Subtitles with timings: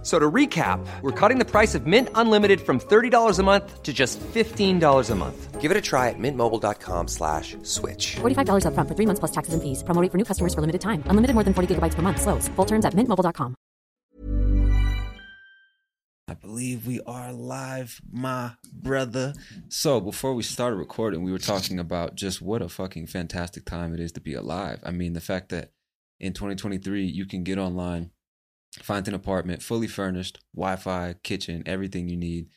[0.00, 3.82] F- So to recap, we're cutting the price of Mint Unlimited from $30 a month
[3.82, 5.60] to just $15 a month.
[5.60, 8.16] Give it a try at mintmobile.com slash switch.
[8.20, 9.82] $45 upfront for three months plus taxes and fees.
[9.84, 11.02] Promo rate for new customers for limited time.
[11.06, 12.22] Unlimited more than 40 gigabytes per month.
[12.22, 12.48] Slows.
[12.56, 13.54] Full terms at mintmobile.com.
[16.28, 19.34] I believe we are live, my brother.
[19.68, 23.92] So, before we started recording, we were talking about just what a fucking fantastic time
[23.94, 24.78] it is to be alive.
[24.86, 25.72] I mean, the fact that
[26.20, 28.12] in 2023, you can get online,
[28.82, 32.48] find an apartment fully furnished, Wi Fi, kitchen, everything you need,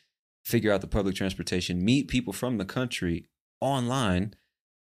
[0.44, 3.26] figure out the public transportation, meet people from the country
[3.60, 4.34] online,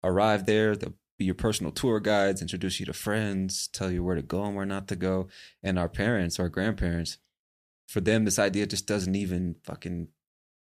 [0.03, 4.16] arrive there, they'll be your personal tour guides, introduce you to friends, tell you where
[4.16, 5.28] to go and where not to go.
[5.64, 7.17] And our parents, our grandparents,
[7.88, 10.09] for them, this idea just doesn't even fucking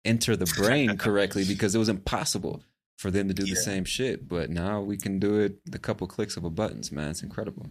[0.04, 2.64] enter the brain correctly because it was impossible
[2.98, 4.28] for them to do the same shit.
[4.28, 7.12] But now we can do it a couple clicks of a buttons, man.
[7.12, 7.68] It's incredible.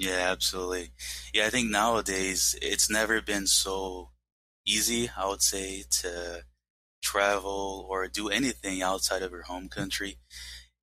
[0.00, 0.92] Yeah, absolutely.
[1.34, 4.10] Yeah, I think nowadays it's never been so
[4.66, 6.44] easy, I would say, to
[7.02, 10.18] travel or do anything outside of your home country.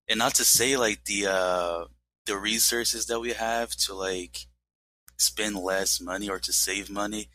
[0.10, 1.86] And not to say like the uh
[2.28, 4.48] the resources that we have to like
[5.18, 7.30] spend less money or to save money,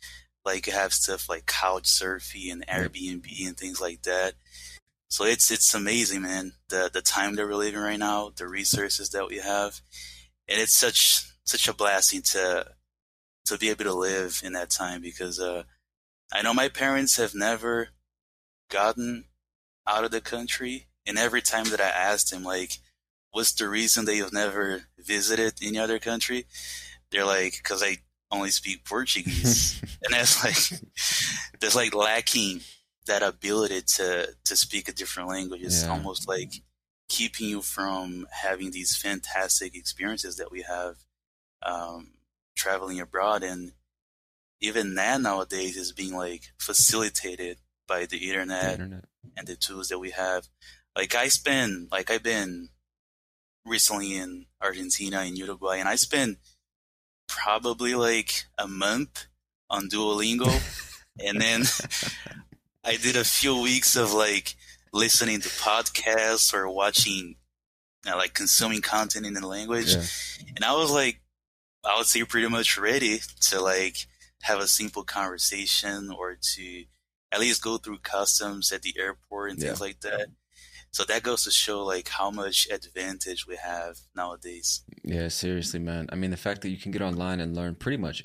[0.44, 4.34] like have stuff like couch surfing and Airbnb and things like that.
[5.10, 6.52] So it's it's amazing, man.
[6.68, 9.80] The the time that we're living right now, the resources that we have,
[10.48, 12.66] and it's such such a blessing to
[13.44, 15.64] to be able to live in that time because uh,
[16.32, 17.88] I know my parents have never
[18.70, 19.24] gotten
[19.86, 22.78] out of the country, and every time that I asked them like,
[23.32, 26.46] "What's the reason that you've never visited any other country?"
[27.10, 27.98] They're like, "Because I
[28.30, 30.80] only speak Portuguese," and that's like
[31.60, 32.60] that's like lacking
[33.06, 35.62] that ability to to speak a different language.
[35.62, 35.90] It's Yeah.
[35.90, 36.52] almost like
[37.08, 40.96] keeping you from having these fantastic experiences that we have
[41.64, 42.12] um,
[42.56, 43.72] traveling abroad and
[44.60, 47.58] even that nowadays is being like facilitated
[47.88, 49.04] by the The internet internet.
[49.36, 50.46] and the tools that we have
[50.96, 52.68] like i spend like i've been
[53.66, 56.38] recently in argentina and uruguay and i spent
[57.28, 59.26] probably like a month
[59.70, 60.50] on duolingo
[61.24, 61.62] and then
[62.84, 64.54] i did a few weeks of like
[64.92, 67.36] listening to podcasts or watching
[68.06, 70.02] uh, like consuming content in the language Yeah.
[70.56, 71.20] and I was like,
[71.84, 74.06] I would say pretty much ready to like
[74.42, 76.84] have a simple conversation or to
[77.32, 80.28] at least go through customs at the airport and things like that.
[80.92, 84.82] So that goes to show like how much advantage we have nowadays.
[85.02, 86.08] Yeah, seriously, man.
[86.12, 88.22] I mean, the fact that you can get online and learn pretty much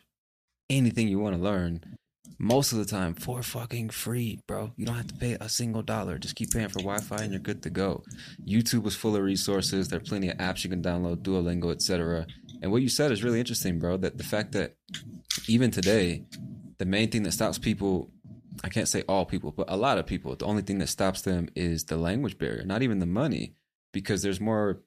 [0.69, 1.97] anything you want to learn
[2.39, 4.72] most of the time for fucking free, bro.
[4.75, 6.18] You don't have to pay a single dollar.
[6.18, 8.03] Just keep paying for Wi Fi and you're good to go.
[8.45, 9.88] YouTube is full of resources.
[9.88, 12.28] There are plenty of apps you can download, Duolingo, etc.
[12.62, 13.97] And what you said is really interesting, bro.
[13.97, 14.75] That the fact that
[15.47, 16.25] even today,
[16.77, 18.12] the main thing that stops people
[18.63, 21.21] I can't say all people, but a lot of people, the only thing that stops
[21.21, 23.56] them is the language barrier, not even the money,
[23.94, 24.81] because there's more,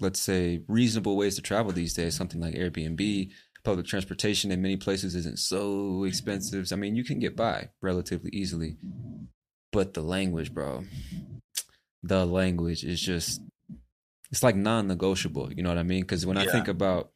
[0.00, 2.16] let's say, reasonable ways to travel these days.
[2.16, 3.30] Something like Airbnb,
[3.62, 6.66] public transportation in many places isn't so expensive.
[6.72, 8.76] I mean, you can get by relatively easily,
[9.72, 10.84] but the language, bro,
[12.02, 13.40] the language is just,
[14.30, 15.52] it's like non negotiable.
[15.52, 16.02] You know what I mean?
[16.02, 17.10] Because when I think about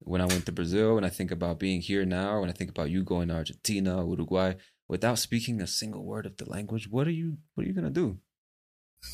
[0.00, 2.70] when I went to Brazil, when I think about being here now, when I think
[2.70, 4.54] about you going to Argentina, Uruguay,
[4.88, 7.90] without speaking a single word of the language, what are you what are you gonna
[7.90, 8.18] do?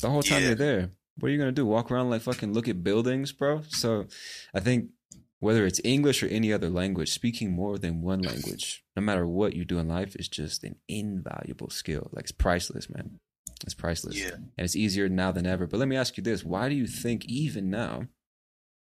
[0.01, 0.47] The whole time Yeah.
[0.47, 0.91] you're there.
[1.17, 1.65] What are you gonna do?
[1.65, 3.61] Walk around like fucking look at buildings, bro?
[3.69, 4.05] So
[4.53, 4.89] I think
[5.39, 9.55] whether it's English or any other language, speaking more than one language, no matter what
[9.55, 12.09] you do in life, is just an invaluable skill.
[12.13, 13.19] Like it's priceless, man.
[13.63, 14.19] It's priceless.
[14.19, 14.33] Yeah.
[14.33, 15.67] And it's easier now than ever.
[15.67, 18.07] But let me ask you this why do you think, even now,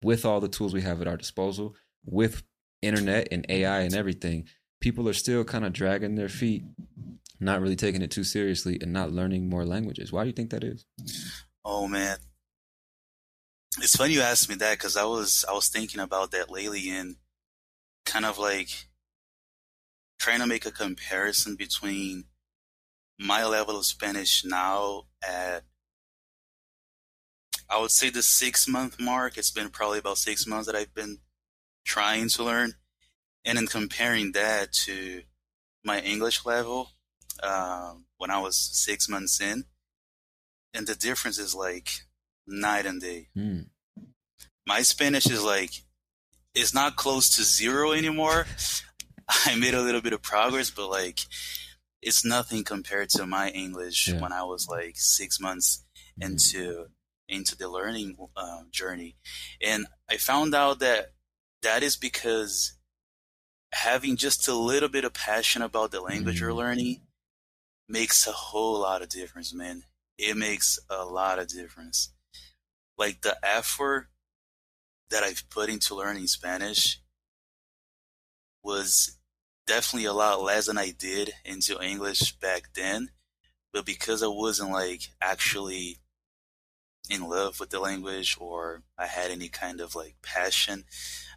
[0.04, 1.75] with all the tools we have at our disposal,
[2.06, 2.44] with
[2.81, 4.48] internet and AI and everything,
[4.81, 6.63] people are still kind of dragging their feet,
[7.39, 10.12] not really taking it too seriously, and not learning more languages?
[10.12, 10.86] Why do you think that is?
[11.63, 12.18] Oh man,
[13.80, 16.89] it's funny you asked me that because I was I was thinking about that lately
[16.89, 17.16] and
[18.06, 18.88] kind of like
[20.19, 22.25] trying to make a comparison between
[23.20, 25.64] my level of Spanish now at
[27.70, 29.38] I would say the six month mark.
[29.38, 31.20] It's been probably about six months that I've been
[31.84, 32.74] trying to learn,
[33.44, 35.24] and then comparing that to
[35.84, 36.92] my English level
[37.42, 39.66] um, when I was six months in,
[40.74, 41.90] and the difference is like
[42.48, 43.30] night and day.
[43.34, 43.62] Hmm.
[44.68, 45.72] My Spanish is like
[46.54, 48.46] it's not close to zero anymore.
[49.46, 51.20] I made a little bit of progress, but like
[52.06, 54.22] it's nothing compared to my English Yeah.
[54.22, 55.84] when I was like six months
[56.22, 56.90] into
[57.28, 59.18] into the learning uh, journey,
[59.62, 61.13] and I found out that
[61.63, 62.74] that is because
[63.74, 66.63] having just a little bit of passion about the language you're Mhm.
[66.63, 67.07] learning
[67.88, 69.86] makes a whole lot of difference, man.
[70.18, 72.13] It makes a lot of difference.
[72.98, 74.10] Like the effort
[75.10, 77.01] that I've put into learning Spanish
[78.63, 79.18] was
[79.68, 83.10] definitely a lot less than I did into English back then.
[83.74, 85.98] But because I wasn't like actually
[87.10, 90.86] in love with the language or I had any kind of like passion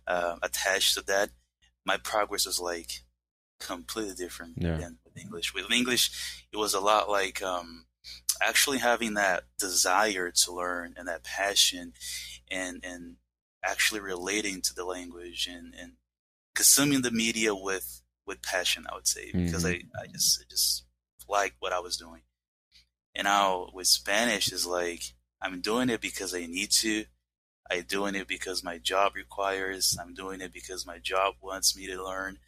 [0.06, 1.30] uh, attached to that,
[1.84, 3.02] my progress was like
[3.60, 4.76] completely different Yeah.
[4.76, 5.52] than with English.
[5.54, 7.86] With English, it was a lot like um,
[8.40, 11.92] actually having that desire to learn and that passion
[12.50, 13.16] and and
[13.64, 15.94] actually relating to the language and, and
[16.54, 20.84] consuming the media with with passion i would say because I, I just I just
[21.28, 22.22] liked what i was doing.
[23.14, 25.02] And now with spanish is like
[25.42, 27.04] i'm doing it because i need to.
[27.70, 29.94] I'm doing it because my job requires.
[30.00, 32.38] I'm doing it because my job wants me to learn.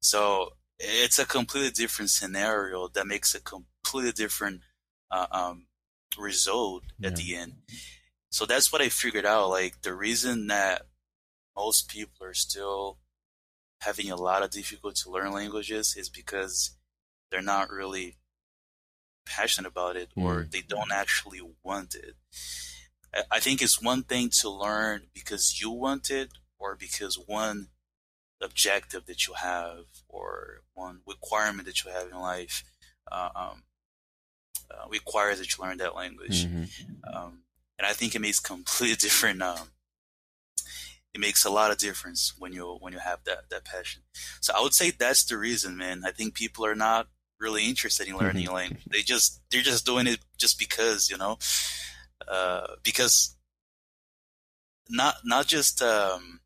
[0.00, 4.62] So it's a completely different scenario that makes a completely different
[5.12, 5.66] uh, um,
[6.18, 7.10] result Yeah.
[7.10, 7.52] at the end.
[8.32, 9.50] So that's what I figured out.
[9.50, 10.82] Like the reason that
[11.56, 12.98] most people are still
[13.80, 16.76] having a lot of difficulty to learn languages is because
[17.30, 18.16] they're not really
[19.24, 20.50] passionate about it or Mm.
[20.52, 22.16] they don't actually want it.
[23.30, 27.70] I- think it's one thing to learn because you want it or because one
[28.40, 32.62] objective that you have or one requirement that you have in life
[33.10, 33.64] uh, um,
[34.70, 36.68] uh, requires that you learn that language Mhm.
[37.14, 37.44] um,
[37.78, 39.40] and I think it makes completely different.
[39.42, 39.70] Um,
[41.16, 44.02] it makes a lot of difference when you when you have that that passion.
[44.42, 46.02] So I would say that's the reason, man.
[46.04, 47.08] I think people are not
[47.40, 48.84] really interested in learning a language.
[48.92, 51.38] They just they're just doing it just because you know,
[52.28, 53.34] uh, because
[54.90, 56.40] not not just um,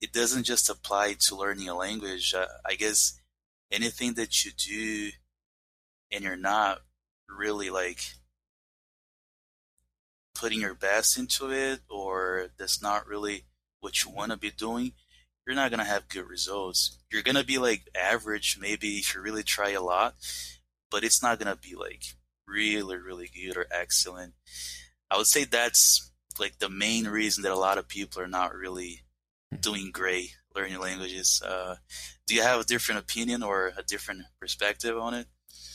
[0.00, 2.34] it doesn't just apply to learning a language.
[2.34, 3.12] Uh, I guess
[3.70, 5.10] anything that you do
[6.10, 6.80] and you're not
[7.28, 8.00] really like
[10.34, 13.44] putting your best into it or that's not really
[13.82, 14.92] what you want to be doing,
[15.46, 16.98] you're not going to have good results.
[17.12, 20.14] You're going to be like average, maybe if you really try a lot,
[20.90, 22.04] but it's not going to be like
[22.46, 24.34] really, really good or excellent.
[25.10, 28.54] I would say that's like the main reason that a lot of people are not
[28.54, 29.02] really
[29.60, 31.42] doing great learning languages.
[31.44, 31.76] Uh,
[32.26, 35.26] do you have a different opinion or a different perspective on it?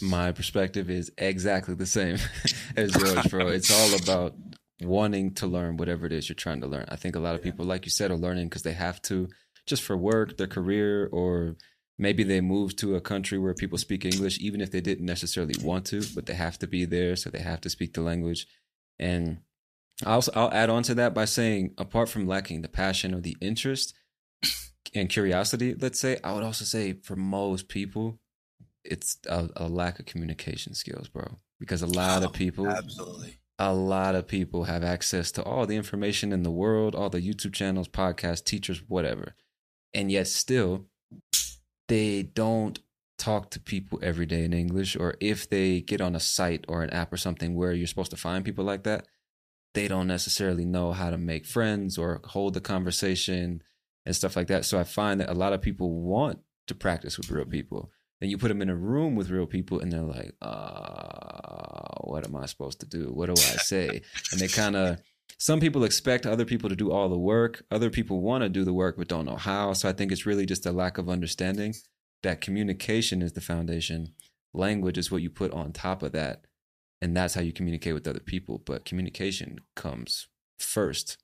[0.02, 2.18] My perspective is exactly the same
[2.76, 3.48] as yours, bro.
[3.48, 4.36] It's all about
[4.82, 6.86] wanting to learn whatever it is you're trying to learn.
[6.90, 9.28] I think a lot of people, like you said, are learning because they have to,
[9.66, 11.56] just for work, their career, or
[11.98, 15.56] maybe they moved to a country where people speak English, even if they didn't necessarily
[15.64, 18.48] want to, but they have to be there, so they have to speak the language.
[19.00, 19.40] And
[20.06, 23.36] I'll I'll add on to that by saying, apart from lacking the passion or the
[23.42, 23.96] interest
[24.94, 28.20] and curiosity, let's say, I would also say for most people,
[28.84, 31.40] it's a, a lack of communication skills, bro.
[31.60, 33.38] Because a lot of Oh, people, Absolutely.
[33.60, 37.22] A lot of people have access to all the information in the world, all the
[37.22, 39.36] YouTube channels, podcasts, teachers, whatever.
[39.94, 40.86] And yet still
[41.88, 42.80] they don't
[43.18, 46.84] talk to people every day in English or if they get on a site or
[46.84, 49.08] an app or something where you're supposed to find people like that,
[49.74, 53.64] they don't necessarily know how to make friends or hold the conversation
[54.06, 54.66] and stuff like that.
[54.66, 57.92] So I find that a lot of people want to practice with real people.
[58.20, 62.26] Then you put them in a room with real people and they're like, uh, what
[62.26, 63.12] am I supposed to do?
[63.14, 64.02] What do I say?
[64.32, 65.00] and they kind of
[65.38, 67.64] some people expect other people to do all the work.
[67.70, 69.74] Other people want to do the work but don't know how.
[69.74, 71.76] So I think it's really just a lack of understanding
[72.24, 74.14] that communication is the foundation.
[74.54, 76.46] Language is what you put on top of that.
[77.02, 78.58] And that's how you communicate with other people.
[78.66, 81.18] But communication comes first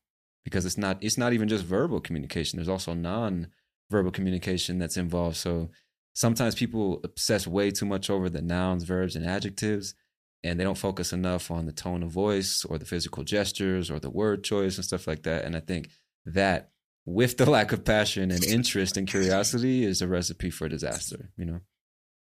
[0.43, 2.57] because it's not it's not even just verbal communication.
[2.57, 5.37] There's also non-verbal communication that's involved.
[5.37, 5.71] So
[6.13, 9.95] sometimes people obsess way too much over the nouns, verbs, and adjectives
[10.43, 13.99] and they don't focus enough on the tone of voice or the physical gestures or
[13.99, 15.45] the word choice and stuff like that.
[15.45, 15.89] And I think
[16.25, 16.71] that
[17.05, 21.45] with the lack of passion and interest and curiosity is a recipe for disaster, you
[21.45, 21.61] know?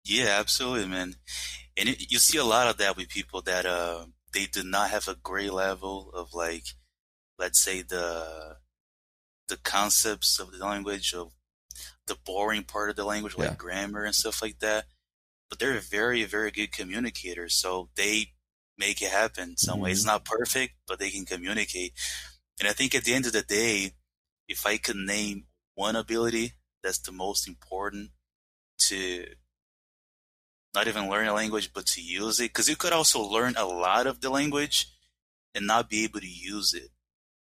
[0.05, 1.15] Yeah, absolutely, man.
[1.75, 4.89] And it, you see a lot of that with people that, uh, they do not
[4.89, 6.63] have a great level of like,
[7.37, 8.57] let's say the,
[9.49, 11.33] the concepts of the language of
[12.07, 13.55] the boring part of the language, like yeah.
[13.55, 14.85] grammar and stuff like that
[15.49, 17.55] but they're very, very good communicators.
[17.55, 18.33] So they
[18.77, 19.83] make it happen some mm-hmm.
[19.83, 19.91] way.
[19.91, 20.09] It's mm-hmm.
[20.09, 21.93] not perfect, but they can communicate.
[22.59, 23.93] And I think at the end of the day,
[24.47, 25.45] if I could name
[25.75, 28.11] one ability that's the most important
[28.79, 29.25] to
[30.73, 33.65] not even learn a language, but to use it, because you could also learn a
[33.65, 34.87] lot of the language
[35.55, 36.89] and not be able to use it.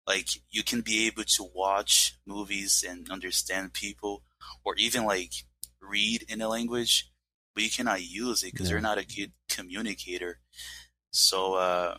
[0.06, 4.22] Like you can be able to watch movies and understand people,
[4.64, 5.32] or even like
[5.80, 7.10] read in a language,
[7.54, 8.74] but you cannot use it because yeah.
[8.74, 10.40] you're not a good communicator.
[11.10, 11.96] So uh,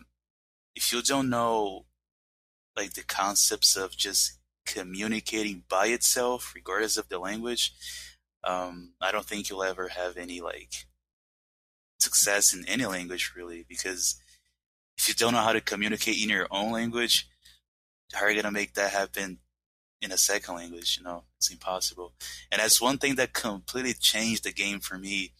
[0.76, 1.86] if you don't know
[2.76, 7.74] like the concepts of just communicating by itself, regardless of the language,
[8.44, 10.72] um, I don't think you'll ever have any like
[12.00, 13.66] success in any language really.
[13.68, 14.16] Because
[14.98, 17.28] if you don't know how to communicate in your own language,
[18.14, 19.40] how are you gonna make that happen
[20.02, 22.14] in a second language, you know, it's impossible.
[22.52, 25.34] And that's one thing that completely changed the game for me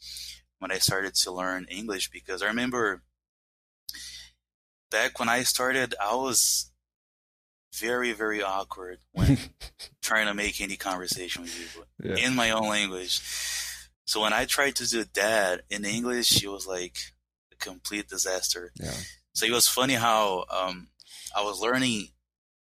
[0.60, 3.02] when I started to learn English because I remember
[4.92, 6.72] back when I started, I was
[7.74, 9.38] very, very awkward when
[10.02, 12.26] trying to make any conversation with people yeah.
[12.26, 13.22] in my own language.
[14.06, 16.98] So when I tried to do that in English, it was like
[17.54, 18.72] a complete disaster.
[18.80, 18.94] Yeah.
[19.34, 20.90] So it was funny how um,
[21.36, 22.10] I was learning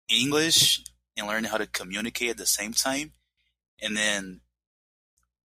[0.08, 0.82] English
[1.16, 3.12] and learning how to communicate at the same time.
[3.80, 4.40] And then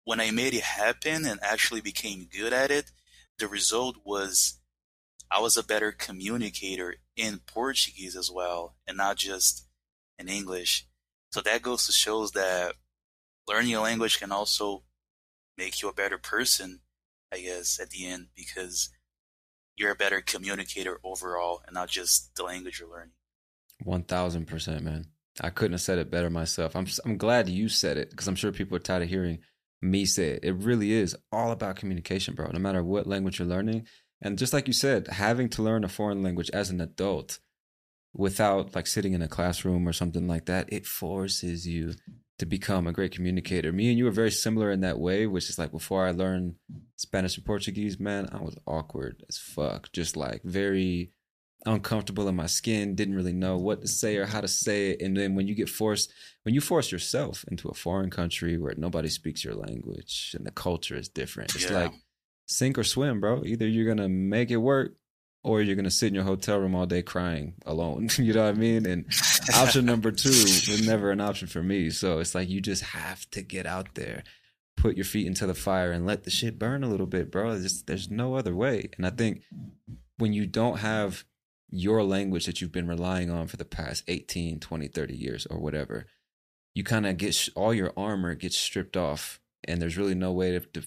[0.03, 2.91] when I made it happen and actually became good at it,
[3.39, 4.59] the result was
[5.29, 9.67] I was a better communicator in Portuguese as well, and not just
[10.17, 10.87] in English.
[11.31, 12.75] So that goes to shows that
[13.47, 14.83] learning a language can also
[15.57, 16.79] make you a better person,
[17.33, 18.89] I guess, at the end, because
[19.75, 23.11] you're a better communicator overall and not just the language you're learning.
[23.85, 25.05] 1000%, man.
[25.41, 26.75] I couldn't have said it better myself.
[26.75, 29.39] I'm I'm glad you said it because I'm sure people are tired of hearing
[29.81, 30.43] me say it.
[30.43, 32.49] It really is all about communication, bro.
[32.51, 33.85] No matter what language you're learning,
[34.21, 37.39] and just like you said, having to learn a foreign language as an adult
[38.13, 41.93] without like sitting in a classroom or something like that, it forces you
[42.39, 43.71] to become a great communicator.
[43.71, 46.55] Me and you are very similar in that way, which is like before I learned
[46.95, 49.91] Spanish and Portuguese, man, I was awkward as fuck.
[49.91, 51.11] Just like very
[51.67, 55.01] uncomfortable in my skin, didn't really know what to say or how to say it.
[55.01, 56.11] And then when you get forced,
[56.43, 60.51] when you force yourself into a foreign country where nobody speaks your language and the
[60.51, 61.83] culture is different, it's yeah.
[61.83, 61.93] like
[62.47, 63.43] sink or swim, bro.
[63.45, 64.95] Either you're gonna make it work
[65.43, 68.09] or you're gonna sit in your hotel room all day crying alone.
[68.17, 68.85] you know what I mean?
[68.85, 69.05] And
[69.55, 71.89] option number two was never an option for me.
[71.89, 74.23] So it's like you just have to get out there.
[74.75, 77.57] Put your feet into the fire and let the shit burn a little bit, bro.
[77.57, 78.89] There's, there's no other way.
[78.95, 79.41] And I think
[80.17, 81.23] when you don't have
[81.69, 85.59] your language that you've been relying on for the past 18, 20, 30 years or
[85.59, 86.05] whatever,
[86.73, 90.31] you kind of get sh- all your armor gets stripped off and there's really no
[90.31, 90.83] way to, to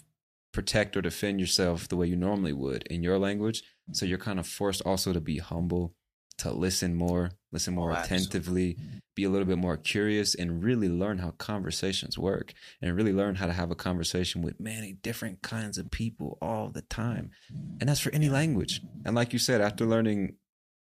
[0.52, 3.62] protect or defend yourself the way you normally would in your language.
[3.92, 5.94] So you're kind of forced also to be humble,
[6.38, 8.76] to listen more, listen more oh, attentively,
[9.14, 13.36] be a little bit more curious, and really learn how conversations work and really learn
[13.36, 17.30] how to have a conversation with many different kinds of people all the time.
[17.80, 18.80] And that's for any language.
[19.04, 20.36] And like you said, after learning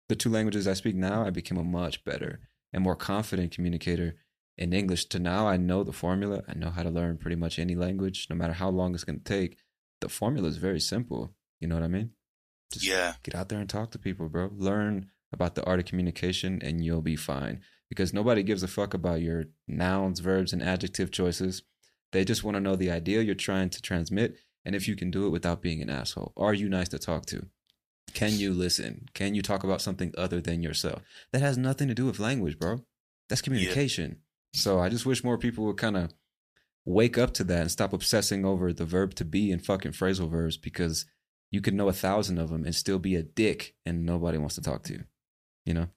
[0.10, 2.40] the two languages I speak now, I became a much better
[2.74, 4.16] and more confident communicator
[4.58, 5.06] in English.
[5.06, 6.44] To now, I know the formula.
[6.48, 9.20] I know how to learn pretty much any language, no matter how long it's going
[9.20, 9.58] to take.
[10.02, 11.34] The formula is very simple.
[11.60, 12.12] You know what I mean?
[12.72, 13.14] Just yeah.
[13.24, 14.50] Get out there and talk to people, bro.
[14.54, 17.62] Learn about the art of communication, and you'll be fine.
[17.90, 21.64] Because nobody gives a fuck about your nouns, verbs, and adjective choices.
[22.12, 25.10] They just want to know the idea you're trying to transmit and if you can
[25.10, 26.34] do it without being an asshole.
[26.36, 27.48] Are you nice to talk to?
[28.14, 29.08] Can you listen?
[29.14, 31.02] Can you talk about something other than yourself?
[31.32, 32.84] That has nothing to do with language, bro.
[33.30, 34.18] That's communication.
[34.54, 34.60] Yeah.
[34.60, 36.14] So I just wish more people would kind of
[36.86, 40.30] wake up to that and stop obsessing over the verb to be and fucking phrasal
[40.30, 41.06] verbs because
[41.52, 44.56] you could know a thousand of them and still be a dick and nobody wants
[44.56, 45.04] to talk to you.
[45.66, 45.88] You know?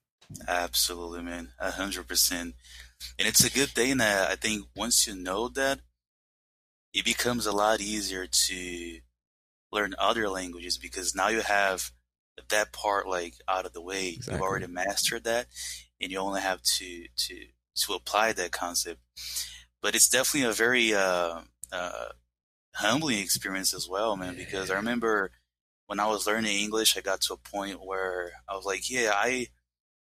[0.46, 1.50] Absolutely, man.
[1.58, 2.54] A hundred percent.
[3.18, 5.80] And it's a good thing that I think once you know that,
[6.92, 8.98] it becomes a lot easier to
[9.72, 11.92] learn other languages because now you have
[12.49, 14.09] that part like out of the way.
[14.09, 14.35] Exactly.
[14.35, 15.47] You've already mastered that,
[16.00, 17.37] and you only have to to
[17.76, 19.00] to apply that concept.
[19.82, 21.40] But it's definitely a very uh,
[21.73, 22.09] uh,
[22.75, 24.37] humbling experience as well, man.
[24.37, 25.30] Because I remember
[25.87, 29.12] when I was learning English, I got to a point where I was like, yeah,
[29.14, 29.49] I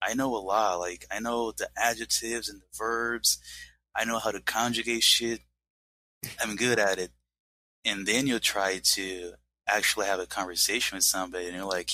[0.02, 0.78] I know a lot.
[0.78, 3.38] Like I know the adjectives and the verbs.
[3.95, 5.40] I know how to conjugate shit.
[6.40, 7.12] I'm good at it.
[7.85, 9.33] And then you'll try to
[9.69, 11.90] actually have a conversation with somebody, and you're like,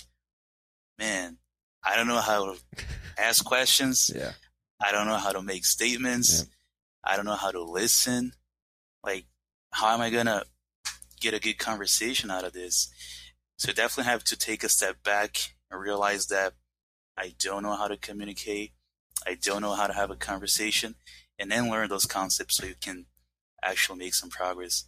[1.02, 1.38] man,
[1.82, 2.58] I don't know how to
[3.18, 4.10] ask questions.
[4.14, 4.32] Yeah.
[4.80, 6.38] I don't know how to make statements.
[6.38, 6.48] Yep.
[7.04, 8.32] I don't know how to listen.
[9.04, 9.24] Like,
[9.72, 10.44] how am I gonna
[11.20, 12.88] get a good conversation out of this?
[13.56, 16.54] So definitely have to take a step back and realize that
[17.16, 18.72] I don't know how to communicate.
[19.26, 20.94] I don't know how to have a conversation
[21.38, 23.06] and then learn those concepts so you can
[23.62, 24.84] actually make some progress.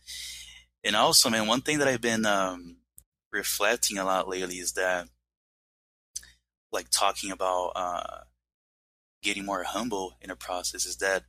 [0.85, 2.77] And also, man, one thing that I've been um,
[3.33, 5.09] reflecting a lot lately is that,
[6.75, 8.19] like, talking about uh,
[9.23, 11.25] getting more humble in a process is that,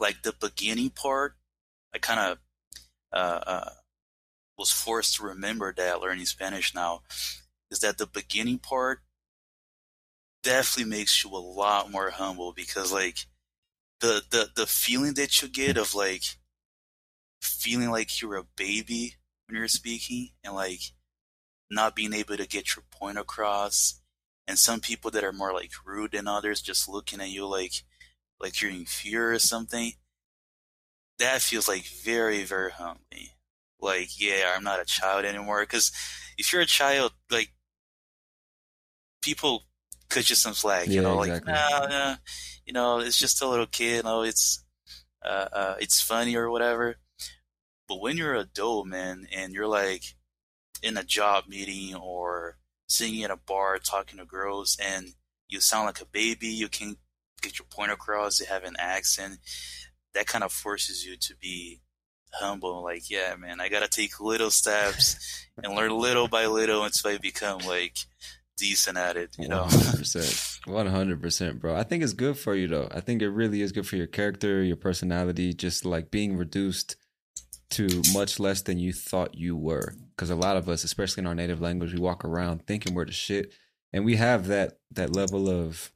[0.00, 1.34] like, the beginning part,
[1.94, 2.38] I kind of
[3.12, 3.70] uh, uh,
[4.56, 7.02] was forced to remember that learning Spanish now,
[7.70, 9.00] is that the beginning part
[10.42, 13.26] definitely makes you a lot more humble because, like,
[14.00, 16.22] the the the feeling that you get of like
[17.40, 19.14] feeling like you're a baby
[19.46, 20.80] when you're speaking and like
[21.70, 24.02] not being able to get your point across
[24.46, 27.84] and some people that are more like rude than others just looking at you like
[28.40, 29.92] like you're in fear or something
[31.18, 33.28] that feels like very very humbling
[33.80, 35.92] like yeah i'm not a child anymore because
[36.38, 37.52] if you're a child like
[39.22, 39.64] people
[40.08, 41.52] cut you some slack you Yeah, know exactly.
[41.52, 42.16] like nah, nah,
[42.66, 44.64] you know it's just a little kid you know it's
[45.24, 46.96] uh, uh it's funny or whatever
[47.88, 50.04] but when you're an adult man and you're like
[50.82, 55.08] in a job meeting or singing at a bar talking to girls and
[55.48, 56.98] you sound like a baby you can't
[57.42, 59.38] get your point across you have an accent
[60.14, 61.80] that kind of forces you to be
[62.32, 67.10] humble like yeah man i gotta take little steps and learn little by little until
[67.10, 67.96] i become like
[68.56, 70.54] decent at it you know 100%.
[70.66, 71.76] 100%, bro.
[71.76, 72.88] I think it's good for you, though.
[72.90, 76.96] I think it really is good for your character, your personality, just like being reduced
[77.70, 79.94] to much less than you thought you were.
[80.16, 83.04] Because a lot of us, especially in our native language, we walk around thinking we're
[83.04, 83.52] the shit.
[83.92, 85.92] And we have that that level of,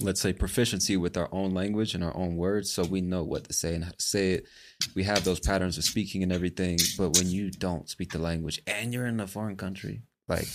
[0.00, 2.72] let's say, proficiency with our own language and our own words.
[2.72, 4.46] So we know what to say and how to say it.
[4.94, 6.78] We have those patterns of speaking and everything.
[6.96, 10.48] But when you don't speak the language and you're in a foreign country, like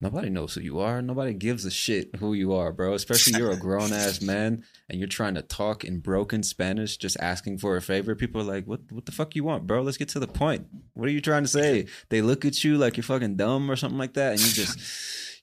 [0.00, 1.02] Nobody knows who you are.
[1.02, 2.94] Nobody gives a shit who you are, bro.
[2.94, 7.16] Especially you're a grown ass man and you're trying to talk in broken Spanish, just
[7.18, 8.14] asking for a favor.
[8.14, 8.80] People are like, "What?
[8.90, 9.82] What the fuck you want, bro?
[9.82, 10.68] Let's get to the point.
[10.94, 13.74] What are you trying to say?" They look at you like you're fucking dumb or
[13.74, 14.78] something like that, and you just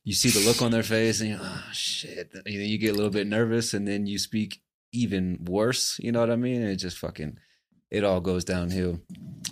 [0.06, 2.32] you see the look on their face, and you're, oh shit.
[2.46, 4.62] You know, you get a little bit nervous, and then you speak
[4.94, 6.00] even worse.
[6.00, 6.62] You know what I mean?
[6.62, 7.40] And it just fucking
[7.92, 9.02] it all goes downhill.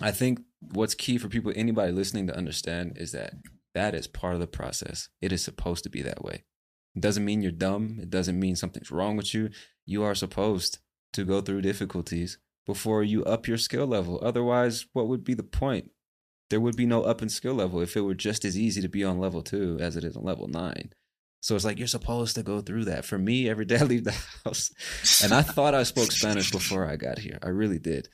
[0.00, 0.40] I think
[0.72, 3.34] what's key for people, anybody listening to understand, is that
[3.74, 5.08] that is part of the process.
[5.20, 6.44] It is supposed to be that way.
[6.94, 7.98] It doesn't mean you're dumb.
[8.00, 9.50] It doesn't mean something's wrong with you.
[9.84, 10.78] You are supposed
[11.12, 14.20] to go through difficulties before you up your skill level.
[14.22, 15.90] Otherwise, what would be the point?
[16.50, 18.88] There would be no up in skill level if it were just as easy to
[18.88, 20.92] be on level two as it is on level nine.
[21.40, 23.04] So it's like you're supposed to go through that.
[23.04, 24.70] For me, every day I leave the house,
[25.22, 27.38] and I thought I spoke Spanish before I got here.
[27.42, 28.08] I really did.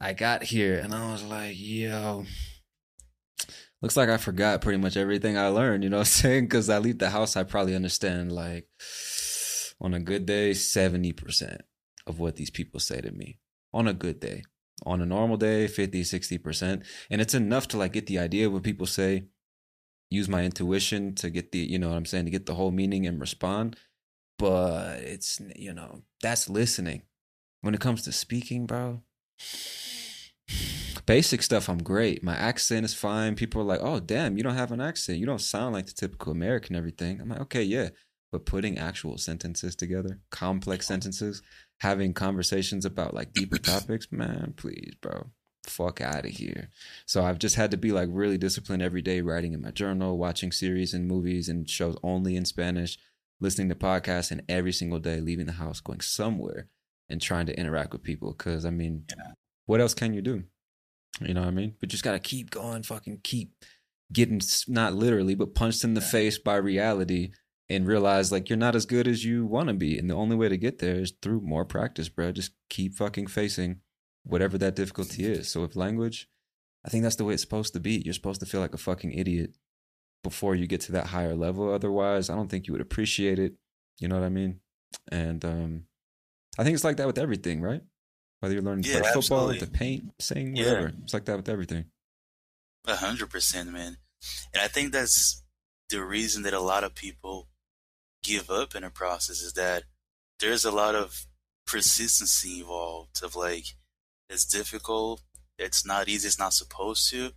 [0.00, 2.26] I got here and I was like, yo,
[3.84, 6.44] looks like I forgot pretty much everything I learned, you know what I'm saying?
[6.44, 8.66] Because I leave the house, I probably understand, like,
[9.78, 11.58] on a good day, 70%
[12.06, 13.40] of what these people say to me.
[13.74, 14.42] On a good day.
[14.86, 16.82] On a normal day, 50, 60%.
[17.10, 19.26] And it's enough to, like, get the idea of what people say,
[20.08, 22.70] use my intuition to get the, you know what I'm saying, to get the whole
[22.70, 23.76] meaning and respond.
[24.38, 27.02] But it's, you know, that's listening.
[27.60, 29.02] When it comes to speaking, bro,
[31.06, 32.22] basic stuff i'm great.
[32.22, 33.34] My accent is fine.
[33.34, 35.18] People are like oh damn you don't have an accent.
[35.18, 37.20] You don't sound like the typical american everything.
[37.20, 37.90] I'm like okay yeah.
[38.32, 41.42] But putting actual sentences together complex sentences
[41.80, 45.26] having conversations about like deeper topics man please bro
[45.64, 46.70] fuck out of here.
[47.06, 50.18] So i've just had to be like really disciplined every day writing in my journal
[50.18, 52.98] watching series and movies and shows only in spanish
[53.40, 56.68] listening to podcasts and every single day leaving the house going somewhere
[57.08, 58.32] and trying to interact with people.
[58.32, 59.04] Because i mean
[59.66, 60.44] what else can you do
[61.20, 61.74] you know what I mean?
[61.80, 63.52] But just gotta keep going, fucking keep
[64.12, 67.32] getting not literally, but punched in the face by reality
[67.68, 69.98] and realize like you're not as good as you want to be.
[69.98, 72.32] And the only way to get there is through more practice, bro.
[72.32, 73.80] Just keep fucking facing
[74.24, 75.50] whatever that difficulty is.
[75.50, 76.28] So with language,
[76.84, 78.02] I think that's the way it's supposed to be.
[78.04, 79.54] You're supposed to feel like a fucking idiot
[80.22, 81.72] before you get to that higher level.
[81.72, 83.54] Otherwise, I don't think you would appreciate it.
[83.98, 84.60] You know what I mean?
[85.10, 85.84] And um,
[86.58, 87.82] I think it's like that with everything, right?
[88.44, 89.58] Whether you're learning to Yeah, play football, absolutely.
[89.66, 90.66] to paint, sing, Yeah.
[90.66, 90.92] whatever.
[91.02, 91.90] It's like that with everything.
[92.86, 93.96] A hundred percent, man.
[94.52, 95.42] And I think that's
[95.88, 97.48] the reason that a lot of people
[98.22, 99.84] give up in a process is that
[100.40, 101.26] there's a lot of
[101.66, 103.64] persistency involved of like
[104.28, 105.22] it's difficult,
[105.58, 107.32] it's not easy, it's not supposed to,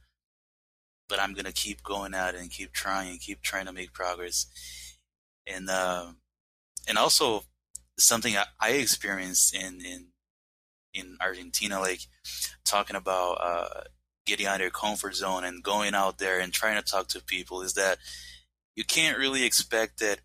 [1.08, 3.94] but I'm gonna keep going at it and keep trying and keep trying to make
[3.94, 4.46] progress.
[5.46, 6.18] And um
[6.86, 7.46] and also
[7.98, 10.08] something I, I experienced in in
[10.98, 12.02] in Argentina, like
[12.66, 13.82] talking about uh
[14.26, 17.24] getting out of your comfort zone and going out there and trying to talk to
[17.24, 17.98] people is that
[18.76, 20.20] you can't really expect that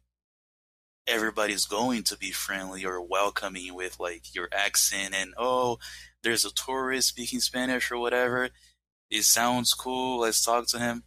[1.07, 5.79] everybody's going to be friendly or welcoming with like your accent and oh
[6.23, 8.51] there's a tourist speaking spanish or whatever.
[9.11, 10.21] It sounds cool.
[10.21, 11.03] Let's talk to him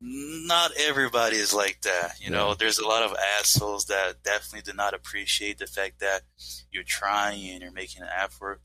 [0.00, 2.54] not everybody is like that you know Yeah.
[2.58, 6.22] there's a lot of assholes that definitely do not appreciate the fact that
[6.70, 8.60] you're trying and you're making an effort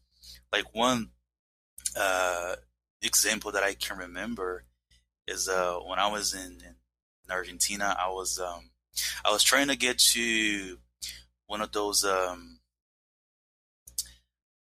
[0.51, 1.11] like one
[1.97, 2.55] uh
[3.01, 4.65] example that I can remember
[5.27, 6.75] is uh when I was in, in
[7.31, 8.71] Argentina, I was um
[9.25, 10.77] I was trying to get to
[11.47, 12.59] one of those um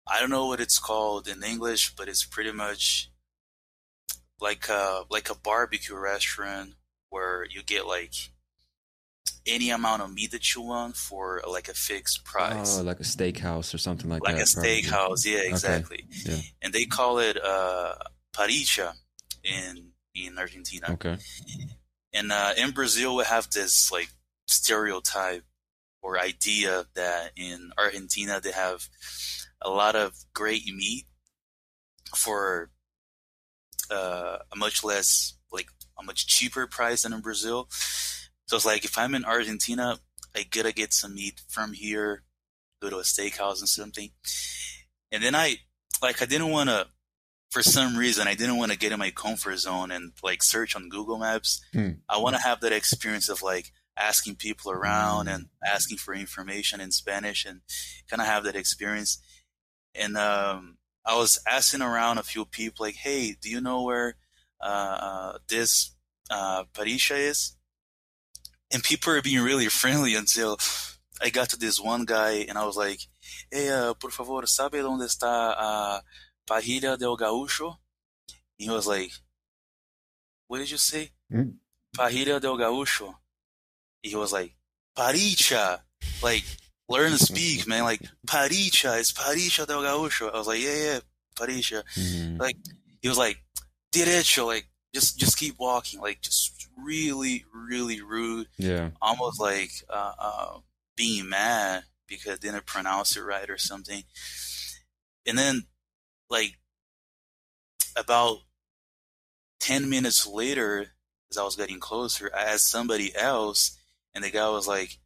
[0.06, 3.10] I don't know what it's called in English, but it's pretty much
[4.42, 6.74] like a like a barbecue restaurant
[7.10, 8.14] where you get like
[9.46, 12.78] any amount of meat that you want for like a fixed price.
[12.78, 14.56] Oh, like a steakhouse or something like, like that.
[14.56, 15.16] Like a probably.
[15.16, 16.04] steakhouse, yeah, exactly.
[16.24, 16.36] Yeah.
[16.60, 17.94] And they call it uh
[18.34, 18.94] paricha
[19.44, 20.88] in in Argentina.
[20.90, 21.16] Okay.
[22.12, 24.08] And uh, in Brazil, we have this like
[24.46, 25.44] stereotype
[26.02, 28.86] or idea that in Argentina they have
[29.62, 31.06] a lot of great meat
[32.14, 32.70] for
[33.92, 37.68] uh, a much less like a much cheaper price than in Brazil.
[38.46, 39.98] So it's like if I'm in Argentina,
[40.34, 42.24] I gotta get some meat from here,
[42.80, 44.10] go to a steakhouse and something.
[45.10, 45.56] And then I
[46.00, 46.86] like I didn't want to
[47.50, 50.74] for some reason I didn't want to get in my comfort zone and like search
[50.74, 51.62] on Google Maps.
[51.72, 51.90] Hmm.
[52.08, 56.80] I want to have that experience of like asking people around and asking for information
[56.80, 57.60] in Spanish and
[58.08, 59.22] kind of have that experience.
[59.94, 64.16] And um, I was asking around a few people like, "Hey, do you know where
[64.60, 65.94] uh, this
[66.30, 67.56] uh, Parisha is?"
[68.72, 70.58] And people were being really friendly until
[71.20, 73.00] I got to this one guy and I was like,
[73.50, 76.00] "Hey, uh, por favor, sabe dónde está uh,
[76.46, 77.76] Parrilla del Gaúcho?"
[78.58, 79.12] And he was like,
[80.46, 81.54] "What did you say?" Mm.
[81.94, 83.14] Del Gaúcho.
[84.02, 84.54] He was like,
[84.96, 85.80] Paricha.
[86.22, 86.44] Like,
[86.88, 87.84] learn to speak, man.
[87.84, 88.98] Like, Paricha.
[88.98, 90.32] It's Paricha del Gaúcho.
[90.32, 91.00] I was like, yeah, yeah,
[91.36, 91.82] Paricha.
[91.96, 92.38] Mhm.
[92.38, 92.56] Like,
[93.00, 93.42] he was like,
[93.92, 94.46] derecho.
[94.46, 96.00] Like, just, just keep walking.
[96.00, 98.48] Like, just really, really rude.
[98.58, 98.90] Yeah.
[99.00, 100.58] Almost like, uh, uh,
[100.96, 104.04] being mad because I didn't pronounce it right or something.
[105.26, 105.66] And then,
[106.28, 106.58] like,
[107.96, 108.38] about
[109.60, 110.92] 10 minutes later,
[111.30, 113.78] as I was getting closer, I asked somebody else,
[114.14, 114.98] and the guy was like,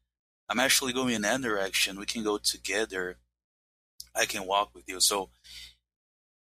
[0.49, 1.99] I'm actually going in that direction.
[1.99, 3.19] We can go together.
[4.15, 5.01] I can walk with you.
[5.01, 5.31] So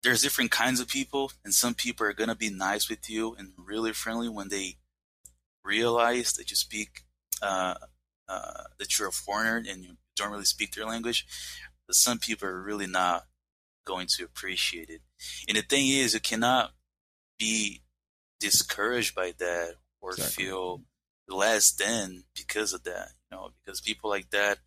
[0.03, 3.35] there's different kinds of people, and some people are going to be nice with you
[3.39, 4.77] and really friendly when they
[5.65, 7.03] realize that you speak,
[7.41, 7.75] uh,
[8.29, 11.27] uh, that you're a foreigner and you don't really speak their language.
[11.87, 13.27] But some people are really not
[13.85, 15.03] going to appreciate it.
[15.49, 16.73] And the thing is, you cannot
[17.39, 17.83] be
[18.41, 20.45] discouraged by that or Exactly.
[20.45, 20.83] feel
[21.29, 23.11] less than because of that.
[23.33, 24.59] You know, because people like that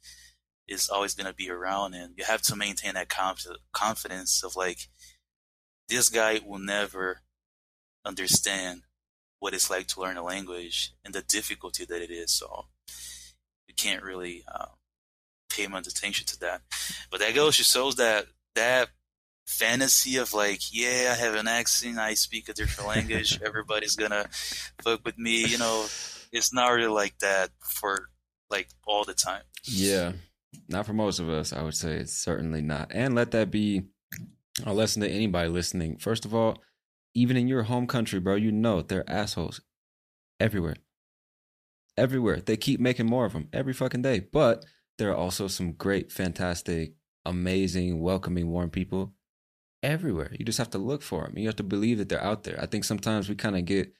[0.67, 4.55] is always going to be around, and you have to maintain that conf- confidence of
[4.55, 4.89] like,
[5.87, 7.21] this guy will never
[8.03, 8.81] understand
[9.39, 12.31] what it's like to learn a language and the difficulty that it is.
[12.31, 12.65] So
[13.67, 14.67] you can't really uh,
[15.51, 16.61] pay much attention to that.
[17.11, 18.25] But that goes to shows that
[18.55, 18.89] that
[19.45, 24.25] fantasy of like, yeah, I have an accent, I speak a different language, everybody's gonna
[24.81, 25.45] fuck with me.
[25.45, 25.85] You know,
[26.31, 28.09] it's not really like that for
[28.55, 29.43] like all the time.
[29.63, 30.13] Yeah.
[30.69, 32.91] Not for most of us, I would say it's certainly not.
[32.91, 33.83] And let that be
[34.65, 35.97] a lesson to anybody listening.
[35.97, 36.57] First of all,
[37.13, 39.61] even in your home country, bro, you know they're assholes
[40.39, 40.75] everywhere.
[41.97, 42.39] Everywhere.
[42.39, 44.19] They keep making more of them every fucking day.
[44.19, 44.65] But
[44.97, 46.93] there are also some great, fantastic,
[47.25, 49.13] amazing, welcoming, warm people
[49.83, 50.31] everywhere.
[50.37, 51.37] You just have to look for them.
[51.37, 52.59] You have to believe that they're out there.
[52.61, 53.93] I think sometimes we kind of get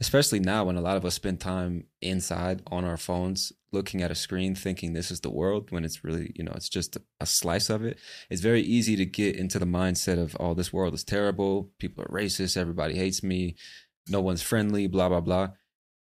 [0.00, 4.10] especially now when a lot of us spend time inside on our phones looking at
[4.10, 7.26] a screen thinking this is the world when it's really you know it's just a
[7.26, 7.98] slice of it
[8.30, 11.70] it's very easy to get into the mindset of oh this world is terrible.
[11.78, 12.56] People are racist.
[12.56, 13.54] Everybody hates me.
[14.08, 15.48] No one's friendly blah blah blah.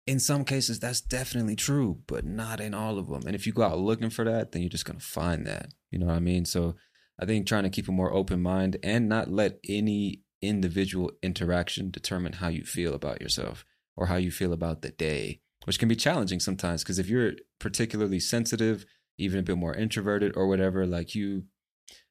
[0.06, 3.24] In some cases that's definitely true but not in all of them.
[3.26, 5.74] And if you go out looking for that then you're just going to find that.
[5.92, 6.46] You know what i mean?
[6.46, 6.76] So
[7.20, 11.90] i think trying to keep a more open mind and not let any individual interaction
[11.90, 13.66] determine how you feel about yourself
[13.98, 16.84] or how you feel about the day, which can be challenging sometimes.
[16.84, 18.86] Because if you're particularly sensitive,
[19.18, 21.44] even a bit more introverted or whatever, like you,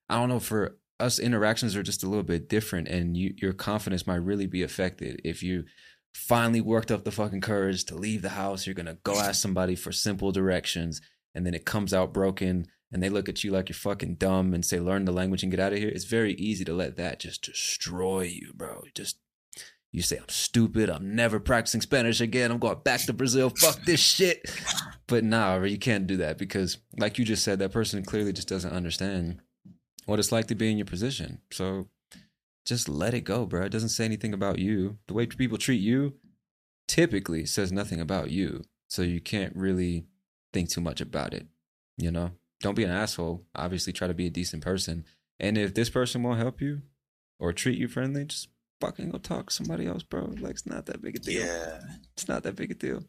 [0.09, 3.53] I don't know, for us, interactions are just a little bit different, and you, your
[3.53, 5.65] confidence might really be affected if you
[6.13, 8.67] finally worked up the fucking courage to leave the house.
[8.67, 11.01] You're gonna go ask somebody for simple directions,
[11.35, 14.55] and then it comes out broken and they look at you like you're fucking dumb
[14.55, 16.97] and say learn the language and get out of here it's very easy to let
[16.97, 19.19] that just destroy you bro just
[19.93, 20.91] you say i'm stupid.
[20.91, 22.51] I'm never practicing spanish again.
[22.51, 23.51] I'm going back to brazil.
[23.51, 24.51] Fuck this shit.
[25.07, 28.49] But nah you can't do that because like you just said that person clearly just
[28.49, 29.41] doesn't understand
[30.05, 31.41] what it's like to be in your position.
[31.51, 31.89] So
[32.65, 33.63] just let it go bro.
[33.63, 34.99] It doesn't say anything about you.
[35.07, 36.15] The way people treat you
[36.89, 38.65] typically says nothing about you.
[38.89, 40.07] So you can't really
[40.53, 41.47] think too much about it
[41.97, 42.33] you know?
[42.61, 43.45] Don't be an asshole.
[43.55, 45.05] Obviously, try to be a decent person.
[45.39, 46.83] And if this person won't help you
[47.39, 48.49] or treat you friendly, just
[48.81, 50.33] fucking go talk to somebody else, bro.
[50.41, 51.45] Like it's not that big a deal.
[51.45, 51.81] Yeah.
[52.15, 53.05] It's not that big a deal.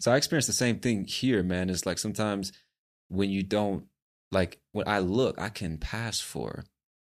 [0.00, 1.70] So I experienced the same thing here, man.
[1.70, 2.52] It's like sometimes
[3.08, 3.86] when you don't
[4.30, 6.64] like when I look, I can pass for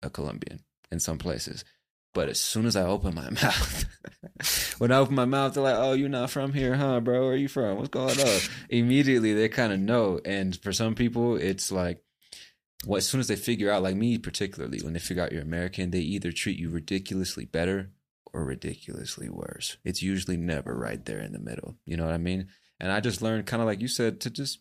[0.04, 1.64] a Colombian in some places.
[2.14, 3.86] But as soon as I open my mouth,
[4.78, 7.22] when I open my mouth, they're like, "Oh, you're not from here, huh, bro?
[7.22, 7.78] Where are you from?
[7.78, 8.40] What's going on?"
[8.70, 10.22] Immediately, they kind of know.
[10.24, 12.02] And for some people, it's like,
[12.86, 15.42] well, as soon as they figure out, like me particularly, when they figure out you're
[15.42, 17.92] American, they either treat you ridiculously better
[18.34, 19.78] or ridiculously worse.
[19.84, 21.76] It's usually never right there in the middle.
[21.86, 22.48] You know what I mean?
[22.80, 24.60] And I just learned, kind of like you said, to just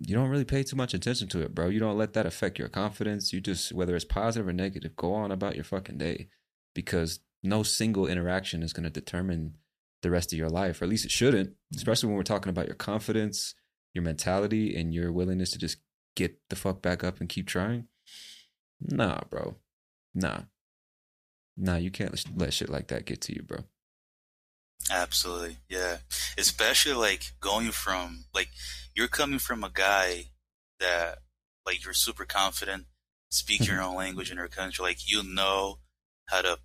[0.00, 1.68] you don't really pay too much attention to it, bro.
[1.68, 3.32] You don't let that affect your confidence.
[3.32, 6.28] You just, whether it's positive or negative, go on about your fucking day
[6.74, 9.54] because no single interaction is going to determine
[10.02, 12.66] the rest of your life, or at least it shouldn't, especially when we're talking about
[12.66, 13.54] your confidence,
[13.92, 15.78] your mentality, and your willingness to just
[16.16, 17.88] get the fuck back up and keep trying.
[18.80, 19.56] Nah, bro.
[20.14, 20.42] Nah.
[21.56, 23.64] Nah, you can't let shit like that get to you, bro.
[24.90, 25.56] Absolutely.
[25.68, 25.98] Yeah.
[26.36, 28.48] Especially like going from, like,
[28.94, 30.30] you're coming from a guy
[30.80, 31.18] that,
[31.66, 32.86] like, you're super confident,
[33.30, 33.90] speak your mm-hmm.
[33.90, 34.82] own language in your country.
[34.84, 35.78] Like, you know
[36.28, 36.58] how to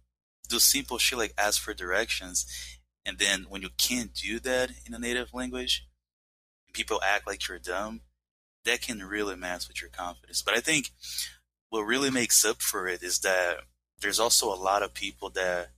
[0.49, 2.45] do simple shit like ask for directions.
[3.05, 5.87] And then when you can't do that in a native language,
[6.73, 8.01] people act like you're dumb,
[8.65, 10.41] that can really mess with your confidence.
[10.41, 10.91] But I think
[11.69, 13.57] what really makes up for it is that
[14.01, 15.69] there's also a lot of people that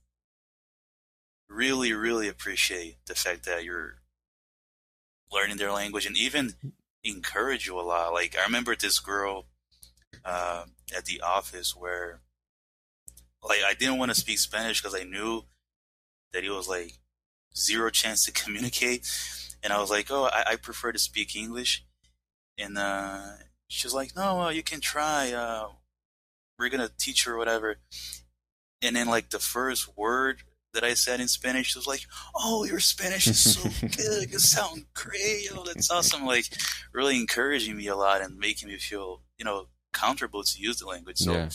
[1.48, 3.96] really, really appreciate the fact that you're
[5.32, 6.54] learning their language and even
[7.04, 8.12] encourage you a lot.
[8.12, 9.46] Like I remember this girl
[10.24, 10.64] uh,
[10.96, 12.20] at the office where
[13.42, 15.44] like I didn't want to speak Spanish because I knew
[16.32, 16.94] that it was like
[17.56, 19.08] zero chance to communicate,
[19.62, 21.84] and I was like, oh, I, I prefer to speak English,
[22.58, 23.22] and uh,
[23.68, 25.32] she was like, no, you can try.
[25.32, 25.68] Uh,
[26.58, 27.76] we're gonna teach her whatever,
[28.82, 30.42] and then like the first word
[30.72, 32.00] that I said in Spanish was like,
[32.34, 34.30] "Oh, your Spanish is so good.
[34.30, 35.48] You sound great.
[35.52, 36.46] Oh, that's awesome!" Like,
[36.92, 40.86] really encouraging me a lot and making me feel, you know, comfortable to use the
[40.86, 41.18] language.
[41.18, 41.48] So, yeah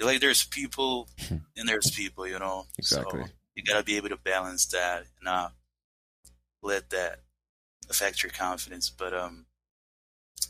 [0.00, 1.08] like there's people
[1.56, 2.66] and there's people, you know.
[2.78, 3.22] Exactly.
[3.22, 5.54] So you gotta be able to balance that and not
[6.62, 7.20] let that
[7.90, 8.90] affect your confidence.
[8.90, 9.46] But um,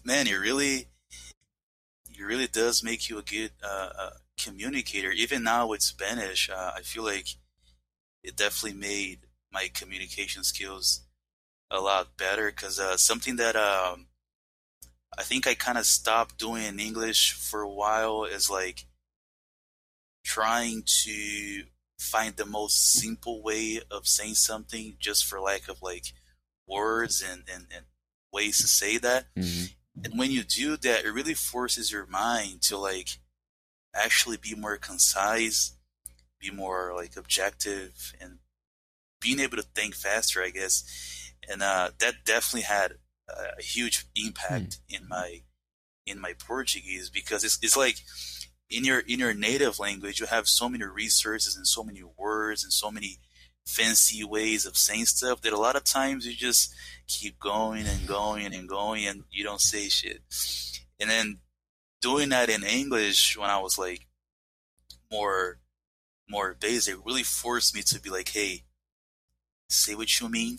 [0.08, 0.86] man, it really,
[2.08, 4.10] it really does make you a good uh, uh,
[4.42, 5.10] communicator.
[5.10, 7.28] Even now with Spanish, uh, I feel like
[8.24, 9.18] it definitely made
[9.52, 11.02] my communication skills
[11.70, 14.06] a lot better because uh, something that um,
[15.18, 18.86] I think I kind of stopped doing in English for a while is like
[20.24, 21.64] trying to
[21.98, 26.14] find the most simple way of saying something just for lack of like
[26.66, 27.84] words and, and, and
[28.32, 29.26] ways to say that.
[29.36, 29.74] Mm-hmm.
[30.04, 33.18] And when you do that, it really forces your mind to like
[33.94, 35.76] actually be more concise,
[36.40, 38.38] be more like objective, and
[39.20, 41.32] being able to think faster, I guess.
[41.48, 42.94] And uh, that definitely had
[43.28, 45.00] a huge impact mm.
[45.00, 45.42] in my
[46.06, 47.96] in my Portuguese because it's it's like
[48.70, 52.62] in your in your native language you have so many resources and so many words
[52.64, 53.18] and so many
[53.66, 56.72] fancy ways of saying stuff that a lot of times you just
[57.08, 60.20] keep going and going and going and you don't say shit.
[61.00, 61.38] And then
[62.00, 64.06] doing that in English when I was like
[65.10, 65.58] more
[66.28, 68.64] more basic really forced me to be like, hey,
[69.70, 70.58] say what you mean,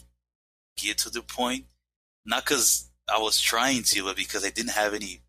[0.78, 1.66] get to the point.
[2.26, 5.22] Not because I was trying to, but because I didn't have any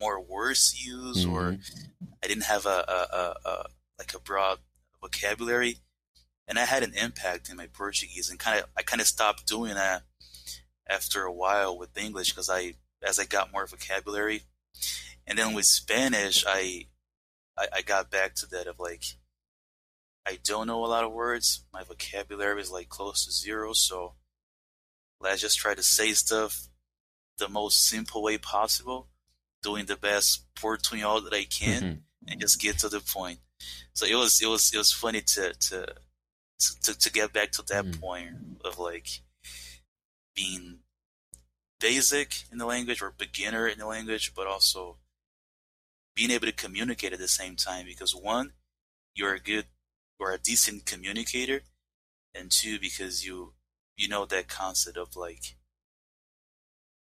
[0.00, 1.90] more words to use, or Mhm.
[2.22, 3.66] I didn't have a, a, a, a
[3.98, 4.58] like a broad
[5.00, 5.78] vocabulary,
[6.48, 8.28] and that had an impact in my Portuguese.
[8.30, 10.02] And kind of, I kind of stopped doing that
[10.88, 14.42] after a while with English because I, as I got more vocabulary,
[15.26, 16.86] and then with Spanish, I,
[17.56, 19.04] I, I got back to that of like,
[20.26, 21.64] I don't know a lot of words.
[21.72, 24.14] My vocabulary is like close to zero, so
[25.20, 26.68] let's just try to say stuff
[27.38, 29.08] the most simple way possible,
[29.62, 32.02] doing the best portuñol that I can Mhm.
[32.32, 33.40] and just get to the point.
[33.94, 35.94] So it was it was it was funny to to
[36.82, 38.00] to, to get back to that Mm.
[38.00, 39.08] point of like
[40.34, 40.80] being
[41.80, 44.96] basic in the language or beginner in the language, but also
[46.14, 47.86] being able to communicate at the same time.
[47.86, 48.52] Because one,
[49.14, 49.66] you're a good
[50.18, 51.62] or a decent communicator,
[52.34, 53.54] and two, because you
[53.96, 55.56] you know that concept of like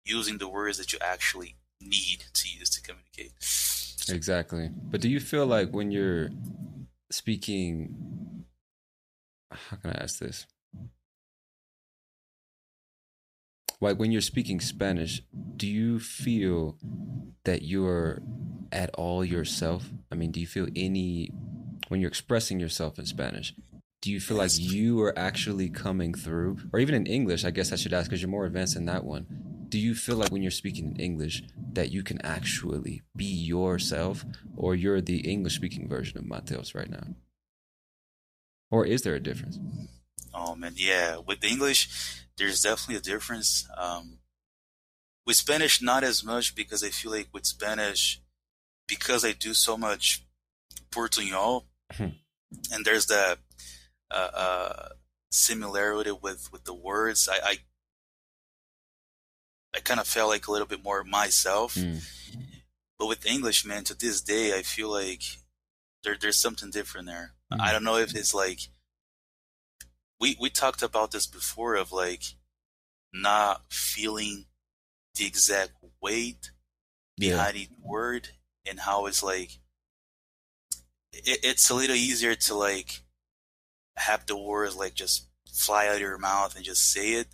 [0.06, 3.34] using the words that you actually need to use to communicate.
[4.10, 4.70] Exactly.
[4.74, 6.30] But do you feel like when you're
[7.12, 8.46] speaking,
[9.52, 10.46] how can I ask this?
[13.80, 15.22] Like when you're speaking Spanish,
[15.56, 16.78] do you feel
[17.44, 18.22] that you're
[18.72, 19.90] at all yourself?
[20.12, 21.32] I mean, do you feel any,
[21.88, 23.54] when you're expressing yourself in Spanish,
[24.02, 26.58] do you feel like you are actually coming through?
[26.74, 29.04] Or even in English, I guess I should ask because you're more advanced in that
[29.04, 29.28] one.
[29.70, 34.26] Do you feel like when you're speaking in English that you can actually be yourself
[34.56, 37.16] or you're the English speaking version of Matheus right now?
[38.72, 39.60] Or is there a difference?
[40.34, 41.18] Oh man, yeah.
[41.18, 41.90] With English,
[42.38, 43.68] there's definitely a difference.
[43.76, 44.20] Um,
[45.26, 48.22] with Spanish, not as much because I feel like with Spanish,
[48.88, 50.24] because I do so much
[50.92, 52.10] portuñol, Hmm.
[52.72, 53.40] and there's that
[54.12, 54.90] uh, uh,
[55.32, 57.28] similarity with with the words.
[57.32, 57.58] I I,
[59.76, 61.76] I kind of felt like a little bit more myself.
[61.76, 62.02] Mm.
[62.98, 65.22] But with English, man, to this day, I feel like
[66.04, 67.34] there there's something different there.
[67.52, 67.60] Mhm.
[67.62, 68.60] I don't know if it's like
[70.20, 72.24] we we talked about this before of like
[73.14, 74.46] not feeling
[75.16, 76.52] the exact weight
[77.18, 77.32] Yeah.
[77.32, 78.30] behind each word
[78.68, 79.60] and how it's like
[81.14, 83.02] it, it's a little easier to like
[83.96, 87.28] have the words like just fly out of your mouth and just say it.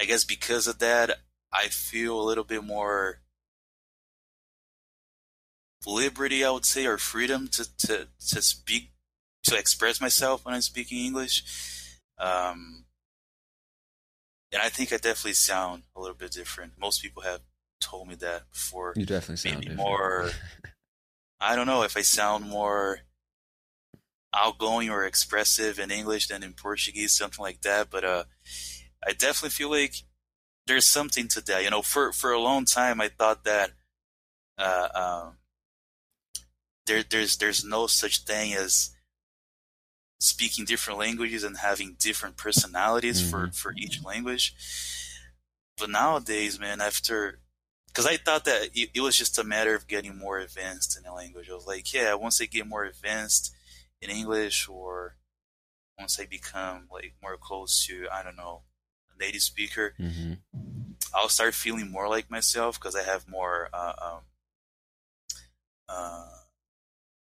[0.00, 1.18] I guess because of that,
[1.52, 3.20] I feel a little bit more
[5.86, 8.92] liberty, I would say, or freedom to, to, to speak,
[9.48, 11.44] to express myself when I'm speaking English.
[12.18, 12.84] Um,
[14.52, 16.72] and I think I definitely sound a little bit different.
[16.80, 17.40] Most people have
[17.80, 18.94] told me that before.
[18.96, 20.30] You definitely sound Maybe more,
[21.40, 23.00] I don't know if I sound more
[24.34, 27.90] outgoing or expressive in English than in Portuguese, something like that.
[27.90, 28.24] But uh,
[29.06, 29.94] I definitely feel like
[30.66, 31.64] there's something to that.
[31.64, 33.72] You know, for for a long time, I thought that
[34.58, 35.36] uh, um,
[36.86, 38.90] there there's there's no such thing as
[40.18, 43.54] speaking different languages and having different personalities for Mhm.
[43.54, 44.54] for each language.
[45.76, 47.40] But nowadays, man, after
[47.86, 51.02] because I thought that it, it was just a matter of getting more advanced in
[51.04, 51.48] the language.
[51.50, 53.54] I was like, yeah, once I get more advanced
[54.00, 55.16] in English, or
[55.98, 58.62] once I become like more close to, I don't know,
[59.14, 60.34] a native speaker, hmm
[61.14, 63.68] I'll start feeling more like myself because I have more.
[63.72, 64.20] Uh, um,
[65.88, 66.28] uh,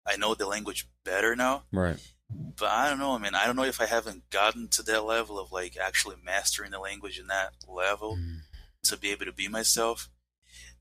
[0.07, 1.99] I know the language better now, Right.
[2.29, 5.03] But I don't know, I mean, I don't know if I haven't gotten to that
[5.05, 8.39] level of like actually mastering the language in that level Mm.
[8.83, 10.09] to be able to be myself.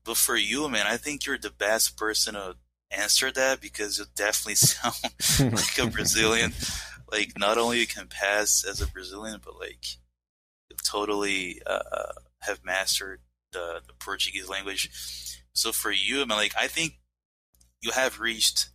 [0.03, 2.55] But for you, man, I think you're the best person to
[2.91, 4.95] answer that because you definitely sound
[5.53, 6.53] like a Brazilian.
[7.11, 9.85] like not only you can pass as a Brazilian, but like
[10.69, 11.79] you totally uh,
[12.41, 14.89] have mastered the, the Portuguese language.
[15.53, 16.99] So for you, I mean, like I think
[17.81, 18.69] you have reached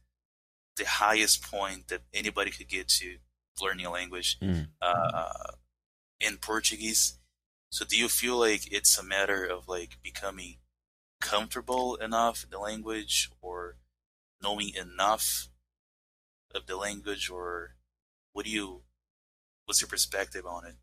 [0.77, 3.19] the highest point that anybody could get to
[3.61, 4.69] learning a language Mm.
[4.81, 5.53] uh,
[6.21, 7.19] in Portuguese.
[7.71, 10.59] So do you feel like it's a matter of like becoming
[11.21, 13.77] comfortable enough in the language or
[14.43, 15.49] knowing enough
[16.55, 17.77] of the language or
[18.33, 18.83] what do you
[19.67, 20.77] what's your perspective on it?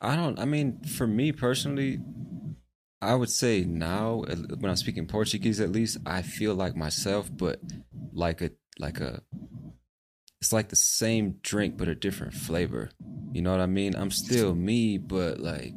[0.00, 0.38] I don't.
[0.38, 2.00] I mean, for me personally,
[3.00, 7.60] I would say now when I'm speaking Portuguese, at least I feel like myself, but
[8.12, 9.22] like a like a.
[10.40, 12.90] It's like the same drink but a different flavor.
[13.32, 13.94] You know what I mean?
[13.94, 15.72] I'm still me, but like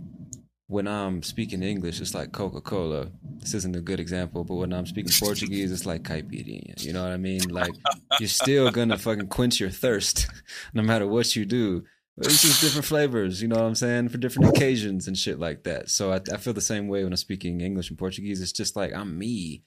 [0.67, 3.11] when I'm speaking English, it's like Coca Cola.
[3.37, 6.83] This isn't a good example, but when I'm speaking Portuguese, it's like caipirinha.
[6.83, 7.41] You know what I mean?
[7.49, 7.73] Like
[8.19, 10.27] you're still gonna fucking quench your thirst,
[10.73, 11.83] no matter what you do.
[12.17, 15.63] It's just different flavors, you know what I'm saying, for different occasions and shit like
[15.65, 15.89] that.
[15.89, 18.41] So I, I feel the same way when I'm speaking English and Portuguese.
[18.41, 19.63] It's just like I'm me,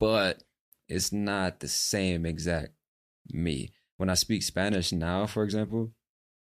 [0.00, 0.42] but
[0.88, 2.74] it's not the same exact
[3.28, 3.72] me.
[3.96, 5.92] When I speak Spanish now, for example,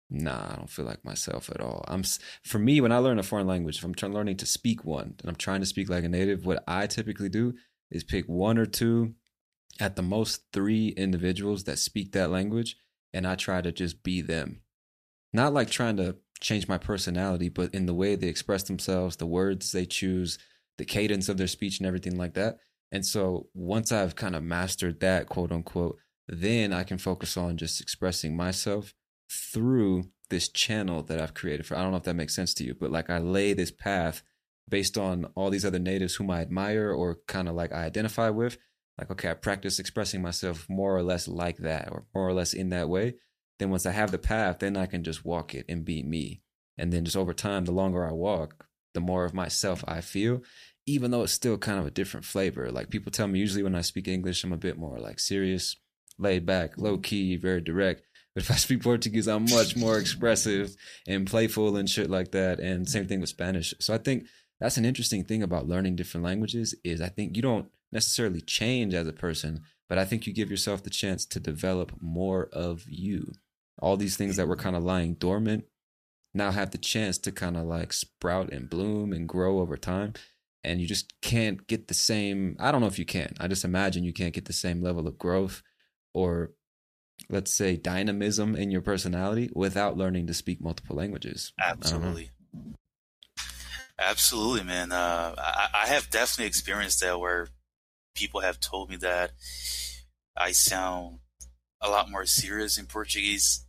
[0.08, 1.84] nah, I don't feel like myself at all.
[1.88, 2.02] I'm
[2.44, 5.14] for me when I learn a foreign language, if I'm trying learning to speak one
[5.20, 7.54] and I'm trying to speak like a native, what I typically do
[7.90, 9.14] is pick one or two,
[9.80, 12.76] at the most three individuals that speak that language,
[13.12, 14.60] and I try to just be them.
[15.32, 19.26] Not like trying to change my personality, but in the way they express themselves, the
[19.26, 20.38] words they choose,
[20.76, 22.58] the cadence of their speech, and everything like that.
[22.92, 27.56] And so once I've kind of mastered that, quote unquote, then I can focus on
[27.56, 28.94] just expressing myself
[29.30, 31.76] through this channel that I've created for.
[31.76, 34.22] I don't know if that makes sense to you, but like I lay this path
[34.68, 38.30] based on all these other natives whom I admire or kind of like I identify
[38.30, 38.58] with.
[38.96, 42.52] Like, okay, I practice expressing myself more or less like that or more or less
[42.52, 43.14] in that way.
[43.58, 46.42] Then once I have the path, then I can just walk it and be me.
[46.78, 50.42] And then just over time, the longer I walk, the more of myself I feel,
[50.90, 52.70] even though it's still kind of a different flavor.
[52.70, 55.76] Like people tell me usually when I speak English, I'm a bit more like serious,
[56.18, 58.02] laid back, low key, very direct.
[58.34, 60.76] But if I speak Portuguese, I'm much more expressive
[61.06, 62.60] and playful and shit like that.
[62.60, 63.74] And same thing with Spanish.
[63.80, 64.26] So I think
[64.60, 68.94] that's an interesting thing about learning different languages is I think you don't necessarily change
[68.94, 72.84] as a person, but I think you give yourself the chance to develop more of
[72.88, 73.32] you.
[73.80, 75.64] All these things that were kind of lying dormant
[76.32, 80.14] now have the chance to kind of like sprout and bloom and grow over time.
[80.62, 82.56] And you just can't get the same.
[82.60, 83.34] I don't know if you can.
[83.40, 85.62] I just imagine you can't get the same level of growth
[86.12, 86.52] or
[87.28, 91.52] let's say dynamism in your personality without learning to speak multiple languages.
[91.60, 92.30] Absolutely.
[93.98, 94.92] Absolutely, man.
[94.92, 97.48] Uh, I, I have definitely experienced that where
[98.14, 99.32] people have told me that
[100.36, 101.18] I sound
[101.80, 103.66] a lot more serious in Portuguese,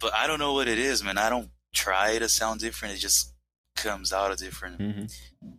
[0.00, 1.18] but I don't know what it is, man.
[1.18, 2.94] I don't try to sound different.
[2.94, 3.34] It just
[3.82, 5.04] comes out a different mm-hmm.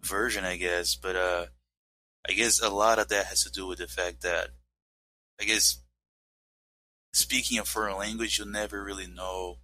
[0.02, 0.96] version, I guess.
[0.96, 1.46] But uh,
[2.28, 4.50] I guess a lot of that has to do with the fact that
[5.42, 5.82] I guess
[7.14, 9.58] speaking a foreign language, you'll never really know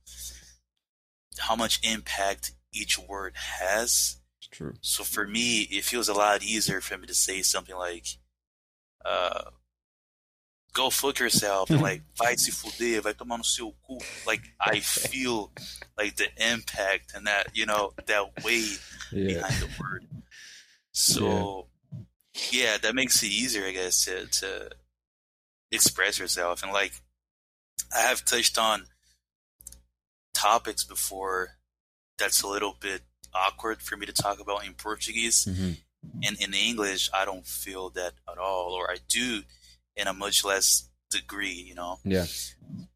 [1.40, 4.18] how much impact each word has.
[4.40, 4.74] It's true.
[4.82, 8.08] So for me, it feels a lot easier for me to say something like,
[9.04, 9.52] uh,
[10.76, 13.98] go fuck yourself and like vai se fuder, vai tomar no seu cu.
[14.28, 15.52] Like I feel
[15.98, 18.80] like the impact and that, you know, that weight
[19.12, 19.36] yeah.
[19.36, 20.06] behind the word.
[20.92, 21.68] So
[22.52, 22.74] yeah.
[22.74, 24.70] yeah, that makes it easier, I guess, to, to
[25.72, 26.62] express yourself.
[26.62, 26.94] And like
[27.96, 28.88] I have touched on
[30.34, 31.52] topics before
[32.18, 33.02] that's a little bit
[33.34, 35.46] awkward for me to talk about in Portuguese.
[35.46, 35.72] Mm-hmm.
[36.24, 39.42] And in English, I don't feel that at all, or I do
[39.96, 42.00] in a much less degree, you know?
[42.04, 42.26] Yeah.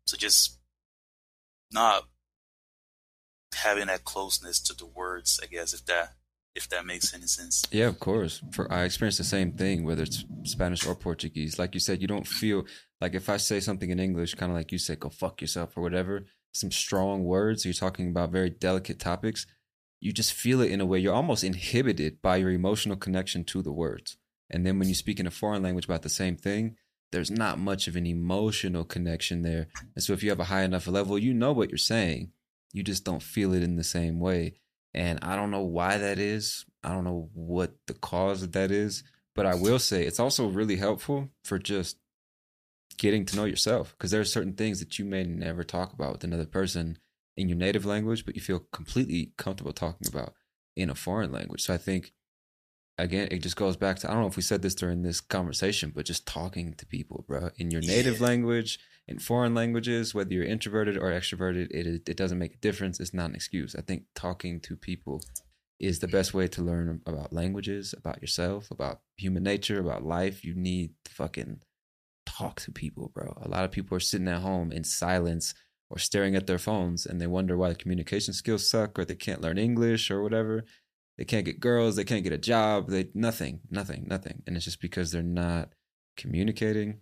[0.06, 0.58] So just
[1.72, 2.04] not
[3.56, 6.14] having that closeness to the words, I guess, if that
[6.56, 7.64] if that makes any sense.
[7.72, 8.42] Yeah, of course.
[8.52, 11.60] For I experienced the same thing, whether it's Spanish or Portuguese.
[11.60, 12.66] Like you said, you don't feel
[13.00, 15.78] like if I say something in English, kind of like you said, go fuck yourself
[15.78, 19.46] or whatever, some strong words, you're talking about very delicate topics,
[20.02, 23.62] you just feel it in a way you're almost inhibited by your emotional connection to
[23.62, 24.18] the words.
[24.50, 26.76] And then when you speak in a foreign language about the same thing,
[27.12, 29.68] there's not much of an emotional connection there.
[29.96, 32.32] And so if you have a high enough level, you know what you're saying.
[32.72, 34.54] You just don't feel it in the same way.
[34.94, 36.66] And I don't know why that is.
[36.84, 39.04] I don't know what the cause of that is.
[39.36, 41.98] But I will say it's also really helpful for just
[42.98, 46.12] getting to know yourself because there are certain things that you may never talk about
[46.12, 46.98] with another person
[47.38, 50.34] in your native language, but you feel completely comfortable talking about
[50.76, 51.62] in a foreign language.
[51.62, 52.12] So I think
[53.00, 55.22] again, it just goes back to I don't know if we said this during this
[55.22, 58.28] conversation, but just talking to people, bro, in your native yeah.
[58.28, 63.00] language, in foreign languages, whether you're introverted or extroverted, it it doesn't make a difference.
[63.00, 63.76] It's not an excuse.
[63.76, 65.22] I think talking to people
[65.80, 70.44] is the best way to learn about languages, about yourself, about human nature, about life.
[70.44, 71.62] You need to fucking
[72.26, 73.38] talk to people, bro.
[73.42, 75.54] A lot of people are sitting at home in silence
[75.90, 79.16] or staring at their phones and they wonder why the communication skills suck or they
[79.16, 80.66] can't learn English or whatever.
[81.20, 84.42] They can't get girls, they can't get a job, they nothing, nothing, nothing.
[84.48, 85.74] And it's just because they're not
[86.16, 87.02] communicating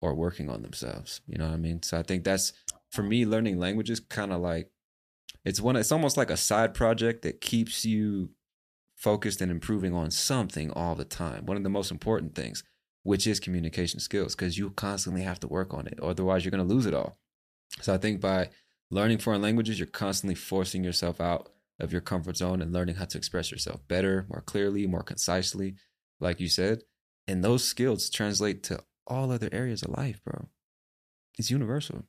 [0.00, 1.20] or working on themselves.
[1.28, 1.84] You know what I mean?
[1.84, 2.52] So I think that's
[2.90, 4.72] for me learning languages kind of like
[5.44, 8.30] it's one it's almost like a side project that keeps you
[8.96, 11.46] focused and improving on something all the time.
[11.46, 12.64] One of the most important things
[13.04, 16.00] which is communication skills, because you constantly have to work on it.
[16.02, 17.16] Otherwise, you're going to lose it all.
[17.80, 18.50] So I think by
[18.90, 23.04] learning foreign languages, you're constantly forcing yourself out of your comfort zone and learning how
[23.04, 25.76] to express yourself better, more clearly, more concisely,
[26.20, 26.82] like you said.
[27.26, 30.48] And those skills translate to all other areas of life, bro.
[31.38, 32.04] It's universal.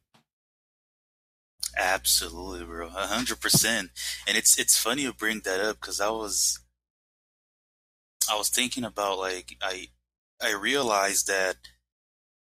[1.78, 3.92] Absolutely, bro, a hundred percent.
[4.28, 6.60] And it's it's funny you bring that up because I was
[8.30, 9.88] I was thinking about like I
[10.42, 11.58] I realized that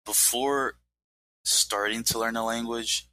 [0.05, 0.76] before
[1.43, 3.09] starting to learn a language,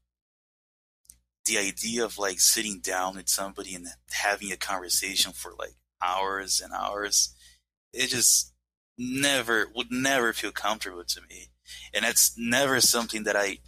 [1.46, 6.60] the idea of like sitting down with somebody and having a conversation for like hours
[6.60, 7.34] and hours,
[7.92, 8.52] it just
[8.98, 11.48] never would never feel comfortable to me.
[11.94, 13.58] And that's never something that I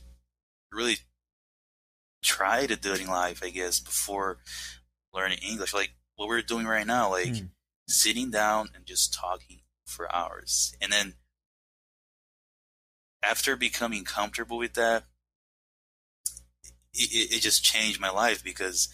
[0.72, 0.98] really
[2.22, 4.38] try to do in life, I guess, before
[5.12, 5.74] learning English.
[5.74, 7.48] Like what we're doing right now, like mm.
[7.88, 10.74] sitting down and just talking for hours.
[10.80, 11.14] And then
[13.22, 15.04] after becoming comfortable with that,
[16.94, 18.88] it, it just changed my life because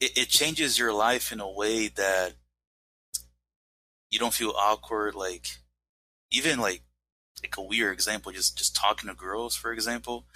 [0.00, 2.34] it, it changes your life in a way that
[4.10, 5.14] you don't feel awkward.
[5.14, 5.58] Like
[6.30, 6.82] even like
[7.42, 10.26] like a weird example, just just talking to girls, for example.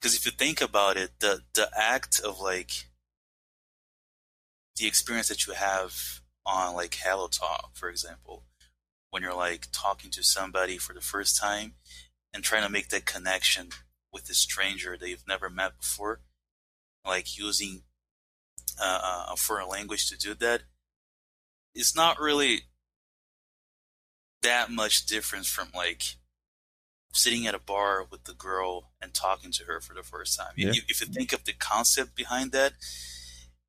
[0.00, 2.88] Because if you think about it, the the act of like
[4.76, 8.44] the experience that you have on like Hello Talk, for example,
[9.10, 11.74] when you're like talking to somebody for the first time
[12.32, 13.70] and trying to make that connection
[14.12, 16.20] with a stranger that you've never met before,
[17.04, 17.82] like using
[18.80, 20.62] uh, a foreign language to do that,
[21.74, 22.62] it's not really
[24.42, 26.02] that much difference from like
[27.12, 30.52] sitting at a bar with the girl and talking to her for the first time.
[30.56, 30.70] Yeah.
[30.88, 32.74] If you think of the concept behind that,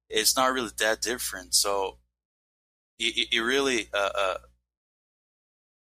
[0.10, 1.56] it's not really that different.
[1.56, 1.98] So
[2.98, 4.38] it, it really uh, uh,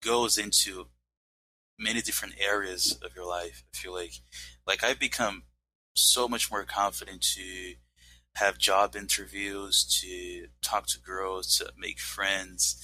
[0.04, 0.88] goes into
[1.82, 3.64] many different areas of your life.
[3.74, 4.14] I feel like,
[4.68, 5.44] like I've become
[5.96, 7.74] so much more confident to
[8.36, 12.78] have job interviews, to talk to girls, to make friends,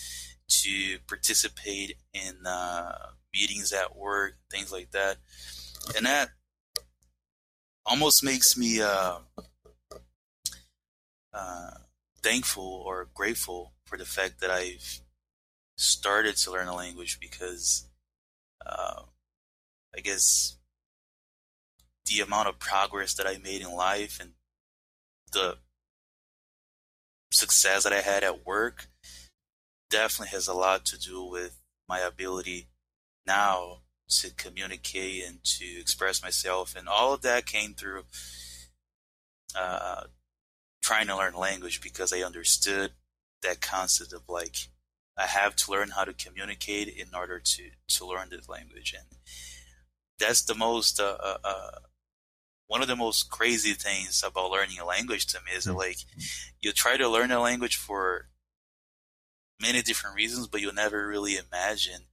[0.50, 5.18] to participate in uh, meetings at work, things like that,
[5.96, 6.30] and that
[7.86, 9.20] almost makes me uh,
[11.34, 11.72] uh,
[12.22, 15.02] thankful or grateful for the fact that I've
[15.78, 17.88] started to learn a language because
[18.68, 19.04] uh,
[19.96, 20.58] I guess
[22.06, 24.32] the amount of progress that I made in life and
[25.32, 25.58] the
[27.32, 28.88] success that I had at work
[29.90, 32.68] definitely has a lot to do with my ability
[33.26, 36.76] now to communicate and to express myself.
[36.76, 38.04] And all of that came through
[39.56, 40.04] uh,
[40.82, 42.92] trying to learn language because I understood
[43.44, 44.70] that concept of like
[45.18, 49.08] I have to learn how to communicate in order to to learn this language, and
[50.20, 51.72] that's the most uh, uh, uh,
[52.68, 55.98] one of the most crazy things about learning a language to me is that like
[56.62, 58.28] you try to learn a language for
[59.62, 62.08] many different reasons, but you'll never really imagine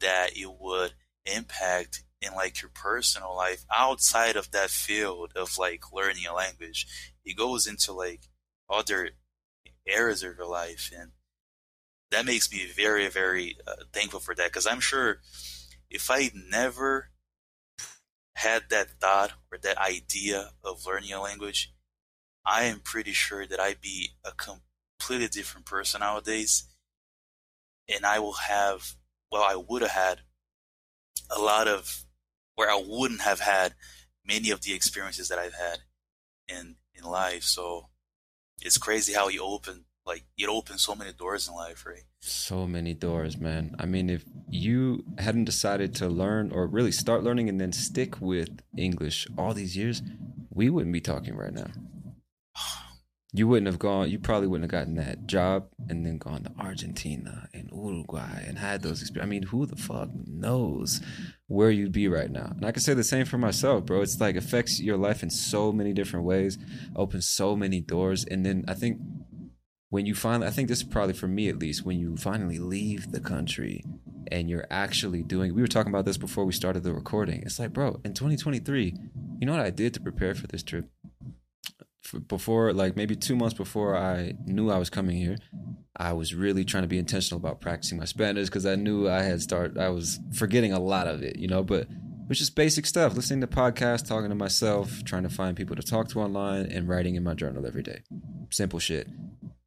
[0.00, 0.92] that it would
[1.24, 6.86] impact in like your personal life outside of that field of like learning a language.
[7.24, 8.28] It goes into like
[8.68, 9.10] other
[9.86, 11.12] areas of your life and
[12.14, 15.18] that makes me very, very uh, thankful for that because I'm sure
[15.90, 17.10] if I never
[18.36, 21.72] had that thought or that idea of learning a language,
[22.46, 26.68] I am pretty sure that I'd be a completely different person nowadays.
[27.92, 28.94] And I will have,
[29.32, 30.20] well, I would have had
[31.30, 32.04] a lot of,
[32.54, 33.74] where I wouldn't have had
[34.24, 35.78] many of the experiences that I've had
[36.46, 37.42] in, in life.
[37.42, 37.88] So
[38.60, 42.02] it's crazy how you open like it opens so many doors in life, right?
[42.20, 43.74] So many doors, man.
[43.78, 48.20] I mean, if you hadn't decided to learn or really start learning and then stick
[48.20, 50.02] with English all these years,
[50.50, 51.68] we wouldn't be talking right now.
[53.36, 56.52] You wouldn't have gone, you probably wouldn't have gotten that job and then gone to
[56.56, 59.26] Argentina and Uruguay and had those experiences.
[59.26, 61.00] I mean, who the fuck knows
[61.48, 62.52] where you'd be right now?
[62.54, 64.02] And I can say the same for myself, bro.
[64.02, 66.58] It's like affects your life in so many different ways,
[66.94, 68.24] opens so many doors.
[68.24, 69.00] And then I think
[69.90, 72.58] when you finally, I think this is probably for me at least, when you finally
[72.58, 73.84] leave the country
[74.30, 77.42] and you're actually doing, we were talking about this before we started the recording.
[77.42, 78.96] It's like, bro, in 2023,
[79.40, 80.88] you know what I did to prepare for this trip?
[82.02, 85.36] For before, like maybe two months before I knew I was coming here,
[85.96, 89.22] I was really trying to be intentional about practicing my Spanish because I knew I
[89.22, 92.56] had started, I was forgetting a lot of it, you know, but it was just
[92.56, 96.20] basic stuff listening to podcasts, talking to myself, trying to find people to talk to
[96.20, 98.00] online, and writing in my journal every day.
[98.50, 99.08] Simple shit.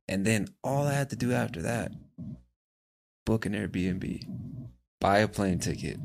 [0.10, 1.92] And then all I had to do after that,
[3.26, 4.24] book an Airbnb,
[5.02, 6.00] buy a plane ticket,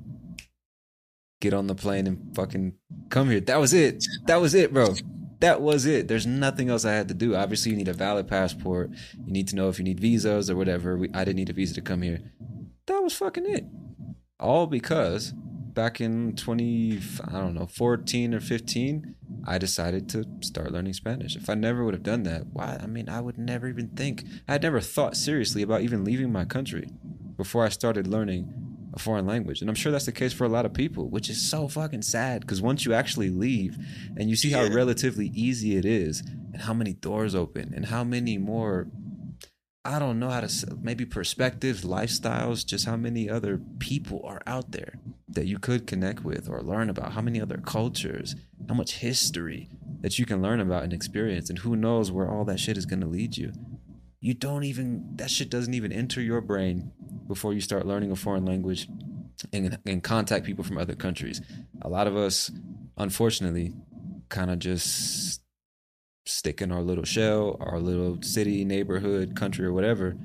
[1.40, 2.74] get on the plane and fucking
[3.10, 3.40] come here.
[3.40, 4.04] That was it.
[4.26, 4.94] That was it, bro.
[5.40, 6.08] That was it.
[6.08, 7.34] There's nothing else I had to do.
[7.34, 8.90] Obviously, you need a valid passport.
[9.24, 10.96] You need to know if you need visas or whatever.
[10.96, 12.20] We, I didn't need a visa to come here.
[12.86, 13.66] That was fucking it.
[14.38, 19.14] All because back in 20, I don't know, 14 or 15,
[19.44, 21.36] I decided to start learning Spanish.
[21.36, 22.78] If I never would have done that, why?
[22.80, 24.24] I mean, I would never even think.
[24.46, 26.88] I had never thought seriously about even leaving my country
[27.36, 28.52] before I started learning
[28.94, 29.60] a foreign language.
[29.60, 32.02] And I'm sure that's the case for a lot of people, which is so fucking
[32.02, 33.76] sad because once you actually leave
[34.16, 36.20] and you see how relatively easy it is
[36.52, 38.88] and how many doors open and how many more
[39.84, 44.70] I don't know how to maybe perspectives, lifestyles, just how many other people are out
[44.70, 45.00] there
[45.34, 48.36] that you could connect with or learn about, how many other cultures,
[48.68, 49.68] how much history
[50.00, 52.86] that you can learn about and experience, and who knows where all that shit is
[52.86, 53.52] going to lead you.
[54.20, 56.92] You don't even, that shit doesn't even enter your brain
[57.26, 58.88] before you start learning a foreign language
[59.52, 61.40] and, and contact people from other countries.
[61.82, 62.50] A lot of us,
[62.96, 63.72] unfortunately,
[64.28, 65.40] kind of just
[66.24, 70.16] stick in our little shell, our little city, neighborhood, country, or whatever,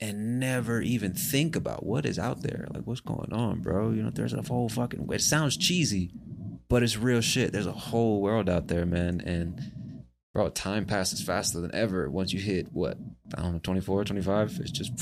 [0.00, 2.66] and never even think about what is out there.
[2.72, 3.90] Like, what's going on, bro?
[3.90, 5.08] You know, there's a whole fucking.
[5.10, 6.10] It sounds cheesy,
[6.68, 7.52] but it's real shit.
[7.52, 9.22] There's a whole world out there, man.
[9.24, 12.98] And, bro, time passes faster than ever once you hit what?
[13.36, 14.60] I don't know, 24, 25.
[14.60, 14.94] It's just,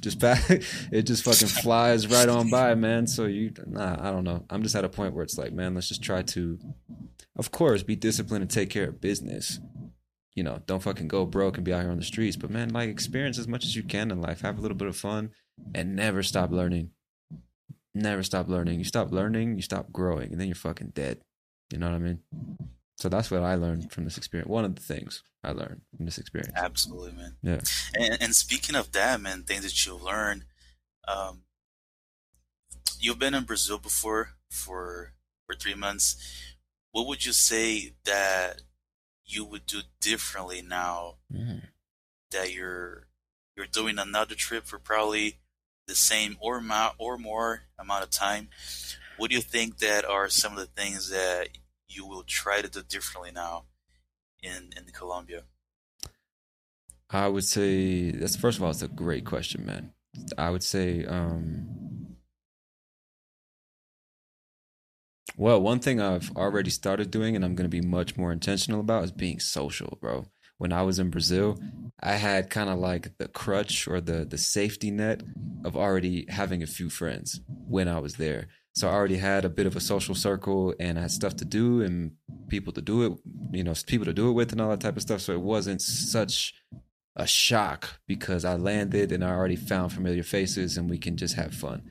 [0.00, 0.48] just back.
[0.48, 3.06] It just fucking flies right on by, man.
[3.08, 4.44] So you, nah, I don't know.
[4.48, 6.58] I'm just at a point where it's like, man, let's just try to,
[7.36, 9.58] of course, be disciplined and take care of business
[10.36, 12.36] you know, don't fucking go broke and be out here on the streets.
[12.36, 14.42] But man, like experience as much as you can in life.
[14.42, 15.30] Have a little bit of fun
[15.74, 16.90] and never stop learning.
[17.94, 18.78] Never stop learning.
[18.78, 21.22] You stop learning, you stop growing, and then you're fucking dead.
[21.72, 22.20] You know what I mean?
[22.98, 24.48] So that's what I learned from this experience.
[24.48, 26.52] One of the things I learned from this experience.
[26.54, 27.36] Absolutely, man.
[27.42, 27.60] Yeah.
[27.94, 30.44] And, and speaking of that, man, things that you've learned,
[31.08, 31.42] um,
[33.00, 35.14] you've been in Brazil before for
[35.46, 36.16] for three months.
[36.92, 38.62] What would you say that
[39.26, 41.62] you would do differently now Mm.
[42.30, 43.08] that you're
[43.56, 45.38] you're doing another trip for probably
[45.86, 48.48] the same or mo- or more amount of time?
[49.16, 51.48] What do you think that are some of the things that
[51.88, 53.64] you will try to do differently now
[54.42, 55.44] in in Colombia?
[57.10, 59.92] I would say that's first of all, it's a great question, man.
[60.36, 62.05] I would say, um,
[65.36, 68.80] well, one thing I've already started doing, and I'm going to be much more intentional
[68.80, 70.26] about, is being social, bro.
[70.58, 71.58] When I was in Brazil,
[72.00, 75.22] I had kind of like the crutch or the the safety net
[75.64, 78.48] of already having a few friends when I was there.
[78.74, 81.44] So I already had a bit of a social circle, and I had stuff to
[81.44, 82.12] do and
[82.48, 83.18] people to do it,
[83.52, 85.20] you know, people to do it with, and all that type of stuff.
[85.20, 86.54] So it wasn't such
[87.16, 91.34] a shock because I landed and I already found familiar faces and we can just
[91.34, 91.90] have fun.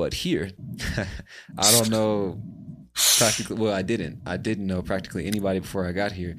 [0.00, 0.50] But here,
[1.58, 2.40] I don't know
[2.94, 4.22] practically well, I didn't.
[4.24, 6.38] I didn't know practically anybody before I got here.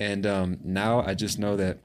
[0.00, 1.80] And um now I just know that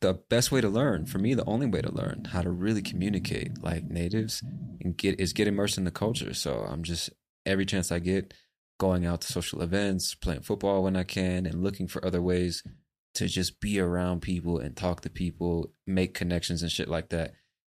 [0.00, 2.80] the best way to learn, for me, the only way to learn how to really
[2.80, 4.42] communicate like natives
[4.80, 6.32] and get is get immersed in the culture.
[6.32, 7.10] So I'm just
[7.44, 8.32] every chance I get
[8.80, 12.62] going out to social events, playing football when I can, and looking for other ways
[13.16, 17.34] to just be around people and talk to people, make connections and shit like that.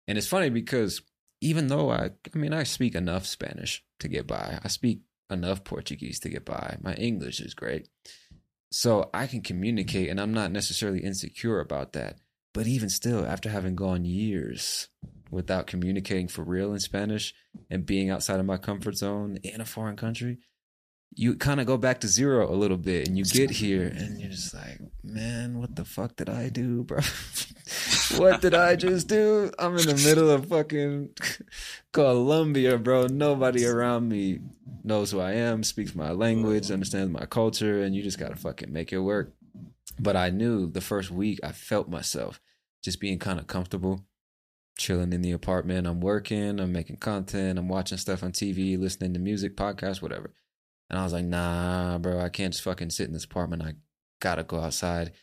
[0.07, 1.01] And it's funny because
[1.45, 5.63] even though I, I mean, I speak enough Spanish to get by, I speak enough
[5.63, 6.77] Portuguese to get by.
[6.81, 7.87] My English is great.
[8.71, 12.17] So I can communicate and I'm not necessarily insecure about that.
[12.51, 14.87] But even still, after having gone years
[15.29, 17.33] without communicating for real in Spanish
[17.69, 20.39] and being outside of my comfort zone in a foreign country,
[21.13, 24.19] you kind of go back to zero a little bit and you get here and
[24.19, 26.99] you're just like, man, what the fuck did I do, bro?
[28.17, 29.49] what did I just do?
[29.57, 31.11] I'm in the middle of fucking
[31.93, 33.07] Colombia, bro.
[33.07, 34.39] Nobody around me
[34.83, 38.73] knows who I am, speaks my language, understands my culture, and you just gotta fucking
[38.73, 39.33] make it work.
[39.97, 42.41] But I knew the first week I felt myself
[42.83, 44.05] just being kind of comfortable,
[44.77, 45.87] chilling in the apartment.
[45.87, 50.33] I'm working, I'm making content, I'm watching stuff on TV, listening to music, podcasts, whatever.
[50.89, 53.63] And I was like, nah, bro, I can't just fucking sit in this apartment.
[53.63, 53.75] I
[54.21, 55.13] gotta go outside.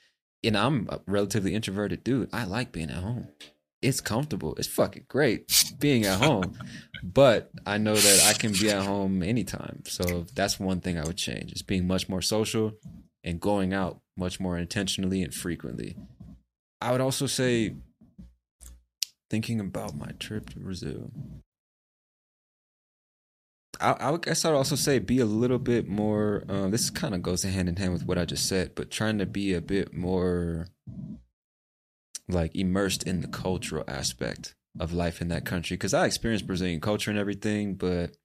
[0.44, 2.28] And I'm a relatively introverted dude.
[2.32, 3.28] I like being at home.
[3.80, 4.54] It's comfortable.
[4.56, 6.56] It's fucking great being at home.
[7.02, 9.82] but I know that I can be at home anytime.
[9.86, 11.52] So that's one thing I would change.
[11.52, 12.72] Is being much more social
[13.24, 15.96] and going out much more intentionally and frequently.
[16.80, 17.76] I would also say
[19.30, 21.10] thinking about my trip to Brazil.
[23.82, 26.44] I, I guess I'd also say be a little bit more.
[26.48, 29.18] Uh, this kind of goes hand in hand with what I just said, but trying
[29.18, 30.68] to be a bit more
[32.28, 35.76] like immersed in the cultural aspect of life in that country.
[35.76, 38.16] Because I experienced Brazilian culture and everything, but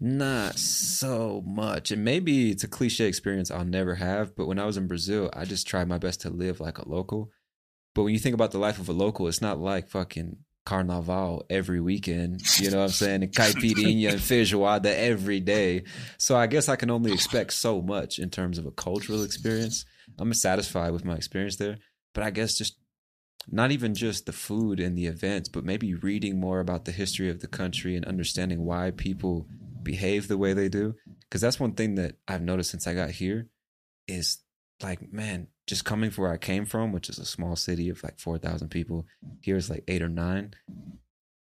[0.00, 1.90] not so much.
[1.90, 4.36] And maybe it's a cliche experience I'll never have.
[4.36, 6.88] But when I was in Brazil, I just tried my best to live like a
[6.88, 7.30] local.
[7.94, 10.36] But when you think about the life of a local, it's not like fucking
[10.68, 12.42] carnaval every weekend.
[12.60, 13.22] You know what I'm saying?
[13.22, 15.84] And caipirinha and feijoada every day.
[16.18, 19.86] So I guess I can only expect so much in terms of a cultural experience.
[20.18, 21.78] I'm satisfied with my experience there,
[22.12, 22.76] but I guess just
[23.50, 27.30] not even just the food and the events, but maybe reading more about the history
[27.30, 29.46] of the country and understanding why people
[29.82, 30.94] behave the way they do.
[31.22, 33.48] Because that's one thing that I've noticed since I got here
[34.06, 34.38] is
[34.82, 38.02] like, man, just coming from where I came from, which is a small city of
[38.02, 39.06] like 4,000 people,
[39.40, 40.54] here is like eight or nine.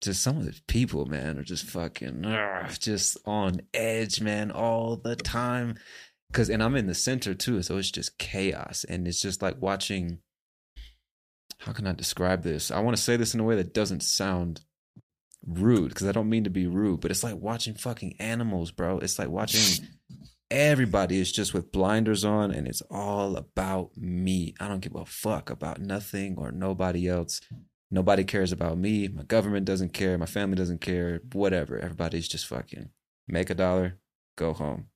[0.00, 4.96] Just some of the people, man, are just fucking ugh, just on edge, man, all
[4.96, 5.76] the time.
[6.32, 8.84] Cause, and I'm in the center too, so it's just chaos.
[8.88, 10.18] And it's just like watching
[11.58, 12.70] how can I describe this?
[12.70, 14.60] I want to say this in a way that doesn't sound
[15.46, 18.98] rude because I don't mean to be rude, but it's like watching fucking animals, bro.
[18.98, 19.86] It's like watching
[20.50, 24.54] everybody is just with blinders on and it's all about me.
[24.60, 27.40] I don't give a fuck about nothing or nobody else.
[27.90, 29.08] Nobody cares about me.
[29.08, 30.18] My government doesn't care.
[30.18, 31.20] My family doesn't care.
[31.32, 31.78] Whatever.
[31.78, 32.90] Everybody's just fucking
[33.28, 33.98] make a dollar,
[34.36, 34.86] go home.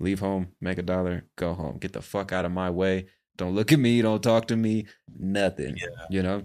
[0.00, 1.78] Leave home, make a dollar, go home.
[1.78, 3.06] Get the fuck out of my way.
[3.36, 4.02] Don't look at me.
[4.02, 4.86] Don't talk to me.
[5.16, 5.76] Nothing.
[5.76, 6.06] Yeah.
[6.10, 6.42] You know?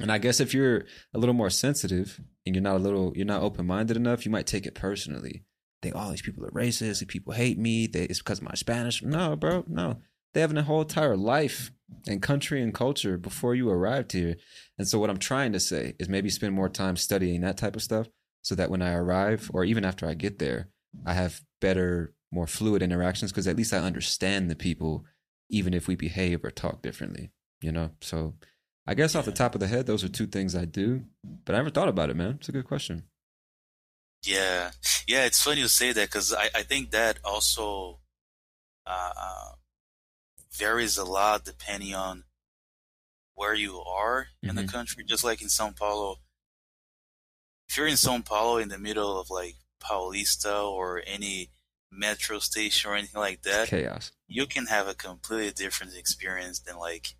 [0.00, 3.26] And I guess if you're a little more sensitive and you're not a little, you're
[3.26, 5.44] not open minded enough, you might take it personally.
[5.82, 7.00] Think, oh, these people are racist.
[7.00, 7.86] These people hate me.
[7.86, 9.02] They, it's because of my Spanish.
[9.02, 9.64] No, bro.
[9.66, 9.98] No.
[10.32, 11.72] They have a whole entire life
[12.06, 14.36] and country and culture before you arrived here.
[14.78, 17.76] And so, what I'm trying to say is maybe spend more time studying that type
[17.76, 18.08] of stuff
[18.42, 20.68] so that when I arrive or even after I get there,
[21.04, 25.04] I have better, more fluid interactions because at least I understand the people
[25.50, 27.30] even if we behave or talk differently,
[27.60, 27.90] you know?
[28.00, 28.34] So
[28.86, 31.02] I guess off the top of the head, those are two things I do,
[31.44, 32.36] but I never thought about it, man.
[32.38, 33.04] It's a good question.
[34.22, 34.70] Yeah.
[35.06, 38.00] Yeah, it's funny you say that because I, I think that also
[38.86, 39.52] uh, uh,
[40.52, 42.24] varies a lot depending on
[43.34, 44.72] where you are in the Mhm.
[44.72, 45.04] country.
[45.04, 46.18] Just like in Sao Paulo,
[47.68, 51.50] if you're in Sao Paulo in the middle of like Paulista or any
[51.90, 54.12] metro station or anything like that, Chaos.
[54.26, 57.14] you can have a completely different experience than like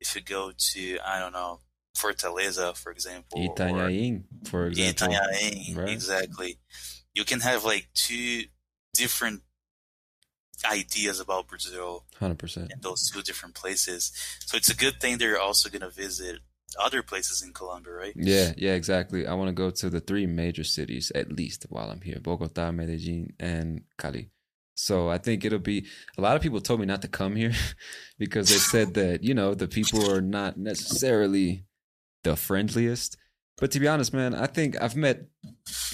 [0.00, 1.60] if you go to I don't know
[1.96, 5.08] Fortaleza, for example, Itanhaém, for example.
[5.08, 5.88] Itanhaém, Right.
[5.90, 6.58] exactly.
[7.14, 8.44] You can have like two
[8.94, 9.42] different
[10.64, 12.72] ideas about Brazil 100%.
[12.72, 14.12] in those two different places.
[14.46, 16.40] So it's a good thing they're also going to visit
[16.78, 18.12] other places in Colombia, right?
[18.16, 19.26] Yeah, yeah, exactly.
[19.26, 22.70] I want to go to the three major cities at least while I'm here Bogota,
[22.72, 24.30] Medellin, and Cali.
[24.74, 25.86] So I think it'll be
[26.16, 27.52] a lot of people told me not to come here
[28.18, 31.64] because they said that, you know, the people are not necessarily
[32.24, 33.16] the friendliest.
[33.56, 35.22] But to be honest, man, I think I've met,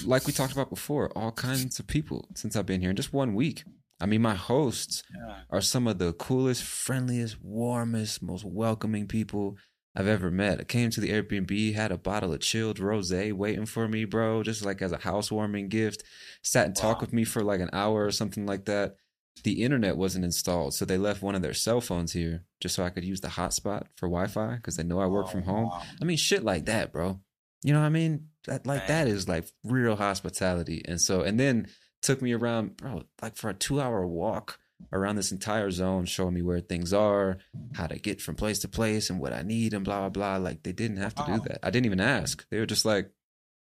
[0.05, 3.13] like we talked about before, all kinds of people since I've been here in just
[3.13, 3.63] one week.
[3.99, 5.39] I mean, my hosts Yeah.
[5.49, 9.57] are some of the coolest, friendliest, warmest, most welcoming people
[9.95, 10.59] I've ever met.
[10.59, 14.43] I came to the Airbnb, had a bottle of chilled rosé waiting for me, bro,
[14.43, 16.03] just like as a housewarming gift.
[16.43, 18.97] Sat and talked with me for like an hour or something like that.
[19.43, 22.83] The internet wasn't installed, so they left one of their cell phones here just so
[22.83, 25.65] I could use the hotspot for Wi-Fi because they know I work Oh, from home.
[25.65, 25.83] wow.
[26.01, 27.19] I mean, shit like that, bro.
[27.63, 28.29] You know what I mean?
[28.47, 30.83] That like that is like real hospitality.
[30.87, 31.67] And so, and then
[32.01, 34.57] took me around, bro, like for a two-hour walk
[34.93, 37.37] around this entire zone, showing me where things are,
[37.73, 40.37] how to get from place to place, and what I need, and blah blah blah.
[40.37, 41.37] Like they didn't have to Wow.
[41.37, 41.59] do that.
[41.63, 42.47] I didn't even ask.
[42.49, 43.11] They were just like,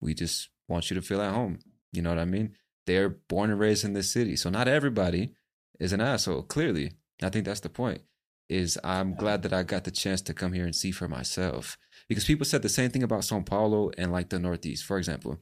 [0.00, 1.58] "We just want you to feel at home."
[1.92, 2.54] You know what I mean?
[2.86, 5.34] They're born and raised in this city, so not everybody
[5.80, 6.42] is an asshole.
[6.42, 8.02] Clearly, I think that's the point.
[8.48, 11.78] Is I'm glad that I got the chance to come here and see for myself
[12.08, 15.38] because people said the same thing about Sao Paulo and like the Northeast, for example.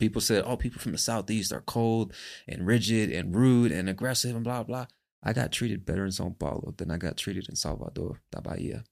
[0.00, 2.12] People said, "Oh, people from the Southeast are cold
[2.48, 4.86] and rigid and rude and aggressive and blah blah."
[5.22, 8.84] I got treated better in Sao Paulo than I got treated in Salvador, da Bahia.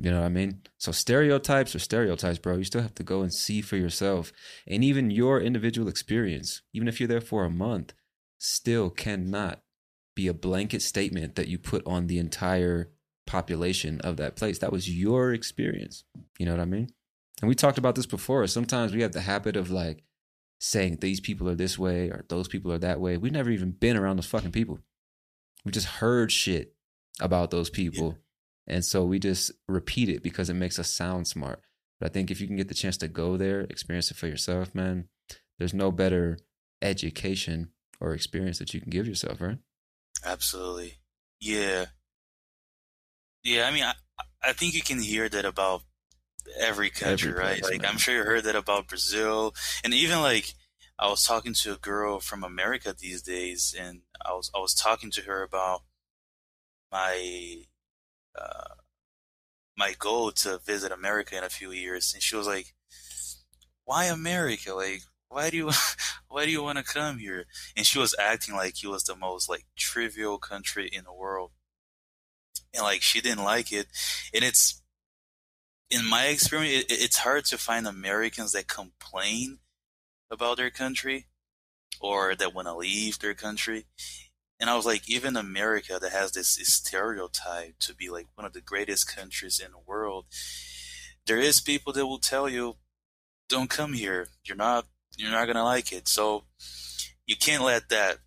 [0.00, 0.62] You know what I mean?
[0.78, 2.56] So stereotypes are stereotypes, bro.
[2.56, 4.32] You still have to go and see for yourself,
[4.66, 7.94] and even your individual experience, even if you're there for a month,
[8.38, 9.62] still cannot
[10.18, 12.90] be a blanket statement that you put on the entire
[13.24, 14.58] population of that place.
[14.58, 16.02] That was your experience.
[16.40, 16.88] You know what I mean?
[17.40, 18.44] And we talked about this before.
[18.48, 20.02] Sometimes we have the habit of like
[20.58, 23.16] saying these people are this way or those people are that way.
[23.16, 24.80] We've never even been around those fucking people.
[25.64, 26.74] We just heard shit
[27.20, 28.18] about those people.
[28.66, 31.62] And so we just repeat it because it makes us sound smart.
[32.00, 34.26] But I think if you can get the chance to go there, experience it for
[34.26, 35.06] yourself, man,
[35.60, 36.38] there's no better
[36.82, 37.68] education
[38.00, 39.58] or experience that you can give yourself, right?
[40.24, 40.98] Absolutely.
[41.40, 41.86] Yeah.
[43.42, 43.94] Yeah, I mean, I,
[44.42, 45.82] I think you can hear that about
[46.60, 47.60] every country, Every right?
[47.60, 47.90] place, Like, man.
[47.90, 49.54] I'm sure you heard that about Brazil.
[49.84, 50.54] And even like,
[50.98, 54.74] I was talking to a girl from America these days, and I was, I was
[54.74, 55.82] talking to her about
[56.90, 57.64] my,
[58.38, 58.74] uh,
[59.76, 62.12] my goal to visit America in a few years.
[62.12, 62.74] And she was like,
[63.84, 64.74] why America?
[64.74, 65.70] Like, why do you,
[66.28, 67.44] why do you want to come here?
[67.76, 71.52] And she was acting like it was the most like trivial country in the world.
[72.74, 73.86] And like, she didn't like it.
[74.34, 74.82] And it's,
[75.90, 79.58] in my experience, it, it's hard to find Americans that complain
[80.30, 81.26] about their country
[82.00, 83.86] or that want to leave their country.
[84.60, 88.52] And I was like, even America that has this stereotype to be like one of
[88.52, 90.26] the greatest countries in the world,
[91.26, 92.76] there is people that will tell you,
[93.48, 94.28] don't come here.
[94.44, 94.86] You're not,
[95.18, 96.08] you're not going to like it.
[96.08, 96.44] So
[97.26, 98.18] you can't let that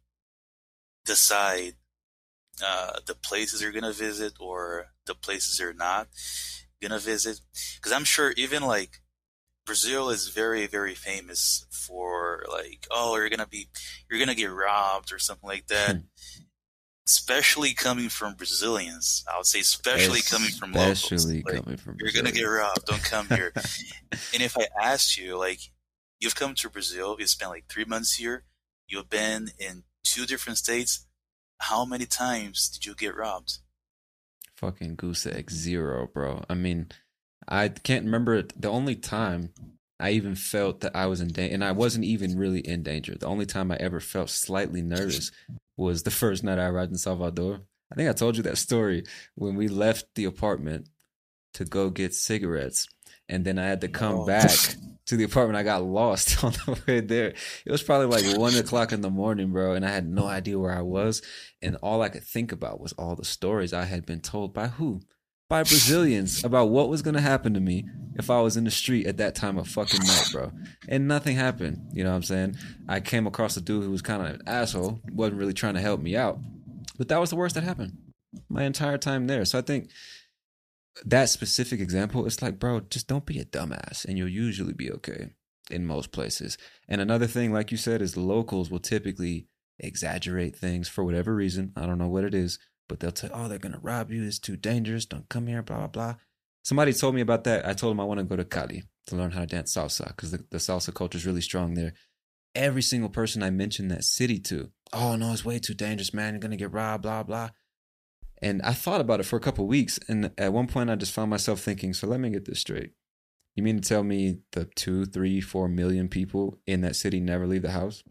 [1.05, 1.73] decide
[2.63, 6.07] uh, the places you're going to visit or the places you're not
[6.81, 7.39] going to visit.
[7.75, 9.01] Because I'm sure even like
[9.65, 13.67] Brazil is very, very famous for like, oh, you're gonna be,
[14.09, 16.01] you're gonna get robbed or something like that.
[17.07, 21.03] especially coming from Brazilians, I would say, especially coming from locals.
[21.03, 22.85] Especially Like, coming from you're gonna get robbed.
[22.85, 23.51] Don't come here.
[24.33, 25.59] and if I asked you, like,
[26.21, 28.43] you've come to Brazil, you spent like three months here,
[28.87, 31.05] you've been in two different states.
[31.59, 33.57] How many times did you get robbed?
[34.55, 36.43] fucking goose egg zero, bro.
[36.47, 36.87] I mean,
[37.47, 38.53] I can't remember it.
[38.61, 39.49] the only time
[39.99, 43.15] I even felt that I was in danger, and I wasn't even really in danger.
[43.15, 45.31] The only time I ever felt slightly nervous
[45.77, 47.61] was the first night I arrived in Salvador.
[47.91, 49.03] I think I told you that story
[49.35, 50.89] when we left the apartment
[51.55, 52.87] to go get cigarettes,
[53.27, 54.25] and then I had to come Oh.
[54.27, 54.49] back
[55.07, 55.57] to the apartment.
[55.57, 57.33] I got lost on the way there.
[57.65, 60.59] It was probably like one o'clock in the morning, bro, and I had no idea
[60.59, 61.21] where I was.
[61.61, 64.67] And all I could think about was all the stories I had been told by
[64.67, 65.01] who?
[65.49, 67.85] By Brazilians about what was to happen to me
[68.15, 70.51] if I was in the street at that time of fucking night, bro.
[70.87, 71.89] And nothing happened.
[71.91, 72.57] You know what I'm saying?
[72.87, 75.81] I came across a dude who was kind of an asshole, wasn't really trying to
[75.81, 76.39] help me out.
[76.97, 77.97] But that was the worst that happened
[78.49, 79.45] my entire time there.
[79.45, 79.89] So I think
[81.05, 84.91] that specific example, it's like, bro, just don't be a dumbass and you'll usually be
[84.91, 85.29] okay
[85.69, 86.57] in most places.
[86.87, 89.47] And another thing, like you said, is locals will typically
[89.79, 91.71] exaggerate things for whatever reason.
[91.75, 94.23] I don't know what it is, but they'll tell, oh, they're going to rob you.
[94.23, 95.05] It's too dangerous.
[95.05, 96.15] Don't come here, blah, blah, blah.
[96.63, 97.67] Somebody told me about that.
[97.67, 100.09] I told them I want to go to Cali to learn how to dance salsa
[100.09, 101.93] because the, the salsa culture is really strong there.
[102.53, 106.33] Every single person I mentioned that city to, oh, no, it's way too dangerous, man.
[106.33, 107.49] You're going to get robbed, blah, blah.
[108.41, 109.99] And I thought about it for a couple weeks.
[110.07, 112.91] And at one point, I just found myself thinking, so let me get this straight.
[113.55, 117.45] You mean to tell me the two, three, four million people in that city never
[117.45, 118.03] leave the house?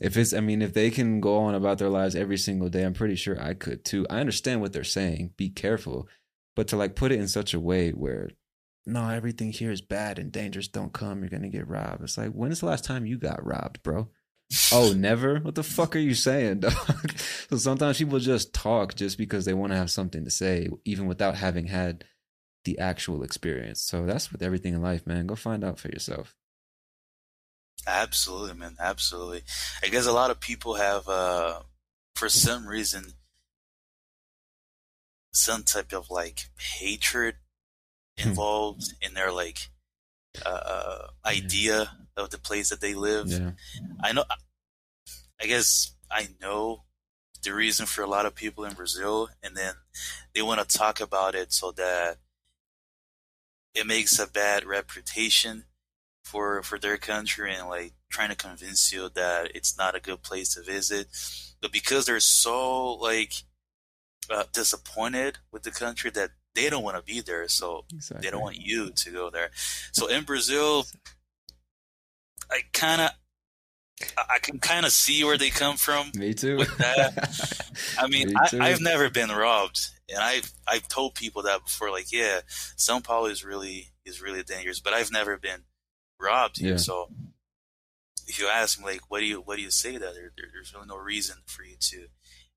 [0.00, 2.82] If it's, I mean, if they can go on about their lives every single day,
[2.82, 4.06] I'm pretty sure I could too.
[4.08, 5.32] I understand what they're saying.
[5.36, 6.06] Be careful.
[6.54, 8.30] But to like put it in such a way where,
[8.86, 10.68] no, everything here is bad and dangerous.
[10.68, 11.20] Don't come.
[11.20, 12.02] You're going to get robbed.
[12.04, 14.08] It's like, when is the last time you got robbed, bro?
[14.72, 15.40] Oh, never?
[15.40, 16.74] What the fuck are you saying, dog?
[17.50, 21.06] so sometimes people just talk just because they want to have something to say, even
[21.06, 22.04] without having had
[22.64, 23.80] the actual experience.
[23.82, 25.26] So that's with everything in life, man.
[25.26, 26.34] Go find out for yourself.
[27.86, 28.76] Absolutely, man.
[28.80, 29.42] Absolutely.
[29.82, 31.60] I guess a lot of people have, uh,
[32.14, 33.12] for some reason,
[35.32, 37.36] some type of like hatred
[38.18, 38.30] Hmm.
[38.30, 39.68] involved in their like
[40.44, 43.28] uh, idea of the place that they live.
[43.28, 43.52] Yeah.
[44.02, 44.24] I know.
[45.40, 46.84] I guess I know
[47.42, 49.74] the reason for a lot of people in Brazil, and then
[50.34, 52.18] they want to talk about it so that
[53.74, 55.64] it makes a bad reputation
[56.24, 60.22] for for their country, and like trying to convince you that it's not a good
[60.22, 61.08] place to visit.
[61.60, 63.32] But because they're so like
[64.30, 68.26] uh, disappointed with the country that they don't want to be there, so Exactly.
[68.26, 69.50] they don't want you to go there.
[69.92, 70.86] So in Brazil,
[72.50, 73.10] I kind of,
[74.18, 76.10] I can kind of see where they come from.
[76.16, 76.56] Me too.
[76.56, 79.78] with that, I mean, Me I, I've never been robbed,
[80.08, 81.90] and I've I've told people that before.
[81.90, 82.40] Like, yeah,
[82.76, 85.62] São Paulo is really is really dangerous, but I've never been
[86.20, 86.72] robbed here.
[86.72, 86.76] Yeah.
[86.76, 87.10] So
[88.26, 90.46] if you ask me, like, what do you what do you say that there, there,
[90.52, 92.06] there's really no reason for you to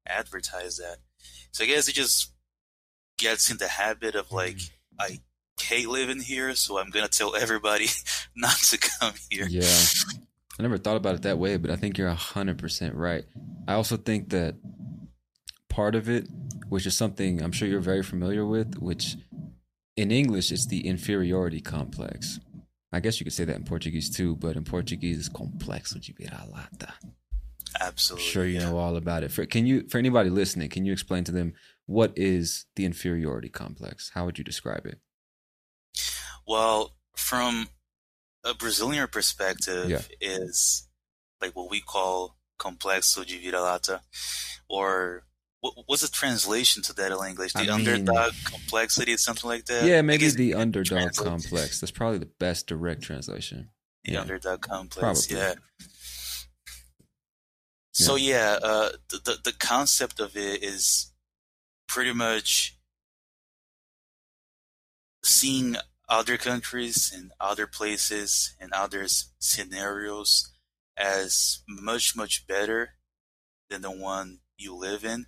[0.06, 0.98] advertise that.
[1.52, 2.32] So I guess it just
[3.20, 4.58] gets in the habit of like
[5.00, 5.20] Mm.
[5.60, 7.88] I hate living here, so I'm gonna tell everybody
[8.36, 9.48] not to come here.
[9.50, 9.76] Yeah.
[10.60, 13.24] I never thought about it that way, but I think you're 100% right.
[13.66, 14.56] I also think that
[15.70, 16.28] part of it,
[16.68, 19.16] which is something I'm sure you're very familiar with, which
[19.96, 22.40] in English it's the inferiority complex.
[22.92, 26.28] I guess you could say that in Portuguese too, but in Portuguese it's complexo de.
[27.76, 28.26] I'm Absolutely.
[28.28, 28.70] sure you yeah.
[28.70, 29.32] know all about it.
[29.32, 31.54] For can you for anybody listening, can you explain to them
[31.90, 34.12] what is the inferiority complex?
[34.14, 35.00] How would you describe it?
[36.48, 37.70] Well, from
[38.44, 40.04] a Brazilian perspective, Yeah.
[40.22, 40.88] is
[41.42, 44.02] like what we call complexo de vira-lata,
[44.70, 45.24] or
[45.62, 47.54] what, what's the translation to that in English?
[47.54, 49.84] The I mean- underdog complexity, something like that.
[49.86, 51.80] Yeah, maybe the underdog complex.
[51.80, 53.72] That's probably the best direct translation.
[54.06, 54.22] The Yeah.
[54.22, 55.26] underdog complex.
[55.26, 55.38] Probably.
[55.38, 55.56] Yeah.
[57.94, 61.09] So yeah, uh, the, the the concept of it is
[61.90, 62.78] pretty much
[65.24, 65.76] seeing
[66.08, 69.06] other countries and other places and other
[69.40, 70.54] scenarios
[70.96, 72.92] as much much better
[73.70, 75.26] than the one you live in.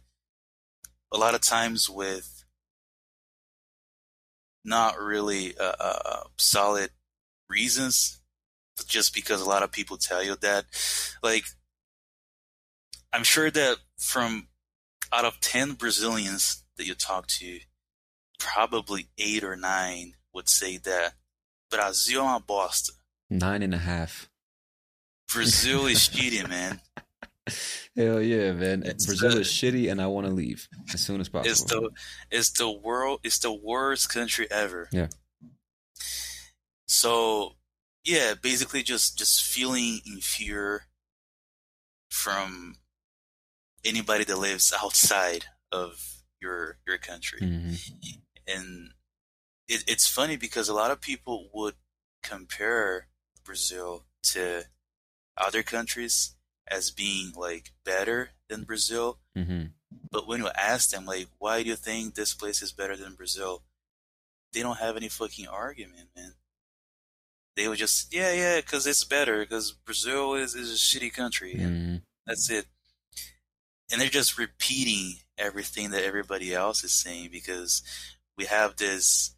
[1.11, 2.45] A lot of times with
[4.63, 6.91] not really uh, uh, solid
[7.49, 8.21] reasons,
[8.87, 10.65] just because a lot of people tell you that.
[11.23, 11.45] Like,
[13.11, 14.47] I'm sure that from
[15.13, 17.59] out of 10 Brazilians that you talk to,
[18.39, 21.13] probably eight or nine would say that
[21.69, 22.91] Brasil é uma bosta.
[23.29, 24.29] Nine and a half.
[25.31, 26.81] Brazil is shitty, man.
[27.95, 28.83] Hell yeah, man.
[28.85, 31.51] It's Brazil the- is shitty, and I want to leave as soon as possible.
[31.51, 31.89] It's the
[32.29, 34.87] it's the world it's the worst country ever.
[34.91, 35.07] Yeah.
[36.87, 37.55] So
[38.03, 40.83] yeah, basically just just feeling inferior
[42.09, 42.75] from
[43.83, 47.39] anybody that lives outside of your your country.
[47.39, 48.21] Mhm.
[48.47, 48.93] And
[49.67, 51.75] it, it's funny because a lot of people would
[52.23, 53.07] compare
[53.43, 54.65] Brazil to
[55.37, 56.35] other countries
[56.67, 59.19] as being like better than Brazil.
[59.37, 59.73] Mhm.
[60.11, 63.15] But when you ask them, like, why do you think this place is better than
[63.15, 63.63] Brazil?
[64.53, 66.35] They don't have any fucking argument, man.
[67.55, 71.53] They would just, yeah, yeah, because it's better, because Brazil is, is a shitty country.
[71.53, 72.03] And Mhm.
[72.25, 72.67] that's it.
[73.91, 77.83] And they're just repeating everything that everybody else is saying because
[78.37, 79.35] we have this.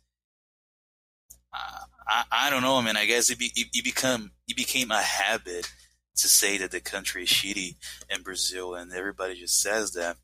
[1.54, 2.98] Uh, I, I don't know, man.
[2.98, 5.72] I guess it, be, it, it become it became a habit
[6.16, 7.76] to say that the country is shitty
[8.10, 10.18] in Brazil, and everybody just says that.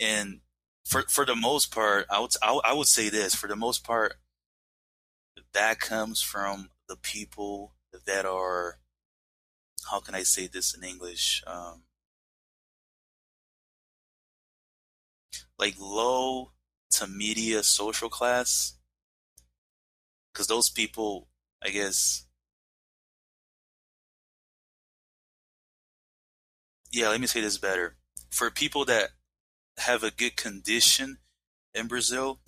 [0.00, 0.40] And
[0.84, 3.84] for for the most part, I would I, I would say this: for the most
[3.84, 4.14] part,
[5.52, 7.74] that comes from the people
[8.06, 8.78] that are.
[9.90, 11.42] How can I say this in English?
[11.46, 11.82] Um,
[15.58, 16.52] like low
[16.92, 18.74] to media social class,
[20.32, 21.28] because those people,
[21.62, 22.24] I guess.
[26.90, 27.96] Yeah, let me say this better.
[28.30, 29.10] For people that
[29.78, 31.18] have a good condition
[31.74, 32.40] in Brazil,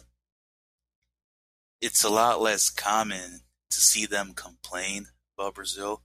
[1.80, 3.40] it's a lot less common
[3.70, 5.06] to see them complain
[5.36, 6.02] about Brazil.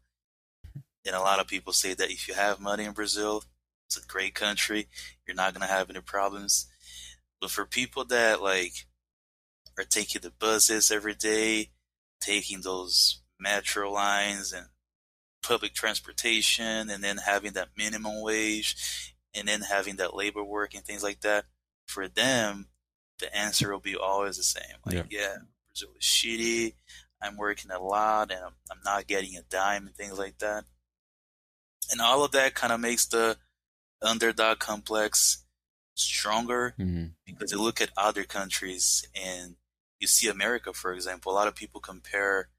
[1.05, 3.43] And a lot of people say that if you have money in Brazil,
[3.87, 4.87] it's a great country.
[5.27, 6.67] You're not gonna have any problems.
[7.41, 8.87] But for people that like
[9.77, 11.71] are taking the buses every day,
[12.21, 14.67] taking those metro lines and
[15.43, 20.83] public transportation, and then having that minimum wage, and then having that labor work and
[20.83, 21.45] things like that,
[21.85, 22.67] for them,
[23.19, 24.77] the answer will be always the same.
[24.85, 25.35] Like, yeah,
[25.67, 26.73] Brazil is shitty.
[27.21, 30.65] I'm working a lot and I'm, I'm not getting a dime and things like that.
[31.91, 33.37] And all of that kind of makes the
[34.01, 35.44] underdog complex
[35.95, 37.15] stronger Mhm.
[37.25, 39.57] because you look at other countries and
[39.99, 42.49] you see America, for example, a lot of people compare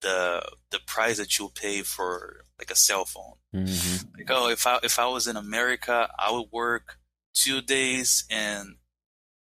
[0.00, 3.38] the the price that you'll pay for like a cell phone.
[3.54, 4.16] Mhm.
[4.16, 6.98] Like, oh, if I if I was in America, I would work
[7.34, 8.78] two days and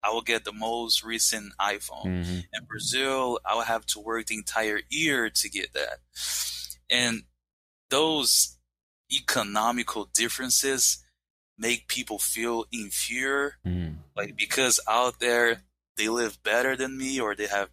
[0.02, 2.04] I will get the most recent iPhone.
[2.06, 2.46] Mhm.
[2.52, 6.00] In Brazil, I would have to work the entire year to get that.
[6.90, 7.24] And
[7.90, 8.58] those
[9.10, 11.03] economical differences
[11.56, 13.98] make people feel inferior Mhm.
[14.16, 15.62] like because out there
[15.96, 17.70] they live better than me or they have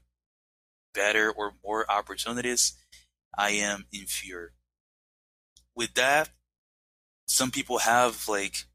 [0.93, 2.73] better or more opportunities
[3.37, 4.53] i am inferior
[5.75, 6.29] with that
[7.27, 8.65] some people have like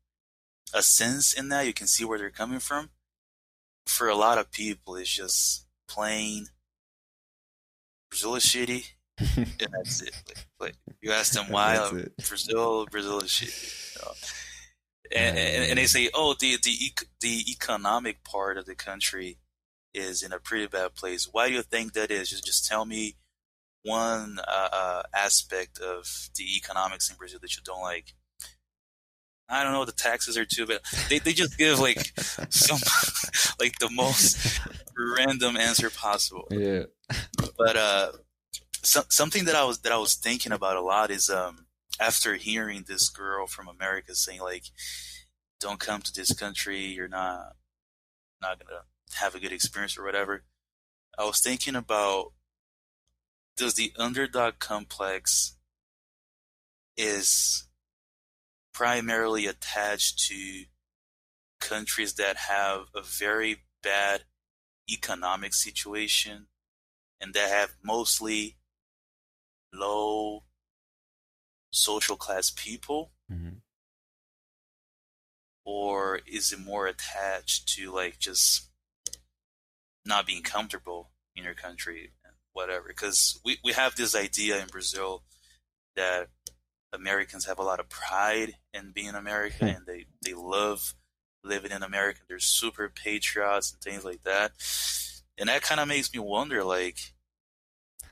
[0.75, 2.91] a sense in that you can see where they're coming from
[3.87, 6.47] for a lot of people it's just plain
[8.11, 8.87] brazil is shitty
[9.37, 11.77] and that's it like, like you ask them why
[12.29, 14.13] brazil brazil is shitty you know?
[15.15, 19.39] And, and, and they say, oh, the the the economic part of the country
[19.95, 21.29] is in a pretty bad place.
[21.31, 22.31] Why do you think that is?
[22.31, 23.17] Just just tell me
[23.83, 28.15] one uh, uh, aspect of the economics in Brazil that you don't like.
[29.49, 29.85] I don't know.
[29.85, 30.81] The taxes are too bad.
[31.09, 32.13] They they just give like
[32.51, 32.79] some
[33.61, 34.61] like the most
[35.17, 36.85] random answer possible Yeah.
[37.59, 38.13] but uh
[38.83, 41.66] so, something that I was that I was thinking about a lot is um
[42.01, 44.65] after hearing this girl from America saying like
[45.59, 46.81] don't come to this country.
[46.81, 47.57] You're not
[48.43, 48.83] not gonna
[49.15, 50.43] have a good experience or whatever
[51.19, 52.33] I was thinking about
[53.57, 55.57] does the underdog complex
[56.97, 57.67] is
[58.75, 60.65] primarily attached to
[61.59, 64.25] countries that have a very bad
[64.91, 66.49] economic situation
[67.19, 68.59] and that have mostly
[69.73, 70.43] low
[71.77, 73.61] social class people Mhm.
[75.65, 78.69] or is it more attached to like just
[80.05, 84.69] not being comfortable in your country and whatever because we, we have this idea in
[84.69, 85.23] brazil
[85.97, 86.29] that
[86.93, 89.75] americans have a lot of pride in being american Hmm.
[89.77, 90.95] and they, they love
[91.43, 94.53] living in america they're super patriots and things like that
[95.39, 96.99] and that kind of makes me wonder like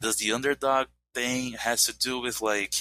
[0.01, 2.75] does the underdog thing has to do with like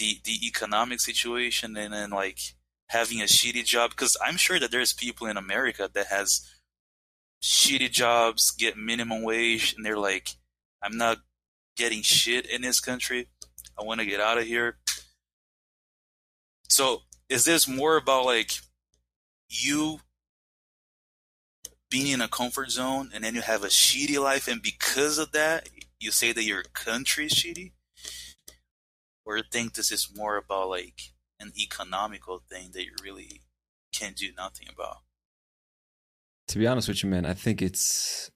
[0.00, 2.40] the the economic situation and then like
[2.88, 6.48] having a shitty job because i'm sure that there's people in america that has
[7.42, 10.30] shitty jobs get minimum wage and they're like
[10.82, 11.18] i'm not
[11.80, 13.28] getting shit in this country.
[13.78, 14.76] I want to get out of here.
[16.68, 18.52] So is this more about like
[19.48, 20.00] you
[21.90, 25.32] being in a comfort zone and then you have a shitty life and because of
[25.32, 27.72] that you say that your country is shitty
[29.30, 33.42] or think this is more about like an economical thing that you really
[33.92, 34.98] can't do nothing about
[36.48, 38.30] To be honest with you, man, I think it's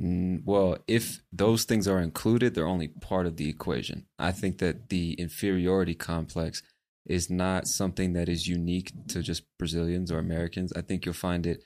[0.00, 4.06] Mm, well, if those things are included, they're only part of the equation.
[4.18, 6.62] I think that the inferiority complex
[7.06, 10.72] is not something that is unique to just Brazilians or Americans.
[10.76, 11.64] I think you'll find it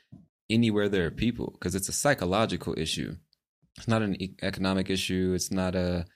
[0.48, 3.16] anywhere there are people because it's a psychological issue.
[3.76, 5.32] It's not an economic issue.
[5.34, 6.06] It's not a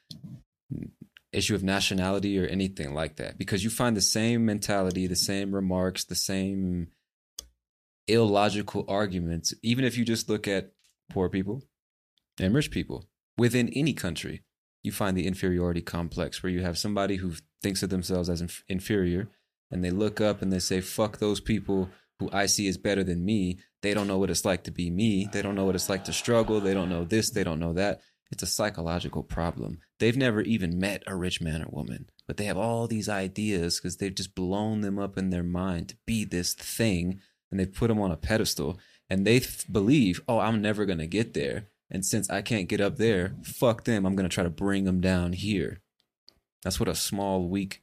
[1.36, 5.54] issue of nationality or anything like that because you find the same mentality, the same
[5.54, 6.88] remarks, the same
[8.08, 10.72] illogical arguments, even if you just look at
[11.10, 11.62] poor people
[12.38, 13.04] and rich people
[13.36, 14.42] within any country.
[14.82, 18.64] You find the inferiority complex where you have somebody who thinks of themselves as inf-
[18.68, 19.28] inferior
[19.70, 23.02] and they look up and they say, fuck those people who I see is better
[23.02, 23.58] than me.
[23.82, 25.28] They don't know what it's like to be me.
[25.32, 26.60] They don't know what it's like to struggle.
[26.60, 27.30] They don't know this.
[27.30, 28.00] They don't know that.
[28.30, 29.80] It's a psychological problem.
[29.98, 33.78] They've never even met a rich man or woman, but they have all these ideas
[33.78, 37.20] because they've just blown them up in their mind to be this thing
[37.50, 38.78] and they've put them on a pedestal
[39.08, 41.68] and they th- believe, oh, I'm never going to get there.
[41.90, 44.04] And since I can't get up there, fuck them.
[44.04, 45.80] I'm going to try to bring them down here.
[46.62, 47.82] That's what a small, weak,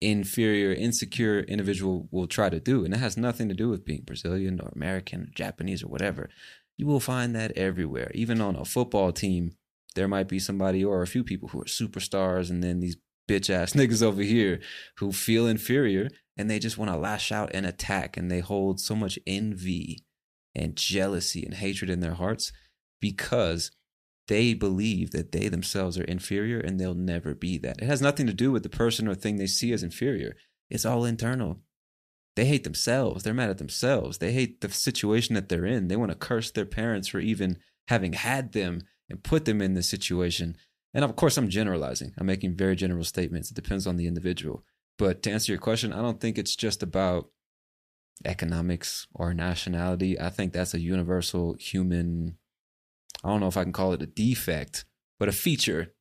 [0.00, 2.84] inferior, insecure individual will try to do.
[2.84, 6.28] And it has nothing to do with being Brazilian or American, or Japanese or whatever.
[6.76, 8.10] You will find that everywhere.
[8.14, 9.52] Even on a football team,
[9.94, 12.96] there might be somebody or a few people who are superstars, and then these
[13.28, 14.60] bitch ass niggas over here
[14.98, 18.16] who feel inferior and they just want to lash out and attack.
[18.16, 20.04] And they hold so much envy
[20.54, 22.52] and jealousy and hatred in their hearts
[23.00, 23.70] because
[24.28, 27.80] they believe that they themselves are inferior and they'll never be that.
[27.80, 30.34] It has nothing to do with the person or thing they see as inferior.
[30.70, 31.60] It's all internal.
[32.34, 33.22] They hate themselves.
[33.22, 34.18] They're mad at themselves.
[34.18, 35.88] They hate the situation that they're in.
[35.88, 39.74] They want to curse their parents for even having had them and put them in
[39.74, 40.56] this situation.
[40.92, 42.12] And of course, I'm generalizing.
[42.18, 43.50] I'm making very general statements.
[43.50, 44.64] It depends on the individual.
[44.96, 47.30] But to answer your question, I don't think it's just about
[48.24, 50.20] economics or nationality.
[50.20, 52.36] I think that's a universal human
[53.24, 54.84] I don't know if I can call it a defect,
[55.18, 55.94] but a feature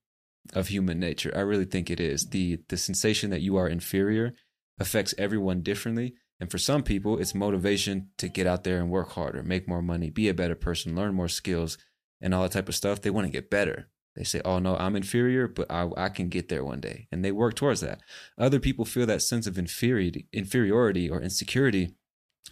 [0.53, 1.31] of human nature.
[1.33, 2.29] I really think it is.
[2.29, 4.33] The the sensation that you are inferior
[4.79, 6.15] affects everyone differently.
[6.39, 9.81] And for some people, it's motivation to get out there and work harder, make more
[9.81, 11.77] money, be a better person, learn more skills,
[12.23, 13.01] and all that type of stuff.
[13.01, 13.89] They want to get better.
[14.15, 17.07] They say, oh no, I'm inferior, but I, I can get there one day.
[17.11, 17.99] And they work towards that.
[18.37, 21.95] Other people feel that sense of inferiority, inferiority or insecurity,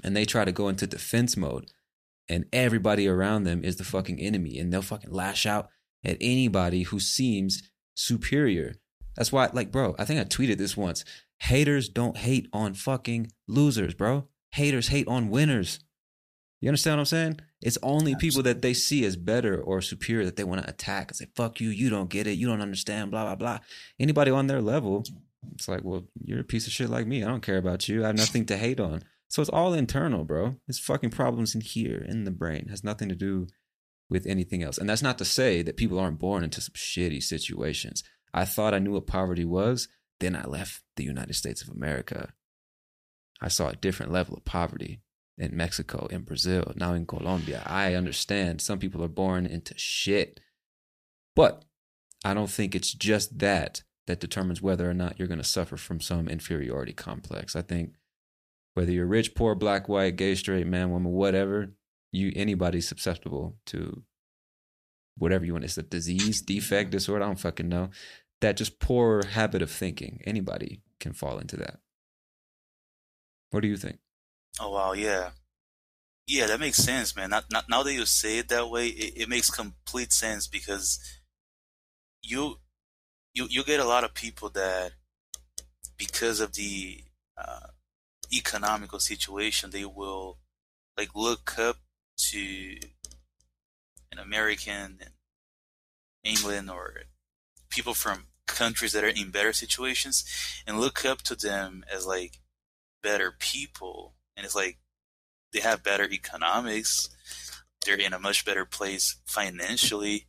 [0.03, 1.71] and they try to go into defense mode
[2.27, 5.69] and everybody around them is the fucking enemy and they'll fucking lash out
[6.03, 8.75] at anybody who seems superior.
[9.15, 11.03] That's why, like, bro, I think I tweeted this once.
[11.39, 14.27] Haters don't hate on fucking losers, bro.
[14.51, 15.79] Haters hate on winners.
[16.61, 17.39] You understand what I'm saying?
[17.61, 21.09] It's only people that they see as better or superior that they want to attack
[21.09, 23.59] and say, fuck you, you don't get it, you don't understand, blah, blah, blah.
[23.99, 25.03] Anybody on their level,
[25.53, 27.23] it's like, well, you're a piece of shit like me.
[27.23, 28.03] I don't care about you.
[28.03, 29.03] I have nothing to hate on.
[29.27, 30.57] So it's all internal, bro.
[30.67, 32.65] It's fucking problems in here, in the brain.
[32.67, 33.47] It has nothing to do
[34.09, 34.77] with anything else.
[34.77, 38.03] And that's not to say that people aren't born into some shitty situations.
[38.33, 39.87] I thought I knew what poverty was.
[40.19, 42.33] Then I left the United States of America.
[43.41, 45.01] I saw a different level of poverty
[45.41, 47.63] in Mexico, in Brazil, now in Colombia.
[47.65, 50.39] I understand some people are born into shit.
[51.35, 51.65] But
[52.23, 55.77] I don't think it's just that that determines whether or not you're going to suffer
[55.77, 57.55] from some inferiority complex.
[57.55, 57.95] I think
[58.75, 61.73] whether you're rich, poor, black, white, gay, straight, man, woman, whatever,
[62.11, 64.03] you anybody's susceptible to
[65.17, 65.65] whatever you want.
[65.65, 67.23] It's a disease, defect, disorder.
[67.23, 67.89] I don't fucking know.
[68.41, 70.21] That just poor habit of thinking.
[70.23, 71.79] Anybody can fall into that.
[73.49, 73.97] What do you think?
[74.59, 75.31] Oh wow, yeah,
[76.27, 77.29] yeah, that makes sense, man.
[77.31, 80.99] Not, not now that you say it that way, it, it makes complete sense because
[82.23, 82.57] you
[83.33, 84.93] you you get a lot of people that
[85.97, 87.03] because of the
[87.37, 87.67] uh,
[88.33, 90.39] economical situation, they will
[90.97, 91.77] like look up
[92.17, 92.77] to
[94.11, 94.99] an American
[96.23, 97.03] in England or
[97.69, 100.25] people from countries that are in better situations
[100.67, 102.39] and look up to them as like
[103.03, 104.15] better people.
[104.35, 104.79] And it's like
[105.53, 107.09] they have better economics.
[107.85, 110.27] They're in a much better place financially.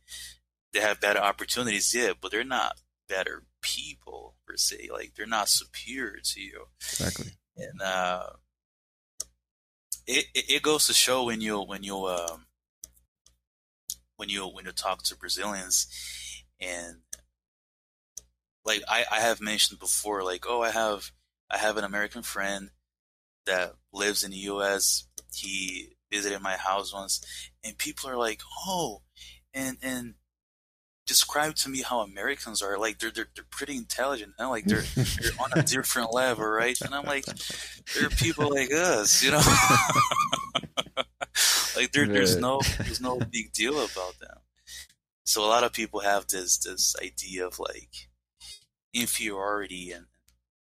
[0.73, 2.77] They have better opportunities, yeah, but they're not
[3.07, 4.89] better people per se.
[4.91, 6.65] Like they're not superior to you.
[6.81, 7.33] Exactly.
[7.55, 8.23] And uh,
[10.07, 12.47] it, it, it goes to show when you when you um,
[14.17, 15.87] when you when you talk to Brazilians
[16.59, 16.97] and
[18.65, 21.11] like I, I have mentioned before, like, oh I have
[21.49, 22.69] I have an American friend
[23.45, 25.07] that lives in the US.
[25.33, 27.21] He visited my house once
[27.63, 29.01] and people are like, Oh,
[29.53, 30.15] and and
[31.05, 32.77] describe to me how Americans are.
[32.77, 34.33] Like they're they're, they're pretty intelligent.
[34.37, 36.79] And like they're they're on a different level, right?
[36.81, 37.25] And I'm like,
[37.95, 39.41] there are people like us, you know.
[41.75, 44.37] like there, there's no there's no big deal about them.
[45.25, 48.09] So a lot of people have this this idea of like
[48.93, 50.05] inferiority and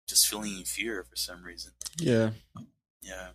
[0.06, 1.72] just feeling inferior for some reason.
[1.98, 2.30] Yeah.
[3.08, 3.28] Yeah.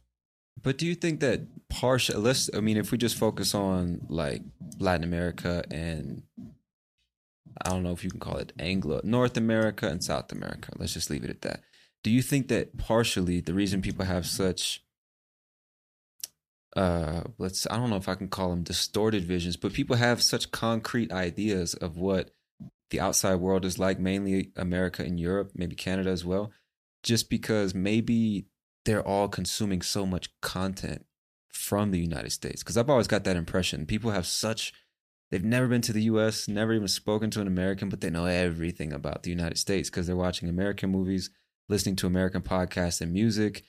[0.61, 2.21] But do you think that partial?
[2.21, 2.49] Let's.
[2.55, 4.41] I mean, if we just focus on like
[4.79, 6.23] Latin America and
[7.61, 10.71] I don't know if you can call it Anglo North America and South America.
[10.77, 11.61] Let's just leave it at that.
[12.03, 14.83] Do you think that partially the reason people have such
[16.75, 20.21] uh let's I don't know if I can call them distorted visions, but people have
[20.21, 22.31] such concrete ideas of what
[22.89, 26.51] the outside world is like, mainly America and Europe, maybe Canada as well,
[27.01, 28.45] just because maybe
[28.85, 31.05] they're all consuming so much content
[31.49, 32.63] from the United States.
[32.63, 33.85] Because I've always got that impression.
[33.85, 34.73] People have such
[35.31, 38.25] they've never been to the US, never even spoken to an American, but they know
[38.25, 41.29] everything about the United States because they're watching American movies,
[41.69, 43.63] listening to American podcasts and music.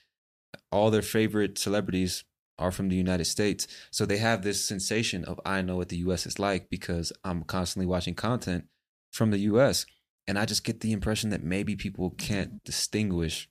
[0.71, 2.25] All their favorite celebrities
[2.59, 3.67] are from the United States.
[3.91, 7.43] So they have this sensation of, I know what the US is like because I'm
[7.43, 8.65] constantly watching content
[9.11, 9.87] from the US.
[10.27, 13.49] And I just get the impression that maybe people can't distinguish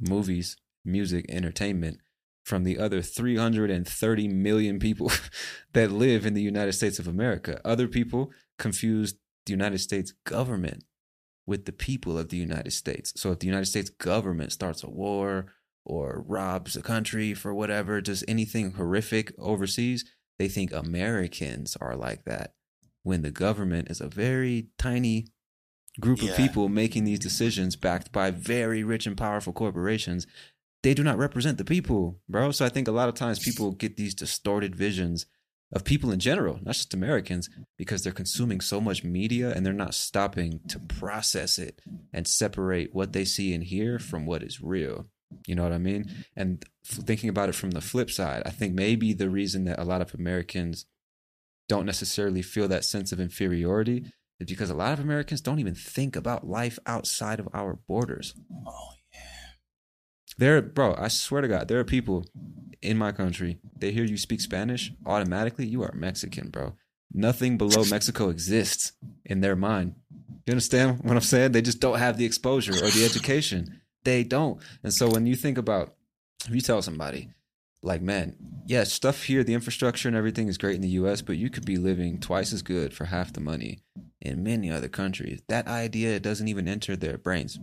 [0.00, 1.98] movies, music, entertainment
[2.44, 5.12] from the other 330 million people
[5.72, 7.60] that live in the United States of America.
[7.64, 9.14] Other people confuse
[9.46, 10.84] the United States government
[11.46, 13.12] with the people of the United States.
[13.16, 15.46] So if the United States government starts a war
[15.84, 20.04] or robs a country for whatever, does anything horrific overseas,
[20.38, 22.54] they think Americans are like that.
[23.02, 25.26] When the government is a very tiny
[25.98, 26.30] group Yeah.
[26.30, 30.26] of people making these decisions backed by very rich and powerful corporations,
[30.82, 32.52] they do not represent the people, bro.
[32.52, 35.26] So I think a lot of times people get these distorted visions
[35.72, 39.72] of people in general, not just Americans, because they're consuming so much media and they're
[39.72, 41.80] not stopping to process it
[42.12, 45.06] and separate what they see and hear from what is real.
[45.46, 46.10] You know what I mean?
[46.34, 49.84] And thinking about it from the flip side, I think maybe the reason that a
[49.84, 50.86] lot of Americans
[51.68, 54.06] don't necessarily feel that sense of inferiority
[54.40, 58.34] is because a lot of Americans don't even think about life outside of our borders.
[58.66, 59.20] Oh yeah.
[60.38, 62.24] There, bro, I swear to God, there are people
[62.80, 63.58] in my country.
[63.76, 66.74] They hear you speak Spanish, automatically you are Mexican, bro.
[67.12, 68.92] Nothing below Mexico exists
[69.24, 69.96] in their mind.
[70.46, 71.52] You understand what I'm saying?
[71.52, 73.80] They just don't have the exposure or the education.
[74.04, 74.62] They don't.
[74.82, 75.94] And so when you think about,
[76.46, 77.30] if you tell somebody,
[77.82, 78.36] like, man,
[78.66, 81.64] yeah, stuff here, the infrastructure and everything is great in the US, but you could
[81.64, 83.80] be living twice as good for half the money
[84.20, 85.40] in many other countries.
[85.48, 87.58] That idea doesn't even enter their brains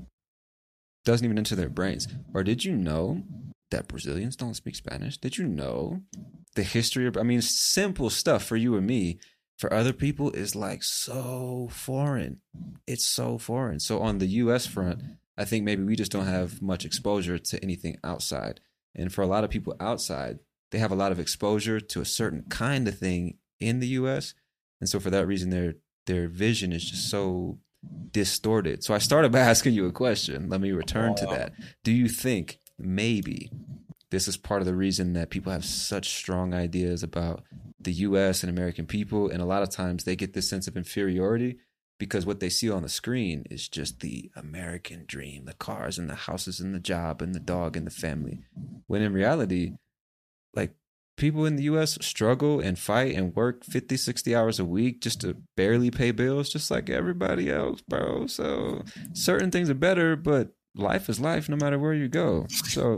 [1.07, 2.07] doesn't even enter their brains.
[2.33, 3.23] Or did you know
[3.71, 5.17] that Brazilians don't speak Spanish?
[5.17, 6.01] Did you know
[6.55, 9.19] the history of I mean simple stuff for you and me
[9.57, 12.41] for other people is like so foreign.
[12.85, 13.79] It's so foreign.
[13.79, 15.01] So on the US front,
[15.37, 18.59] I think maybe we just don't have much exposure to anything outside.
[18.93, 20.39] And for a lot of people outside,
[20.71, 24.33] they have a lot of exposure to a certain kind of thing in the US.
[24.81, 25.75] And so for that reason their
[26.07, 27.59] their vision is just so
[28.11, 28.83] distorted.
[28.83, 30.49] So I started by asking you a question.
[30.49, 31.53] Let me return to that.
[31.83, 33.51] Do you think maybe
[34.09, 37.43] this is part of the reason that people have such strong ideas about
[37.79, 39.29] the US and American people?
[39.29, 41.59] And a lot of times they get this sense of inferiority
[41.99, 46.09] because what they see on the screen is just the American dream the cars and
[46.09, 48.39] the houses and the job and the dog and the family.
[48.87, 49.73] When in reality,
[50.53, 50.73] like
[51.17, 55.19] people in the US struggle and fight and work 50, 60 hours a week just
[55.21, 58.27] to barely pay bills, just like everybody else, bro.
[58.27, 58.83] So
[59.13, 62.45] certain things are better, but life is life no matter where you go.
[62.49, 62.97] So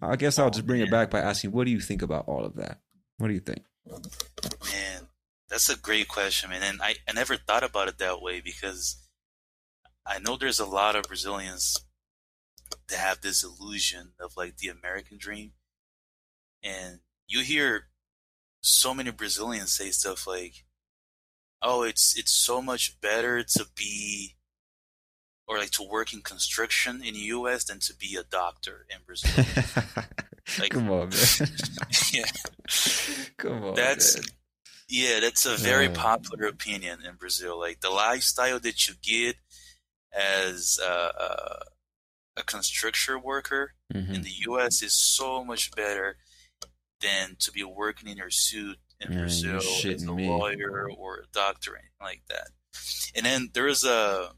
[0.00, 2.44] I guess I'll just bring it back by asking, what do you think about all
[2.44, 2.78] of that?
[3.18, 3.64] What do you think?
[3.86, 5.08] Man,
[5.48, 6.62] that's a great question, man.
[6.62, 8.96] And I, I never thought about it that way because
[10.06, 11.84] I know there's a lot of Brazilians
[12.88, 15.52] that have this illusion of like the American dream.
[16.62, 17.88] And you hear
[18.60, 20.64] so many Brazilians say stuff like,
[21.62, 24.34] oh, it's, it's so much better to be,
[25.48, 28.98] or like to work in construction in the US than to be a doctor in
[29.06, 29.44] Brazil.
[30.60, 31.48] Like- Come on, man.
[32.12, 32.24] yeah.
[33.36, 33.74] Come on.
[33.74, 34.26] That's man.
[34.88, 37.58] yeah, that's a very popular opinion in Brazil.
[37.58, 39.34] Like the lifestyle that you get
[40.16, 41.60] as a, a,
[42.38, 44.14] a construction worker Mhm.
[44.14, 44.82] in the U.S.
[44.82, 46.16] is so much better
[47.00, 50.28] than to be working in your suit in Man, Brazil as a me.
[50.28, 52.48] lawyer or a doctor or anything like that.
[53.14, 54.32] And then there is a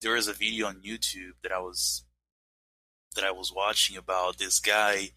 [0.00, 2.04] there is a video on YouTube that I was
[3.14, 5.10] that I was watching about this guy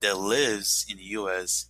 [0.00, 1.66] that lives in the U.S.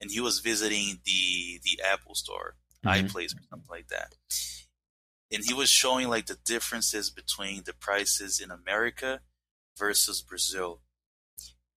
[0.00, 3.08] and he was visiting the the Apple Store, Mhm.
[3.08, 4.14] iPlace or something like that.
[5.32, 9.22] And he was showing like the differences between the prices in America
[9.76, 10.82] versus Brazil.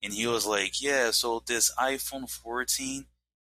[0.03, 3.07] And he was like, "Yeah, so this iPhone 14,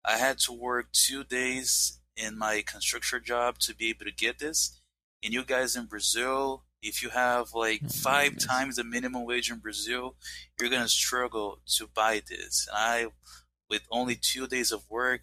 [0.05, 4.39] I had to work two days in my construction job to be able to get
[4.39, 4.80] this.
[5.23, 9.51] And you guys in Brazil, if you have like Oh, five times the minimum wage
[9.51, 10.15] in Brazil,
[10.59, 12.68] you're gonna struggle to buy this.
[12.68, 13.07] And I,
[13.69, 15.22] with only two days of work,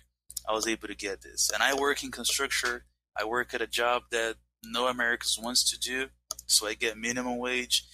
[0.48, 1.50] I was able to get this.
[1.52, 2.82] And I work in construction.
[3.16, 6.08] I work at a job that no Americans wants to do,
[6.46, 7.84] so I get minimum wage,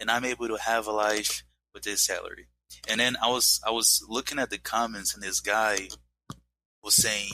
[0.00, 2.48] and I'm able to have a life with this salary.
[2.88, 5.88] And then I was I was looking at the comments, and this guy
[6.82, 7.32] was saying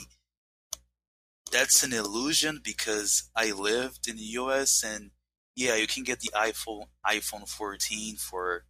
[1.51, 4.83] that's an illusion because I lived in the U.S.
[4.83, 5.11] and
[5.55, 8.65] yeah, you can get the iPhone iPhone 14 for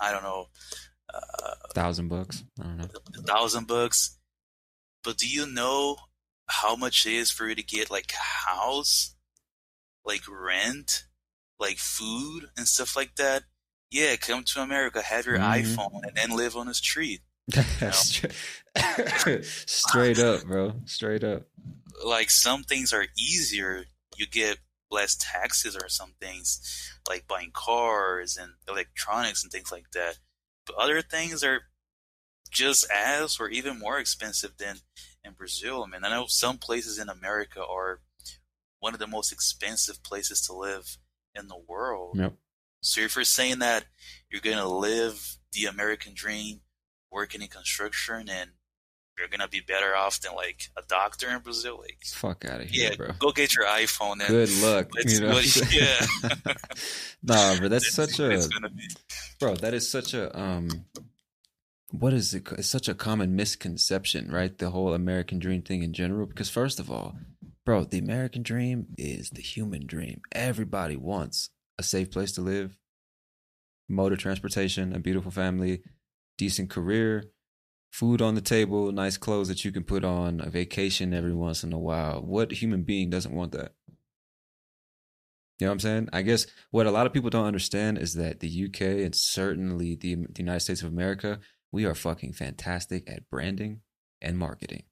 [0.00, 0.46] I don't know
[1.12, 2.44] uh, thousand bucks.
[2.58, 2.88] I don't know.
[3.18, 4.18] a thousand bucks.
[5.04, 5.96] But do you know
[6.46, 9.14] how much it is for you to get like a house,
[10.04, 11.04] like rent,
[11.58, 13.44] like food and stuff like that?
[13.92, 15.62] Yeah, come to America, have your Mhm.
[15.76, 17.20] iPhone, and then live on the street.
[17.92, 20.80] Straight, straight up, bro.
[20.86, 21.42] Straight up.
[22.02, 23.84] Like some things are easier.
[24.16, 24.58] You get
[24.90, 30.18] less taxes or some things, like buying cars and electronics and things like that.
[30.66, 31.62] But other things are
[32.50, 34.80] just as or even more expensive than
[35.24, 35.82] in Brazil.
[35.84, 38.00] I mean, I know some places in America are
[38.80, 40.96] one of the most expensive places to live
[41.34, 42.18] in the world.
[42.18, 42.34] Yep.
[42.82, 43.84] So if you're saying that
[44.30, 46.60] you're gonna live the American dream,
[47.10, 48.50] working in construction, and
[49.18, 52.68] you're gonna be better off than like a doctor in Brazil, like Fuck out of
[52.68, 53.08] here, yeah, bro.
[53.18, 54.88] go get your iPhone and Good luck.
[55.04, 55.26] You know.
[55.28, 55.82] what I'm go- saying?
[56.44, 56.52] yeah.
[57.22, 57.68] nah, bro.
[57.68, 58.88] That's It's- such a it's gonna be
[59.38, 60.68] bro that is such a um
[61.90, 65.92] what is it it's such a common misconception right the whole american dream thing in
[65.92, 67.16] general because first of all
[67.66, 71.50] bro the american dream is the human dream everybody wants
[71.82, 72.78] a safe place to live
[73.88, 75.82] mode of transportation a beautiful family
[76.38, 77.24] decent career
[77.90, 81.62] food on the table nice clothes that you can put on a vacation every once
[81.62, 83.72] in a while what human being doesn't want that
[85.62, 86.08] you know what I'm saying?
[86.12, 89.94] I guess what a lot of people don't understand is that the UK and certainly
[89.94, 91.38] the, the United States of America,
[91.70, 93.82] we are fucking fantastic at branding
[94.20, 94.82] and marketing.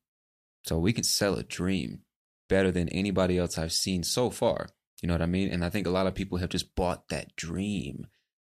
[0.64, 2.02] So we can sell a dream
[2.48, 4.68] better than anybody else I've seen so far.
[5.02, 5.48] You know what I mean?
[5.48, 8.06] And I think a lot of people have just bought that dream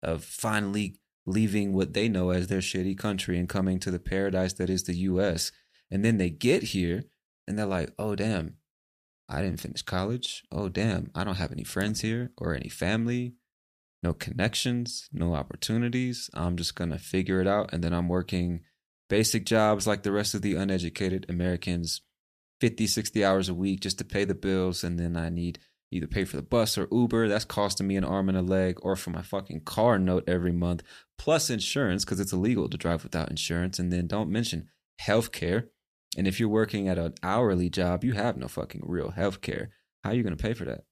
[0.01, 4.53] of finally leaving what they know as their shitty country and coming to the paradise
[4.53, 5.51] that is the US.
[5.89, 7.05] And then they get here
[7.47, 8.57] and they're like, oh, damn,
[9.29, 10.43] I didn't finish college.
[10.51, 13.35] Oh, damn, I don't have any friends here or any family,
[14.01, 16.29] no connections, no opportunities.
[16.33, 17.69] I'm just going to figure it out.
[17.71, 18.61] And then I'm working
[19.09, 22.01] basic jobs like the rest of the uneducated Americans,
[22.59, 24.83] 50, 60 hours a week just to pay the bills.
[24.83, 25.59] And then I need
[25.93, 27.27] either pay for the bus or Uber.
[27.27, 30.51] That's costing me an arm and a leg, or for my fucking car note every
[30.51, 30.83] month,
[31.17, 33.79] plus insurance because it's illegal to drive without insurance.
[33.79, 34.69] And then don't mention
[35.01, 35.67] healthcare.
[36.17, 39.71] And if you're working at an hourly job, you have no fucking real health care.
[40.03, 40.83] How are you going to pay for that?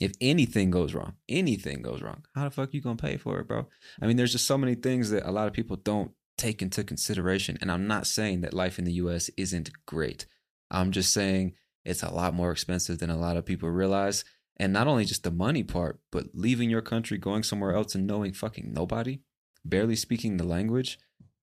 [0.00, 3.16] If anything goes wrong, anything goes wrong, how the fuck are you going to pay
[3.18, 3.68] for it, bro?
[4.00, 6.82] I mean, there's just so many things that a lot of people don't take into
[6.82, 7.58] consideration.
[7.60, 10.26] And I'm not saying that life in the US isn't great.
[10.70, 11.52] I'm just saying
[11.84, 14.24] it's a lot more expensive than a lot of people realize.
[14.56, 18.06] And not only just the money part, but leaving your country, going somewhere else and
[18.06, 19.20] knowing fucking nobody,
[19.64, 20.98] barely speaking the language,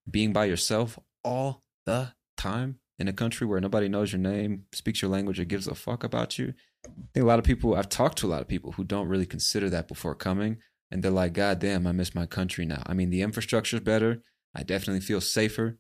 [0.09, 5.01] being by yourself all the time in a country where nobody knows your name, speaks
[5.01, 6.53] your language, or gives a fuck about you.
[6.85, 9.07] I think a lot of people, I've talked to a lot of people who don't
[9.07, 10.57] really consider that before coming.
[10.91, 12.83] And they're like, God damn, I miss my country now.
[12.85, 14.23] I mean, the infrastructure's better.
[14.55, 15.77] I definitely feel safer.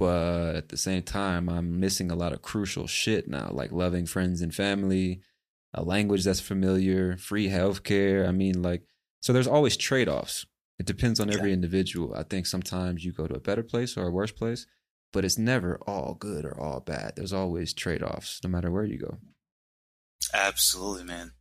[0.00, 4.06] But at the same time, I'm missing a lot of crucial shit now, like loving
[4.06, 5.20] friends and family,
[5.74, 8.26] a language that's familiar, free healthcare.
[8.26, 8.82] I mean, like,
[9.20, 10.46] so there's always trade offs.
[10.78, 11.54] It depends on every Yeah.
[11.56, 12.14] individual.
[12.14, 14.66] I think sometimes you go to a better place or a worse place,
[15.12, 17.12] but it's never all good or all bad.
[17.16, 19.18] There's always trade offs, no matter where you go.
[20.32, 21.32] Absolutely, man.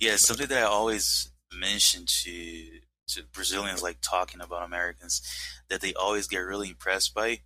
[0.00, 5.20] Yeah, something that I always mention to to Brazilians, like talking about Americans,
[5.68, 7.40] that they always get really impressed by,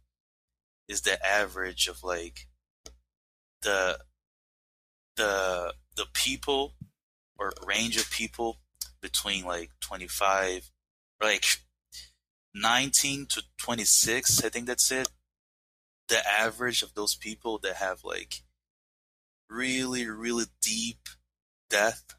[0.88, 2.46] is the average of like
[3.62, 3.98] the
[5.16, 6.74] the the people
[7.38, 8.58] or range of people
[9.00, 10.70] between like 25
[11.22, 11.44] like
[12.54, 15.08] 19 to 26 i think that's it
[16.08, 18.42] the average of those people that have like
[19.48, 21.08] really really deep
[21.70, 22.14] debt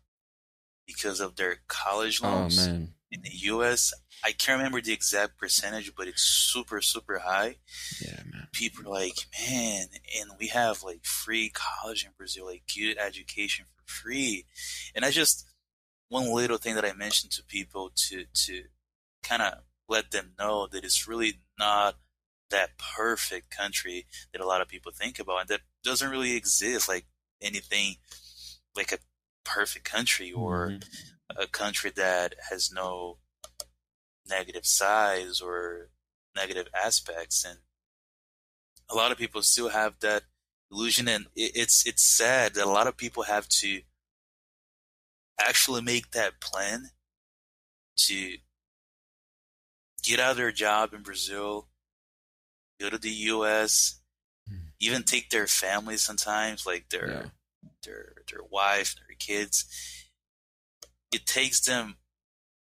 [0.88, 2.94] because of their college Oh loans man.
[3.16, 3.94] In the us
[4.24, 7.56] i can't remember the exact percentage but it's super super high
[8.02, 8.48] Yeah, man.
[8.54, 9.88] people are like, man,
[10.20, 14.46] and we have like free college in Brazil, like good education for free.
[14.96, 15.46] And I just
[16.10, 18.64] one little thing that I mentioned to people to to
[19.24, 19.54] kind of
[19.90, 21.96] let them know that it's really not
[22.50, 26.88] that perfect country that a lot of people think about, and that doesn't really exist
[26.90, 27.06] like
[27.42, 27.96] anything
[28.76, 29.00] like a
[29.44, 30.84] perfect country or Mhm.
[31.36, 33.18] A country that has no
[34.28, 35.90] negative sides or
[36.36, 37.60] negative aspects and
[38.90, 40.24] a lot of people still have that
[40.72, 43.82] illusion and it's it's sad that a lot of people have to
[45.40, 46.90] actually make that plan
[47.98, 48.38] to
[50.04, 51.68] get out of their job in Brazil,
[52.80, 54.00] go to the US,
[54.48, 54.68] Hmm.
[54.80, 57.30] even take their family sometimes, like their Yeah.
[57.84, 59.66] their their wife, their kids.
[61.12, 61.98] It takes them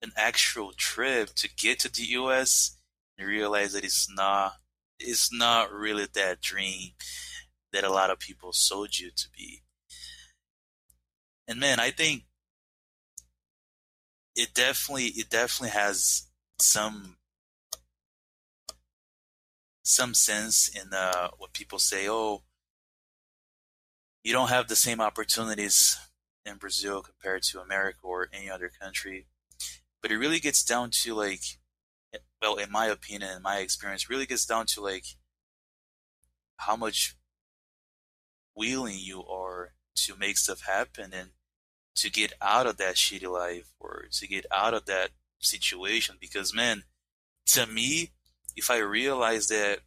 [0.02, 2.78] an actual trip to get to the US
[3.18, 4.54] and realize that it's not
[4.98, 6.90] it's not really that dream
[7.72, 9.62] that a lot of people sold you to be.
[11.48, 12.24] And man, I think
[14.36, 16.28] it definitely it definitely has
[16.60, 17.16] some
[19.82, 22.42] some sense in uh, when people say, "Oh,
[24.22, 25.98] you don't have the same opportunities
[26.44, 29.26] in Brazil compared to America or any other country."
[30.02, 31.42] But it really gets down to like,
[32.40, 35.04] well, in my opinion, in my experience, really gets down to like
[36.56, 37.16] how much
[38.54, 41.30] willing you are to make stuff happen and
[41.96, 46.16] to get out of that shitty life or to get out of that situation.
[46.20, 46.84] Because man,
[47.46, 48.12] to me,
[48.56, 49.80] if I realize that,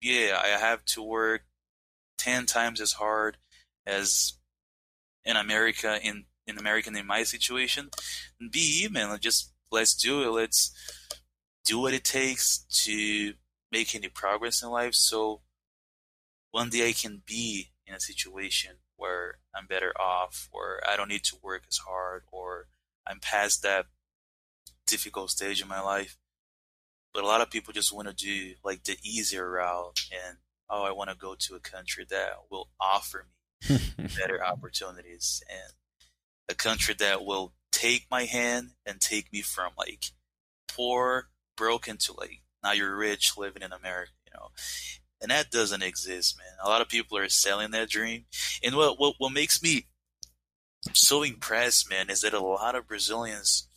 [0.00, 1.42] yeah, I have to work
[2.18, 3.36] 10 times as hard
[3.86, 4.37] as
[5.28, 7.90] in America, in, in American, in my situation,
[8.50, 10.30] be even, just let's do it.
[10.30, 10.72] Let's
[11.66, 13.34] do what it takes to
[13.70, 14.94] make any progress in life.
[14.94, 15.42] So
[16.50, 21.10] one day I can be in a situation where I'm better off, or I don't
[21.10, 22.68] need to work as hard, or
[23.06, 23.84] I'm past that
[24.86, 26.16] difficult stage in my life.
[27.12, 30.38] But a lot of people just want to do like the easier route and
[30.70, 33.37] oh, I want to go to a country that will offer me
[34.16, 35.72] better opportunities and
[36.48, 40.06] a country that will take my hand and take me from like
[40.68, 44.48] poor, broken to like now you're rich living in America, you know.
[45.20, 46.56] And that doesn't exist, man.
[46.62, 48.26] A lot of people are selling that dream.
[48.62, 49.86] And what what, what makes me
[50.92, 53.68] so impressed, man, is that a lot of Brazilians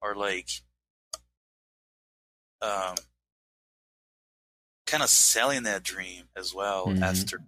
[0.00, 0.48] are like
[2.62, 2.94] um
[4.86, 7.02] kind of selling that dream as well Mhm.
[7.02, 7.40] after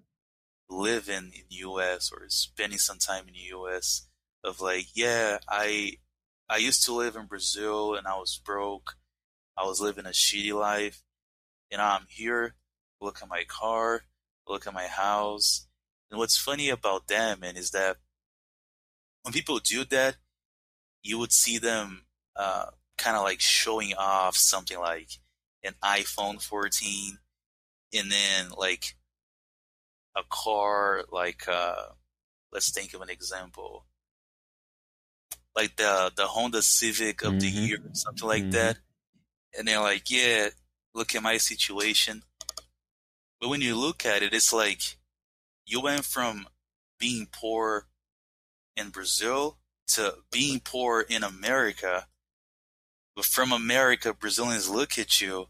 [0.70, 4.08] living in the US or spending some time in the US
[4.44, 5.94] of like, yeah, I
[6.48, 8.96] I used to live in Brazil and I was broke.
[9.56, 11.02] I was living a shitty life.
[11.70, 12.54] And I'm here,
[13.00, 14.04] look at my car,
[14.46, 15.66] look at my house.
[16.10, 17.98] And what's funny about them and is that
[19.22, 20.16] when people do that,
[21.02, 22.66] you would see them uh,
[22.96, 25.10] kind of like showing off something like
[25.62, 27.18] an iPhone 14
[27.94, 28.96] and then like
[30.18, 31.86] a car like uh
[32.52, 33.86] let's think of an example
[35.54, 37.68] like the the Honda Civic of the Mhm.
[37.68, 38.52] year something like Mhm.
[38.52, 38.78] that
[39.56, 40.48] and they're like yeah
[40.94, 42.22] look at my situation
[43.40, 44.98] but when you look at it it's like
[45.66, 46.48] you went from
[46.98, 47.86] being poor
[48.76, 49.58] in Brazil
[49.88, 52.08] to being poor in America
[53.14, 55.48] but from America Brazilians look at you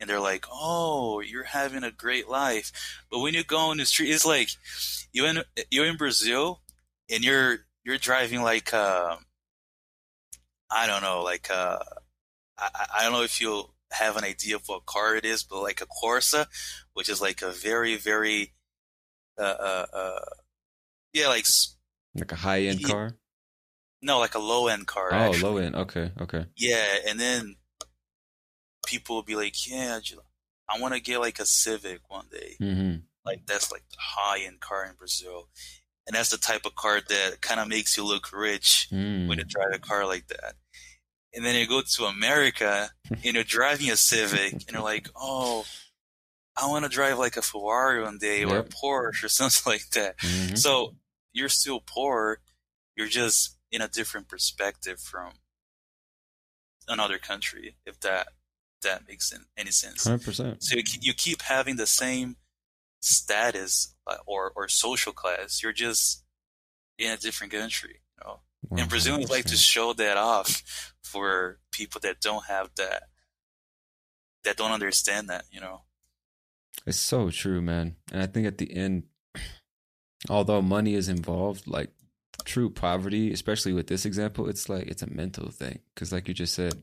[0.00, 2.72] and they're like, "Oh, you're having a great life."
[3.10, 4.48] But when you go on the street, it's like
[5.12, 6.60] you in you're in Brazil
[7.10, 9.16] and you're you're driving like uh,
[10.70, 11.78] I don't know, like uh,
[12.58, 15.62] I I don't know if you have an idea of what car it is, but
[15.62, 16.46] like a Corsa,
[16.94, 18.52] which is like a very, very,
[19.38, 20.20] uh, uh, uh
[21.12, 21.46] yeah, like
[22.14, 22.88] like a high end Yeah.
[22.88, 23.10] car.
[24.02, 25.10] no, like a low end car.
[25.12, 25.42] Oh, actually.
[25.42, 25.74] low end.
[25.76, 26.46] Okay, okay.
[26.56, 27.56] Yeah, and then
[28.86, 30.00] people will be like, "Yeah,
[30.68, 34.40] I want to get like a Civic one day." hmm Like that's like the high
[34.40, 35.48] end car in Brazil,
[36.06, 39.26] and that's the type of car that kind of makes you look rich Mm.
[39.28, 40.54] when you drive a car like that.
[41.34, 45.66] And then you go to America and you're driving a Civic, and you're like, "Oh,
[46.56, 49.90] I want to drive like a Ferrari one day or a Porsche or something like
[49.90, 50.56] that." Mhm.
[50.56, 50.96] So
[51.32, 52.40] you're still poor.
[52.94, 55.32] You're just in a different perspective from
[56.88, 58.28] another country, if that
[58.82, 60.06] that makes any sense.
[60.06, 60.56] 100%.
[60.60, 62.36] So you, you keep having the same
[63.00, 65.62] status uh, or or social class.
[65.62, 66.24] You're just
[66.98, 68.00] in a different country.
[68.18, 68.40] You know,
[68.78, 73.04] and Brazilians like to show that off for people that don't have that,
[74.44, 75.44] that don't understand that.
[75.50, 75.82] You know.
[76.86, 77.96] It's so true, man.
[78.12, 79.04] And I think at the end,
[80.28, 81.90] although money is involved, like
[82.44, 85.80] true poverty, especially with this example, it's like it's a mental thing.
[85.94, 86.74] Because, like you just said,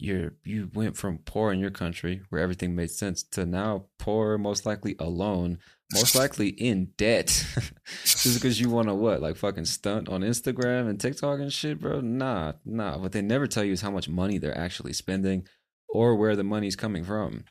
[0.00, 4.38] you're you went from poor in your country where everything made sense to now poor,
[4.38, 5.58] most likely alone,
[5.92, 7.26] most likely in debt,
[8.04, 11.80] just because you want to what, like fucking stunt on Instagram and TikTok and shit,
[11.80, 12.00] bro.
[12.00, 12.98] Nah, nah.
[12.98, 15.46] What they never tell you is how much money they're actually spending,
[15.88, 17.44] or where the money's coming from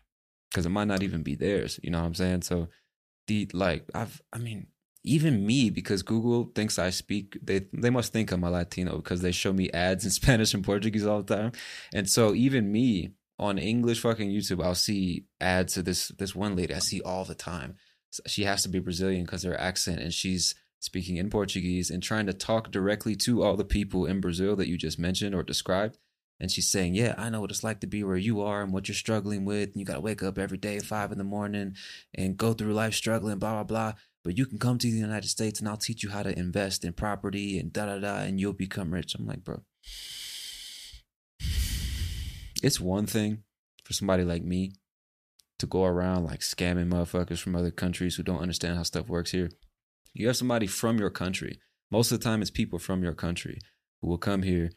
[0.50, 1.80] because it might not even be theirs.
[1.84, 2.42] You know what I'm saying?
[2.44, 2.68] So
[3.28, 4.68] the like I've I mean
[5.04, 9.22] even me because Google thinks I speak they they must think I'm a Latino because
[9.22, 11.52] they show me ads in Spanish and Portuguese all the time.
[11.94, 16.56] And so even me on English fucking YouTube I'll see ads to this this one
[16.56, 17.76] lady I see all the time.
[18.28, 22.26] She has to be Brazilian because her accent and she's speaking in Portuguese and trying
[22.26, 25.98] to talk directly to all the people in Brazil that you just mentioned or described
[26.40, 28.72] and she's saying, "Yeah, I know what it's like to be where you are and
[28.72, 29.70] what you're struggling with.
[29.70, 31.76] And you got to wake up every day at five in the morning
[32.14, 33.94] and go through life struggling, blah blah blah.
[34.24, 36.84] But you can come to the United States and I'll teach you how to invest
[36.84, 39.64] in property and da da da, and you'll become rich." I'm like, bro,
[42.62, 43.44] it's one thing
[43.84, 44.74] for somebody like me
[45.60, 49.32] to go around like scamming motherfuckers from other countries who don't understand how stuff works
[49.32, 49.50] here.
[50.14, 51.60] You have somebody from your country.
[51.92, 53.60] Most of the time, it's people from your country
[54.02, 54.72] who will come here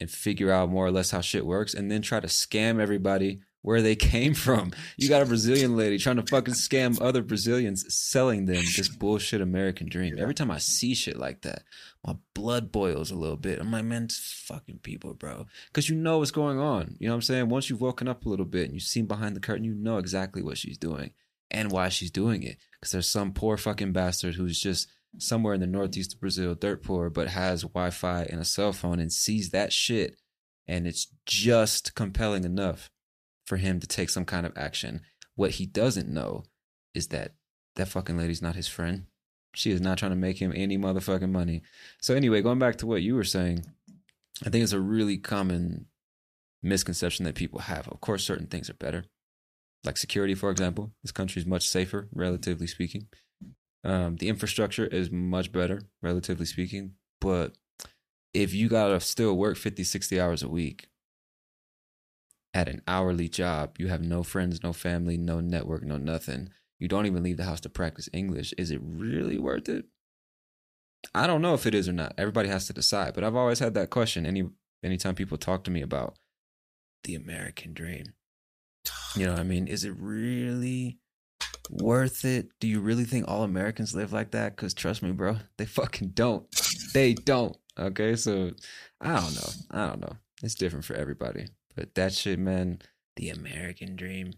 [0.00, 3.40] and figure out more or less how shit works and then try to scam everybody
[3.62, 4.72] where they came from.
[4.96, 9.40] You got a Brazilian lady trying to fucking scam other Brazilians, selling them this bullshit
[9.40, 10.16] American dream.
[10.18, 11.62] Every time I see shit like that,
[12.04, 13.60] my blood boils a little bit.
[13.60, 15.46] I'm like, man, it's fucking people, bro.
[15.68, 16.96] Because you know what's going on.
[16.98, 17.48] You know what I'm saying?
[17.48, 19.98] Once you've woken up a little bit and you've seen behind the curtain, you know
[19.98, 21.12] exactly what she's doing
[21.50, 22.56] and why she's doing it.
[22.80, 26.82] Because there's some poor fucking bastard who's just somewhere in the northeast of Brazil, dirt
[26.82, 30.16] poor, but has Wi Fi and a cell phone and sees that shit.
[30.66, 32.90] And it's just compelling enough
[33.46, 35.00] for him to take some kind of action.
[35.34, 36.44] What he doesn't know
[36.94, 37.34] is that
[37.76, 39.06] that fucking lady's not his friend.
[39.54, 41.62] She is not trying to make him any motherfucking money.
[42.00, 43.64] So, anyway, going back to what you were saying,
[44.44, 45.86] I think it's a really common
[46.62, 47.88] misconception that people have.
[47.88, 49.04] Of course, certain things are better,
[49.84, 50.92] like security, for example.
[51.02, 53.08] This country is much safer, relatively speaking.
[53.84, 56.92] Um, the infrastructure is much better, relatively speaking.
[57.20, 57.52] But
[58.32, 60.88] if you got to still work 50, 60 hours a week
[62.54, 66.50] at an hourly job, you have no friends, no family, no network, no nothing.
[66.78, 68.52] You don't even leave the house to practice English.
[68.58, 69.86] Is it really worth it?
[71.14, 72.14] I don't know if it is or not.
[72.18, 73.14] Everybody has to decide.
[73.14, 74.26] But I've always had that question.
[74.26, 74.48] Any
[74.82, 76.16] anytime people talk to me about
[77.04, 78.14] the American dream,
[79.16, 80.98] you know, what I mean, is it really
[81.70, 82.48] worth it?
[82.60, 84.56] Do you really think all Americans live like that?
[84.56, 86.46] Because trust me, bro, they fucking don't.
[86.92, 87.56] They don't.
[87.78, 88.52] Okay, so
[89.00, 89.50] I don't know.
[89.70, 90.16] I don't know.
[90.42, 91.46] It's different for everybody.
[91.74, 92.80] But that shit, man,
[93.16, 94.32] the American dream.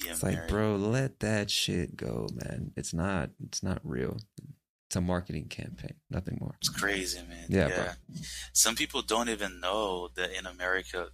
[0.00, 2.72] The It's like, bro, let that shit go, man.
[2.76, 3.30] It's not.
[3.44, 4.18] It's not real.
[4.88, 5.94] It's a marketing campaign.
[6.10, 6.54] Nothing more.
[6.60, 7.46] It's crazy, man.
[7.48, 7.92] Yeah, Yeah.
[8.52, 11.08] Some people don't even know that in America,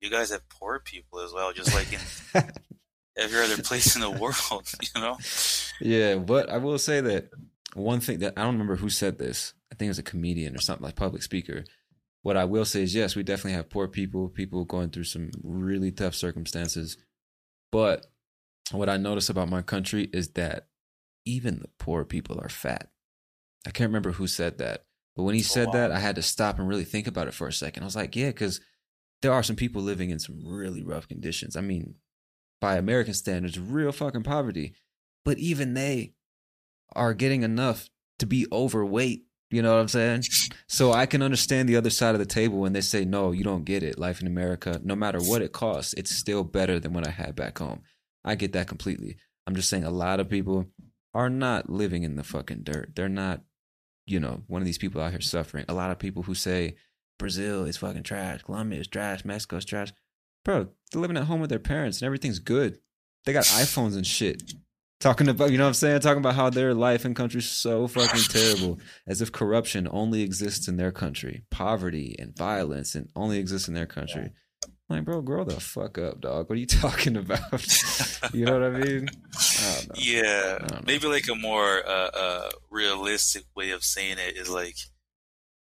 [0.00, 2.00] you guys have poor people as well, just like in
[3.16, 5.16] every other place in the world, you know?
[5.80, 7.30] Yeah, but I will say that
[7.74, 9.54] one thing that I don't remember who said this.
[9.72, 11.64] I think it was a comedian or something like public speaker.
[12.26, 15.30] What I will say is yes, we definitely have poor people, people going through some
[15.44, 16.96] really tough circumstances.
[17.70, 18.08] But
[18.72, 20.66] what I notice about my country is that
[21.24, 22.90] even the poor people are fat.
[23.64, 25.74] I can't remember who said that, but when he oh, said wow.
[25.74, 27.84] that, I had to stop and really think about it for a second.
[27.84, 28.60] I was like, yeah, because
[29.22, 31.54] there are some people living in some really rough conditions.
[31.54, 31.94] I mean,
[32.60, 34.74] by American standards, real fucking poverty.
[35.24, 36.14] But even they
[36.92, 37.88] are getting enough
[38.18, 40.24] to be overweight You know what I'm saying?
[40.68, 43.44] So I can understand the other side of the table when they say, no, you
[43.44, 43.98] don't get it.
[43.98, 47.36] Life in America, no matter what it costs, it's still better than what I had
[47.36, 47.82] back home.
[48.24, 49.16] I get that completely.
[49.46, 50.66] I'm just saying a lot of people
[51.14, 52.96] are not living in the fucking dirt.
[52.96, 53.42] They're not,
[54.04, 55.64] you know, one of these people out here suffering.
[55.68, 56.74] A lot of people who say
[57.18, 59.92] Brazil is fucking trash, Colombia is trash, Mexico's trash.
[60.44, 62.80] Bro, they're living at home with their parents and everything's good.
[63.24, 64.42] They got iPhones and shit.
[64.98, 66.00] Talking about, you know what I'm saying?
[66.00, 68.78] Talking about how their life and country's so fucking terrible.
[69.06, 71.44] As if corruption only exists in their country.
[71.50, 74.30] Poverty and violence and only exists in their country.
[74.88, 76.48] Like, bro, grow the fuck up, dog.
[76.48, 77.40] What are you talking about?
[78.32, 79.08] you know what I mean?
[79.36, 79.80] I.
[79.96, 84.76] Yeah, I maybe like a more uh, uh, realistic way of saying it is like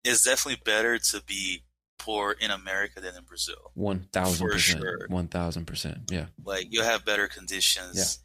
[0.03, 1.63] it's definitely better to be
[1.97, 3.71] poor in America than in Brazil.
[3.73, 4.81] One thousand percent.
[4.81, 5.07] sure.
[5.07, 6.11] One thousand percent.
[6.11, 6.25] Yeah.
[6.43, 8.19] Like you'll have better conditions.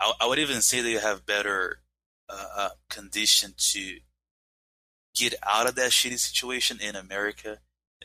[0.00, 1.80] I, I would even say that you have better
[2.28, 3.98] uh, uh, condition to
[5.14, 7.58] get out of that shitty situation in America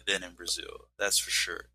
[0.08, 0.88] than in Brazil.
[0.98, 1.70] That's for sure.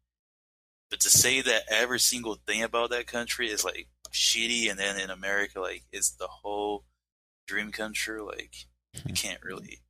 [0.90, 4.98] But to say that every single thing about that country is like shitty, and then
[4.98, 6.84] in America, like it's the whole
[7.46, 8.66] dream country, like
[9.04, 9.80] you can't really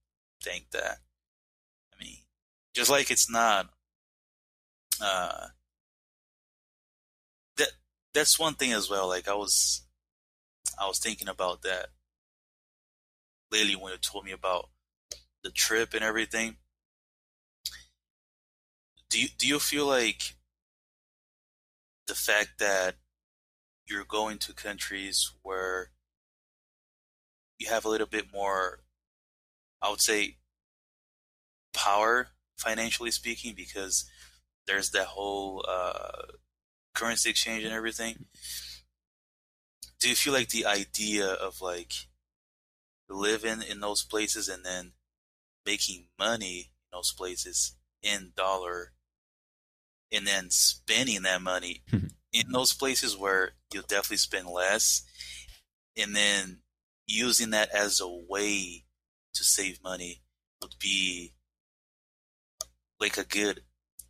[0.43, 0.99] think that.
[1.95, 2.17] I mean,
[2.75, 3.71] just like it's not.
[5.01, 5.49] Uh,
[7.57, 7.69] that
[8.13, 9.07] that's one thing as well.
[9.07, 9.83] Like I was,
[10.81, 11.89] I was thinking about that
[13.51, 14.69] lately when you told me about
[15.43, 16.57] the trip and everything.
[19.11, 20.35] Do you do you feel like
[22.07, 22.97] the fact that
[23.87, 25.91] you're going to countries where
[27.59, 28.81] you have a little bit more,
[29.83, 30.37] I would say,
[31.73, 34.05] power financially speaking, because
[34.67, 36.23] there's that whole uh,
[36.95, 38.27] currency exchange and everything.
[40.01, 41.93] Do you feel like the idea of like
[43.09, 44.93] living in those places and then
[45.67, 48.93] making money in those places in dollar
[50.13, 52.07] and then spending that money hmm.
[52.33, 55.03] in those places where you'll definitely spend less
[55.97, 56.59] and then
[57.07, 58.85] using that as a way
[59.35, 60.23] to save money
[60.63, 61.33] would be
[63.01, 63.63] like a good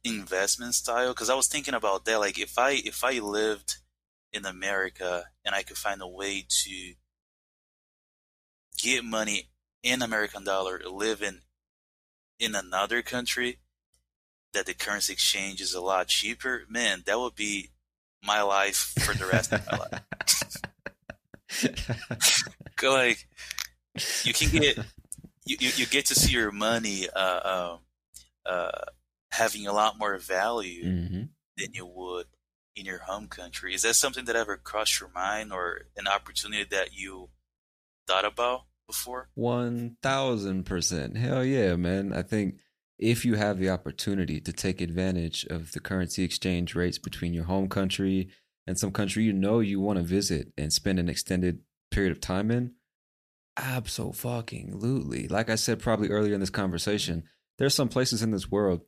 [0.04, 1.10] investment style?
[1.10, 3.78] Because i was thinking about that like if i if i lived
[4.32, 6.94] in america and i could find a way to
[8.76, 9.48] get money
[9.82, 11.40] in american dollar living
[12.38, 13.58] in another country
[14.52, 17.70] that the currency exchange is a lot cheaper man that would be
[18.22, 19.92] my life for the rest of my life.
[22.82, 23.26] Like
[24.24, 24.78] you can get
[25.44, 27.40] you, you, you get to see your money uh,
[27.72, 27.78] um,
[28.46, 28.84] uh,
[29.32, 31.22] having a lot more value hmm
[31.56, 32.26] than you would
[32.78, 33.74] in your home country.
[33.74, 37.30] Is that something that ever crossed your mind or an opportunity that you
[38.06, 39.28] thought about before?
[39.34, 41.16] One thousand percent.
[41.16, 42.12] Hell yeah, man.
[42.12, 42.56] I think
[42.98, 47.44] if you have the opportunity to take advantage of the currency exchange rates between your
[47.44, 48.28] home country
[48.66, 51.60] and some country you know you want to visit and spend an extended
[51.90, 52.72] period of time in,
[53.56, 55.28] absolutely.
[55.28, 57.24] Like I said probably earlier in this conversation,
[57.56, 58.82] there's some places in this world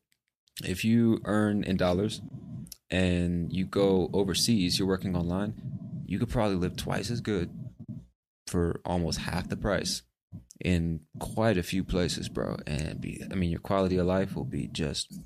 [0.65, 2.21] if you earn in dollars
[2.91, 5.55] and you go overseas, you're working online,
[6.07, 7.51] you could probably live twice as good
[8.47, 10.03] for almost half the price
[10.61, 12.57] in quite a few places, bro.
[12.67, 15.19] And be I mean your quality of life will be just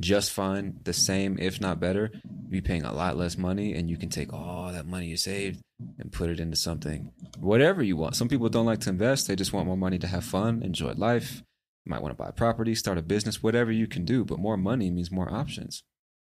[0.00, 2.10] just fine, the same if not better.
[2.24, 5.16] You'll be paying a lot less money and you can take all that money you
[5.16, 5.60] saved
[5.98, 8.16] and put it into something whatever you want.
[8.16, 10.92] Some people don't like to invest, they just want more money to have fun, enjoy
[10.92, 11.42] life.
[11.86, 14.58] You might want to buy property, start a business, whatever you can do, but more
[14.58, 15.82] money means more options.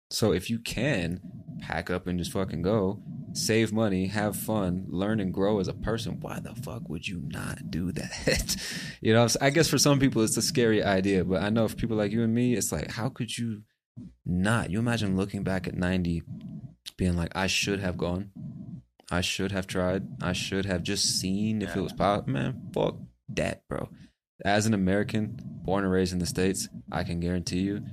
[0.09, 1.19] So if you can
[1.61, 3.01] pack up and just fucking go,
[3.33, 7.23] save money, have fun, learn and grow as a person, why the fuck would you
[7.27, 8.55] not do that?
[9.01, 11.75] you know, I guess for some people it's a scary idea, but I know for
[11.75, 13.63] people like you and me, it's like, how could you
[14.25, 14.69] not?
[14.69, 16.23] You imagine looking back at 90
[16.97, 18.31] being like, I should have gone.
[19.11, 20.07] I should have tried.
[20.21, 22.31] I should have just seen if it was possible.
[22.31, 22.97] Man, fuck
[23.29, 23.89] that, bro.
[24.43, 27.85] As an American, born and raised in the States, I can guarantee you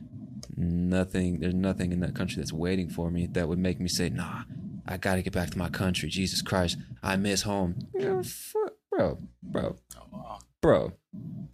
[0.57, 4.09] nothing, there's nothing in that country that's waiting for me that would make me say,
[4.09, 4.43] nah,
[4.87, 6.09] I gotta get back to my country.
[6.09, 7.89] Jesus Christ, I miss home.
[7.95, 9.77] Yeah, fuck, bro, bro,
[10.13, 10.93] Oh, bro,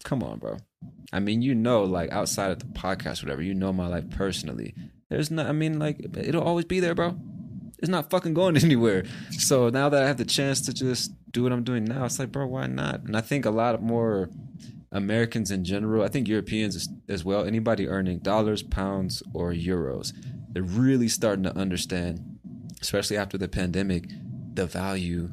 [0.05, 0.57] come on, bro.
[1.13, 4.75] I mean, you know, like outside of the podcast, whatever, you know my life personally.
[5.09, 7.17] There's not, I mean, like, it'll always be there, bro.
[7.79, 9.05] It's not fucking going anywhere.
[9.31, 12.19] So now that I have the chance to just do what I'm doing now, it's
[12.19, 13.03] like, bro, why not?
[13.05, 14.29] And I think a lot more
[14.91, 20.13] Americans in general, I think Europeans as, as well, anybody earning dollars, pounds, or euros,
[20.51, 22.39] they're really starting to understand,
[22.81, 24.09] especially after the pandemic,
[24.55, 25.31] the value,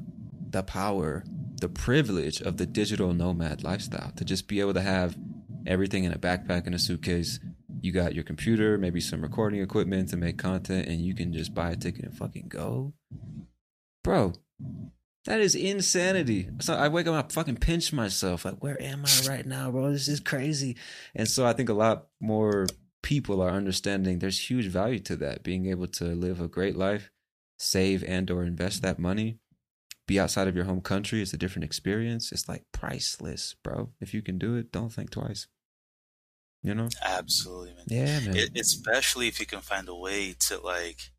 [0.50, 1.24] the power
[1.62, 5.18] the privilege of the digital nomad lifestyle to just be able to have
[5.66, 7.40] everything in a backpack and a suitcase.
[7.82, 11.54] You got your computer, maybe some recording equipment to make content, and you can just
[11.54, 12.94] buy a ticket and fucking go.
[14.04, 14.34] Bro,
[15.26, 16.48] that is insanity.
[16.60, 18.46] So I wake up, I fucking pinch myself.
[18.46, 19.92] Like, where am I right now, bro?
[19.92, 20.78] This is crazy.
[21.16, 22.68] And so I think a lot more
[23.02, 25.44] people are understanding there's huge value to that.
[25.44, 27.12] Being able to live a great life,
[27.58, 29.40] save and or invest that money,
[30.08, 31.22] be outside of your home country.
[31.22, 32.32] It's a different experience.
[32.32, 33.90] It's like priceless, bro.
[34.00, 35.48] If you can do it, don't think twice.
[36.62, 36.90] You know?
[37.04, 37.86] Absolutely, man.
[37.88, 38.36] Yeah, man.
[38.36, 41.12] It, especially if you can find a way to like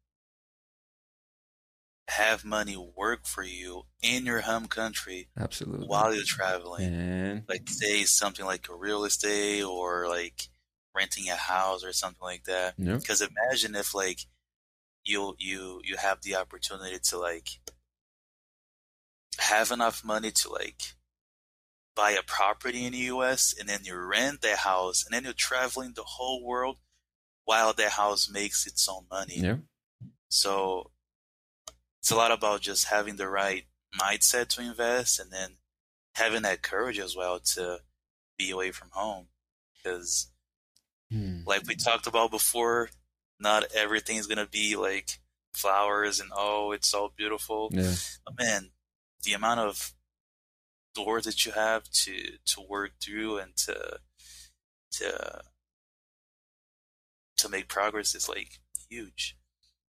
[2.08, 5.86] have money work for you in your home country Absolutely.
[5.86, 6.90] while you're traveling.
[6.90, 7.44] Man.
[7.48, 10.48] Like say something like a real estate or like
[10.94, 12.74] renting a house or something like that.
[12.78, 14.20] Because imagine if like
[15.04, 17.48] you you you have the opportunity to like
[19.38, 20.94] have enough money to like
[21.94, 25.32] buy a property in the US and then you rent that house and then you're
[25.32, 26.76] traveling the whole world
[27.44, 29.38] while that house makes its own money.
[29.38, 29.56] Yeah.
[30.28, 30.90] So
[32.06, 33.64] it's a lot about just having the right
[34.00, 35.56] mindset to invest and then
[36.14, 37.80] having that courage as well to
[38.38, 39.26] be away from home.
[39.74, 40.30] Because,
[41.10, 41.40] Hmm.
[41.46, 42.90] like we talked about before,
[43.40, 45.18] not everything's going to be like
[45.52, 47.70] flowers and oh, it's so beautiful.
[47.72, 47.94] Yeah.
[48.24, 48.70] But man,
[49.24, 49.92] the amount of
[50.94, 53.98] doors that you have to to work through and to
[54.92, 55.42] to
[57.38, 59.35] to make progress is like huge.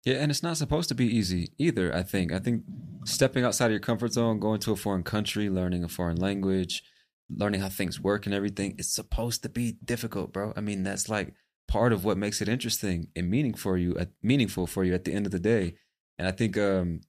[0.06, 2.32] Yeah, and it's not supposed to be easy either, I think.
[2.32, 2.62] I think
[3.04, 6.84] stepping outside of your comfort zone, going to a foreign country, learning a foreign language,
[7.28, 10.52] learning how things work and everything, it's supposed to be difficult, bro.
[10.56, 11.34] I mean, that's like
[11.66, 15.12] part of what makes it interesting and meaning for you, meaningful for you at the
[15.12, 15.74] end of the day.
[16.20, 17.00] And I think um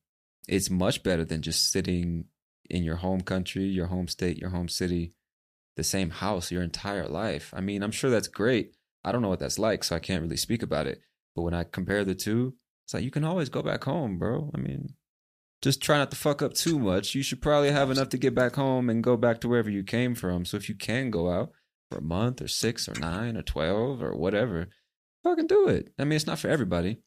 [0.47, 2.25] it's much better than just sitting
[2.67, 5.13] in your home country, your home state, your home city,
[5.75, 7.53] the same house your entire life.
[7.55, 8.71] I mean, I'm sure that's great.
[9.05, 10.99] I don't know what that's like, so I can't really speak about it.
[11.35, 12.55] But when I compare the two,
[12.87, 14.49] it's like you can always go back home, bro.
[14.55, 14.93] I mean,
[15.61, 17.15] just try not to fuck up too much.
[17.15, 19.83] You should probably have enough to get back home and go back to wherever you
[19.83, 20.45] came from.
[20.45, 21.51] So if you can go out
[21.91, 24.69] for a month or six or nine or 12 or whatever,
[25.21, 25.89] fucking do it.
[25.99, 27.01] I mean, it's not for everybody,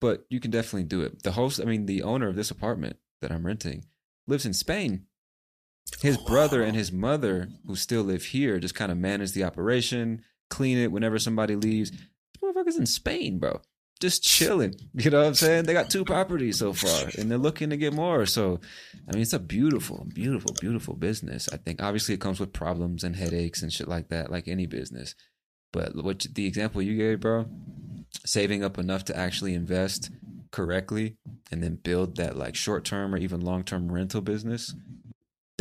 [0.00, 1.22] but you can definitely do it.
[1.22, 3.84] The host, I mean, the owner of this apartment that I'm renting
[4.26, 5.04] lives in Spain.
[6.00, 10.24] His brother and his mother, who still live here, just kind of manage the operation,
[10.50, 11.92] clean it whenever somebody leaves.
[11.92, 13.60] This motherfucker's in Spain, bro
[14.00, 14.74] just chilling.
[14.94, 15.64] You know what I'm saying?
[15.64, 18.26] They got two properties so far and they're looking to get more.
[18.26, 18.60] So,
[19.08, 21.48] I mean, it's a beautiful, beautiful, beautiful business.
[21.52, 24.66] I think obviously it comes with problems and headaches and shit like that, like any
[24.66, 25.14] business.
[25.72, 27.46] But what the example you gave, bro,
[28.26, 30.10] saving up enough to actually invest
[30.50, 31.16] correctly
[31.50, 34.74] and then build that like short term or even long term rental business.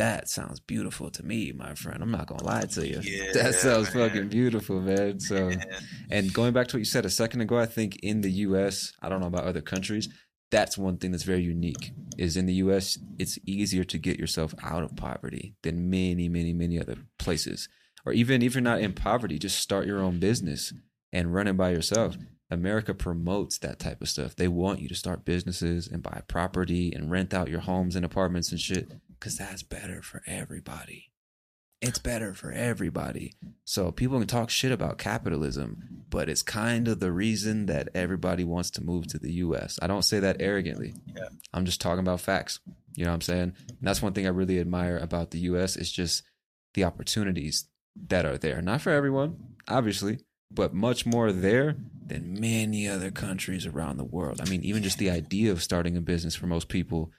[0.02, 2.02] That sounds beautiful to me, my friend.
[2.02, 3.02] I'm not gonna lie to you.
[3.04, 4.10] Yeah, that sounds man.
[4.10, 5.20] fucking beautiful, man.
[5.20, 5.64] So, Man.
[6.10, 8.94] and going back to what you said a second ago, I think in the US,
[9.00, 10.10] I don't know about other countries,
[10.50, 11.92] that's one thing that's very unique.
[12.18, 16.52] Is in the US, it's easier to get yourself out of poverty than many, many,
[16.52, 17.70] many other places.
[18.04, 20.74] Or even if you're not in poverty, just start your own business
[21.14, 22.18] and run it by yourself.
[22.50, 24.36] America promotes that type of stuff.
[24.36, 28.04] They want you to start businesses and buy property and rent out your homes and
[28.04, 31.12] apartments and shit because that's better for everybody.
[31.80, 33.34] It's better for everybody.
[33.66, 38.44] So people can talk shit about capitalism, but it's kind of the reason that everybody
[38.44, 39.80] wants to move to the US.
[39.82, 40.94] I don't say that arrogantly.
[41.06, 41.30] Yeah.
[41.54, 42.60] I'm just talking about facts.
[42.96, 43.54] You know what I'm saying?
[43.68, 46.24] And that's one thing I really admire about the US is just
[46.74, 47.66] the opportunities
[48.08, 48.62] that are there.
[48.62, 50.20] Not for everyone, obviously,
[50.52, 54.42] but much more there than many other countries around the world.
[54.42, 57.12] I mean, even just the idea of starting a business for most people,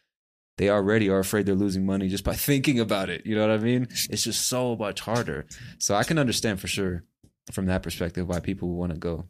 [0.59, 3.25] they already are afraid they're losing money just by thinking about it.
[3.27, 3.89] You know what I mean?
[4.11, 5.47] It's just so much harder.
[5.79, 7.05] So I can understand for sure
[7.51, 9.29] from that perspective why people want to go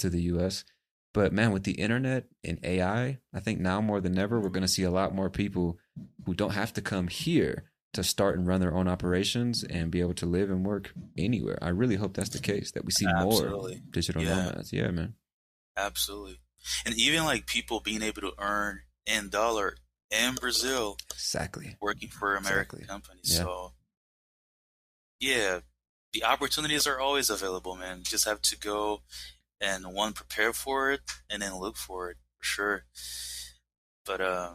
[0.00, 0.64] to the US.
[1.12, 4.62] But man, with the internet and AI, I think now more than ever, we're going
[4.62, 5.78] to see a lot more people
[6.26, 10.00] who don't have to come here to start and run their own operations and be
[10.00, 11.56] able to live and work anywhere.
[11.62, 14.34] I really hope that's the case, that we see more digital Yeah.
[14.46, 14.72] nomads.
[14.72, 15.14] Yeah, man.
[15.76, 16.40] Absolutely.
[16.84, 19.76] And even like people being able to earn in dollar
[20.14, 21.76] in Brazil Exactly.
[21.80, 22.84] working for American Exactly.
[22.86, 23.34] companies.
[23.36, 23.44] Yeah.
[23.44, 23.72] So
[25.20, 25.60] yeah,
[26.12, 27.98] the opportunities are always available, man.
[27.98, 29.02] You just have to go
[29.60, 31.00] and one prepare for it
[31.30, 32.84] and then look for it for sure.
[34.04, 34.50] But uh,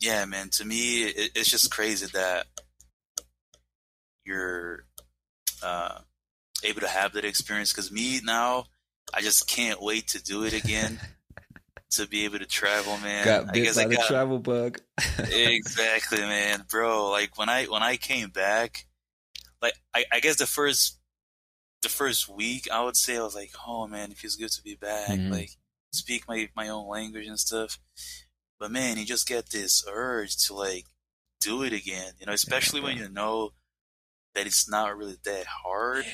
[0.00, 0.48] yeah, man.
[0.50, 2.46] To me, it, it's just crazy that
[4.24, 4.84] you're
[5.62, 5.98] uh,
[6.62, 7.72] able to have that experience.
[7.72, 8.66] Because me now,
[9.12, 11.00] I just can't wait to do it again.
[11.92, 13.24] to be able to travel, man.
[13.24, 14.80] Got I bit guess by I the got travel bug.
[15.18, 17.10] exactly, man, bro.
[17.10, 18.86] Like when I when I came back,
[19.60, 20.98] like I, I guess the first
[21.82, 24.62] the first week, I would say I was like, oh man, it feels good to
[24.62, 25.10] be back.
[25.10, 25.30] Mhm.
[25.30, 25.50] Like
[25.92, 27.78] speak my my own language and stuff.
[28.58, 30.86] But man, you just get this urge to like
[31.40, 32.12] do it again.
[32.18, 33.52] You know, especially when you know
[34.34, 36.06] that it's not really that hard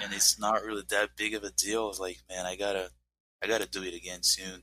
[0.00, 1.90] and it's not really that big of a deal.
[1.90, 2.90] It's like, man, I gotta
[3.42, 4.62] I gotta do it again soon.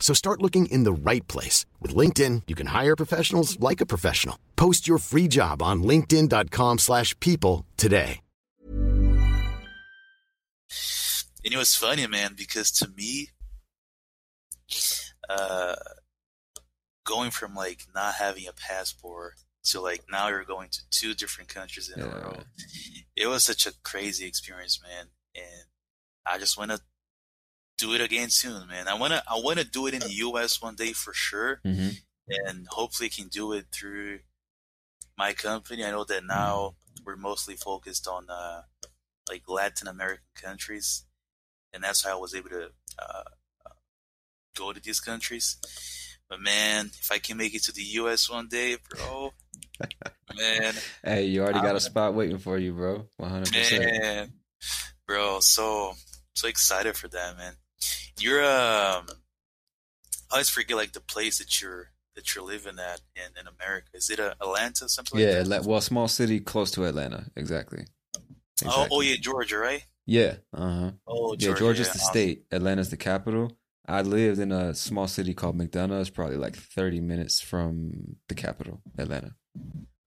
[0.00, 1.66] So start looking in the right place.
[1.80, 4.36] With LinkedIn, you can hire professionals like a professional.
[4.56, 8.20] Post your free job on linkedin.com slash people today.
[11.42, 13.28] And it was funny, man, because to me,
[15.28, 15.74] uh,
[17.04, 21.48] going from like not having a passport to like now you're going to two different
[21.48, 22.12] countries in a Yeah.
[22.12, 22.42] row,
[23.16, 25.06] it was such a crazy experience, man.
[25.34, 25.64] And
[26.26, 26.80] I just went to
[27.80, 28.86] do it again soon, man.
[28.88, 30.60] I wanna I wanna do it in the U.S.
[30.62, 31.88] one day for sure, hmm
[32.46, 34.20] and hopefully can do it through
[35.18, 35.84] my company.
[35.84, 36.74] I know that now
[37.04, 38.62] we're mostly focused on uh,
[39.28, 41.04] like Latin American countries,
[41.72, 43.22] and that's how I was able to uh,
[43.66, 43.70] uh,
[44.56, 45.56] go to these countries.
[46.28, 48.30] But man, if I can make it to the U.S.
[48.30, 49.32] one day, bro,
[50.38, 53.08] man, Hey, you already got I'm- a spot waiting for you, bro.
[53.16, 54.30] One hundred percent.
[55.06, 55.94] bro, so
[56.34, 57.54] so excited for that, man.
[58.18, 59.06] You're um,
[60.30, 63.88] I always forget like the place that you're that you're living at in, in America.
[63.94, 65.40] Is it uh, Atlanta, something like Yeah, that?
[65.42, 67.26] Atla- well, small city close to Atlanta.
[67.36, 67.84] Exactly.
[68.64, 68.90] Oh, Exactly.
[68.90, 69.86] oh yeah, Georgia, right?
[70.06, 70.36] Yeah.
[70.52, 70.90] Uh huh.
[71.06, 71.92] Oh, Yeah, Georgia's yeah.
[71.92, 72.44] the state.
[72.50, 73.56] Atlanta's the capital.
[73.86, 76.00] I lived in a small city called McDonough.
[76.00, 79.34] It's probably like 30 minutes from the capital, Atlanta.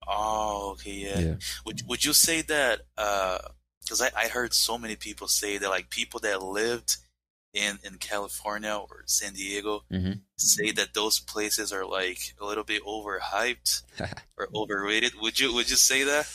[0.07, 1.21] Oh, okay, yeah.
[1.21, 1.35] Yeah.
[1.65, 2.81] Would Would you say that?
[2.95, 6.97] Because I I heard so many people say that like people that lived
[7.53, 10.21] in in California or San Diego Mhm.
[10.37, 13.83] say that those places are like a little bit overhyped
[14.37, 15.13] or overrated.
[15.21, 16.27] Would you Would you say that?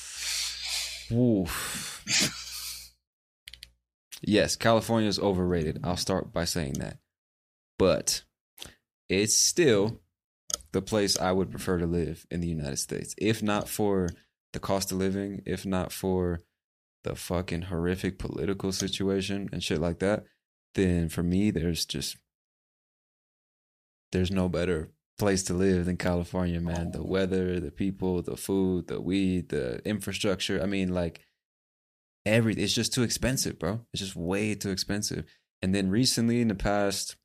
[1.11, 2.93] Oof.
[4.23, 5.81] yes, California is overrated.
[5.83, 6.99] I'll start by saying that.
[7.79, 8.23] But
[9.09, 10.01] it's still
[10.73, 13.15] the place I would prefer to live in the United States.
[13.19, 14.11] If not for
[14.53, 16.41] the cost of living, if not for
[17.05, 20.25] the fucking horrific political situation and shit like that,
[20.79, 22.17] then for me, there's just
[24.13, 26.93] there's no better place to live than California, man.
[26.93, 27.05] The oh.
[27.05, 30.63] weather, the people, the food, the weed, the infrastructure.
[30.63, 31.21] I mean, like
[32.25, 32.63] everything.
[32.63, 33.81] It's just too expensive, bro.
[33.93, 35.25] It's just way too expensive.
[35.61, 37.17] And then recently, in the past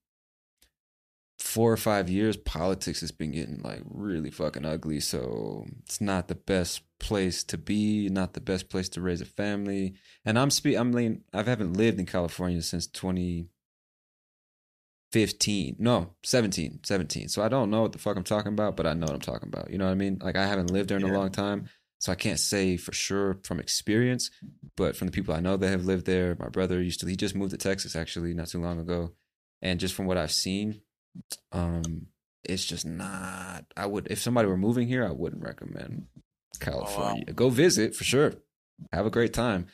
[1.40, 5.00] four or five years, politics has been getting like really fucking ugly.
[5.00, 9.26] So it's not the best place to be, not the best place to raise a
[9.26, 9.96] family.
[10.26, 15.76] And I'm spe- I'm mean, I haven't lived in California since 2015.
[15.80, 17.30] No, 17, 17.
[17.30, 19.20] So I don't know what the fuck I'm talking about, but I know what I'm
[19.20, 19.70] talking about.
[19.70, 20.20] You know what I mean?
[20.22, 21.70] Like I haven't lived there in a long time.
[22.00, 24.30] So I can't say for sure from experience,
[24.76, 27.16] but from the people I know that have lived there, my brother used to he
[27.16, 29.14] just moved to Texas actually not too long ago.
[29.62, 30.82] And just from what I've seen,
[31.52, 32.08] um,
[32.44, 36.08] it's just not I would if somebody were moving here, I wouldn't recommend
[36.60, 37.26] California.
[37.34, 38.34] Go visit for sure.
[38.92, 39.68] Have a great time.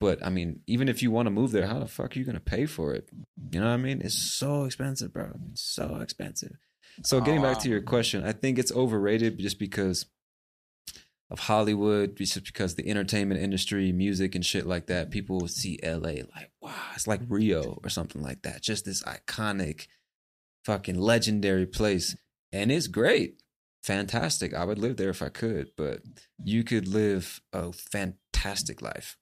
[0.00, 2.24] But I mean, even if you want to move there, how the fuck are you
[2.24, 3.08] gonna pay for it?
[3.52, 4.00] You know what I mean?
[4.02, 5.30] It's so expensive, bro.
[5.52, 6.56] It's so expensive.
[7.04, 10.06] So getting back to your question, I think it's overrated just because
[11.30, 15.10] of Hollywood, just because the entertainment industry, music and shit like that.
[15.10, 18.60] People see LA like, wow, it's like Rio or something like that.
[18.60, 19.86] Just this iconic,
[20.64, 22.16] fucking legendary place.
[22.52, 23.42] And it's great.
[23.82, 24.54] Fantastic.
[24.54, 26.02] I would live there if I could, but
[26.42, 29.16] you could live a fantastic life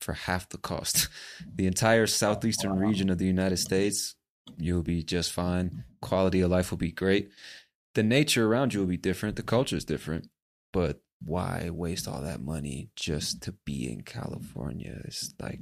[0.00, 1.08] for half the cost.
[1.54, 4.14] The entire southeastern region of the United States,
[4.58, 5.84] you'll be just fine.
[6.02, 7.30] Quality of life will be great.
[7.94, 9.36] The nature around you will be different.
[9.36, 10.28] The culture is different,
[10.72, 15.00] but why waste all that money just to be in California?
[15.04, 15.60] It's like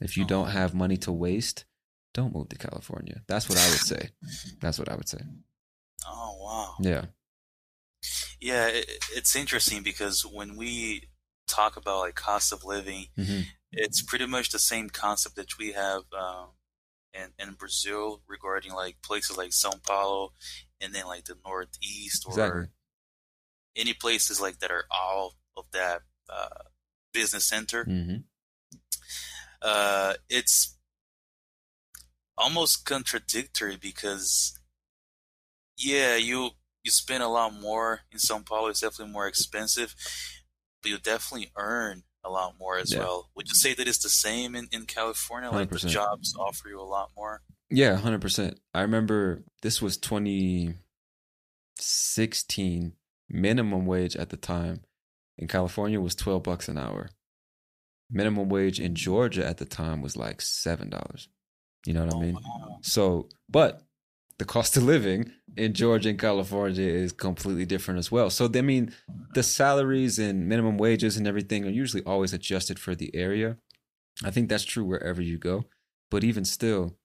[0.00, 0.28] if you oh.
[0.28, 1.66] don't have money to waste,
[2.14, 3.22] don't move to California.
[3.26, 4.10] That's what I would say.
[4.60, 5.18] That's what I would say.
[6.06, 6.74] Oh wow.
[6.80, 7.06] Yeah.
[8.40, 11.08] Yeah, it, it's interesting because when we
[11.48, 13.40] talk about like cost of living, hmm
[13.76, 16.50] it's pretty much the same concept that we have um,
[17.12, 20.32] in in Brazil regarding like places like São Paulo
[20.80, 22.66] and then like the Northeast or Exactly.
[23.76, 26.64] any places like that are all of that uh,
[27.12, 27.84] business center.
[27.84, 28.16] hmm
[29.62, 30.76] Uh, it's
[32.36, 34.58] almost contradictory because
[35.76, 36.50] yeah, you
[36.82, 38.68] you spend a lot more in São Paulo.
[38.68, 39.94] It's definitely more expensive,
[40.82, 43.00] but you definitely earn a lot more as Yeah.
[43.00, 43.30] well.
[43.34, 45.50] Would you say that it's the same in, in California?
[45.50, 45.88] Like the 100%.
[45.88, 47.42] jobs offer you a lot more?
[47.70, 48.60] Yeah, hundred percent.
[48.74, 50.74] I remember this was twenty
[51.78, 52.92] sixteen.
[53.30, 54.82] Minimum wage at the time
[55.38, 57.08] in California was twelve bucks an hour.
[58.10, 61.28] Minimum wage in Georgia at the time was like seven dollars.
[61.86, 62.34] You know what Oh, I mean?
[62.34, 62.78] wow.
[62.82, 63.82] So, but
[64.38, 68.30] the cost of living in Georgia and California is completely different as well.
[68.30, 68.92] So, I mean,
[69.34, 73.58] the salaries and minimum wages and everything are usually always adjusted for the area.
[74.24, 75.64] I think that's true wherever you go.
[76.10, 76.96] But even still,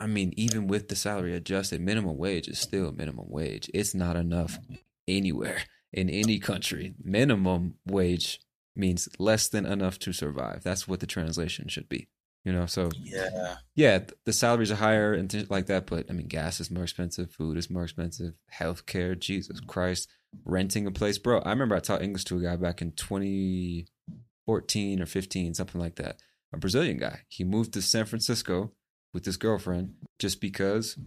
[0.00, 3.70] I mean, even with the salary adjusted, minimum wage is still minimum wage.
[3.72, 4.58] It's not enough
[5.06, 5.58] anywhere
[5.92, 6.94] in any country.
[7.02, 8.40] Minimum wage
[8.74, 10.62] means less than enough to survive.
[10.62, 12.08] That's what the translation should be.
[12.44, 13.56] You know, so Yeah.
[13.74, 16.82] yeah, the salaries are higher and things like that, but I mean, gas is more
[16.82, 19.68] expensive, food is more expensive, healthcare, Jesus mm-hmm.
[19.68, 20.08] Christ,
[20.44, 21.38] renting a place, bro.
[21.40, 25.94] I remember I taught English to a guy back in 2014 or 15, something like
[25.96, 26.20] that.
[26.52, 27.20] A Brazilian guy.
[27.28, 28.72] He moved to San Francisco
[29.14, 30.98] with his girlfriend just because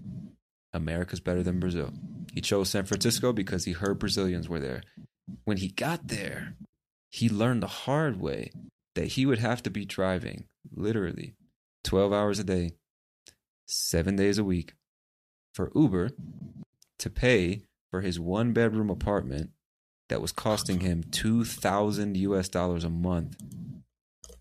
[0.74, 1.92] America's better than Brazil.
[2.34, 4.84] He chose San Francisco because he heard Brazilians were there.
[5.44, 6.56] When he got there,
[7.10, 8.52] he learned the hard way
[8.96, 11.36] that he would have to be driving literally
[11.84, 12.72] 12 hours a day,
[13.66, 14.74] seven days a week
[15.54, 16.12] for Uber
[17.00, 19.52] to pay for his one bedroom apartment
[20.10, 23.38] that was costing him 2000 US dollars a month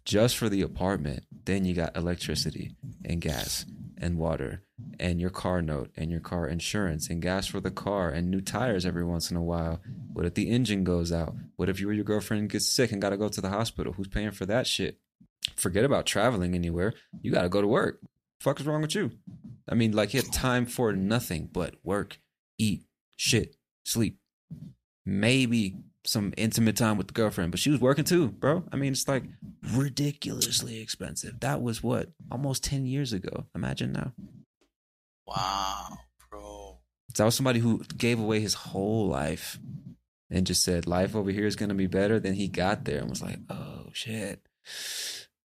[0.05, 1.25] just for the apartment.
[1.45, 2.73] Then you got electricity
[3.05, 3.65] and gas
[3.99, 4.63] and water
[4.99, 8.41] and your car note and your car insurance and gas for the car and new
[8.41, 9.81] tires every once in a while.
[10.13, 11.35] What if the engine goes out?
[11.57, 13.93] What if you or your girlfriend gets sick and got to go to the hospital?
[13.93, 14.99] Who's paying for that shit?
[15.57, 16.95] Forget about traveling anywhere.
[17.23, 18.01] You got to go to work.
[18.41, 19.13] Fuck is wrong with you?
[19.69, 22.19] I mean, like you have time for nothing but work,
[22.59, 22.85] eat,
[23.17, 24.19] shit, sleep.
[25.07, 28.65] Maybe some intimate time with the girlfriend, but she was working too, bro.
[28.73, 29.25] I mean, it's like
[29.73, 31.41] ridiculously expensive.
[31.41, 33.47] That was what almost ten years ago.
[33.55, 34.13] Imagine now.
[35.27, 35.99] Wow,
[36.31, 36.79] bro.
[37.17, 39.59] That was somebody who gave away his whole life
[40.31, 42.21] and just said life over here is gonna be better.
[42.21, 44.41] Then he got there and was like, oh shit.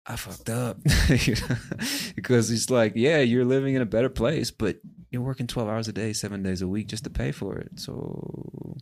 [0.08, 0.78] I fucked up
[2.16, 4.78] because he's like, yeah, you're living in a better place, but
[5.10, 7.80] you're working 12 hours a day, seven days a week just to pay for it.
[7.80, 8.78] So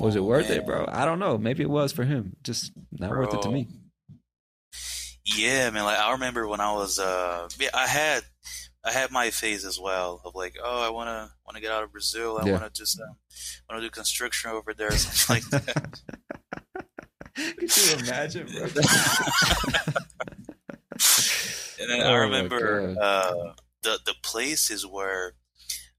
[0.00, 0.84] was it Oh, worth it, bro?
[0.88, 1.38] I don't know.
[1.38, 2.36] Maybe it was for him.
[2.42, 3.68] Just not worth it to me.
[5.24, 5.84] Yeah, man.
[5.84, 8.22] Like I remember when I was, uh, yeah, I had,
[8.84, 11.92] I had my phase as well of like, oh, I wanna, wanna get out of
[11.92, 12.38] Brazil.
[12.38, 12.52] I Yeah.
[12.52, 13.16] wanna just, um,
[13.68, 16.00] wanna do construction over there, or something like that.
[17.58, 18.68] Could you imagine, bro?
[21.80, 23.52] And then Oh I remember uh,
[23.82, 25.34] the the places where,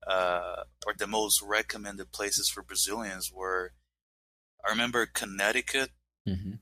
[0.08, 3.74] uh, or the most recommended places for Brazilians were.
[4.66, 5.92] I remember Connecticut,
[6.26, 6.54] hmm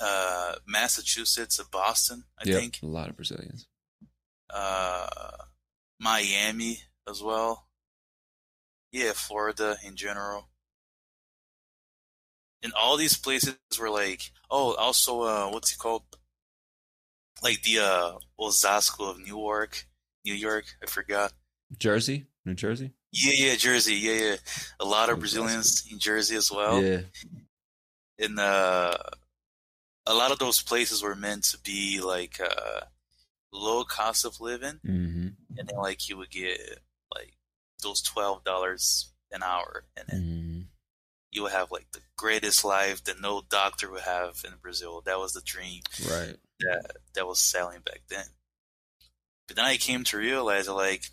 [0.00, 2.24] uh, Massachusetts, and Boston.
[2.38, 3.66] I Yep, think a lot of Brazilians.
[4.48, 5.08] uh,
[5.98, 7.66] Miami as well.
[8.92, 10.48] Yeah, Florida in general.
[12.62, 16.02] And all these places were like, oh, also, uh, what's it called?
[17.42, 19.86] Like the uh, Osasco of Newark,
[20.24, 20.64] New York.
[20.82, 21.32] I forgot.
[21.78, 22.92] Jersey, New Jersey.
[23.12, 23.94] Yeah, yeah, Jersey.
[23.94, 24.36] Yeah, yeah.
[24.78, 26.82] A lot of Brazilians in Jersey as well.
[26.82, 27.00] yeah,
[28.18, 28.96] And uh,
[30.06, 32.80] a lot of those places were meant to be like uh,
[33.52, 34.80] low cost of living.
[34.84, 35.28] hmm
[35.58, 36.58] and then like you would get
[37.14, 37.32] like
[37.82, 40.60] those twelve dollars an hour, and then hmm
[41.32, 45.00] you would have like the greatest life that no doctor would have in Brazil.
[45.04, 46.36] That was the dream right.
[46.60, 48.24] that that was selling back then.
[49.46, 51.04] But then I came to realize like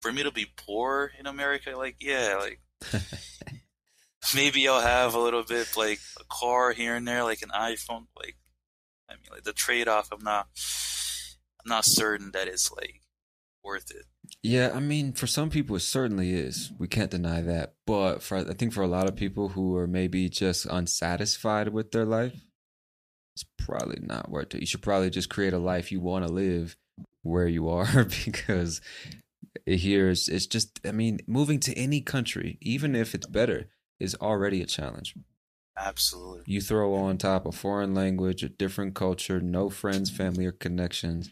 [0.00, 2.60] for me to be poor in America, like yeah, like
[4.34, 8.06] maybe I'll have a little bit like a car here and there, like an iPhone.
[8.16, 8.36] Like
[9.08, 10.48] I mean, like the trade off, I'm not,
[11.60, 13.00] I'm not certain that it's like
[13.64, 14.06] worth it.
[14.42, 16.70] Yeah, I mean, for some people, it certainly is.
[16.78, 17.74] We can't deny that.
[17.86, 21.92] But for I think for a lot of people who are maybe just unsatisfied with
[21.92, 22.34] their life,
[23.34, 24.60] it's probably not worth it.
[24.60, 26.76] You should probably just create a life you want to live
[27.22, 28.80] where you are because
[29.66, 30.80] here is it's just.
[30.86, 33.68] I mean, moving to any country, even if it's better,
[34.00, 35.14] is already a challenge.
[35.76, 36.42] Absolutely.
[36.46, 41.30] You throw on top a foreign language, a different culture, no friends, family, or connections.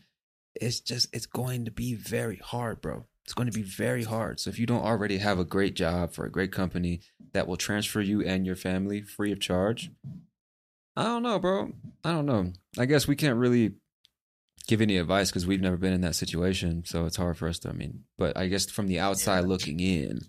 [0.55, 3.07] It's just, it's going to be very hard, bro.
[3.25, 4.39] It's going to be very hard.
[4.39, 7.01] So if you don't already have a great job for a great company
[7.33, 9.91] that will transfer you and your family free of charge,
[10.97, 11.73] I don't know, bro.
[12.05, 12.53] I don't know.
[12.79, 13.75] I guess we can't really
[14.67, 16.85] give any advice because we've never been in that situation.
[16.85, 19.47] So it's hard for us to, I mean, but I guess from the outside Yeah.
[19.49, 20.21] looking in,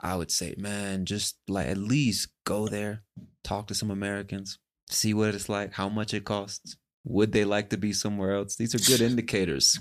[0.00, 3.02] I would say, man, just like at least go there,
[3.44, 4.58] talk to some Americans,
[4.90, 6.76] see what it's like, how much it costs.
[7.04, 8.56] Would they like to be somewhere else?
[8.56, 9.78] These are good indicators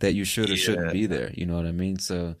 [0.00, 1.32] that you should or shouldn't be there.
[1.34, 1.98] You know what I mean?
[1.98, 2.36] So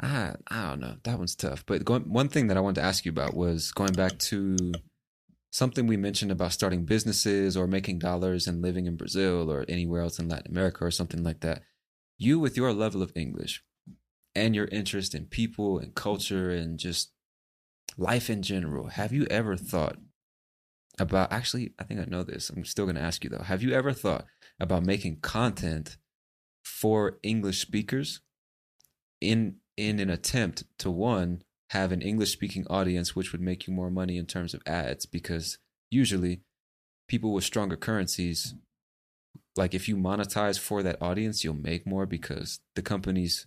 [0.00, 0.96] I I don't know.
[1.02, 1.64] That one's tough.
[1.66, 4.56] But going, one thing that I wanted to ask you about was going back to
[5.50, 10.02] something we mentioned about starting businesses or making dollars and living in Brazil or anywhere
[10.02, 11.62] else in Latin America or something like that.
[12.18, 13.62] You, with your level of English
[14.34, 17.12] and your interest in people and culture and just
[17.98, 19.96] life in general, have you ever thought
[20.98, 22.50] about actually, I think I know this.
[22.50, 23.42] I'm still going to ask you though.
[23.42, 24.26] Have you ever thought
[24.60, 25.96] about making content
[26.62, 28.20] for English speakers
[29.20, 33.72] in in an attempt to one have an English speaking audience which would make you
[33.72, 35.58] more money in terms of ads because
[35.90, 36.42] usually
[37.08, 38.54] people with stronger currencies
[39.56, 43.46] like if you monetize for that audience you'll make more because the companies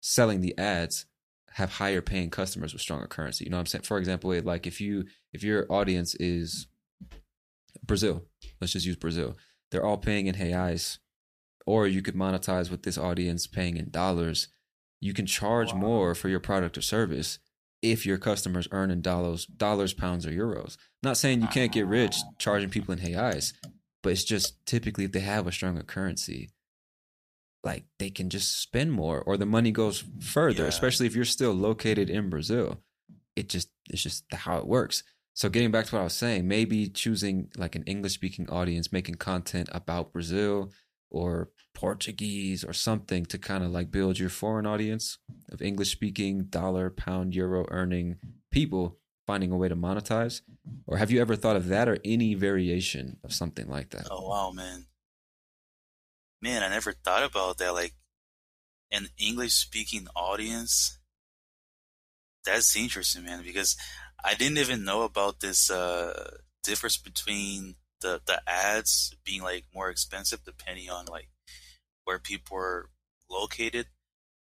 [0.00, 1.06] selling the ads
[1.52, 3.44] have higher paying customers with stronger currency.
[3.44, 3.82] You know what i'm saying?
[3.82, 6.68] For example like if you if your audience is
[7.84, 8.24] brazil
[8.60, 9.36] let's just use brazil
[9.70, 10.98] they're all paying in reais
[11.66, 14.48] or you could monetize with this audience paying in dollars
[15.00, 17.40] you can charge more for your product or service
[17.84, 20.76] if your customers earn in dollars, dollars, pounds, or euros.
[21.02, 23.52] Not saying you can't get rich charging people in reais,
[24.02, 26.50] but it's just typically if they have a stronger currency,
[27.62, 30.62] like they can just spend more, or the money goes further.
[30.62, 30.68] Yeah.
[30.68, 32.80] Especially if you're still located in Brazil,
[33.36, 35.02] it just it's just how it works.
[35.34, 38.92] So getting back to what I was saying, maybe choosing like an English speaking audience,
[38.92, 40.70] making content about Brazil
[41.14, 45.18] or Portuguese or something to kind of like build your foreign audience
[45.50, 48.16] of English speaking, dollar, pound, euro earning
[48.50, 50.42] people finding a way to monetize?
[50.86, 54.08] Or have you ever thought of that or any variation of something like that?
[54.10, 54.86] Oh wow, man.
[56.42, 57.72] Man, I never thought about that.
[57.72, 57.94] Like
[58.90, 60.98] an English speaking audience.
[62.44, 63.76] That's interesting, man, because
[64.22, 69.88] I didn't even know about this uh difference between the the ads being like more
[69.90, 71.30] expensive depending on like
[72.04, 72.90] where people are
[73.30, 73.86] located.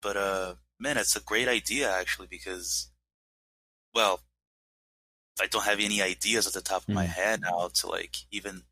[0.01, 2.89] But uh man, it's a great idea actually because
[3.93, 4.19] well,
[5.39, 7.09] I don't have any ideas at the top of my Mm.
[7.09, 8.63] head now to like even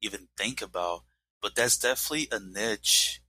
[0.00, 1.04] even think about.
[1.42, 3.20] But that's definitely a niche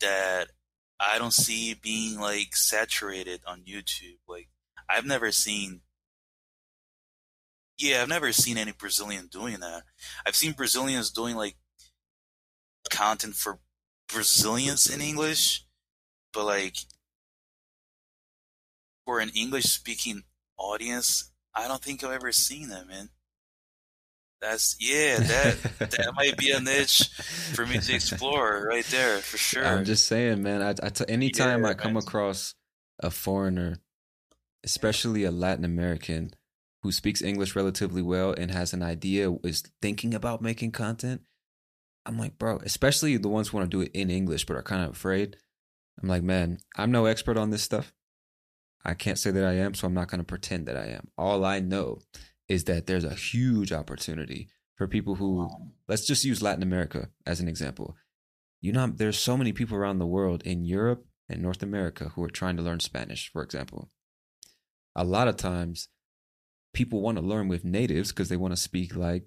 [0.00, 0.50] that
[0.98, 4.18] I don't see being like saturated on YouTube.
[4.26, 4.48] Like
[4.88, 5.82] I've never seen
[7.82, 9.82] Yeah, I've never seen any Brazilian doing that.
[10.24, 11.56] I've seen Brazilians doing like
[12.90, 13.58] content for
[14.08, 15.64] Brazilians in English,
[16.32, 16.76] but like
[19.04, 20.22] for an English speaking
[20.56, 23.08] audience, I don't think I've ever seen that, man.
[24.40, 27.08] That's yeah, that that might be a niche
[27.54, 29.64] for me to explore right there for sure.
[29.64, 30.62] I'm just saying, man.
[30.62, 32.02] I, I t- anytime Yeah, I come man.
[32.02, 32.54] across
[33.00, 33.78] a foreigner,
[34.64, 36.32] especially a Latin American
[36.82, 41.22] who speaks English relatively well and has an idea, is thinking about making content,
[42.04, 42.58] I'm like, bro.
[42.64, 45.36] Especially the ones who want to do it in English but are kind of afraid.
[46.02, 47.92] I'm like, man, I'm no expert on this stuff.
[48.84, 51.08] I can't say that I am, so I'm not going to pretend that I am.
[51.16, 52.00] All I know
[52.48, 55.48] is that there's a huge opportunity for people who,
[55.86, 57.96] let's just use Latin America as an example
[58.62, 62.22] you know there's so many people around the world in Europe and North America who
[62.22, 63.90] are trying to learn Spanish, for example.
[64.94, 65.88] A lot of times
[66.72, 69.24] people want to learn with natives because they want to speak like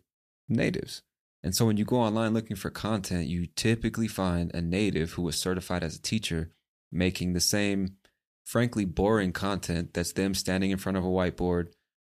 [0.50, 1.02] natives.
[1.44, 5.28] And so when you go online looking for content, you typically find a native who
[5.28, 6.52] is certified as a teacher
[6.92, 7.98] making the same
[8.44, 11.68] frankly boring content that's them standing in front of a whiteboard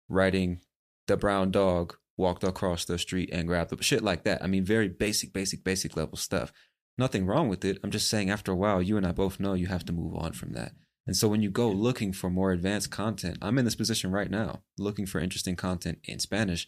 [0.08, 0.60] writing
[1.06, 4.42] the brown dog walked across the street and grabbed the shit like that.
[4.42, 6.52] I mean very basic basic basic level stuff
[6.98, 7.78] nothing wrong with it.
[7.82, 10.14] I'm just saying, after a while, you and I both know you have to move
[10.14, 10.72] on from that.
[11.06, 14.30] And so when you go looking for more advanced content, I'm in this position right
[14.30, 16.66] now, looking for interesting content in Spanish.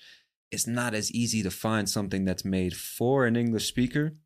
[0.51, 4.17] It's not as easy to find something that's made for an English speaker,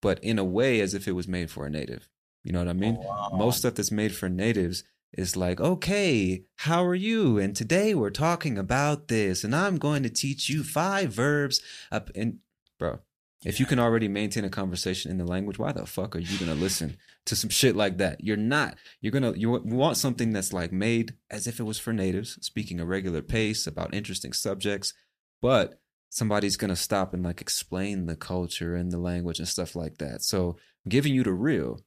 [0.00, 2.08] but in a way as if it was made for a native.
[2.44, 2.98] You know what I oh, mean?
[3.00, 3.30] Oh, wow.
[3.34, 7.38] Most stuff that's made for natives is like, okay, how are you?
[7.38, 11.60] And today we're talking about this, and I'm going to teach you five verbs.
[11.90, 12.38] Up and
[12.78, 13.00] bro,
[13.44, 16.38] if you can already maintain a conversation in the language, why the fuck are you
[16.38, 16.96] gonna listen
[17.26, 18.24] to some shit like that?
[18.24, 18.76] You're not.
[19.00, 22.80] You're gonna you want something that's like made as if it was for natives, speaking
[22.80, 24.94] a regular pace about interesting subjects,
[25.42, 29.98] but somebody's gonna stop and like explain the culture and the language and stuff like
[29.98, 30.22] that.
[30.22, 31.80] So I'm giving you the real,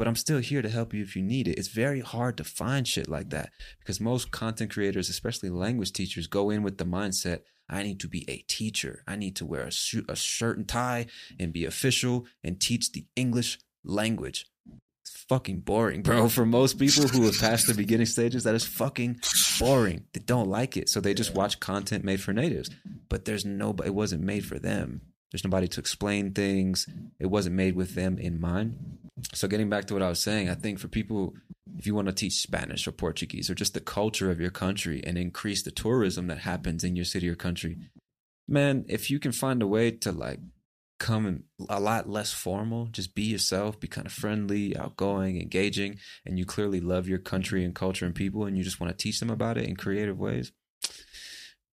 [0.00, 1.58] but I'm still here to help you if you need it.
[1.58, 3.50] It's very hard to find shit like that
[3.80, 8.08] because most content creators, especially language teachers, go in with the mindset I need to
[8.08, 9.04] be a teacher.
[9.06, 11.06] I need to wear a, suit, a shirt and tie
[11.38, 14.46] and be official and teach the English language.
[15.02, 16.30] It's fucking boring, bro.
[16.30, 19.20] For most people who have passed the beginning stages, that is fucking
[19.60, 20.06] boring.
[20.14, 20.88] They don't like it.
[20.88, 22.70] So they just watch content made for natives.
[23.10, 25.02] But there's nobody, it wasn't made for them.
[25.30, 26.88] There's nobody to explain things.
[27.20, 28.98] It wasn't made with them in mind.
[29.34, 31.34] So getting back to what I was saying, I think for people,
[31.76, 35.02] if you want to teach Spanish or Portuguese or just the culture of your country
[35.04, 37.78] and increase the tourism that happens in your city or country,
[38.48, 40.40] man, if you can find a way to like
[40.98, 46.38] come a lot less formal, just be yourself, be kind of friendly, outgoing, engaging, and
[46.38, 49.18] you clearly love your country and culture and people and you just want to teach
[49.18, 50.52] them about it in creative ways,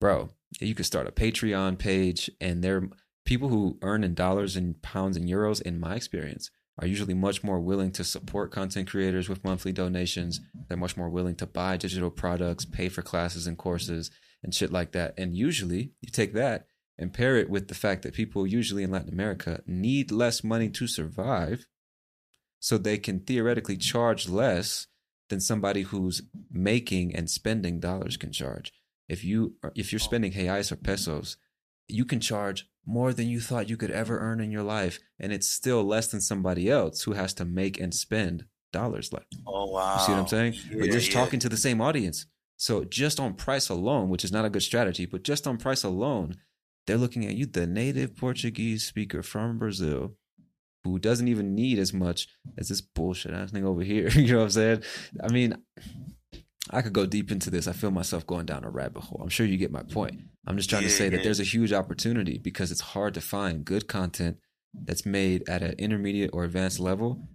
[0.02, 0.30] bro,
[0.60, 2.90] you could start a Patreon page and there
[3.26, 7.44] people who earn in dollars and pounds and euros, in my experience, are usually much
[7.44, 10.42] more willing to support content creators with monthly donations.
[10.68, 14.10] They're much more willing to buy digital products, pay for classes and courses
[14.42, 15.14] and shit like that.
[15.18, 16.66] And usually you take that
[16.98, 20.70] and pair it with the fact that people usually in Latin America need less money
[20.70, 21.68] to survive.
[22.60, 24.88] So they can theoretically charge less
[25.30, 26.22] than somebody who's
[26.52, 28.72] making and spending dollars can charge.
[29.10, 30.06] If you if you're oh.
[30.06, 31.38] spending reais or pesos,
[31.88, 35.32] you can charge more than you thought you could ever earn in your life, and
[35.32, 39.14] it's still less than somebody else who has to make and spend dollars.
[39.14, 39.96] Like, Oh wow!
[39.96, 40.54] you see what I'm saying?
[40.54, 41.20] Yeah, you're just yeah.
[41.20, 42.26] talking to the same audience.
[42.58, 45.84] So just on price alone, which is not a good strategy, but just on price
[45.84, 46.36] alone,
[46.86, 50.16] they're looking at you, the native Portuguese speaker from Brazil,
[50.84, 52.28] who doesn't even need as much
[52.58, 54.10] as this bullshit ass thing over here.
[54.16, 54.84] you know what I'm saying?
[55.24, 55.56] I mean,
[56.70, 57.68] I could go deep into this.
[57.68, 59.20] I feel myself going down a rabbit hole.
[59.22, 60.22] I'm sure you get my point.
[60.48, 63.22] I'm just trying to Yeah, say that there's a huge opportunity because it's hard to
[63.22, 64.38] find good content
[64.74, 67.28] that's made at an intermediate or advanced level,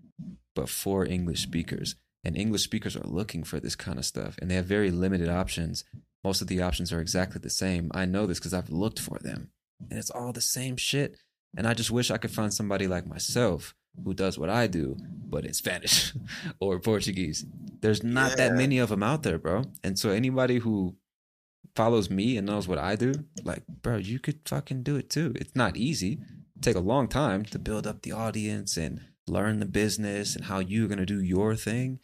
[0.55, 1.95] but for English speakers.
[2.25, 5.29] And English speakers are looking for this kind of stuff, and they have very limited
[5.29, 5.85] options.
[6.25, 7.91] Most of the options are exactly the same.
[7.95, 9.51] I know this because I've looked for them,
[9.89, 11.17] and it's all the same shit.
[11.57, 14.97] And I just wish I could find somebody like myself who does what I do,
[15.29, 16.13] but in Spanish
[16.61, 17.45] or Portuguese.
[17.81, 19.65] There's not that many of them out there, bro.
[19.85, 20.97] And so anybody who
[21.77, 23.13] follows me and knows what I do,
[23.45, 25.33] like, bro, you could fucking do it too.
[25.37, 26.19] It's not easy.
[26.57, 30.47] It take a long time to build up the audience and learn the business and
[30.47, 32.01] how you're gonna do your thing.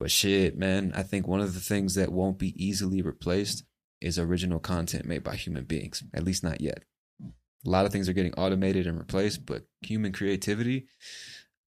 [0.00, 3.64] But shit, man, I think one of the things that won't be easily replaced
[4.00, 6.02] is original content made by human beings.
[6.12, 6.84] At least not yet.
[7.66, 10.86] A lot of things are getting automated and replaced, but human creativity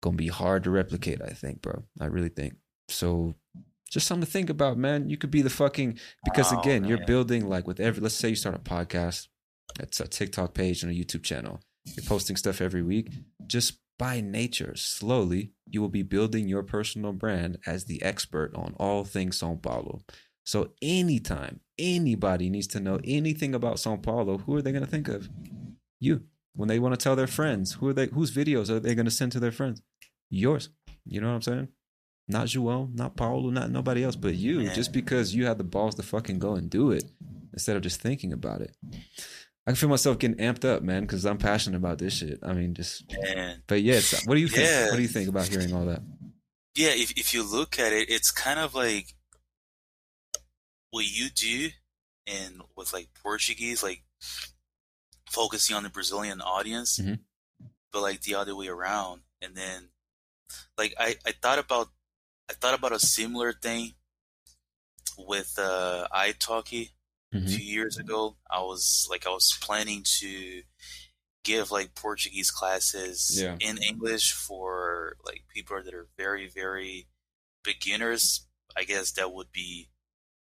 [0.00, 1.84] gonna be hard to replicate, I think, bro.
[2.00, 2.54] I really think.
[2.88, 3.34] So
[3.90, 5.08] just something to think about, man.
[5.08, 8.30] You could be the fucking because Wow, again, you're building like with every let's say
[8.30, 9.28] you start a podcast,
[9.80, 11.60] it's a TikTok page and a YouTube channel.
[11.84, 13.10] You're posting stuff every week.
[13.46, 18.74] Just by nature, slowly, you will be building your personal brand as the expert on
[18.78, 20.02] all things Sao Paulo.
[20.44, 25.08] So anytime anybody needs to know anything about Sao Paulo, who are they gonna think
[25.08, 25.28] of?
[26.00, 26.22] You.
[26.54, 29.10] When they want to tell their friends, who are they whose videos are they gonna
[29.10, 29.80] send to their friends?
[30.30, 30.70] Yours.
[31.04, 31.68] You know what I'm saying?
[32.26, 34.60] Not João, not Paulo, not nobody else, but you.
[34.60, 34.74] Yeah.
[34.74, 37.04] Just because you had the balls to fucking go and do it
[37.52, 38.76] instead of just thinking about it.
[39.66, 42.38] I can feel myself getting amped up, man, because I'm passionate about this shit.
[42.42, 43.04] I mean, just.
[43.26, 44.66] And But yeah, it's, what do you think?
[44.66, 44.88] Yeah.
[44.88, 46.02] What do you think about hearing all that?
[46.78, 49.14] yeah, if if you look at it, it's kind of like
[50.90, 51.70] what you do,
[52.26, 54.04] and with like Portuguese, like
[55.30, 57.20] focusing on the Brazilian audience, Mhm.
[57.92, 59.22] but like the other way around.
[59.40, 59.90] And then,
[60.76, 61.92] like I I thought about
[62.50, 63.94] I thought about a similar thing
[65.16, 66.92] with uh iTalki
[67.32, 67.48] a Mhm.
[67.48, 68.38] few years ago.
[68.50, 70.62] I was like I was planning to
[71.44, 73.56] give like Portuguese classes Yeah.
[73.60, 77.08] in English for like people that are very very
[77.62, 78.46] beginners.
[78.76, 79.90] I guess that would be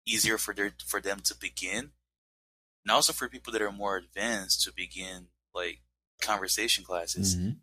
[0.06, 1.94] easier for their for them to begin,
[2.84, 5.82] and also for people that are more advanced to begin like
[6.22, 7.36] conversation classes.
[7.36, 7.60] Mhm.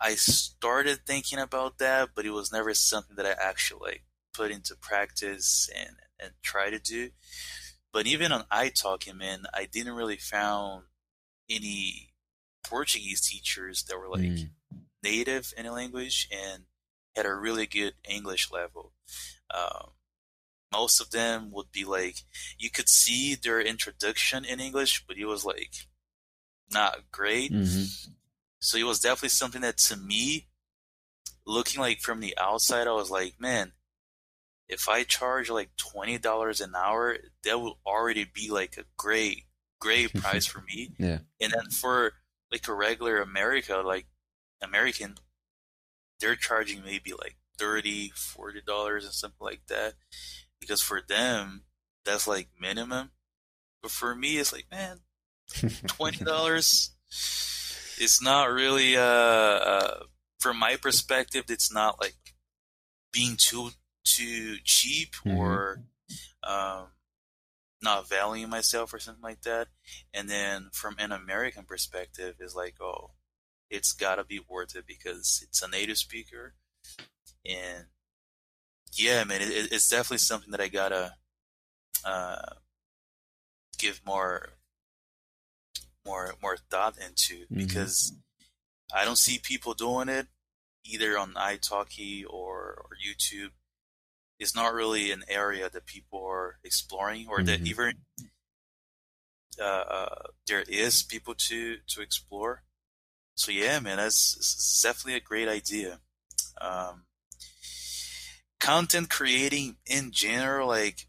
[0.00, 4.50] I started thinking about that, but it was never something that I actually like put
[4.50, 7.10] into practice and and try to do.
[7.92, 10.86] But even on iTalki, man, I didn't really found
[11.48, 12.14] any
[12.64, 14.50] Portuguese teachers that were like Mm.
[15.02, 16.66] native in a language and
[17.16, 18.94] had a really good English level.
[19.50, 19.92] Um,
[20.72, 22.16] most of them would be like
[22.58, 25.72] you could see their introduction in English, but it was like
[26.72, 27.52] not great.
[27.52, 28.08] Mhm.
[28.60, 30.48] So it was definitely something that to me,
[31.46, 33.72] looking like from the outside, I was like, man,
[34.68, 39.44] if I charge like twenty dollars an hour, that will already be like a great,
[39.80, 40.94] great price for me.
[40.98, 41.18] Yeah.
[41.40, 42.14] And then for
[42.50, 44.06] like a regular America, like
[44.62, 45.16] American,
[46.20, 49.94] they're charging maybe like 30 40 dollars and something like that.
[50.62, 51.64] Because for them,
[52.04, 53.10] that's like minimum.
[53.82, 55.00] But for me, it's like, man,
[55.88, 56.92] twenty dollars.
[57.98, 60.00] It's not really, uh, uh,
[60.40, 62.14] from my perspective, it's not like
[63.12, 63.70] being too
[64.04, 65.36] too cheap Mhm.
[65.36, 65.82] or
[66.44, 66.86] um,
[67.82, 69.68] not valuing myself or something like that.
[70.14, 73.10] And then from an American perspective, is like, oh,
[73.68, 76.54] it's gotta be worth it because it's a native speaker,
[77.44, 77.86] and
[78.94, 81.14] yeah, man, it, it- it's definitely something that I gotta
[82.04, 82.54] uh,
[83.78, 84.50] give more
[86.04, 87.56] more more thought into Mhm.
[87.56, 88.12] because
[88.94, 90.26] I don't see people doing it
[90.84, 93.52] either on italki or, or YouTube.
[94.38, 97.66] It's not really an area that people are exploring or that Mhm.
[97.66, 98.04] even
[99.60, 102.64] uh, uh, there is people to to explore.
[103.36, 106.00] So yeah, man, that's, that's definitely a great idea.
[106.60, 107.06] Um,
[108.62, 111.08] content creating in general, like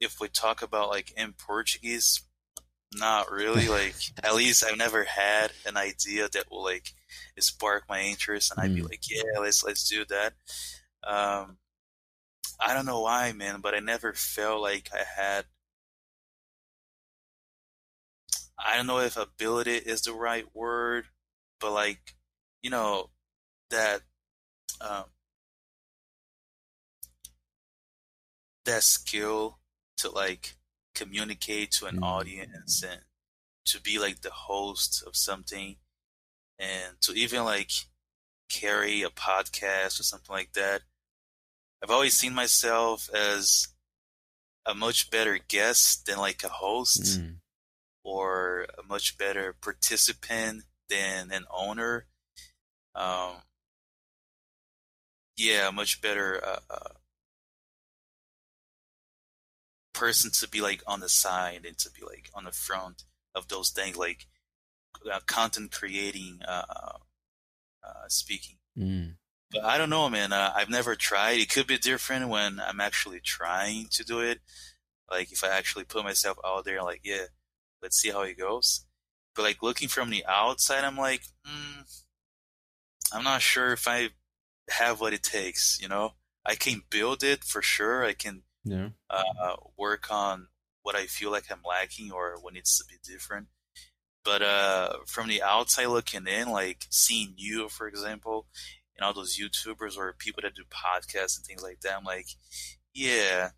[0.00, 2.22] if we talk about like in Portuguese,
[2.94, 3.68] not really.
[3.78, 6.94] Like at least I've never had an idea that will like
[7.40, 8.90] spark my interest, and I'd be Mm.
[8.90, 10.34] like, yeah, let's let's do that.
[11.06, 11.58] Um,
[12.60, 15.46] I don't know why, man, but I never felt like I had.
[18.58, 21.06] I don't know if ability is the right word,
[21.60, 22.14] but like,
[22.62, 23.10] you know,
[23.70, 24.02] that
[24.80, 25.04] um,
[28.64, 29.58] that skill
[29.98, 30.56] to like
[30.94, 32.04] communicate to an Mm.
[32.04, 33.04] audience and
[33.66, 35.76] to be like the host of something
[36.58, 37.70] and to even like
[38.48, 40.82] carry a podcast or something like that.
[41.82, 43.68] I've always seen myself as
[44.66, 47.40] a much better guest than like a host Mm.
[48.02, 52.06] or a much better participant than an owner.
[52.94, 53.42] Um,
[55.36, 56.94] yeah, much better uh, uh,
[59.94, 63.04] person to be like on the side and to be like on the front
[63.34, 64.26] of those things, like
[65.10, 66.64] uh, content creating, uh,
[67.82, 68.56] uh, speaking.
[68.78, 69.14] Mm.
[69.50, 70.32] But I don't know, man.
[70.32, 71.38] Uh, I've never tried.
[71.38, 74.40] It could be different when I'm actually trying to do it.
[75.10, 77.26] Like if I actually put myself out there, like, yeah,
[77.82, 78.84] let's see how it goes.
[79.34, 82.04] But like looking from the outside, I'm like, mm,
[83.12, 84.10] I'm not sure if I
[84.70, 85.78] have what it takes.
[85.80, 86.14] You know,
[86.44, 88.04] I can build it for sure.
[88.04, 88.88] I can Yeah.
[89.10, 90.48] uh, work on
[90.82, 93.48] what I feel like I'm lacking or what needs to be different.
[94.24, 98.46] But uh, from the outside looking in, like seeing you, for example,
[98.96, 102.26] and all those YouTubers or people that do podcasts and things like that, I'm like,
[102.94, 103.50] yeah,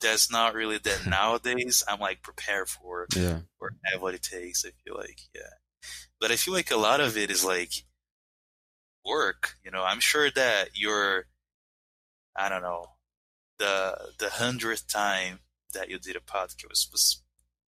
[0.00, 1.82] that's not really that nowadays.
[1.86, 3.40] I'm like prepared for Yeah.
[3.60, 4.64] or have what it takes.
[4.64, 5.50] I feel like, yeah.
[6.20, 7.72] But I feel like a lot of it is like
[9.04, 9.54] work.
[9.64, 11.26] You know, I'm sure that you're,
[12.36, 12.86] I don't know,
[13.58, 15.40] the the hundredth time
[15.74, 17.22] that you did a podcast was,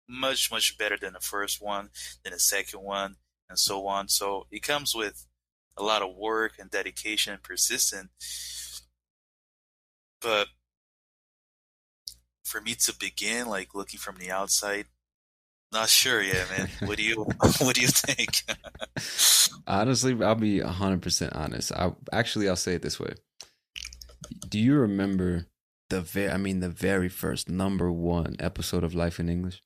[0.09, 1.91] much much better than the first one,
[2.23, 3.17] than the second one,
[3.49, 4.09] and so on.
[4.09, 5.27] So it comes with
[5.77, 8.83] a lot of work and dedication and persistence.
[10.21, 10.49] But
[12.45, 14.87] for me to begin, like looking from the outside,
[15.73, 16.69] not sure yet, man.
[16.87, 17.25] What do you
[17.59, 18.43] what do you think?
[19.67, 21.73] Honestly, I'll be 100% honest.
[21.73, 23.15] I actually I'll say it this way.
[24.49, 25.47] Do you remember
[25.93, 29.63] the very I mean the very first number 1 episode of Life in English?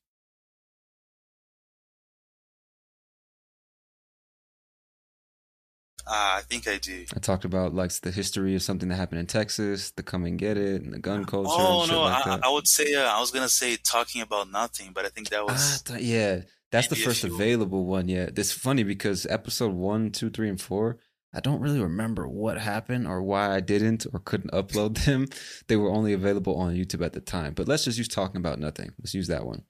[6.09, 7.05] Ah, I think I do.
[7.15, 10.37] I talked about like the history of something that happened in Texas, the come and
[10.39, 11.49] get it, and the gun culture.
[11.49, 12.39] Oh no, like I.
[12.43, 15.41] I would say uh, I was gonna say talking about nothing, but I think that
[15.41, 16.41] Ah, was th- yeah,
[16.71, 18.07] that's the first available one.
[18.07, 20.97] Yeah, it's funny because episode one, two, three, and four,
[21.33, 25.27] I don't really remember what happened or why I didn't or couldn't upload them.
[25.67, 27.53] They were only available on YouTube at the time.
[27.53, 28.91] But let's just use talking about nothing.
[28.99, 29.63] Let's use that one.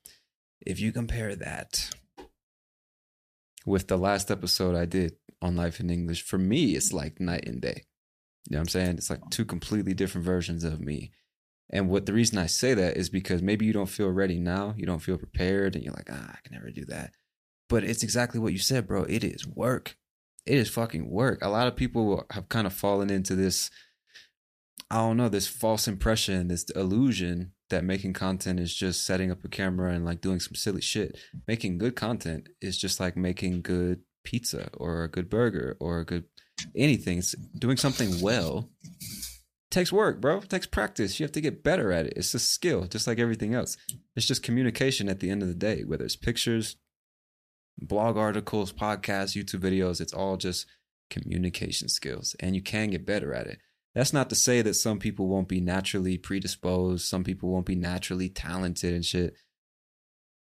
[0.66, 1.90] If you compare that
[3.66, 7.48] with the last episode I did on Life in English, for me, it's like night
[7.48, 7.84] and day.
[8.50, 8.98] You know what I'm saying?
[8.98, 11.12] It's like two completely different versions of me.
[11.70, 14.74] And what the reason I say that is because maybe you don't feel ready now,
[14.78, 17.12] you don't feel prepared, and you're like, ah, I can never do that.
[17.68, 19.04] But it's exactly what you said, bro.
[19.04, 19.98] It is work.
[20.48, 21.40] It is fucking work.
[21.42, 23.70] A lot of people have kind of fallen into this,
[24.90, 29.44] I don't know, this false impression, this illusion that making content is just setting up
[29.44, 31.18] a camera and like doing some silly shit.
[31.48, 36.06] Making good content is just like making good pizza or a good burger or a
[36.06, 36.26] good
[36.76, 37.20] anything.
[37.20, 38.70] It's doing something well
[39.70, 40.38] takes work, bro.
[40.38, 41.20] It takes practice.
[41.20, 42.14] You have to get better at it.
[42.16, 43.78] It's a skill, just like everything else.
[44.16, 46.78] It's just communication at the end of the day, whether it's pictures,
[47.80, 50.66] blog articles, podcasts, YouTube videos, it's all just
[51.10, 52.36] communication skills.
[52.40, 53.60] And you can get better at it.
[53.96, 57.76] That's not to say that some people won't be naturally predisposed, some people won't be
[57.76, 59.34] naturally talented and shit.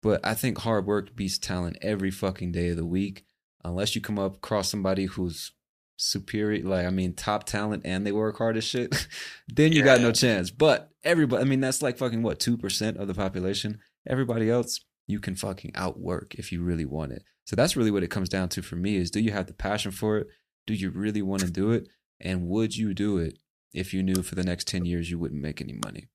[0.02, 3.26] But I think hard work beats talent every fucking day of the week.
[3.64, 5.52] Unless you come up across somebody who's
[5.98, 9.08] superior, like I mean, top talent and they work hard as shit,
[9.48, 10.52] then you got no chance.
[10.52, 13.80] But everybody, I mean, that's like fucking what two percent of the population.
[14.08, 17.24] Everybody else, you can fucking outwork if you really want it.
[17.46, 19.54] So that's really what it comes down to for me: is do you have the
[19.54, 20.28] passion for it?
[20.68, 21.88] Do you really want to do it?
[22.20, 23.38] And would you do it
[23.74, 26.08] if you knew for the next ten years you wouldn't make any money?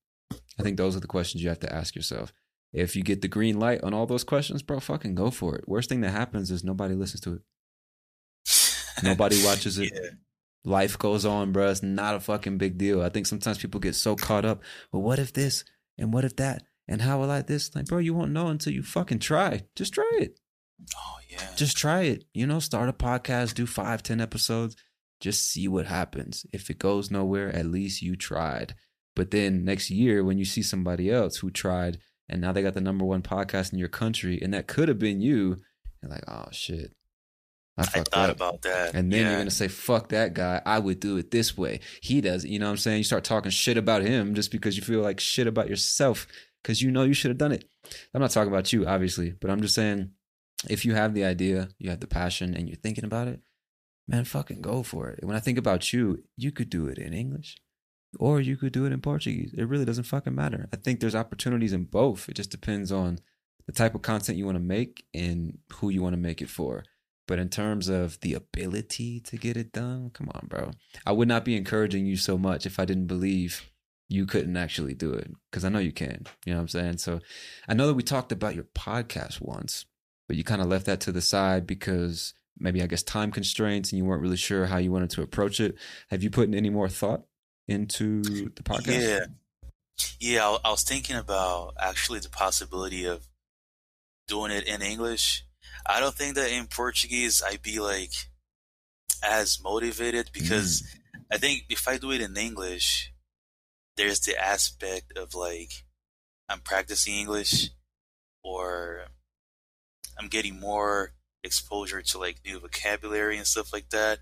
[0.59, 2.33] I think those are the questions you have to ask yourself.
[2.73, 5.69] If you get the green light on all those questions, bro, fucking go for it.
[5.69, 9.03] Worst thing that happens is nobody listens to it.
[9.03, 9.93] Nobody watches it.
[9.93, 10.11] Yeah.
[10.65, 11.71] Life goes on, bro.
[11.71, 13.03] It's not a fucking big deal.
[13.03, 14.62] I think sometimes people get so caught up.
[14.93, 15.65] Well, what if this
[15.99, 17.74] and what if that and how will I this?
[17.74, 19.62] Like, bro, you won't know until you fucking try.
[19.77, 20.39] Just try it.
[20.97, 21.55] Oh yeah.
[21.57, 22.24] Just try it.
[22.32, 24.77] You know, start a podcast, do five, ten episodes.
[25.20, 26.47] Just see what happens.
[26.52, 28.74] If it goes nowhere, at least you tried.
[29.15, 31.98] But then next year, when you see somebody else who tried
[32.28, 34.98] and now they got the number one podcast in your country, and that could have
[34.98, 35.61] been you,
[36.02, 36.93] you're like, oh shit.
[37.77, 38.36] I I thought up.
[38.36, 38.94] about that.
[38.94, 39.31] And then yeah.
[39.31, 40.61] you're gonna say, "Fuck that guy!
[40.66, 41.81] I would do it this way.
[42.02, 42.98] He does." it." You know what I'm saying?
[42.98, 46.27] You start talking shit about him just because you feel like shit about yourself
[46.62, 47.65] because you know you should have done it.
[48.15, 50.11] I'm not talking about you, obviously, but I'm just saying,
[50.69, 53.41] if you have the idea, you have the passion, and you're thinking about it,
[54.07, 55.24] man, fucking go for it.
[55.24, 57.57] When I think about you, you could do it in English,
[58.19, 59.55] or you could do it in Portuguese.
[59.57, 60.69] It really doesn't fucking matter.
[60.73, 62.28] I think there's opportunities in both.
[62.28, 63.20] It just depends on
[63.66, 66.51] the type of content you want to make and who you want to make it
[66.51, 66.85] for.
[67.28, 70.73] But in terms of the ability to get it done, come on, bro.
[71.07, 73.70] I would not be encouraging you so much if I didn't believe
[74.11, 76.27] you couldn't actually do it because I know you can.
[76.45, 76.99] You know what I'm saying?
[76.99, 77.20] So
[77.69, 79.87] I know that we talked about your podcast once,
[80.27, 83.93] but you kind of left that to the side because maybe I guess time constraints
[83.93, 85.77] and you weren't really sure how you wanted to approach it.
[86.11, 87.23] Have you put in any more thought
[87.69, 89.01] into the podcast?
[89.01, 89.27] Yeah.
[90.19, 93.28] Yeah, I, I was thinking about actually the possibility of
[94.27, 95.45] doing it in English.
[95.87, 98.12] I don't think that in Portuguese I'd be like
[99.23, 101.20] as motivated because mm.
[101.31, 103.12] I think if I do it in English,
[104.01, 105.71] there's the aspect of like
[106.49, 107.69] I'm practicing English
[108.43, 109.05] or
[110.19, 111.13] I'm getting more
[111.45, 114.21] exposure to like new vocabulary and stuff like that.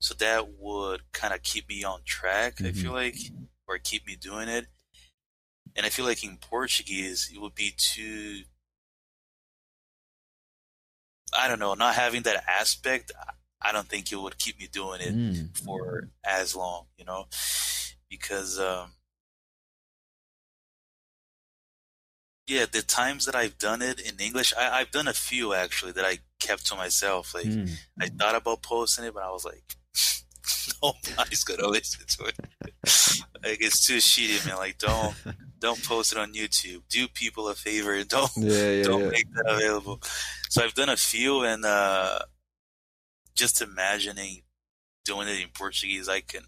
[0.00, 3.16] So that would kind of keep me on track, I feel like,
[3.68, 4.66] or keep me doing it.
[5.76, 8.42] And I feel like in Portuguese, it would be too,
[11.38, 13.12] I don't know, not having that aspect,
[13.62, 15.56] I don't think it would keep me doing it Mm.
[15.64, 17.28] for as long, you know,
[18.10, 18.92] because, um,
[22.46, 25.92] yeah, the times that I've done it in English, I, I've done a few actually
[25.92, 27.34] that I kept to myself.
[27.34, 27.70] Like, Mm.
[28.00, 29.64] I thought about posting it, but I was like,
[30.82, 32.36] nobody's gonna listen to it.
[33.42, 34.56] like, it's too shitty, man.
[34.56, 35.14] Like, don't,
[35.58, 36.82] don't post it on YouTube.
[36.88, 39.08] Do people a favor and don't, Yeah, yeah, don't yeah.
[39.10, 40.00] make that available.
[40.50, 42.18] So I've done a few, and uh,
[43.34, 44.42] just imagining
[45.04, 46.42] doing it in Portuguese, I can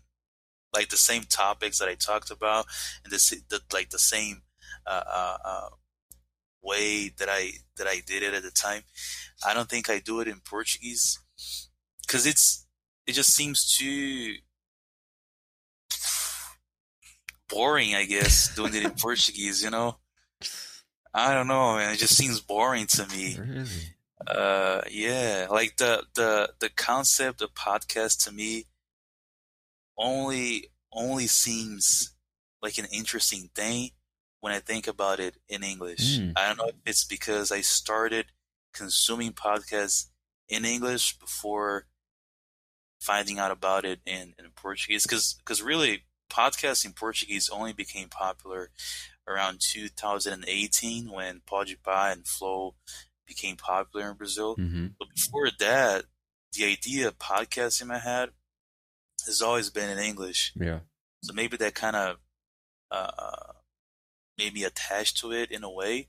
[0.74, 2.66] like the same topics that I talked about,
[3.04, 4.42] and the, the like the same
[4.86, 5.68] uh, uh, uh,
[6.66, 8.82] way that I that I did it at the time.
[9.46, 11.18] I don't think I do it in Portuguese
[12.02, 12.66] because it's
[13.06, 14.34] it just seems too
[17.48, 17.94] boring.
[17.94, 19.98] I guess doing it in Portuguese, you know.
[21.14, 21.94] I don't know, man.
[21.94, 23.38] It just seems boring to me.
[23.38, 23.66] Really?
[24.26, 28.64] Uh, yeah, like the the the concept of podcast to me
[29.96, 32.14] only only seems
[32.62, 33.90] like an interesting thing
[34.46, 36.20] when I think about it in English.
[36.20, 36.34] Mm.
[36.36, 38.26] I don't know if it's because I started
[38.72, 40.06] consuming podcasts
[40.48, 41.86] in English before
[43.00, 45.02] finding out about it in, in Portuguese.
[45.02, 48.70] Because really, podcasts in Portuguese only became popular
[49.26, 52.76] around 2018 when Podpah and Flow
[53.26, 54.54] became popular in Brazil.
[54.54, 54.86] Mm-hmm.
[54.96, 56.04] But before that,
[56.52, 58.28] the idea of podcasting in my head
[59.26, 60.52] has always been in English.
[60.54, 60.78] Yeah.
[61.24, 62.18] So maybe that kind of
[62.92, 63.54] uh,
[64.38, 66.08] made me attached to it in a way.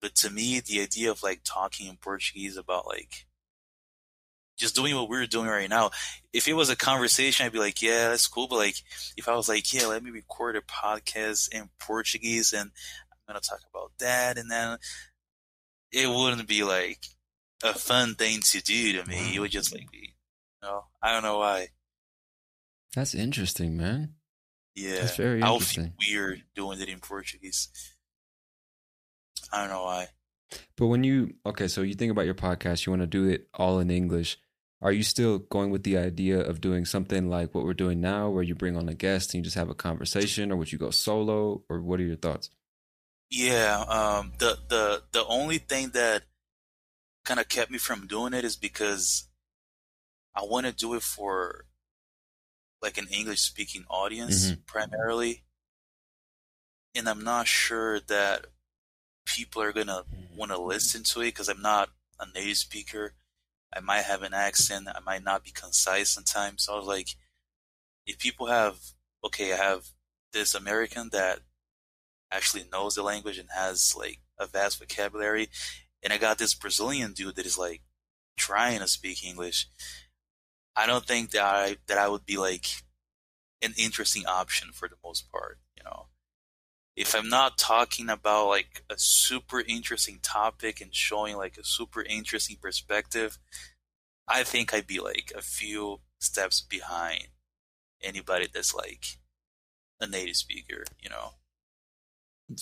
[0.00, 3.26] But to me, the idea of like talking in Portuguese about like
[4.58, 5.90] just doing what we're doing right now.
[6.32, 8.48] If it was a conversation, I'd be like, yeah, that's cool.
[8.48, 8.76] But like,
[9.16, 12.70] if I was like, yeah, let me record a podcast in Portuguese and
[13.10, 14.36] I'm going to talk about that.
[14.36, 14.78] And then
[15.92, 17.00] it wouldn't be like
[17.62, 19.34] a fun thing to do to me.
[19.34, 20.14] It would just like be,
[20.62, 21.68] you know, I don't know why.
[22.94, 24.14] That's interesting, man.
[24.78, 25.00] Yeah.
[25.00, 27.68] That's very I'll feel weird doing it in Portuguese.
[29.52, 30.08] I don't know why.
[30.76, 33.48] But when you okay, so you think about your podcast, you want to do it
[33.54, 34.38] all in English.
[34.80, 38.28] Are you still going with the idea of doing something like what we're doing now,
[38.30, 40.78] where you bring on a guest and you just have a conversation, or would you
[40.78, 42.50] go solo, or what are your thoughts?
[43.30, 46.22] Yeah, um, the the the only thing that
[47.24, 49.28] kind of kept me from doing it is because
[50.34, 51.66] I want to do it for
[52.82, 54.60] like an English speaking audience mm-hmm.
[54.66, 55.44] primarily,
[56.94, 58.46] and I'm not sure that
[59.26, 63.14] people are gonna want to listen to it because I'm not a native speaker.
[63.74, 64.88] I might have an accent.
[64.88, 66.64] I might not be concise sometimes.
[66.64, 67.08] So I was like,
[68.06, 68.78] if people have
[69.24, 69.86] okay, I have
[70.32, 71.40] this American that
[72.30, 75.48] actually knows the language and has like a vast vocabulary.
[76.02, 77.82] And I got this Brazilian dude that is like
[78.36, 79.68] trying to speak English.
[80.78, 82.66] I don't think that I that I would be like
[83.62, 86.06] an interesting option for the most part, you know.
[86.94, 92.02] If I'm not talking about like a super interesting topic and showing like a super
[92.02, 93.38] interesting perspective,
[94.28, 97.26] I think I'd be like a few steps behind
[98.00, 99.18] anybody that's like
[100.00, 101.32] a native speaker, you know.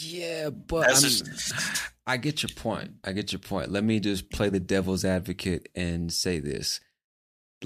[0.01, 1.37] Yeah, but I, mean,
[2.07, 2.93] I get your point.
[3.05, 3.71] I get your point.
[3.71, 6.81] Let me just play the devil's advocate and say this.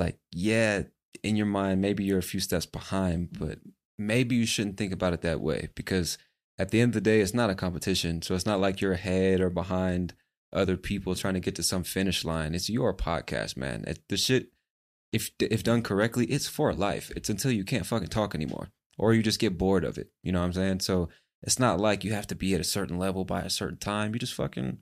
[0.00, 0.82] Like, yeah,
[1.22, 3.58] in your mind, maybe you're a few steps behind, but
[3.98, 6.18] maybe you shouldn't think about it that way because
[6.58, 8.22] at the end of the day, it's not a competition.
[8.22, 10.14] So it's not like you're ahead or behind
[10.52, 12.54] other people trying to get to some finish line.
[12.54, 13.84] It's your podcast, man.
[13.86, 14.48] It, the shit,
[15.12, 17.12] if if done correctly, it's for life.
[17.14, 18.70] It's until you can't fucking talk anymore
[19.00, 20.10] or you just get bored of it.
[20.22, 20.80] You know what I'm saying?
[20.80, 21.08] So
[21.42, 24.12] it's not like you have to be at a certain level by a certain time.
[24.12, 24.80] You just fucking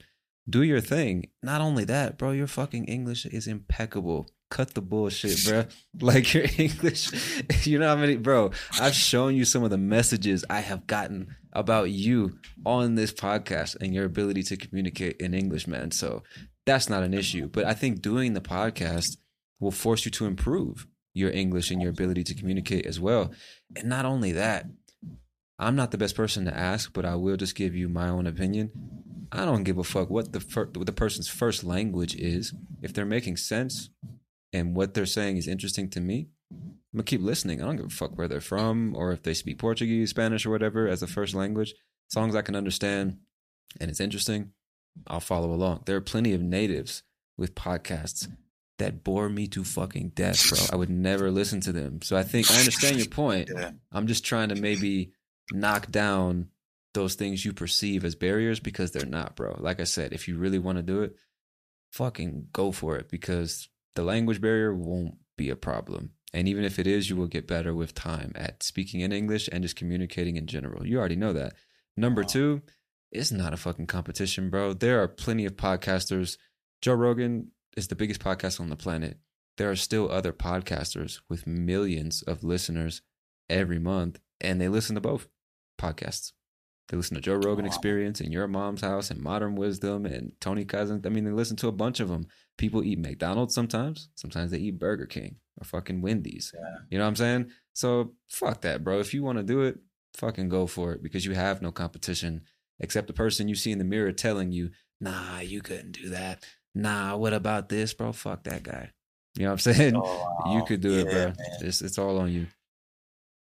[0.51, 1.31] do your thing.
[1.41, 4.29] Not only that, bro, your fucking English is impeccable.
[4.51, 5.65] Cut the bullshit, bro.
[6.01, 7.11] Like your English,
[7.67, 8.53] you know how many, bro?
[8.81, 13.77] I've shown you some of the messages I have gotten about you on this podcast
[13.81, 15.91] and your ability to communicate in English, man.
[15.91, 16.23] So
[16.67, 17.49] that's not an issue.
[17.49, 19.17] But I think doing the podcast
[19.61, 23.33] will force you to improve your English and your ability to communicate as well.
[23.77, 24.67] And not only that,
[25.59, 28.27] I'm not the best person to ask, but I will just give you my own
[28.27, 28.71] opinion.
[29.33, 32.55] I don't give a fuck what the fir- what the person's first language is.
[32.81, 33.91] If they're making sense
[34.53, 37.61] and what they're saying is interesting to me, I'm gonna keep listening.
[37.61, 40.51] I don't give a fuck where they're from or if they speak Portuguese, Spanish, or
[40.51, 41.75] whatever as a first language.
[42.11, 43.19] As long as I can understand
[43.81, 44.53] and it's interesting,
[45.07, 45.83] I'll follow along.
[45.85, 47.03] There are plenty of natives
[47.37, 48.29] with podcasts
[48.79, 50.59] that bore me to fucking death, bro.
[50.73, 52.01] I would never listen to them.
[52.03, 53.51] So I think I understand your point.
[53.59, 53.73] Yeah.
[53.93, 55.13] I'm just trying to maybe
[55.53, 56.49] knock down
[56.95, 59.57] those things you perceive as barriers because they're not, bro.
[59.59, 61.17] Like I said, if you really want to do it,
[61.93, 63.69] fucking go for it because
[63.99, 66.13] the language barrier won't be a problem.
[66.33, 69.49] And even if it is, you will get better with time at speaking in English
[69.51, 70.87] and just communicating in general.
[70.87, 71.55] You already know that.
[71.97, 72.63] Number two,
[73.11, 74.73] it's not a fucking competition, bro.
[74.73, 76.37] There are plenty of podcasters.
[76.81, 79.19] Joe Rogan is the biggest podcast on the planet.
[79.57, 83.03] There are still other podcasters with millions of listeners
[83.51, 85.27] every month, and they listen to both
[85.77, 86.31] podcasts.
[86.89, 87.69] They listen to Joe Rogan Wow.
[87.69, 91.05] Experience and Your Mom's House and Modern Wisdom and Tony Cousins.
[91.05, 92.29] I mean, they listen to a bunch of them.
[92.59, 94.11] People eat McDonald's sometimes.
[94.17, 96.53] Sometimes they eat Burger King or fucking Wendy's.
[96.55, 96.77] Yeah.
[96.91, 97.51] You know what I'm saying?
[97.73, 99.01] So fuck that, bro.
[99.01, 99.79] If you want to do it,
[100.15, 102.43] fucking go for it because you have no competition
[102.81, 104.71] except the person you see in the mirror telling you,
[105.01, 106.45] nah, you couldn't do that.
[106.75, 108.13] Nah, what about this, bro?
[108.13, 108.91] Fuck that guy.
[109.37, 109.95] You know what I'm saying?
[109.97, 111.13] Oh, You could do it, bro.
[111.13, 111.37] man.
[111.61, 112.49] It's it's all on you.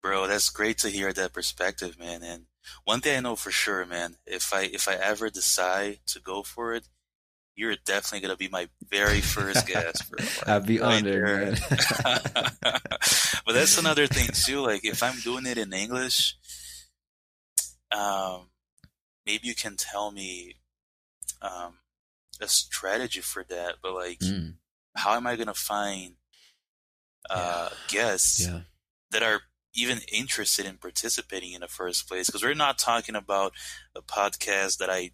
[0.03, 2.21] Bro, that's great to hear that perspective, man.
[2.23, 2.45] And
[2.85, 6.43] one thing I know for sure, man, if I if I ever decide to go
[6.43, 6.87] for it,
[7.55, 10.23] you're definitely gonna be my very first guest, bro.
[10.37, 11.59] Like, I'd be right honored,
[13.45, 14.61] but that's another thing too.
[14.61, 16.35] Like if I'm doing it in English,
[17.91, 18.49] um,
[19.25, 20.55] maybe you can tell me
[21.41, 21.75] um
[22.39, 23.75] a strategy for that.
[23.81, 24.55] But like, Mm,
[24.95, 26.15] how am I gonna find
[27.29, 28.61] uh guests yeah.
[29.11, 29.41] that are
[29.73, 33.53] even interested in participating in the first place because we're not talking about
[33.95, 35.11] a podcast that I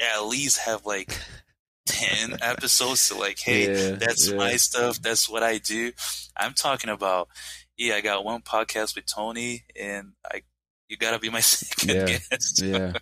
[0.00, 1.18] at least have like
[1.90, 4.36] 10 episodes to like hey Yeah, that's yeah.
[4.36, 5.92] my stuff that's what I do
[6.36, 7.28] I'm talking about
[7.76, 10.42] yeah I got one podcast with Tony and I
[10.88, 12.92] you got to be my second Yeah, guest Yeah.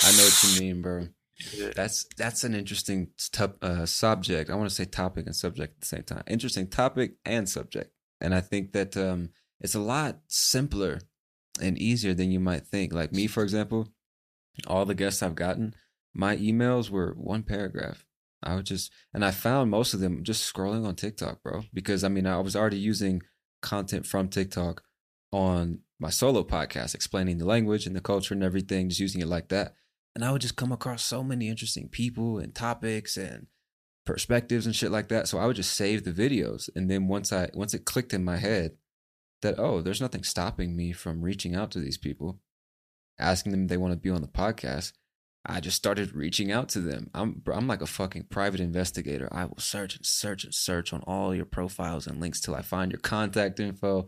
[0.00, 1.08] I know what you mean, bro.
[1.56, 1.70] Yeah.
[1.74, 4.50] That's that's an interesting tup- uh, subject.
[4.50, 6.24] I want to say topic and subject at the same time.
[6.26, 9.28] Interesting topic and subject, and I think that um,
[9.60, 10.98] it's a lot simpler
[11.60, 12.92] and easier than you might think.
[12.92, 13.86] Like me, for example,
[14.66, 15.74] all the guests I've gotten,
[16.12, 18.04] my emails were one paragraph.
[18.42, 21.62] I would just, and I found most of them just scrolling on TikTok, bro.
[21.72, 23.22] Because I mean, I was already using
[23.62, 24.82] content from TikTok
[25.32, 29.28] on my solo podcast, explaining the language and the culture and everything, just using it
[29.28, 29.74] like that.
[30.14, 33.46] And I would just come across so many interesting people and topics and
[34.06, 35.28] perspectives and shit like that.
[35.28, 36.68] So I would just save the videos.
[36.74, 38.76] And then once I once it clicked in my head
[39.42, 42.40] that, oh, there's nothing stopping me from reaching out to these people,
[43.18, 44.92] asking them they want to be on the podcast.
[45.50, 47.10] I just started reaching out to them.
[47.14, 49.28] I'm I'm like a fucking private investigator.
[49.32, 52.60] I will search and search and search on all your profiles and links till I
[52.60, 54.06] find your contact info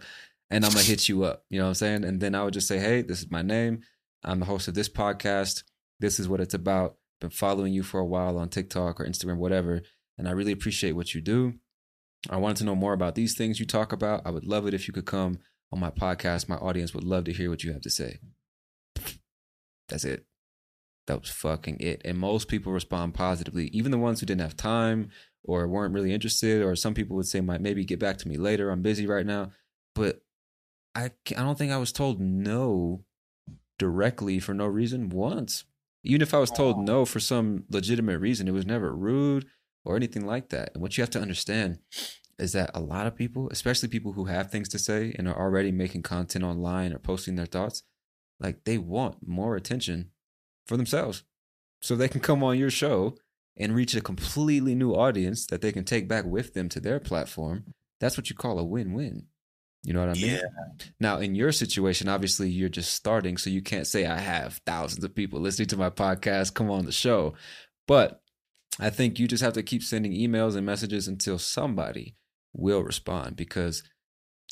[0.51, 1.45] and I'm gonna hit you up.
[1.49, 2.05] You know what I'm saying?
[2.05, 3.81] And then I would just say, Hey, this is my name.
[4.23, 5.63] I'm the host of this podcast.
[5.99, 6.97] This is what it's about.
[7.23, 9.81] Been following you for a while on TikTok or Instagram, whatever.
[10.19, 11.55] And I really appreciate what you do.
[12.29, 14.23] I wanted to know more about these things you talk about.
[14.27, 15.39] I would love it if you could come
[15.73, 16.49] on my podcast.
[16.49, 18.19] My audience would love to hear what you have to say.
[19.89, 20.27] That's it.
[21.11, 22.03] That was fucking it.
[22.05, 25.09] And most people respond positively, even the ones who didn't have time
[25.43, 28.37] or weren't really interested, or some people would say, might maybe get back to me
[28.37, 28.71] later.
[28.71, 29.51] I'm busy right now.
[29.93, 30.23] But
[30.95, 33.03] I, I don't think I was told no
[33.77, 35.65] directly for no reason once.
[36.05, 39.47] Even if I was told no for some legitimate reason, it was never rude
[39.85, 40.71] or anything like that.
[40.75, 41.81] And what you have to understand
[42.39, 45.37] is that a lot of people, especially people who have things to say and are
[45.37, 47.83] already making content online or posting their thoughts,
[48.39, 50.13] like they want more attention
[50.71, 51.25] for themselves.
[51.83, 53.17] So they can come on your show
[53.57, 57.01] and reach a completely new audience that they can take back with them to their
[57.01, 57.75] platform.
[57.99, 59.27] That's what you call a win win.
[59.83, 60.37] You know what I mean?
[60.37, 60.87] Yeah.
[61.01, 65.03] Now, in your situation, obviously you're just starting, so you can't say I have thousands
[65.03, 67.35] of people listening to my podcast, come on the show.
[67.89, 68.23] But
[68.79, 72.15] I think you just have to keep sending emails and messages until somebody
[72.53, 73.83] will respond because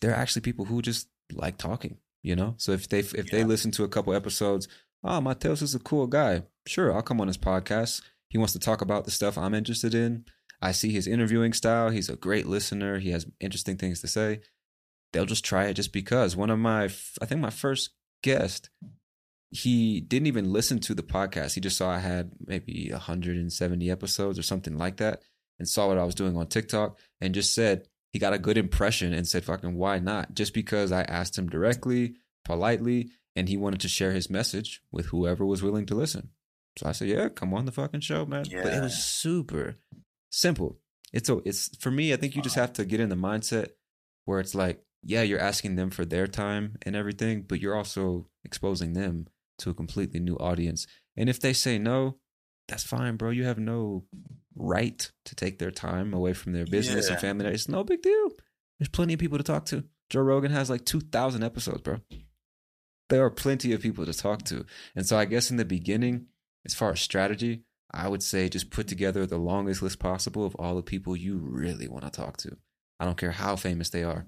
[0.02, 2.54] there are actually people who just like talking, you know?
[2.56, 4.66] So if they if they listen to a couple episodes,
[5.04, 6.42] oh, Matheus is a cool guy.
[6.66, 8.02] Sure, I'll come on his podcast.
[8.28, 10.24] He wants to talk about the stuff I'm interested in.
[10.60, 11.90] I see his interviewing style.
[11.90, 12.98] He's a great listener.
[12.98, 14.40] He has interesting things to say
[15.12, 16.36] they'll just try it just because.
[16.36, 17.90] One of my, I think my first
[18.22, 18.70] guest,
[19.50, 21.54] he didn't even listen to the podcast.
[21.54, 25.22] He just saw I had maybe 170 episodes or something like that
[25.58, 28.58] and saw what I was doing on TikTok and just said he got a good
[28.58, 30.34] impression and said, fucking, why not?
[30.34, 35.06] Just because I asked him directly, politely, and he wanted to share his message with
[35.06, 36.30] whoever was willing to listen.
[36.76, 38.44] So I said, yeah, come on the fucking show, man.
[38.62, 39.78] But it was super
[40.30, 40.78] simple.
[41.12, 42.12] It's a, it's for me.
[42.12, 43.70] I think you just have to get in the mindset
[44.26, 48.28] where it's like, yeah, you're asking them for their time and everything, but you're also
[48.44, 49.26] exposing them
[49.58, 50.86] to a completely new audience.
[51.16, 52.16] And if they say no,
[52.68, 53.30] that's fine, bro.
[53.30, 54.04] You have no
[54.54, 57.46] right to take their time away from their business and family.
[57.46, 58.30] It's no big deal.
[58.78, 59.84] There's plenty of people to talk to.
[60.10, 61.98] Joe Rogan has like 2,000 episodes, bro.
[63.08, 64.66] There are plenty of people to talk to.
[64.94, 66.26] And so I guess in the beginning,
[66.64, 67.62] as far as strategy,
[67.92, 71.38] I would say just put together the longest list possible of all the people you
[71.38, 72.56] really want to talk to.
[73.00, 74.26] I don't care how famous they are.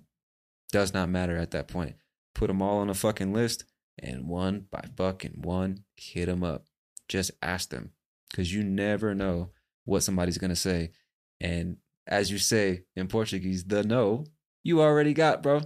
[0.73, 1.97] Does not matter at that point.
[2.35, 3.65] Put them all on a fucking list
[3.99, 6.65] and one by fucking one, hit them up.
[7.09, 7.91] Just ask them
[8.31, 9.51] because you never know
[9.85, 10.93] what somebody's going to say.
[11.41, 14.25] And as you say in Portuguese, the no,
[14.63, 15.63] you already got, bro.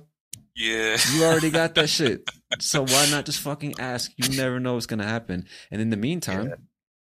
[0.55, 0.97] Yeah.
[1.13, 2.29] You already got that shit.
[2.61, 4.13] So why not just fucking ask?
[4.17, 5.47] You never know what's gonna happen.
[5.71, 6.53] And in the meantime,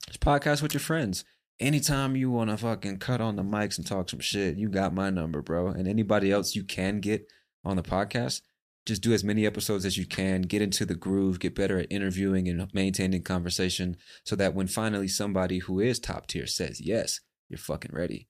[0.07, 1.25] just podcast with your friends.
[1.59, 5.09] Anytime you wanna fucking cut on the mics and talk some shit, you got my
[5.09, 5.67] number, bro.
[5.67, 7.27] And anybody else you can get
[7.63, 8.41] on the podcast,
[8.85, 11.91] just do as many episodes as you can, get into the groove, get better at
[11.91, 17.19] interviewing and maintaining conversation so that when finally somebody who is top tier says yes,
[17.47, 18.27] you're fucking ready.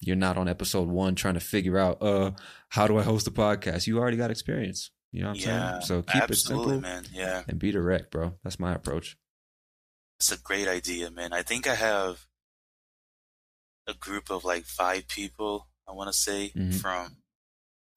[0.00, 2.32] You're not on episode one trying to figure out, uh,
[2.68, 3.86] how do I host a podcast?
[3.86, 4.90] You already got experience.
[5.12, 5.70] You know what I'm yeah.
[5.70, 5.82] saying?
[5.82, 7.04] So keep it simple man.
[7.12, 7.42] Yeah.
[7.48, 8.34] and be direct, bro.
[8.44, 9.16] That's my approach.
[10.20, 11.32] It's a great idea, man.
[11.32, 12.26] I think I have
[13.86, 15.68] a group of like five people.
[15.88, 16.74] I want to say Mhm.
[16.74, 17.16] from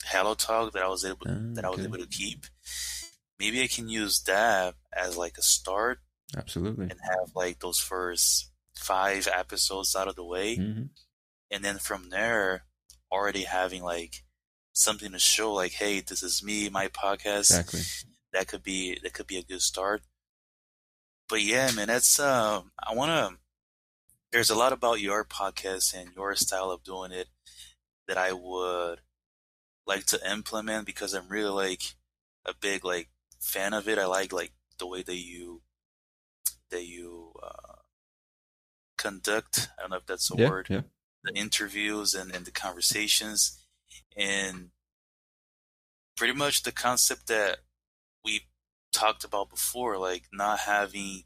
[0.06, 2.45] Hello Talk that I was able Ah, that I was able to keep.
[3.40, 6.00] Maybe I can use that as like a start
[6.38, 6.90] Absolutely.
[6.90, 10.84] and have like those first five episodes out of the way, hmm
[11.52, 12.64] and then from there,
[13.11, 14.24] already having like
[14.74, 17.52] something to show, like, hey, this is me, my podcast.
[17.60, 17.82] Exactly.
[18.34, 20.02] that could be that could be a good start.
[21.28, 23.38] But yeah, man, that's uh, I want to.
[24.32, 27.28] There's a lot about your podcast and your style of doing it
[28.08, 29.00] that I would
[29.88, 31.82] like to implement because I'm really like
[32.45, 33.98] a big like fan of it.
[33.98, 35.61] I like like the way that you
[36.69, 37.74] that you uh,
[38.98, 39.69] conduct.
[39.78, 40.68] I don't know if that's a Yeah, word.
[40.69, 40.82] yeah.
[41.23, 43.59] The interviews and, and the conversations,
[44.15, 44.72] and
[46.15, 47.59] pretty much the concept that
[48.23, 48.41] we
[48.93, 51.23] talked about before, like not having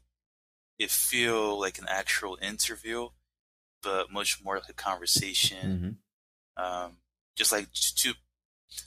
[0.78, 3.08] it feel like an actual interview,
[3.82, 5.98] but much more like a conversation.
[6.56, 6.98] hmm Um,
[7.36, 8.12] just like two,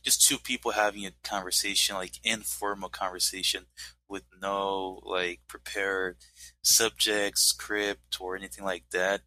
[0.03, 3.65] just two people having a conversation, like informal conversation
[4.09, 6.17] with no like prepared
[6.63, 9.21] subject, script, or anything like that.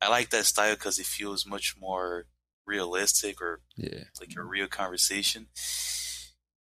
[0.00, 2.26] I like that style because it feels much more
[2.66, 4.04] realistic or Yeah.
[4.20, 5.48] like a real conversation.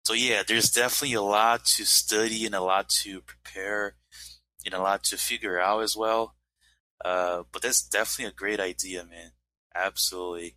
[0.05, 3.97] So yeah, there's definitely a lot to study and a lot to prepare
[4.65, 6.35] and a lot to figure out as well.
[7.05, 9.33] Uh, but that's definitely a great idea, man.
[9.75, 10.57] Absolutely.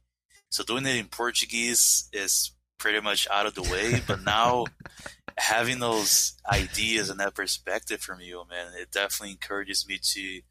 [0.50, 4.66] So doing it in Portuguese is pretty much out of the way, but now
[5.38, 10.42] having those ideas and that perspective from you, man, it definitely encourages me to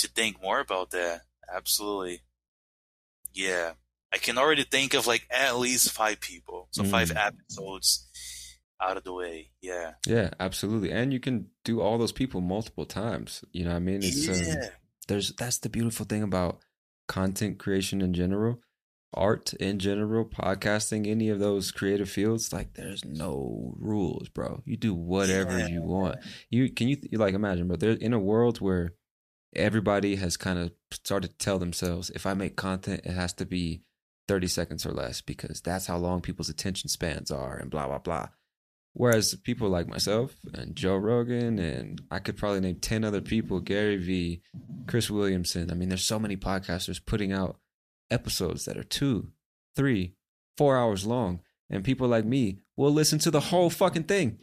[0.00, 1.22] to think more about that.
[1.52, 2.20] Absolutely.
[3.32, 3.72] Yeah.
[4.12, 6.68] I can already think of like at least five people.
[6.72, 7.26] So five Mm.
[7.26, 8.06] episodes
[8.80, 9.50] out of the way.
[9.60, 9.92] Yeah.
[10.06, 10.90] Yeah, absolutely.
[10.90, 13.44] And you can do all those people multiple times.
[13.52, 14.00] You know what I mean?
[14.02, 14.56] It's um,
[15.06, 16.60] there's that's the beautiful thing about
[17.06, 18.60] content creation in general,
[19.14, 24.62] art in general, podcasting, any of those creative fields, like there's no rules, bro.
[24.64, 25.66] You do whatever Yeah.
[25.68, 26.16] you want.
[26.50, 28.94] You can you, you like imagine, bro, there in a world where
[29.54, 33.46] everybody has kind of started to tell themselves if I make content, it has to
[33.46, 33.82] be
[34.28, 37.98] 30 seconds or less because that's how long people's attention spans are and blah blah
[37.98, 38.28] blah.
[38.92, 43.60] Whereas people like myself and Joe Rogan and I could probably name 10 other people,
[43.60, 44.42] Gary Vee,
[44.86, 45.70] Chris Williamson.
[45.70, 47.58] I mean, there's so many podcasters putting out
[48.10, 49.28] episodes that are two,
[49.76, 50.14] three,
[50.58, 51.40] four hours long.
[51.68, 54.40] And people like me will listen to the whole fucking thing.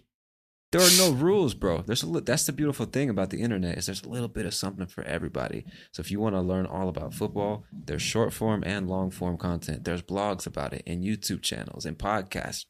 [0.72, 1.82] There are no rules, bro.
[1.82, 4.46] There's a li- that's the beautiful thing about the internet is there's a little bit
[4.46, 5.66] of something for everybody.
[5.94, 9.38] So if you want to learn all about football, there's short form and long form
[9.38, 9.86] content.
[9.86, 12.66] There's blogs about it and YouTube channels and podcasts.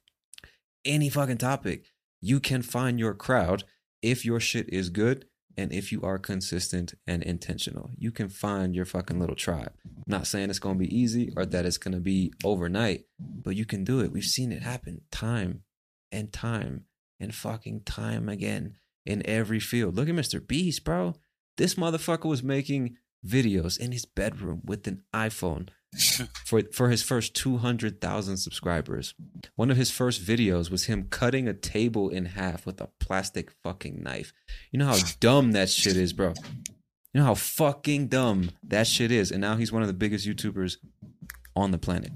[0.85, 1.87] Any fucking topic,
[2.21, 3.63] you can find your crowd
[4.03, 5.25] if your shit is good
[5.57, 7.89] and if you are consistent and intentional.
[7.97, 9.73] You can find your fucking little tribe.
[9.85, 13.05] I'm not saying it's going to be easy or that it's going to be overnight,
[13.19, 14.11] but you can do it.
[14.11, 15.63] We've seen it happen time
[16.11, 16.85] and time
[17.19, 19.95] and fucking time again in every field.
[19.95, 20.45] Look at Mr.
[20.45, 21.15] Beast, bro.
[21.57, 25.69] This motherfucker was making videos in his bedroom with an iPhone
[26.45, 29.15] for for his first 200,000 subscribers.
[29.55, 33.51] One of his first videos was him cutting a table in half with a plastic
[33.63, 34.33] fucking knife.
[34.71, 36.33] You know how dumb that shit is, bro.
[37.13, 39.31] You know how fucking dumb that shit is.
[39.31, 40.77] And now he's one of the biggest YouTubers
[41.55, 42.11] on the planet.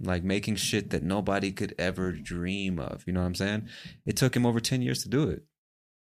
[0.00, 3.04] Like making shit that nobody could ever dream of.
[3.06, 3.68] You know what I'm saying?
[4.06, 5.44] It took him over 10 years to do it.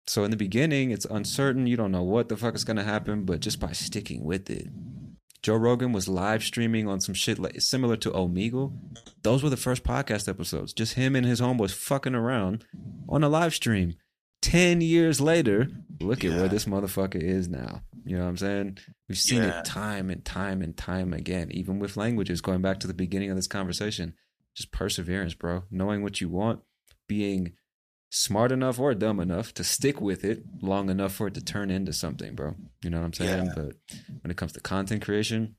[0.07, 1.67] So in the beginning, it's uncertain.
[1.67, 4.49] You don't know what the fuck is going to happen, but just by sticking with
[4.49, 4.67] it.
[5.43, 8.73] Joe Rogan was live streaming on some shit like similar to Omegle.
[9.23, 10.71] Those were the first podcast episodes.
[10.71, 12.65] Just him and his homeboys fucking around
[13.09, 13.95] on a live stream.
[14.41, 15.67] 10 years later,
[15.99, 17.81] look at where this motherfucker is now.
[18.03, 18.77] You know what I'm saying?
[19.07, 19.59] We've seen Yeah.
[19.59, 23.29] it time and time and time again, even with languages, going back to the beginning
[23.29, 24.13] of this conversation.
[24.55, 25.63] Just perseverance, bro.
[25.69, 26.61] Knowing what you want,
[27.07, 27.53] being
[28.09, 31.71] smart enough or dumb enough to stick with it long enough for it to turn
[31.71, 32.55] into something, bro.
[32.83, 33.45] You know what I'm saying?
[33.45, 33.53] Yeah.
[33.55, 33.75] But
[34.21, 35.55] when it comes to content creation,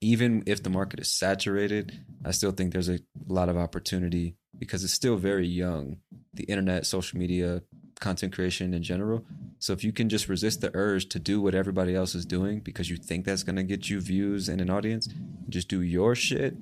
[0.00, 4.82] even if the market is saturated, I still think there's a lot of opportunity because
[4.82, 5.98] it's still very young.
[6.32, 7.62] The internet, social media,
[8.00, 9.24] content creation in general.
[9.58, 12.60] So if you can just resist the urge to do what everybody else is doing
[12.60, 15.08] because you think that's going to get you views and an audience,
[15.48, 16.54] just do your shit,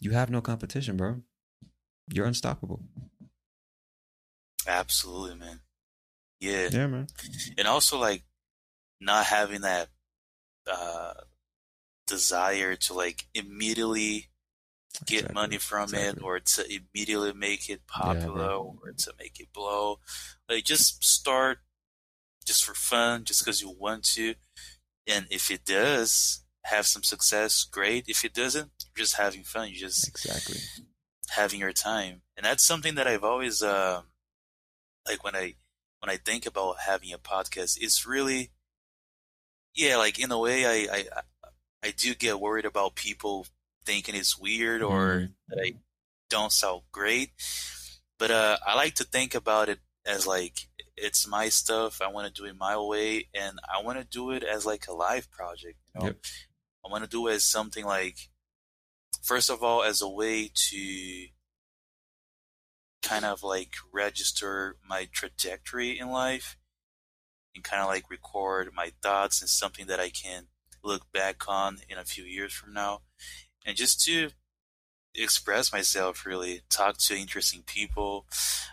[0.00, 1.22] you have no competition, bro.
[2.12, 2.82] You're unstoppable.
[4.66, 5.60] Absolutely, man.
[6.40, 6.68] Yeah.
[6.70, 7.06] Yeah, man.
[7.56, 8.22] And also like
[9.00, 9.88] not having that
[10.70, 11.14] uh
[12.06, 14.28] desire to like immediately
[15.06, 15.34] get Exactly.
[15.34, 18.76] money from it or to immediately make it popular bro.
[18.82, 19.98] or to make it blow.
[20.48, 21.58] Like just start
[22.46, 24.34] just for fun, just because you want to.
[25.06, 28.04] And if it does have some success, great.
[28.08, 29.68] If it doesn't, you're just having fun.
[29.70, 30.58] You're just Exactly.
[31.30, 32.22] having your time.
[32.36, 34.04] And that's something that I've always um
[35.08, 35.54] like when I
[36.00, 38.50] when I think about having a podcast, it's really
[39.74, 41.04] yeah, like in a way I I
[41.82, 43.46] I do get worried about people
[43.84, 45.34] thinking it's weird or Mhm.
[45.48, 45.78] that I
[46.28, 47.30] don't sound great.
[48.18, 52.00] But uh I like to think about it as like it's my stuff.
[52.00, 54.86] I want to do it my way and I want to do it as like
[54.86, 56.06] a live project, you know.
[56.06, 56.18] Yep.
[56.84, 58.30] I want to do it as something like
[59.22, 61.26] first of all as a way to
[63.02, 66.56] kind of like register my trajectory in life
[67.54, 70.48] and kind of like record my thoughts and something that I can
[70.82, 73.02] look back on in a few years from now.
[73.64, 74.30] And just to
[75.14, 78.26] express myself, really, talk to interesting people,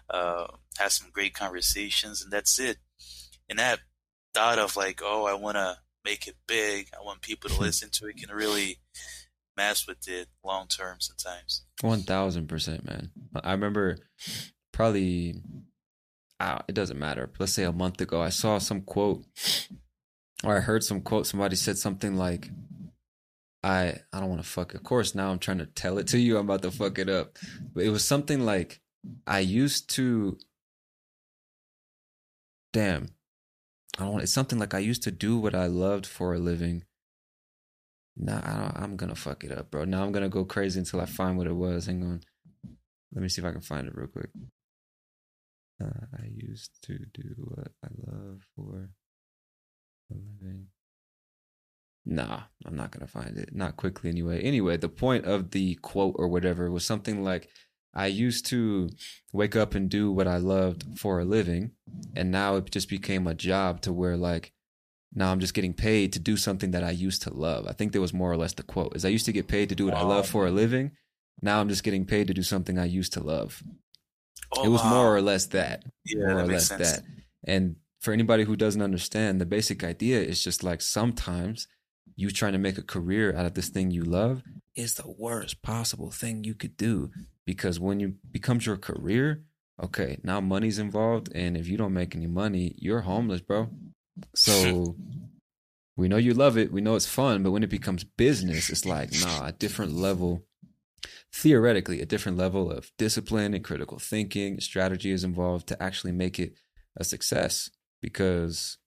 [0.10, 0.48] uh,
[0.78, 2.78] have some great conversations, and that's it.
[3.50, 3.80] And that
[4.34, 7.90] thought of like, oh, I want to make it big, I want people to listen
[7.94, 8.80] to it, can really
[9.58, 11.64] mess with it long term sometimes.
[11.82, 13.12] One thousand percent, man.
[13.44, 13.98] I remember
[14.72, 15.42] probably
[16.40, 17.30] uh, it doesn't matter.
[17.38, 19.24] Let's say a month ago, I saw some quote
[20.44, 21.28] or I heard some quote.
[21.28, 22.50] Somebody said something like,
[23.64, 26.20] "I I don't want to fuck." Of course, now I'm trying to tell it to
[26.20, 26.38] you.
[26.38, 27.38] I'm about to fuck it up,
[27.74, 28.82] but it was something like,
[29.28, 30.38] "I used to."
[32.74, 33.10] Damn,
[33.98, 34.22] I don't.
[34.22, 36.84] It's something like I used to do what I loved for a living.
[38.16, 39.86] Nah, I am gonna fuck it up, bro.
[39.86, 41.86] Now I'm gonna go crazy until I find what it was.
[41.86, 42.22] Hang on.
[43.14, 44.30] Let me see if I can find it real quick.
[45.82, 48.90] Uh, I used to do what I love for
[50.12, 50.68] a living.
[52.06, 53.54] Nah, I'm not gonna find it.
[53.54, 54.42] Not quickly anyway.
[54.42, 57.50] Anyway, the point of the quote or whatever was something like
[57.94, 58.90] I used to
[59.34, 61.72] wake up and do what I loved for a living,
[62.16, 64.54] and now it just became a job to where like
[65.14, 67.68] now I'm just getting paid to do something that I used to love.
[67.68, 68.96] I think that was more or less the quote.
[68.96, 70.02] Is I used to get paid to do what wow.
[70.02, 70.92] I love for a living.
[71.42, 73.62] Now I'm just getting paid to do something I used to love.
[74.56, 74.90] Oh, it was wow.
[74.92, 75.84] more or less that.
[76.06, 76.92] Yeah, more or less sense.
[76.94, 77.04] that.
[77.44, 81.68] And for anybody who doesn't understand, the basic idea is just like sometimes
[82.16, 84.44] you trying to make a career out of this thing you love
[84.76, 87.12] is the worst possible thing you could do.
[87.46, 89.44] Because when you becomes your career,
[89.82, 93.70] okay, now money's involved and if you don't make any money, you're homeless, bro.
[94.36, 94.96] So
[95.98, 98.86] we know you love it, we know it's fun, but when it becomes business, it's
[98.86, 100.46] like, nah, a different level
[101.34, 106.40] theoretically a different level of discipline and critical thinking strategy is involved to actually make
[106.40, 106.54] it
[106.98, 107.70] a success.
[108.02, 108.78] Because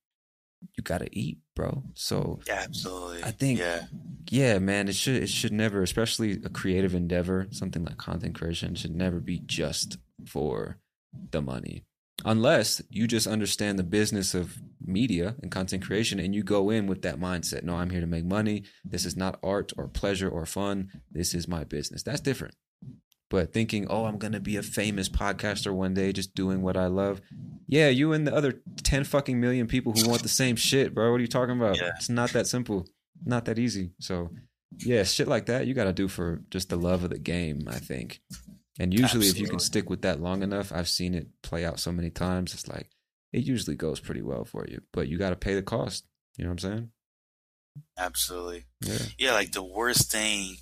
[0.77, 1.83] you gotta eat, bro.
[1.95, 3.23] So yeah, absolutely.
[3.23, 3.83] I think yeah.
[4.31, 8.75] yeah, man, it should it should never, especially a creative endeavor, something like content creation,
[8.75, 10.79] should never be just for
[11.31, 11.85] the money
[12.25, 16.87] unless you just understand the business of media and content creation and you go in
[16.87, 20.29] with that mindset no i'm here to make money this is not art or pleasure
[20.29, 22.55] or fun this is my business that's different
[23.31, 26.77] but thinking oh i'm going to be a famous podcaster one day just doing what
[26.77, 27.21] i love
[27.67, 31.11] yeah you and the other 10 fucking million people who want the same shit bro
[31.11, 31.91] what are you talking about yeah.
[31.97, 32.87] it's not that simple
[33.25, 34.31] not that easy so
[34.79, 37.67] yeah shit like that you got to do for just the love of the game
[37.69, 38.21] i think
[38.79, 39.29] and usually, Absolutely.
[39.29, 42.11] if you can stick with that long enough, I've seen it play out so many
[42.11, 42.55] times.
[42.55, 42.91] It's like
[43.33, 46.05] it usually goes pretty well for you, but you got to pay the cost.
[46.37, 46.91] You know what I'm saying?
[47.97, 48.65] Absolutely.
[48.81, 48.99] Yeah.
[49.19, 49.33] Yeah.
[49.33, 50.57] Like the worst thing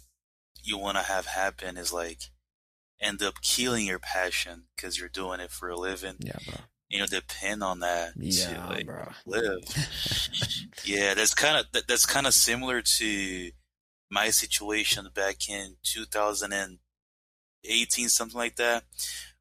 [0.63, 2.21] you want to have happen is like
[3.03, 6.17] end up killing your passion because you're doing it for a living.
[6.21, 6.55] Yeah, bro.
[6.89, 9.09] You know, depend on that yeah, to like bro.
[9.27, 9.65] live.
[10.85, 13.51] yeah, that's kind of that, that's kind of similar to
[14.11, 18.85] my situation back in 2018, something like that,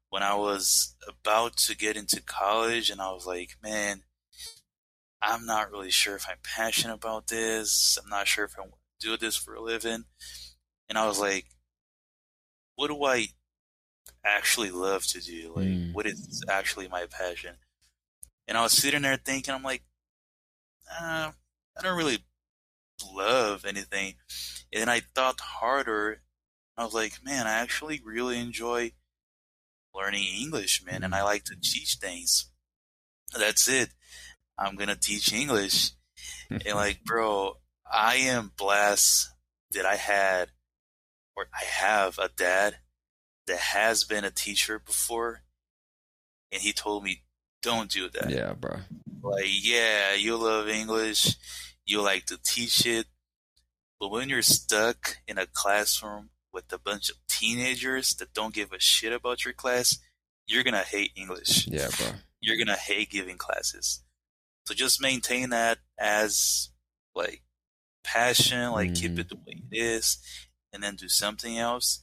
[0.08, 4.02] when I was about to get into college, and I was like, man,
[5.22, 7.96] I'm not really sure if I'm passionate about this.
[8.02, 10.04] I'm not sure if I want to do this for a living.
[10.88, 11.46] And I was like,
[12.74, 13.28] what do I
[14.24, 15.52] actually love to do?
[15.54, 15.92] Like, mm.
[15.94, 17.56] what is actually my passion?
[18.48, 19.82] And I was sitting there thinking, I'm like,
[20.90, 21.30] uh,
[21.78, 22.18] I don't really
[23.14, 24.14] love anything.
[24.72, 26.20] And then I thought harder
[26.76, 28.92] I was like, man, I actually really enjoy
[29.94, 32.50] learning English, man, and I like to teach things.
[33.38, 33.90] That's it.
[34.58, 35.90] I'm gonna teach English.
[36.50, 37.58] and like, bro,
[37.90, 39.28] I am blessed
[39.72, 40.50] that I had
[41.36, 42.78] or I have a dad
[43.52, 45.42] that has been a teacher before
[46.50, 47.22] and he told me
[47.60, 48.30] don't do that.
[48.30, 48.78] Yeah, bro.
[49.22, 51.36] Like, yeah, you love English,
[51.84, 53.06] you like to teach it,
[54.00, 58.72] but when you're stuck in a classroom with a bunch of teenagers that don't give
[58.72, 59.98] a shit about your class,
[60.46, 61.68] you're gonna hate English.
[61.68, 62.06] Yeah, bro.
[62.40, 64.02] You're gonna hate giving classes.
[64.66, 66.70] So just maintain that as
[67.14, 67.42] like
[68.02, 69.14] passion, like mm-hmm.
[69.14, 70.18] keep it the way it is,
[70.72, 72.02] and then do something else.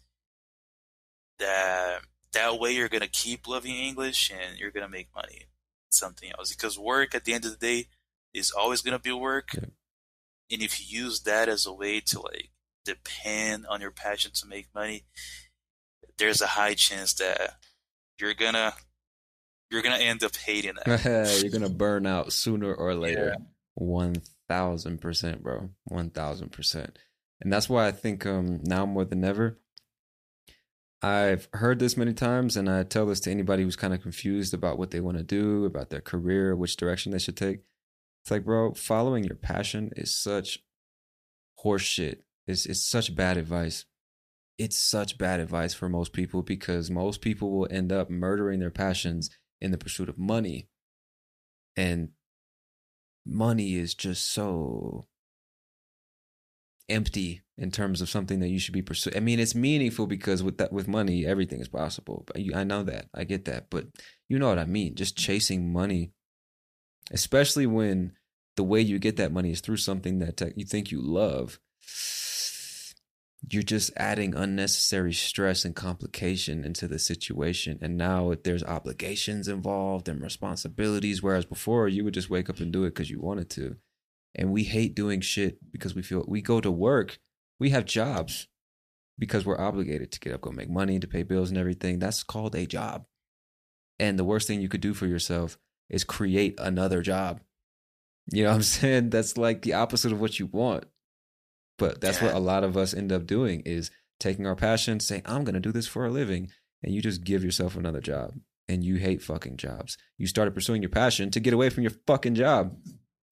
[1.40, 2.02] That
[2.34, 5.48] that way you're gonna keep loving English and you're gonna make money.
[5.92, 7.88] Something else because work at the end of the day
[8.34, 9.62] is always gonna be work, yeah.
[10.52, 12.52] and if you use that as a way to like
[12.86, 15.06] depend on your passion to make money,
[16.18, 17.56] there's a high chance that
[18.20, 18.74] you're gonna
[19.72, 21.40] you're gonna end up hating that.
[21.42, 23.36] you're gonna burn out sooner or later.
[23.76, 24.16] One
[24.48, 25.70] thousand percent, bro.
[25.86, 26.98] One thousand percent.
[27.42, 29.60] And that's why I think um now more than ever,
[31.02, 34.54] I've heard this many times, and I tell this to anybody who's kind of confused
[34.54, 37.60] about what they want to do, about their career, which direction they should take.
[38.24, 40.60] It's like, bro, following your passion is such
[41.64, 42.18] horseshit.
[42.48, 43.86] It's it's such bad advice.
[44.58, 48.72] It's such bad advice for most people because most people will end up murdering their
[48.72, 49.30] passions
[49.62, 50.68] in the pursuit of money.
[51.78, 52.10] And
[53.26, 55.08] money is just so
[56.90, 59.18] empty in terms of something that you should be pursuing.
[59.18, 62.24] I mean, it's meaningful because with that with money, everything is possible.
[62.26, 63.08] But you, I know that.
[63.14, 63.70] I get that.
[63.70, 63.88] But
[64.28, 64.96] you know what I mean?
[64.96, 66.12] Just chasing money,
[67.12, 68.14] especially when
[68.56, 71.60] the way you get that money is through something that you think you love.
[73.50, 77.80] You're just adding unnecessary stress and complication into the situation.
[77.82, 81.24] And now there's obligations involved and responsibilities.
[81.24, 83.78] Whereas before, you would just wake up and do it because you wanted to
[84.40, 87.20] and we hate doing shit because we feel we go to work,
[87.60, 88.48] we have jobs
[89.20, 92.00] because we're obligated to get up, go make money, to pay bills and everything.
[92.00, 93.06] That's called a job.
[94.00, 95.58] And the worst thing you could do for yourself
[95.90, 97.42] is create another job.
[98.32, 99.10] You know what I'm saying?
[99.10, 100.86] That's like the opposite of what you want.
[101.78, 105.24] But that's what a lot of us end up doing is taking our passion, saying,
[105.26, 106.50] I'm going to do this for a living.
[106.82, 108.36] And you just give yourself another job
[108.70, 109.98] and you hate fucking jobs.
[110.18, 112.78] You started pursuing your passion to get away from your fucking job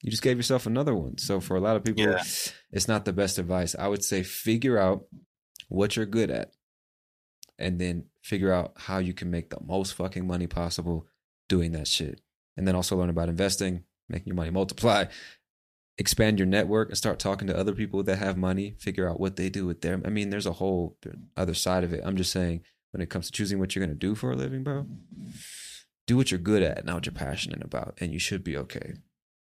[0.02, 1.18] you just gave yourself another one.
[1.18, 2.22] So for a lot of people, yeah.
[2.70, 3.74] it's not the best advice.
[3.76, 5.04] I would say figure out
[5.68, 6.52] what you're good at
[7.58, 11.06] and then figure out how you can make the most fucking money possible
[11.48, 12.20] doing that shit.
[12.56, 15.06] And then also learn about investing, making your money multiply,
[15.96, 19.36] expand your network and start talking to other people that have money, figure out what
[19.36, 20.96] they do with their I mean, there's a whole
[21.36, 22.02] other side of it.
[22.04, 22.62] I'm just saying
[22.92, 24.86] when it comes to choosing what you're going to do for a living, bro,
[26.06, 28.94] do what you're good at, not what you're passionate about, and you should be okay.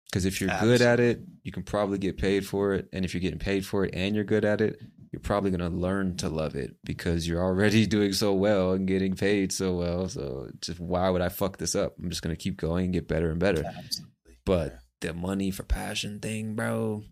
[0.10, 0.78] Because if you're Absolutely.
[0.78, 2.88] good at it, you can probably get paid for it.
[2.94, 4.80] And if you're getting paid for it and you're good at it,
[5.12, 8.88] you're probably going to learn to love it because you're already doing so well and
[8.88, 10.08] getting paid so well.
[10.08, 11.96] So just why would I fuck this up?
[12.02, 13.64] I'm just going to keep going and get better and better.
[13.66, 14.14] Absolutely.
[14.46, 17.04] But the money for passion thing, bro.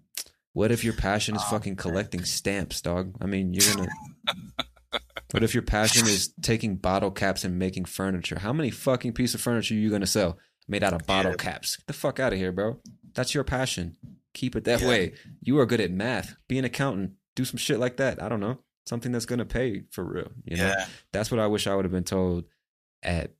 [0.53, 3.13] What if your passion is oh, fucking collecting stamps, dog?
[3.19, 3.89] I mean, you're going
[4.57, 4.65] to.
[5.31, 8.39] What if your passion is taking bottle caps and making furniture?
[8.39, 10.37] How many fucking pieces of furniture are you going to sell?
[10.67, 11.37] Made out of bottle yeah.
[11.37, 11.77] caps.
[11.77, 12.77] Get the fuck out of here, bro.
[13.13, 13.97] That's your passion.
[14.33, 14.87] Keep it that yeah.
[14.87, 15.13] way.
[15.41, 16.35] You are good at math.
[16.47, 17.13] Be an accountant.
[17.35, 18.21] Do some shit like that.
[18.21, 18.59] I don't know.
[18.85, 20.31] Something that's gonna pay for real.
[20.43, 20.67] You know?
[20.67, 20.85] Yeah.
[21.11, 22.45] That's what I wish I would have been told
[23.01, 23.31] at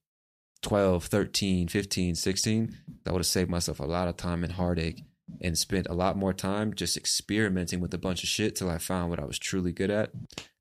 [0.61, 2.77] 12, 13, 15, 16.
[3.03, 5.03] That would have saved myself a lot of time and heartache
[5.41, 8.77] and spent a lot more time just experimenting with a bunch of shit till I
[8.77, 10.11] found what I was truly good at.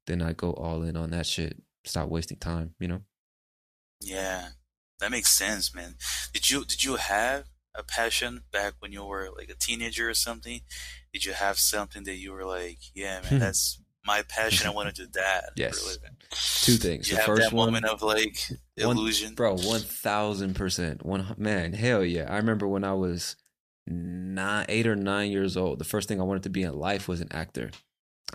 [0.06, 1.62] Then I go all in on that shit.
[1.84, 3.00] Stop wasting time, you know?
[4.00, 4.48] Yeah
[5.00, 5.96] that makes sense, man.
[6.32, 10.14] Did you did you have a passion back when you were like a teenager or
[10.14, 10.60] something?
[11.12, 13.38] Did you have something that you were like, yeah, man, hmm.
[13.38, 14.66] that's my passion.
[14.66, 15.50] I want to do that.
[15.56, 15.98] yes.
[16.64, 17.10] Two things.
[17.10, 18.38] You the first one, moment of like
[18.76, 19.56] illusion, one, bro.
[19.56, 21.04] One thousand percent.
[21.04, 21.72] One man.
[21.72, 22.26] Hell yeah.
[22.30, 23.36] I remember when I was
[23.86, 25.78] nine, eight or nine years old.
[25.78, 27.70] The first thing I wanted to be in life was an actor.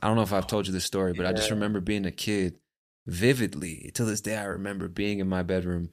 [0.02, 1.30] I don't know if I've told you this story, but yeah.
[1.30, 2.56] I just remember being a kid
[3.06, 3.92] vividly.
[3.96, 5.90] To this day, I remember being in my bedroom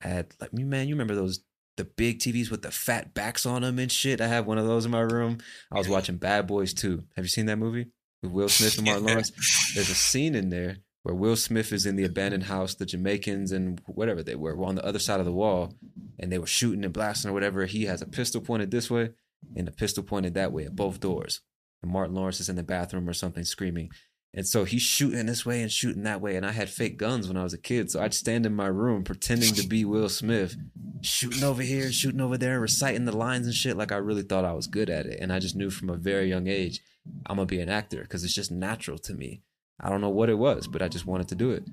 [0.00, 1.40] had like me man, you remember those
[1.76, 4.20] the big TVs with the fat backs on them and shit.
[4.20, 5.38] I have one of those in my room.
[5.72, 7.04] I was watching Bad Boys 2.
[7.14, 7.86] Have you seen that movie
[8.20, 9.30] with Will Smith and Martin Lawrence?
[9.74, 13.52] There's a scene in there where Will Smith is in the abandoned house, the Jamaicans
[13.52, 15.72] and whatever they were were on the other side of the wall,
[16.18, 17.64] and they were shooting and blasting or whatever.
[17.66, 19.10] He has a pistol pointed this way
[19.56, 21.40] and a pistol pointed that way at both doors.
[21.82, 23.90] And Martin Lawrence is in the bathroom or something screaming.
[24.34, 26.36] And so he's shooting this way and shooting that way.
[26.36, 27.90] And I had fake guns when I was a kid.
[27.90, 30.54] So I'd stand in my room pretending to be Will Smith,
[31.00, 34.44] shooting over here, shooting over there, reciting the lines and shit like I really thought
[34.44, 35.18] I was good at it.
[35.20, 36.80] And I just knew from a very young age,
[37.26, 39.42] I'm going to be an actor because it's just natural to me.
[39.80, 41.64] I don't know what it was, but I just wanted to do it.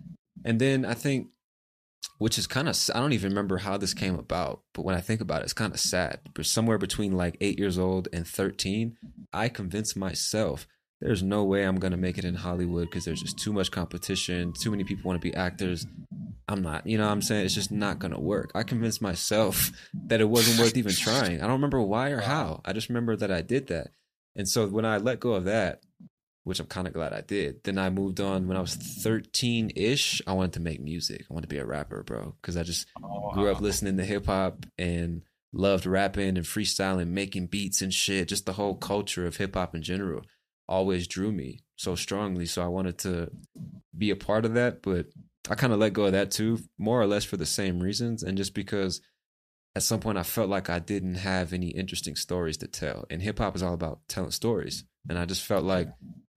[0.46, 1.28] And then I think,
[2.20, 5.02] which is kind of, I don't even remember how this came about, but when I
[5.02, 6.20] think about it, it's kind of sad.
[6.34, 8.96] But somewhere between like eight years old and 13,
[9.34, 10.68] I convinced myself
[11.02, 14.54] there's no way I'm gonna make it in Hollywood because there's just too much competition.
[14.54, 15.86] Too many people want to be actors.
[16.48, 17.46] I'm not, you know what I'm saying?
[17.46, 18.52] It's just not gonna work.
[18.56, 19.72] I convinced myself
[20.08, 21.38] that it wasn't worth even trying.
[21.38, 22.62] I don't remember why or how.
[22.64, 23.90] I just remember that I did that.
[24.36, 25.82] And so when I let go of that,
[26.44, 29.72] which I'm kind of glad I did, then I moved on when I was 13
[29.76, 30.22] ish.
[30.28, 31.26] I wanted to make music.
[31.30, 32.88] I wanted to be a rapper, bro, because I just
[33.34, 33.64] grew up oh.
[33.64, 38.54] listening to hip hop and loved rapping and freestyling, making beats and shit, just the
[38.54, 40.22] whole culture of hip hop in general
[40.68, 42.46] always drew me so strongly.
[42.46, 43.32] So I wanted to
[43.98, 45.08] be a part of that, but
[45.50, 48.24] I kind of let go of that too, more or less for the same reasons.
[48.24, 49.02] And just because
[49.76, 53.06] at some point I felt like I didn't have any interesting stories to tell.
[53.10, 54.86] And hip hop is all about telling stories.
[55.10, 55.90] And I just felt like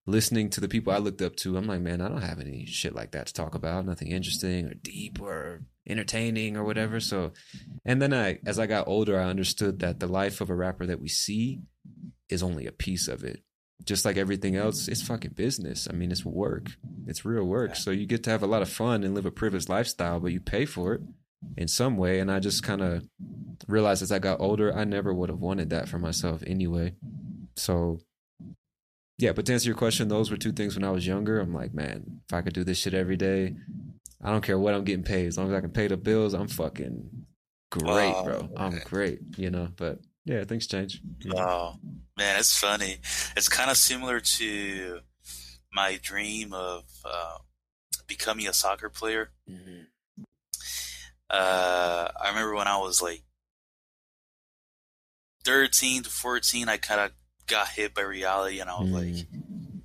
[0.07, 2.67] listening to the people I looked up to, I'm like, man, I don't have any
[2.67, 3.87] shit like that to talk about.
[3.87, 6.99] Nothing interesting or deep or entertaining or whatever.
[6.99, 7.33] So,
[7.85, 10.87] and then I, as I got older, I understood that the life of a rapper
[10.87, 11.61] that we see
[12.29, 13.43] is only a piece of it.
[13.85, 15.89] Just like everything else, it's fucking business.
[15.89, 16.73] I mean, it's work.
[17.07, 17.77] It's real work.
[17.77, 20.33] So you get to have a lot of fun and live a privileged lifestyle, but
[20.33, 21.01] you pay for it
[21.57, 22.19] in some way.
[22.19, 23.09] And I just kind of
[23.67, 26.95] realized as I got older, I never would have wanted that for myself anyway.
[27.57, 28.01] So
[29.19, 31.41] yeah, but to answer your question, those were two things when I was younger.
[31.41, 33.57] I'm like, man, if I could do this shit every day,
[34.23, 35.27] I don't care what I'm getting paid.
[35.27, 37.27] As long as I can pay the bills, I'm fucking
[37.71, 38.49] great, Wow, bro.
[38.57, 39.69] I'm great, you know.
[39.77, 39.99] But
[40.29, 41.01] yeah, things change.
[41.27, 41.79] Wow,
[42.17, 42.99] man, it's funny.
[43.37, 45.01] It's kind of similar to
[45.73, 47.39] my dream of uh,
[48.07, 49.31] becoming a soccer player.
[49.51, 49.87] Mhm.
[51.31, 53.23] Uh, I remember when I was like
[55.45, 57.13] 13 to 14, I kind of
[57.47, 59.83] got hit by reality, and I was like, Mm,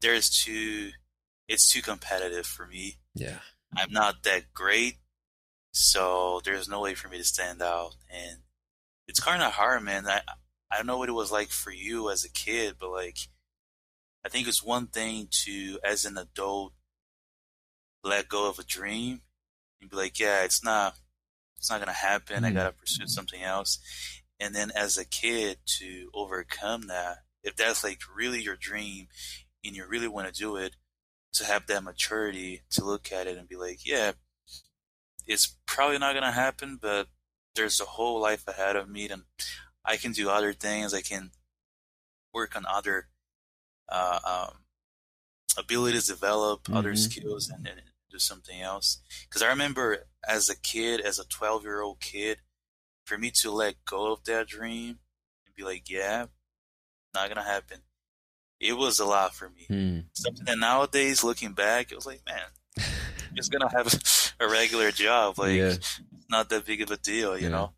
[0.00, 0.90] "There's too,
[1.48, 2.98] it's too competitive for me.
[3.14, 3.40] yeah,
[3.76, 4.98] I'm not that great,
[5.72, 8.41] so there's no way for me to stand out." And
[9.12, 10.06] it's kind of hard, man.
[10.08, 10.22] I
[10.70, 13.18] I don't know what it was like for you as a kid, but like,
[14.24, 16.72] I think it's one thing to, as an adult,
[18.02, 19.20] let go of a dream
[19.82, 20.96] and be like, "Yeah, it's not,
[21.58, 22.42] it's not gonna happen.
[22.42, 22.54] I Mm.
[22.54, 23.78] gotta pursue something else."
[24.40, 29.08] And then as a kid to overcome that, if that's like really your dream
[29.62, 30.74] and you really want to do it,
[31.34, 34.12] to have that maturity to look at it and be like, yeah,
[35.26, 37.08] it's probably not going to happen, but
[37.54, 39.24] there's a whole life ahead of me and
[39.84, 40.94] I can do other things.
[40.94, 41.30] I can
[42.32, 43.08] work on other
[43.88, 44.58] uh, um,
[45.58, 46.98] abilities, develop other Mhm.
[46.98, 48.98] skills and, and do something else.
[49.28, 52.38] Because I remember as a kid, as a 12 year old kid,
[53.04, 55.00] for me to let go of that dream
[55.44, 56.26] and be like, yeah,
[57.12, 57.80] not going to happen.
[58.60, 60.04] It was a lot for me Mm.
[60.14, 62.46] something that nowadays looking back it was like man
[63.34, 63.92] just gonna have
[64.38, 65.76] a regular job like Yeah.
[66.32, 67.50] Not that big of a deal you Yeah.
[67.50, 67.72] know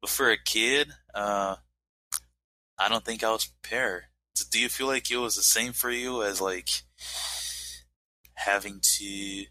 [0.00, 1.56] but for a kid uh
[2.78, 4.02] i don't think i was prepared
[4.50, 6.68] do you feel like it was the same for you as like
[8.34, 9.44] having to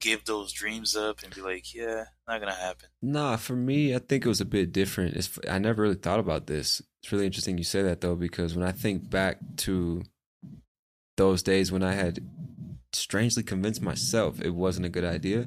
[0.00, 3.98] give those dreams up and be like yeah not gonna happen Nah, for me, I
[3.98, 5.14] think it was a bit different.
[5.14, 6.80] It's, I never really thought about this.
[7.02, 10.02] It's really interesting you say that though, because when I think back to
[11.18, 12.20] those days when I had
[12.94, 15.46] strangely convinced myself it wasn't a good idea,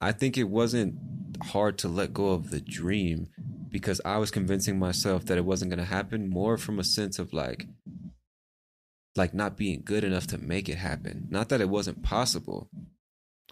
[0.00, 3.28] I think it wasn't hard to let go of the dream
[3.70, 7.18] because I was convincing myself that it wasn't going to happen more from a sense
[7.18, 7.66] of like,
[9.16, 11.26] like not being good enough to make it happen.
[11.30, 12.70] Not that it wasn't possible,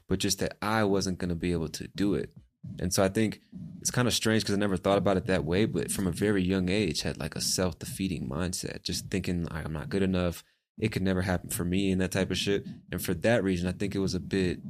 [0.09, 2.31] but just that I wasn't going to be able to do it.
[2.79, 3.41] And so I think
[3.81, 6.13] it's kind of strange because I never thought about it that way, but from a
[6.13, 10.03] very young age had like a self defeating mindset, just thinking like, I'm not good
[10.03, 10.43] enough.
[10.79, 12.67] It could never happen for me and that type of shit.
[12.91, 14.61] And for that reason, I think it was a bit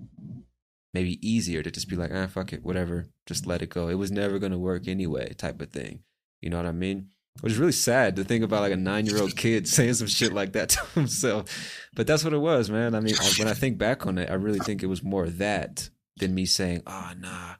[0.95, 3.89] maybe easier to just be like, ah, fuck it, whatever, just let it go.
[3.89, 6.01] It was never going to work anyway, type of thing.
[6.41, 7.09] You know what I mean?
[7.41, 10.07] Which is really sad to think about like a nine year old kid saying some
[10.07, 11.79] shit like that to himself.
[11.95, 12.95] But that's what it was, man.
[12.95, 15.91] I mean, when I think back on it, I really think it was more that
[16.19, 17.55] than me saying, oh, nah,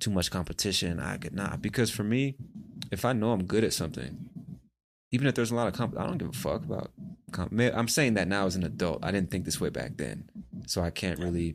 [0.00, 0.98] too much competition.
[0.98, 1.62] I could not.
[1.62, 2.36] Because for me,
[2.90, 4.28] if I know I'm good at something,
[5.12, 6.90] even if there's a lot of comp, I don't give a fuck about.
[7.30, 9.04] Comp- I'm saying that now as an adult.
[9.04, 10.28] I didn't think this way back then,
[10.66, 11.54] so I can't really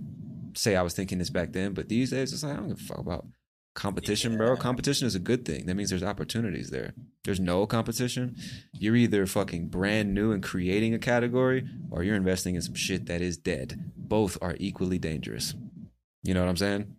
[0.55, 1.73] say I was thinking this back then.
[1.73, 3.27] But these days, it's like I don't give a fuck about
[3.75, 4.55] competition, bro.
[4.55, 5.65] Competition is a good thing.
[5.65, 6.93] That means there's opportunities there.
[7.23, 8.35] There's no competition.
[8.73, 13.05] You're either fucking brand new and creating a category, or you're investing in some shit
[13.07, 13.91] that is dead.
[13.97, 15.53] Both are equally dangerous.
[16.23, 16.95] You know what I'm saying?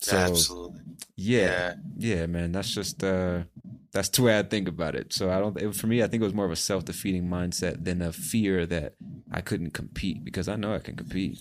[0.00, 0.80] So absolutely
[1.16, 2.52] yeah, yeah, man.
[2.52, 3.44] That's just uh
[3.92, 5.12] that's the way I think about it.
[5.12, 5.60] So I don't.
[5.60, 8.12] It, for me, I think it was more of a self defeating mindset than a
[8.12, 8.94] fear that
[9.32, 11.38] I couldn't compete because I know I can compete.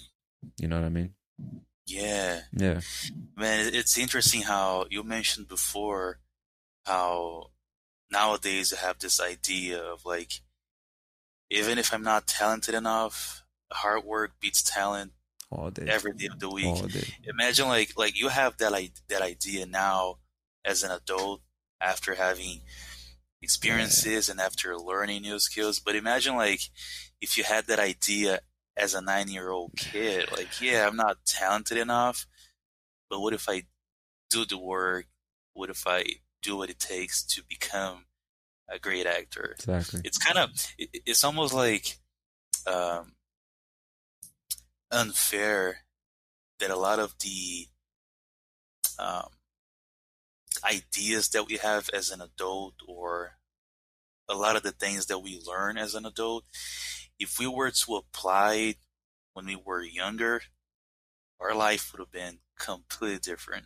[0.57, 1.13] You know what I mean?
[1.85, 2.81] Yeah Yeah.
[3.37, 6.19] Man, it's interesting how you mentioned before
[6.85, 7.51] how
[8.11, 10.41] nowadays you have this idea of like,
[11.49, 15.11] even if I'm not talented enough, hard work beats talent
[15.51, 15.87] All day.
[15.89, 16.65] every day of the week.
[16.65, 17.07] All day.
[17.27, 20.17] Imagine like like you have that like that idea now
[20.63, 21.41] as an adult
[21.81, 22.61] after having
[23.41, 25.79] experiences and after learning new skills.
[25.79, 26.61] But imagine like
[27.21, 28.39] if you had that idea
[28.77, 32.25] as a nine year old kid, like, yeah, I'm not talented enough,
[33.09, 33.63] but what if I
[34.29, 35.05] do the work?
[35.53, 36.03] What if I
[36.41, 38.05] do what it takes to become
[38.69, 39.55] a great actor?
[39.57, 40.01] Exactly.
[40.03, 41.97] it's kind of it, it's almost like
[42.67, 43.13] um,
[44.91, 45.85] unfair
[46.59, 47.67] that a lot of the
[48.97, 49.29] um,
[50.63, 53.33] ideas that we have as an adult or
[54.27, 56.43] a lot of the things that we learn as an adult
[57.19, 58.75] if we were to apply
[59.33, 60.41] when we were younger,
[61.39, 63.65] our life would have been completely different.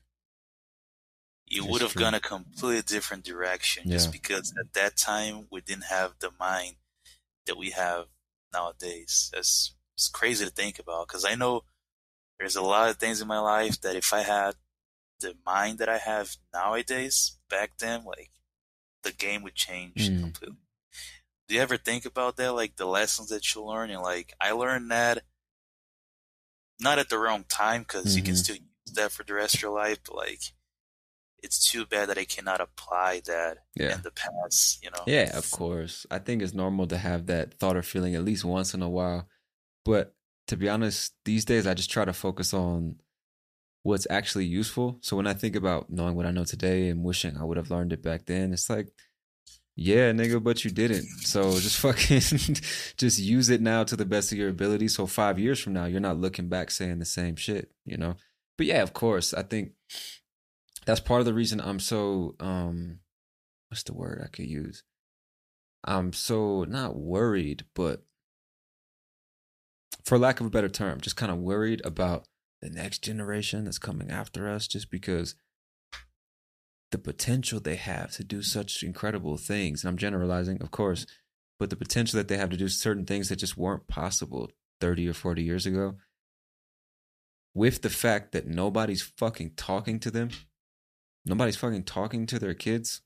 [1.51, 5.85] It would have gone a completely different direction just because at that time we didn't
[5.85, 6.75] have the mind
[7.47, 8.05] that we have
[8.53, 9.29] nowadays.
[9.33, 11.63] That's it's crazy to think about because I know
[12.37, 14.55] there's a lot of things in my life that if I had
[15.19, 18.31] the mind that I have nowadays, back then, like
[19.03, 20.21] the game would change Mm.
[20.21, 20.57] completely.
[21.49, 22.53] Do you ever think about that?
[22.53, 25.23] Like the lessons that you learn, and like I learned that
[26.79, 28.37] not at the wrong time because you can Mhm.
[28.37, 30.41] still use that for the rest of your life, but like
[31.41, 33.95] it's too bad that I cannot apply that Yeah.
[33.95, 34.83] in the past.
[34.83, 35.03] You know?
[35.07, 36.05] Yeah, of course.
[36.11, 38.89] I think it's normal to have that thought or feeling at least once in a
[38.89, 39.27] while.
[39.85, 40.15] But
[40.47, 43.01] to be honest, these days I just try to focus on
[43.83, 44.99] what's actually useful.
[45.01, 47.71] So when I think about knowing what I know today and wishing I would have
[47.71, 48.89] learned it back then, it's like,
[49.81, 51.07] yeah, nigga, but you didn't.
[51.21, 52.19] So just fucking
[52.97, 54.89] just use it now to the best of your ability.
[54.89, 58.15] So five years from now, you're not looking back saying the same shit, you know?
[58.57, 59.71] But yeah, of course, I think
[60.85, 62.99] that's part of the reason I'm so um
[63.69, 64.83] what's the word I could use?
[65.85, 68.03] I'm so not worried, but
[70.03, 72.27] for lack of a better term, just kind of worried about
[72.61, 75.35] the next generation that's coming after us just because
[76.91, 79.83] the potential they have to do such incredible things.
[79.83, 81.05] And I'm generalizing, of course,
[81.59, 84.49] but the potential that they have to do certain things that just weren't possible
[84.81, 85.95] 30 or 40 years ago.
[87.53, 90.29] With the fact that nobody's fucking talking to them,
[91.25, 93.01] nobody's fucking talking to their kids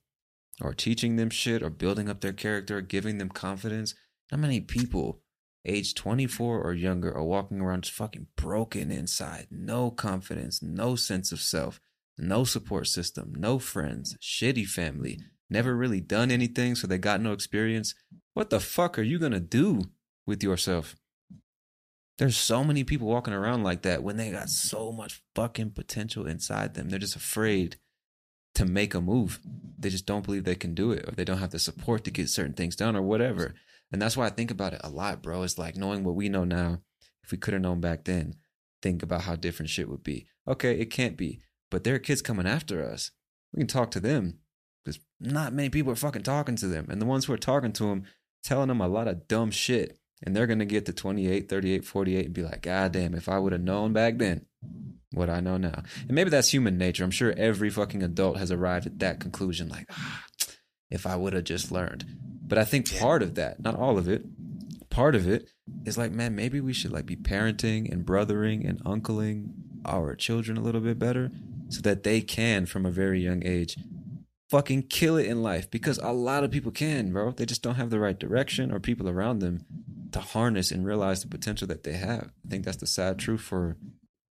[0.60, 3.94] or teaching them shit or building up their character, or giving them confidence.
[4.30, 5.20] How many people
[5.64, 9.48] age 24 or younger are walking around just fucking broken inside?
[9.50, 11.80] No confidence, no sense of self,
[12.18, 15.18] no support system, no friends, shitty family,
[15.50, 17.94] never really done anything, so they got no experience.
[18.34, 19.84] What the fuck are you gonna do
[20.26, 20.96] with yourself?
[22.18, 26.26] There's so many people walking around like that when they got so much fucking potential
[26.26, 26.88] inside them.
[26.88, 27.76] They're just afraid
[28.54, 29.40] to make a move.
[29.78, 32.12] They just don't believe they can do it or they don't have the support to
[32.12, 33.54] get certain things done or whatever.
[33.90, 35.42] And that's why I think about it a lot, bro.
[35.42, 36.80] It's like knowing what we know now.
[37.24, 38.34] If we could have known back then,
[38.82, 40.26] think about how different shit would be.
[40.46, 43.10] Okay, it can't be, but there are kids coming after us.
[43.52, 44.38] We can talk to them
[44.84, 46.86] because not many people are fucking talking to them.
[46.90, 48.04] And the ones who are talking to them,
[48.42, 49.98] telling them a lot of dumb shit.
[50.22, 53.28] And they're going to get to 28, 38, 48 and be like, God damn, if
[53.28, 54.46] I would have known back then
[55.12, 55.82] what I know now.
[56.00, 57.04] And maybe that's human nature.
[57.04, 60.24] I'm sure every fucking adult has arrived at that conclusion like, ah,
[60.90, 62.04] if I would have just learned.
[62.46, 64.24] But I think part of that, not all of it,
[64.90, 65.50] part of it
[65.84, 69.52] is like, man, maybe we should like be parenting and brothering and uncling
[69.84, 71.30] our children a little bit better
[71.74, 73.76] so that they can from a very young age
[74.50, 77.32] fucking kill it in life because a lot of people can, bro.
[77.32, 79.64] They just don't have the right direction or people around them
[80.12, 82.30] to harness and realize the potential that they have.
[82.46, 83.76] I think that's the sad truth for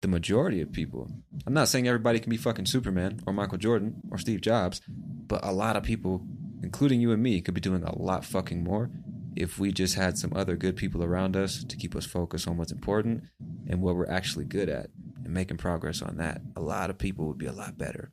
[0.01, 1.09] the majority of people.
[1.47, 5.43] I'm not saying everybody can be fucking Superman or Michael Jordan or Steve Jobs, but
[5.43, 6.23] a lot of people,
[6.61, 8.91] including you and me, could be doing a lot fucking more
[9.35, 12.57] if we just had some other good people around us to keep us focused on
[12.57, 13.23] what's important
[13.67, 14.91] and what we're actually good at
[15.23, 16.41] and making progress on that.
[16.55, 18.11] A lot of people would be a lot better.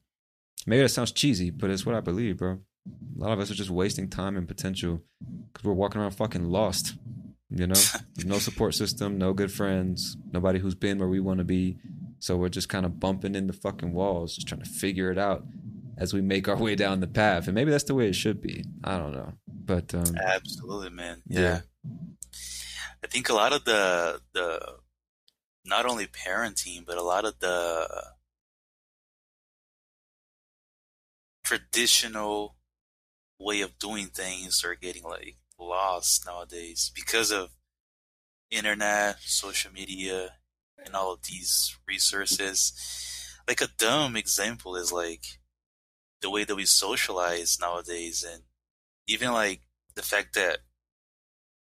[0.67, 2.59] Maybe that sounds cheesy, but it's what I believe, bro.
[2.87, 5.03] A lot of us are just wasting time and potential
[5.53, 6.95] because we're walking around fucking lost.
[7.51, 7.75] You know,
[8.15, 11.79] There's no support system, no good friends, nobody who's been where we want to be.
[12.19, 15.47] So we're just kind of bumping into fucking walls, just trying to figure it out
[15.97, 17.47] as we make our way down the path.
[17.47, 18.65] And maybe that's the way it should be.
[18.85, 21.23] I don't know, but um, Absolutely, man.
[21.27, 21.41] Yeah.
[21.41, 21.61] Yeah.
[23.03, 24.61] I think a lot of the the
[25.69, 27.87] not only parenting, but a lot of the
[31.45, 32.57] traditional
[33.39, 37.51] way of doing things are getting like lost nowadays because of
[38.51, 40.35] internet, social media,
[40.85, 42.73] and all of these resources.
[43.47, 45.25] Like a dumb example is like
[46.21, 48.43] the way that we socialize nowadays and
[49.07, 49.63] even like
[49.95, 50.59] the fact that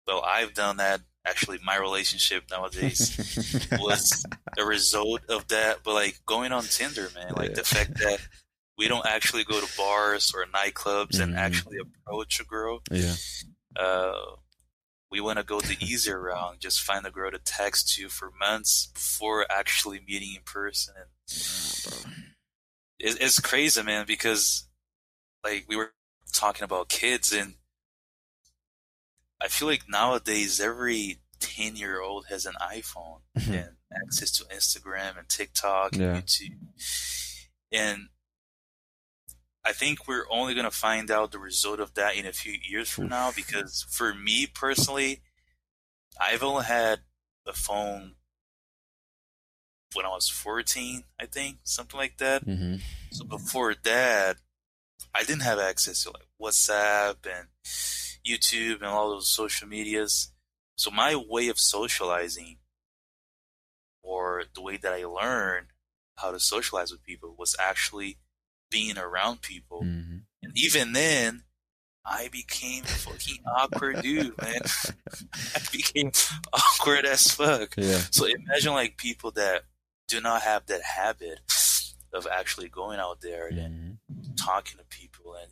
[0.07, 4.25] well I've done that actually my relationship nowadays was
[4.59, 7.57] a result of that but like going on Tinder man like Yeah.
[7.57, 8.21] the fact that
[8.79, 11.39] we don't actually go to bars or nightclubs and Mhm.
[11.39, 13.15] actually approach a girl yeah,
[13.77, 14.37] uh
[15.11, 18.31] we want to go the easier route just find a girl to text you for
[18.39, 21.07] months before actually meeting in person and
[22.99, 24.69] it, it's crazy, man, because
[25.45, 25.93] like we were
[26.33, 27.55] talking about kids, and
[29.41, 35.19] I feel like nowadays every ten year old has an iPhone and access to Instagram
[35.19, 36.21] and TikTok and Yeah.
[36.21, 36.57] YouTube,
[37.73, 38.09] and
[39.65, 42.89] I think we're only gonna find out the result of that in a few years
[42.89, 43.33] from now.
[43.33, 45.21] Because for me personally,
[46.21, 47.01] I've only had
[47.47, 48.15] a phone
[49.95, 52.43] when I was 14, I think, something like that.
[52.45, 52.77] hmm
[53.11, 54.37] So before that,
[55.15, 57.49] I didn't have access to like WhatsApp and
[58.27, 60.33] YouTube and all those social medias.
[60.77, 62.59] So my way of socializing
[64.03, 65.69] or the way that I learned
[66.17, 68.19] how to socialize with people was actually
[68.71, 69.83] being around people.
[69.83, 71.45] hmm And even then,
[72.05, 74.61] I became a fucking awkward dude, man.
[75.55, 76.13] I became
[76.53, 77.75] awkward as fuck.
[77.77, 77.99] Yeah.
[78.11, 79.65] So imagine like people that
[80.09, 81.41] do not have that habit
[82.13, 84.37] of actually going out there and Mhm.
[84.37, 85.51] talking to people and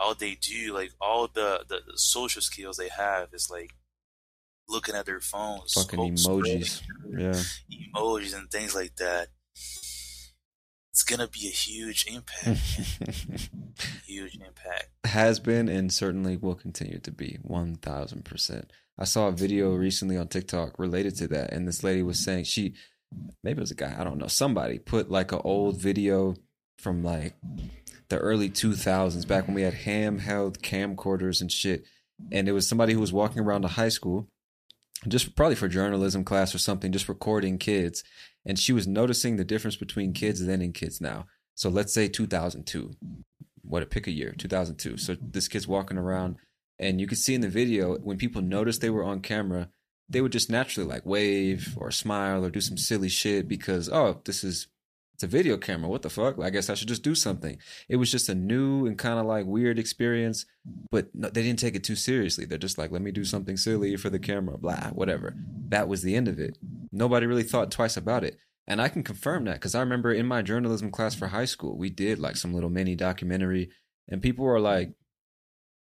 [0.00, 3.74] all they do, like all the, the, the social skills they have is like
[4.68, 6.82] looking at their phones, Fucking oh, emojis.
[7.10, 7.42] Yeah.
[7.94, 9.28] emojis and things like that.
[10.92, 12.58] It's gonna be a huge impact,
[14.04, 14.88] huge impact.
[15.04, 18.64] has been and certainly will continue to be 1000%.
[18.98, 22.44] I saw a video recently on TikTok related to that and this lady was saying
[22.44, 22.74] she
[23.44, 26.34] maybe it was a guy, I don't know, somebody put like an old video
[26.78, 27.34] from like
[28.08, 31.84] the early 2000s back when we had handheld camcorders and shit.
[32.32, 34.28] And it was somebody who was walking around a high school
[35.06, 38.02] just probably for journalism class or something just recording kids.
[38.44, 41.26] And she was noticing the difference between kids then and kids now.
[41.54, 42.94] So let's say 2002
[43.68, 46.36] what a pick a year 2002 so this kid's walking around
[46.78, 49.68] and you could see in the video when people noticed they were on camera
[50.08, 54.20] they would just naturally like wave or smile or do some silly shit because oh
[54.24, 54.68] this is
[55.18, 55.88] it's a video camera.
[55.90, 56.38] What the fuck?
[56.40, 57.58] I guess i should just do something.
[57.88, 60.46] It was just a new and kind of like weird experience
[60.92, 62.44] but no, they didn't take it too seriously.
[62.44, 65.34] They're just like let me do something silly for the camera blah whatever.
[65.70, 66.56] That was the end of it.
[66.92, 68.38] Nobody really thought twice about it.
[68.68, 71.76] And I can confirm that because I remember in my journalism class for high school,
[71.76, 73.70] we did like some little mini documentary,
[74.06, 74.92] and people were like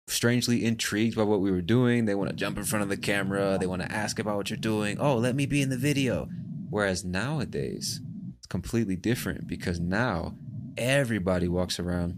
[0.07, 2.05] strangely intrigued by what we were doing.
[2.05, 4.49] They want to jump in front of the camera, they want to ask about what
[4.49, 4.97] you're doing.
[4.99, 6.27] Oh, let me be in the video.
[6.69, 8.01] Whereas nowadays,
[8.49, 10.35] completely different because now
[10.77, 12.15] everybody walks around.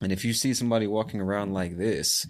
[0.00, 2.26] And if you see somebody walking around like this,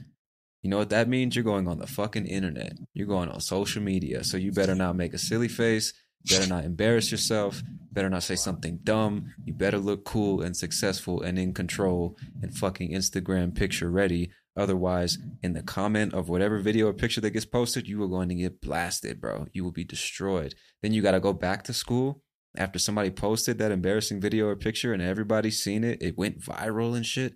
[0.63, 1.35] you know what that means?
[1.35, 2.75] You're going on the fucking internet.
[2.95, 4.23] You're going on social media.
[4.23, 5.93] So you better not make a silly face.
[6.25, 7.63] Better not embarrass yourself.
[7.91, 9.33] Better not say something dumb.
[9.45, 14.31] You better look cool and successful and in control and fucking Instagram picture ready.
[14.57, 18.29] Otherwise, in the comment of whatever video or picture that gets posted, you are going
[18.29, 19.47] to get blasted, bro.
[19.53, 20.55] You will be destroyed.
[20.83, 22.23] Then you got to go back to school
[22.57, 26.03] after somebody posted that embarrassing video or picture and everybody seen it.
[26.03, 27.35] It went viral and shit.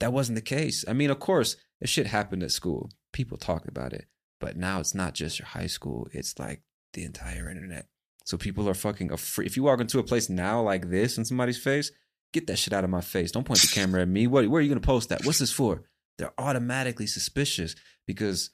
[0.00, 0.84] That wasn't the case.
[0.86, 4.06] I mean, of course, if shit happened at school, people talked about it.
[4.40, 7.86] But now it's not just your high school, it's like the entire internet.
[8.24, 9.46] So people are fucking afraid.
[9.46, 11.90] If you walk into a place now like this in somebody's face,
[12.32, 13.32] get that shit out of my face.
[13.32, 14.26] Don't point the camera at me.
[14.26, 15.24] What, where are you going to post that?
[15.24, 15.82] What's this for?
[16.18, 17.74] They're automatically suspicious
[18.06, 18.50] because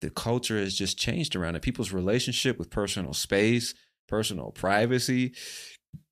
[0.00, 1.62] the culture has just changed around it.
[1.62, 3.74] People's relationship with personal space,
[4.08, 5.34] personal privacy,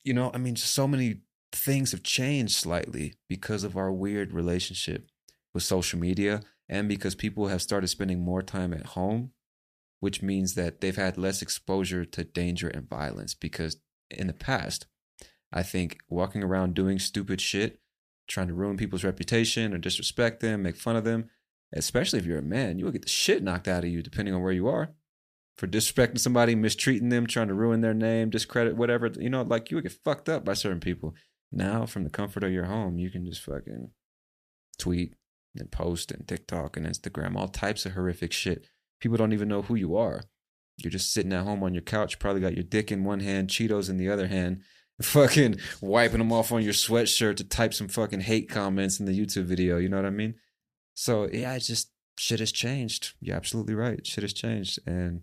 [0.05, 1.21] you know, I mean, just so many
[1.53, 5.09] things have changed slightly because of our weird relationship
[5.53, 9.31] with social media and because people have started spending more time at home
[10.01, 13.79] which means that they've had less exposure to danger and violence because
[14.11, 14.87] in the past
[15.53, 17.81] i think walking around doing stupid shit
[18.27, 21.29] trying to ruin people's reputation or disrespect them make fun of them
[21.73, 24.35] especially if you're a man you will get the shit knocked out of you depending
[24.35, 24.91] on where you are
[25.57, 29.71] for disrespecting somebody mistreating them trying to ruin their name discredit whatever you know like
[29.71, 31.15] you would get fucked up by certain people
[31.53, 33.91] now from the comfort of your home you can just fucking
[34.79, 35.15] tweet
[35.57, 38.67] and post and tiktok and instagram all types of horrific shit
[39.05, 40.25] people don't even know who you are.
[40.79, 43.49] You're just sitting at home on your couch, probably got your dick in one hand,
[43.49, 44.63] Cheetos in the other hand,
[45.03, 49.19] fucking wiping them off on your sweatshirt to type some fucking hate comments in the
[49.19, 49.77] YouTube video.
[49.77, 50.37] You know what I mean?
[50.95, 53.13] So yeah, it's just shit has changed.
[53.21, 54.05] You're absolutely right.
[54.07, 54.79] Shit has changed.
[54.87, 55.21] And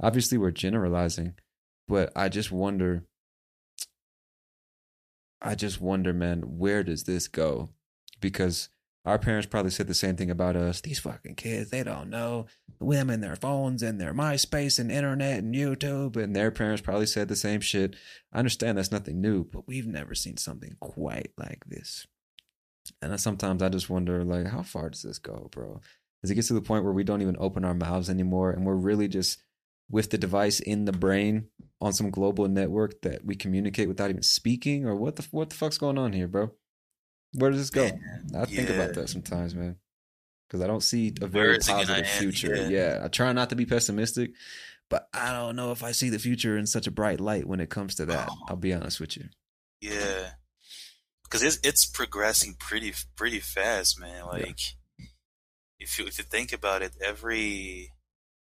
[0.00, 1.34] obviously we're generalizing,
[1.86, 3.04] but I just wonder
[5.40, 7.70] I just wonder, man, where does this go?
[8.20, 8.70] Because
[9.04, 10.80] our parents probably said the same thing about us.
[10.80, 12.46] These fucking kids, they don't know
[12.80, 16.16] them and their phones and their MySpace and internet and YouTube.
[16.16, 17.94] And their parents probably said the same shit.
[18.32, 22.06] I understand that's nothing new, but we've never seen something quite like this.
[23.00, 25.80] And I, sometimes I just wonder, like, how far does this go, bro?
[26.20, 28.66] Does it get to the point where we don't even open our mouths anymore and
[28.66, 29.42] we're really just
[29.90, 31.48] with the device in the brain
[31.80, 34.86] on some global network that we communicate without even speaking?
[34.86, 36.52] Or what the what the fuck's going on here, bro?
[37.34, 37.84] Where does this go?
[37.84, 39.76] Man, I think about that sometimes, man.
[40.48, 42.56] Because I don't see a very positive future.
[42.56, 42.68] Yeah.
[42.68, 43.00] Yeah.
[43.04, 44.30] I try not to be pessimistic,
[44.88, 47.60] but I don't know if I see the future in such a bright light when
[47.60, 48.28] it comes to that.
[48.30, 48.36] Oh.
[48.48, 49.28] I'll be honest with you.
[49.80, 50.30] Yeah,
[51.22, 54.26] because it's it's progressing pretty pretty fast, man.
[54.26, 54.58] Like
[55.78, 57.92] if you if you think about it, every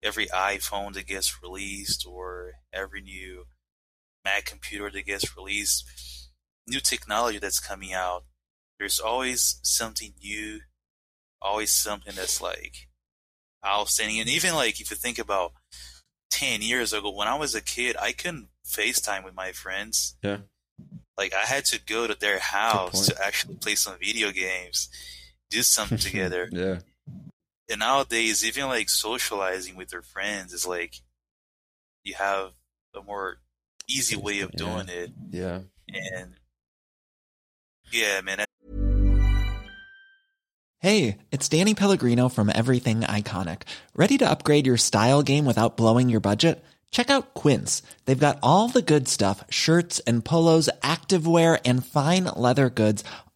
[0.04, 3.46] every iPhone that gets released or every new
[4.24, 5.86] Mac computer that gets released,
[6.68, 8.26] new technology that's coming out,
[8.80, 10.60] there's always something new,
[11.42, 12.88] always something that's like
[13.66, 14.20] outstanding.
[14.20, 15.54] And even like if you think about
[16.32, 20.16] 10 years ago, when I was a kid, I couldn't FaceTime with my friends.
[20.22, 20.40] Yeah.
[21.18, 24.90] Like I had to go to their house to actually play some video games,
[25.50, 26.50] do something together.
[26.52, 26.80] yeah.
[27.70, 30.96] And nowadays, even like socializing with your friends is like
[32.04, 32.52] you have
[32.96, 33.40] a more
[33.90, 35.12] easy way of doing it.
[35.30, 35.62] Yeah.
[35.90, 36.36] And
[37.92, 38.46] yeah, man.
[40.80, 43.64] Hey, it's Danny Pellegrino from Everything Iconic.
[43.96, 46.64] Ready to upgrade your style game without blowing your budget?
[46.92, 47.82] Check out Quince.
[48.06, 53.04] They've got all the good stuff shirts and polos, activewear, and fine leather goods,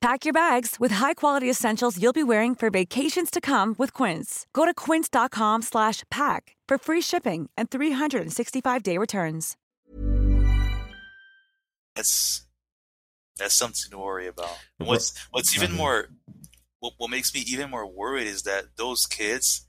[0.00, 4.46] Pack your bags with high-quality essentials you'll be wearing for vacations to come with Quince.
[4.54, 9.58] Go to quince.com slash pack for free shipping and 365-day returns.
[11.94, 12.46] That's
[13.36, 14.56] that's something to worry about.
[14.78, 15.76] What's what's even uh-huh.
[15.76, 16.08] more
[16.78, 19.66] what, what makes me even more worried is that those kids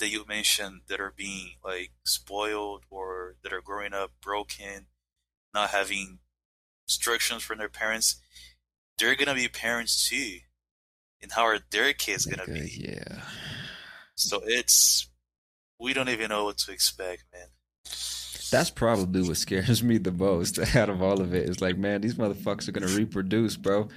[0.00, 4.86] that you mentioned that are being like spoiled or that are growing up broken,
[5.54, 6.18] not having
[6.88, 8.16] instructions from their parents,
[9.00, 10.40] they're gonna be parents too.
[11.22, 12.84] And how are their kids gonna Okay, be?
[12.88, 13.22] Yeah.
[14.14, 15.08] So it's
[15.78, 17.48] we don't even know what to expect, man.
[18.50, 21.44] That's probably what scares me the most out of all of it.
[21.44, 21.48] it.
[21.50, 23.88] Is like, man, these motherfuckers are gonna reproduce, bro,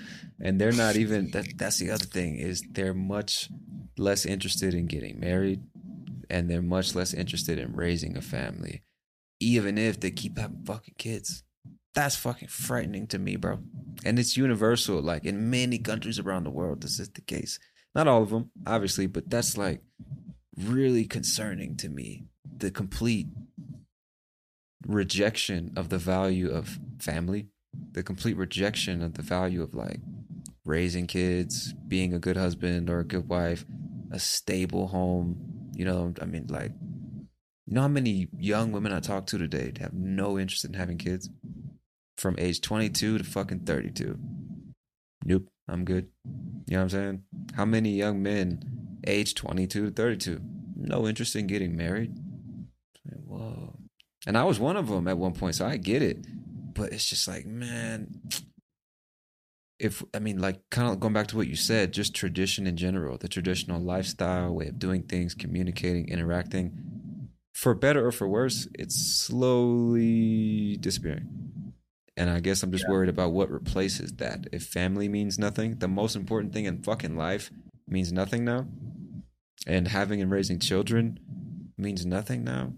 [0.42, 1.32] and they're not even.
[1.32, 3.50] That, that's the other thing is they're much
[3.98, 5.62] less interested in getting married,
[6.30, 8.84] and they're much less interested in raising a family,
[9.40, 11.43] even if they keep having fucking kids.
[11.94, 13.60] That's fucking frightening to me, bro.
[14.04, 15.02] And it's universal.
[15.02, 17.60] Like in many countries around the world, this is the case.
[17.94, 19.82] Not all of them, obviously, but that's like
[20.58, 22.26] really concerning to me.
[22.58, 23.28] The complete
[24.88, 27.48] rejection of the value of family,
[27.92, 30.00] the complete rejection of the value of like
[30.66, 33.66] raising kids, being a good husband or a good wife,
[34.12, 35.70] a stable home.
[35.76, 36.72] You know, I mean, like,
[37.66, 40.98] you know how many young women I talk to today have no interest in having
[40.98, 41.30] kids
[42.18, 44.18] from age 22 to fucking 32.
[45.26, 46.10] Nope, I'm good.
[46.68, 47.24] You know what I'm saying?
[47.56, 50.42] How many young men age 22 to 32?
[50.76, 52.18] No interest in getting married.
[53.26, 53.76] Whoa.
[54.26, 56.26] And I was one of them at one point, so I get it.
[56.74, 58.22] But it's just like, man,
[59.80, 62.78] if I mean, like, kind of going back to what you said, just tradition in
[62.78, 68.68] general, the traditional lifestyle, way of doing things, communicating, interacting, for better or for worse,
[68.74, 71.28] it's slowly disappearing.
[72.16, 74.46] And I guess I'm just worried about what replaces that.
[74.52, 77.50] If family means nothing, the most important thing in fucking life
[77.88, 78.68] means nothing now,
[79.66, 81.20] and having and raising children
[81.78, 82.74] means nothing now.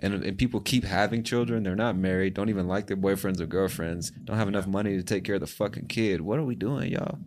[0.00, 1.62] And, and people keep having children.
[1.62, 2.34] They're not married.
[2.34, 4.10] Don't even like their boyfriends or girlfriends.
[4.24, 6.22] Don't have enough money to take care of the fucking kid.
[6.22, 7.18] What are we doing, y'all?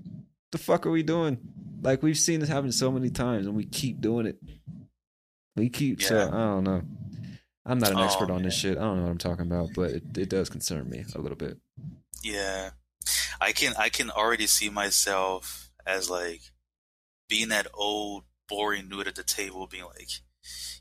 [0.52, 1.38] The fuck are we doing?
[1.82, 4.38] Like we've seen this happen so many times, and we keep doing it.
[5.56, 6.02] We keep.
[6.02, 6.28] So Yeah.
[6.28, 6.82] I don't know.
[7.66, 8.78] I'm not an Oh, expert on this shit.
[8.78, 11.38] I don't know what I'm talking about, but it, it does concern me a little
[11.38, 11.58] bit.
[12.24, 12.72] Yeah.
[13.42, 16.42] I can I can already see myself as like
[17.30, 20.10] being that old boring dude at the table being like,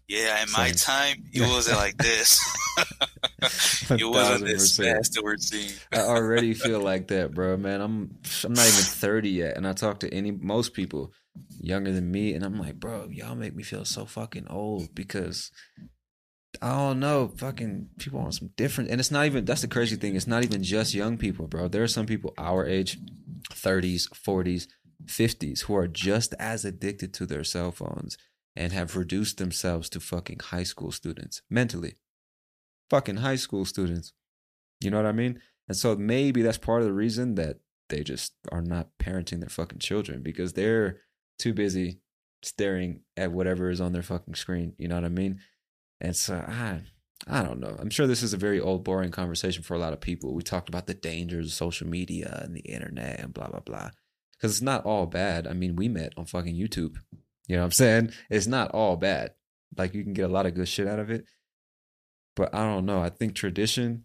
[0.08, 2.38] Yeah, in my time it wasn't like this.
[3.90, 4.84] it wasn't this 1000%.
[4.96, 5.72] fast that we're seeing.
[5.92, 7.56] I already feel like that, bro.
[7.56, 11.12] Man, I'm I'm not even 30 yet, and I talk to any most people
[11.60, 15.50] younger than me, and I'm like, bro, y'all make me feel so fucking old because
[16.64, 17.30] I don't know.
[17.36, 19.44] Fucking people want some different, and it's not even.
[19.44, 20.16] That's the crazy thing.
[20.16, 21.68] It's not even just young people, bro.
[21.68, 22.98] There are some people our age,
[23.52, 24.66] thirties, forties,
[25.06, 28.16] fifties, who are just as addicted to their cell phones
[28.56, 31.96] and have reduced themselves to fucking high school students mentally.
[32.88, 34.14] Fucking high school students.
[34.80, 35.42] You know what I mean?
[35.68, 37.58] And so maybe that's part of the reason that
[37.90, 41.00] they just are not parenting their fucking children because they're
[41.38, 42.00] too busy
[42.42, 44.72] staring at whatever is on their fucking screen.
[44.78, 45.40] You know what I mean?
[46.00, 46.80] And so uh, I
[47.26, 47.76] I don't know.
[47.78, 50.34] I'm sure this is a very old, boring conversation for a lot of people.
[50.34, 53.90] We talked about the dangers of social media and the internet and blah blah blah.
[54.36, 55.46] Because it's not all bad.
[55.46, 56.96] I mean, we met on fucking YouTube.
[57.46, 58.12] You know what I'm saying?
[58.30, 59.32] It's not all bad.
[59.76, 61.24] Like you can get a lot of good shit out of it.
[62.36, 63.00] But I don't know.
[63.00, 64.04] I think tradition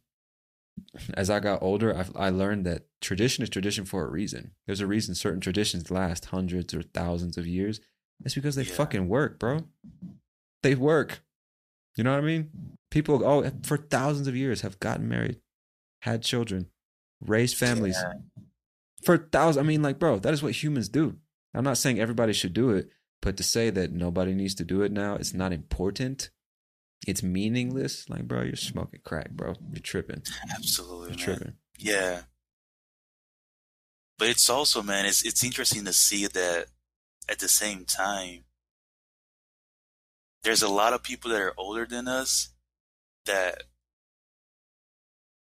[1.14, 4.51] as I got older, I, I learned that tradition is tradition for a reason.
[4.66, 7.82] There's a reason certain traditions last hundreds or thousands of years.
[8.24, 8.74] It's because they Yeah.
[8.76, 9.68] fucking work, bro.
[10.64, 11.22] They work.
[12.00, 12.50] You know what I mean?
[12.92, 15.42] People, oh, for thousands of years have gotten married,
[16.02, 16.68] had children,
[17.19, 17.98] raised families.
[18.02, 18.14] Yeah.
[19.03, 21.18] For thousands, I mean, like, bro, that is what humans do.
[21.53, 22.88] I'm not saying everybody should do it,
[23.22, 26.30] but to say that nobody needs to do it now, it's not important.
[27.06, 28.10] It's meaningless.
[28.10, 29.56] Like, bro, you're smoking crack, bro.
[29.74, 30.22] You're tripping.
[30.56, 31.18] Absolutely, You're man.
[31.18, 31.53] tripping.
[31.80, 32.22] Yeah.
[34.18, 36.68] But it's also, man, it's it's interesting to see that
[37.28, 38.45] at the same time,
[40.43, 42.50] there's a lot of people that are older than us
[43.26, 43.64] that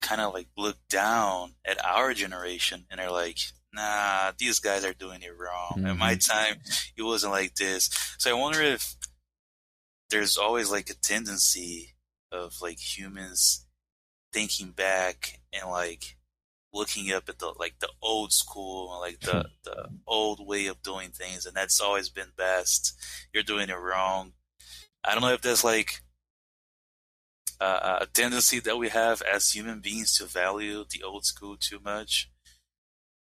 [0.00, 3.38] kind of like look down at our generation and are like,
[3.72, 5.84] nah, these guys are doing it wrong.
[5.86, 6.52] At my mm-hmm.
[6.52, 6.60] time,
[6.96, 7.90] it wasn't like this.
[8.18, 8.94] So I wonder if
[10.10, 11.94] there's always like a tendency
[12.32, 13.66] of like humans
[14.32, 16.16] thinking back and like
[16.72, 19.48] looking up at the like the old school and like the hmm.
[19.64, 22.94] the old way of doing things and that's always been best
[23.32, 24.32] you're doing it wrong
[25.04, 26.00] i don't know if there's like
[27.60, 31.80] uh, a tendency that we have as human beings to value the old school too
[31.84, 32.30] much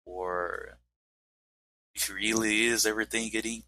[0.05, 0.77] or
[1.93, 3.63] if it really is everything getting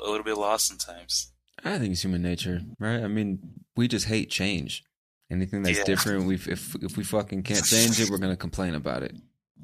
[0.00, 1.32] a little bit lost sometimes
[1.64, 3.02] I think it's human nature, right?
[3.02, 3.40] I mean,
[3.74, 4.84] we just hate change.
[5.28, 5.82] Anything that's Yeah.
[5.84, 9.16] different, we if if we fucking can't change it, we're gonna complain about it.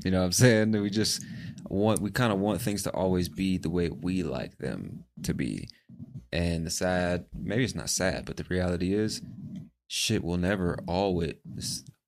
[0.05, 0.73] You know what I'm saying?
[0.73, 1.25] We just
[1.71, 5.35] want we kind of want things to always be the way we like them to
[5.35, 5.69] be.
[6.35, 9.23] And the sad, maybe it's not sad, but the reality is,
[9.87, 11.35] shit will never always.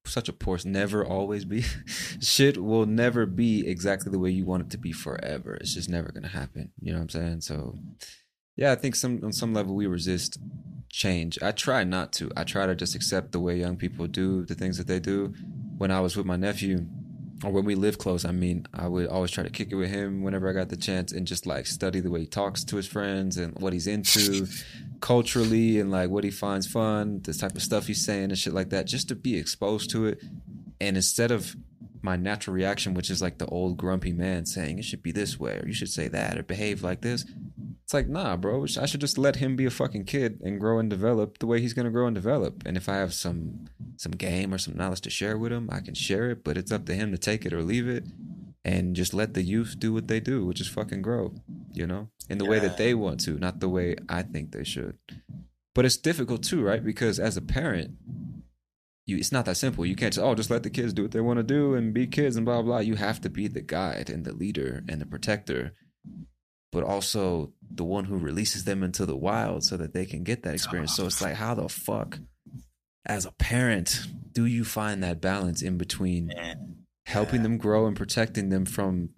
[0.05, 1.63] Such a poor, never always be.
[2.21, 5.55] shit will never be exactly the way you want it to be forever.
[5.55, 6.73] It's just never gonna happen.
[6.81, 7.41] You know what I'm saying?
[7.43, 7.79] So,
[8.57, 10.39] yeah, I think some on some level we resist
[10.91, 11.39] change.
[11.41, 12.33] I try not to.
[12.37, 15.35] I try to just accept the way young people do the things that they do.
[15.79, 16.87] When I was with my nephew,
[17.47, 19.89] or when we live close, I mean, I would always try to kick it with
[19.89, 22.77] him whenever I got the chance and just like study the way he talks to
[22.77, 24.49] his friends and what he's into
[25.01, 28.53] culturally and like what he finds fun, the type of stuff he's saying and shit
[28.53, 30.25] like that, just to be exposed to it.
[30.81, 31.55] And instead of
[32.03, 35.39] my natural reaction, which is like the old grumpy man saying it should be this
[35.39, 37.25] way or you should say that or behave like this,
[37.87, 38.65] it's like, nah, bro.
[38.81, 41.61] I should just let him be a fucking kid and grow and develop the way
[41.61, 42.65] he's gonna grow and develop.
[42.67, 43.67] And if I have some
[43.97, 46.43] some game or some knowledge to share with him, I can share it.
[46.43, 48.05] But it's up to him to take it or leave it,
[48.65, 51.35] and just let the youth do what they do, which is fucking grow.
[51.73, 54.65] You know, in the way that they want to, not the way I think they
[54.65, 54.99] should.
[55.73, 56.83] But it's difficult too, right?
[56.83, 57.93] Because as a parent,
[59.07, 59.87] you it's not that simple.
[59.87, 61.95] You can't just oh just let the kids do what they want to do and
[61.95, 62.79] be kids and blah blah.
[62.79, 65.75] You have to be the guide and the leader and the protector,
[66.73, 70.43] but also the one who releases them into the wild so that they can get
[70.43, 70.95] that experience.
[70.95, 72.19] So it's like how the fuck
[73.07, 74.03] as a parent
[74.33, 76.31] do you find that balance in between
[77.07, 79.11] helping them grow and protecting them from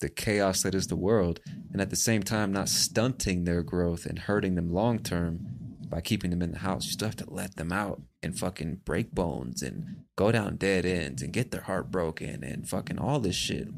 [0.00, 1.40] the chaos that is the world
[1.72, 5.40] and at the same time not stunting their growth and hurting them long term
[5.88, 8.80] by keeping them in the house you still have to let them out and fucking
[8.84, 13.20] break bones and go down dead ends and get their heart broken and fucking all
[13.20, 13.68] this shit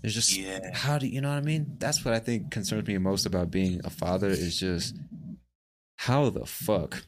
[0.00, 0.70] there's just Yeah.
[0.74, 3.50] how do you know what i mean that's what i think concerns me most about
[3.50, 4.96] being a father is just
[5.96, 7.04] how the fuck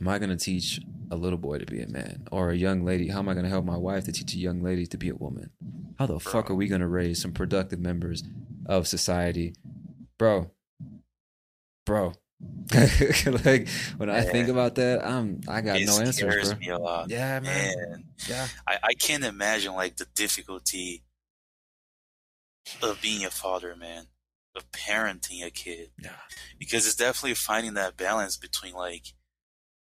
[0.00, 0.80] am I going to teach
[1.10, 3.08] a little boy to be a man or a young lady?
[3.08, 5.08] How am I going to help my wife to teach a young lady to be
[5.08, 5.50] a woman?
[5.98, 8.22] How the fuck are we going to raise some productive members
[8.66, 9.54] of society?
[10.18, 10.50] Bro,
[11.86, 12.12] bro.
[13.44, 16.58] like when I think about that, I'm I got it no answers, scares bro.
[16.58, 17.74] me a lot Yeah, man.
[17.78, 18.46] and Yeah.
[18.66, 21.02] I, I can't imagine like the difficulty
[22.82, 24.06] of being a father, man,
[24.54, 25.90] of parenting a kid.
[26.02, 26.10] Yeah.
[26.58, 29.14] Because it's definitely finding that balance between like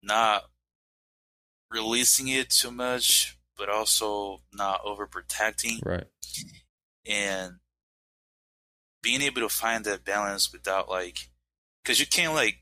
[0.04, 0.44] not
[1.70, 6.08] releasing it too much, but also not overprotecting Right.
[7.06, 7.60] and
[9.02, 11.30] being able to find that balance without like,
[11.84, 12.58] because you can't like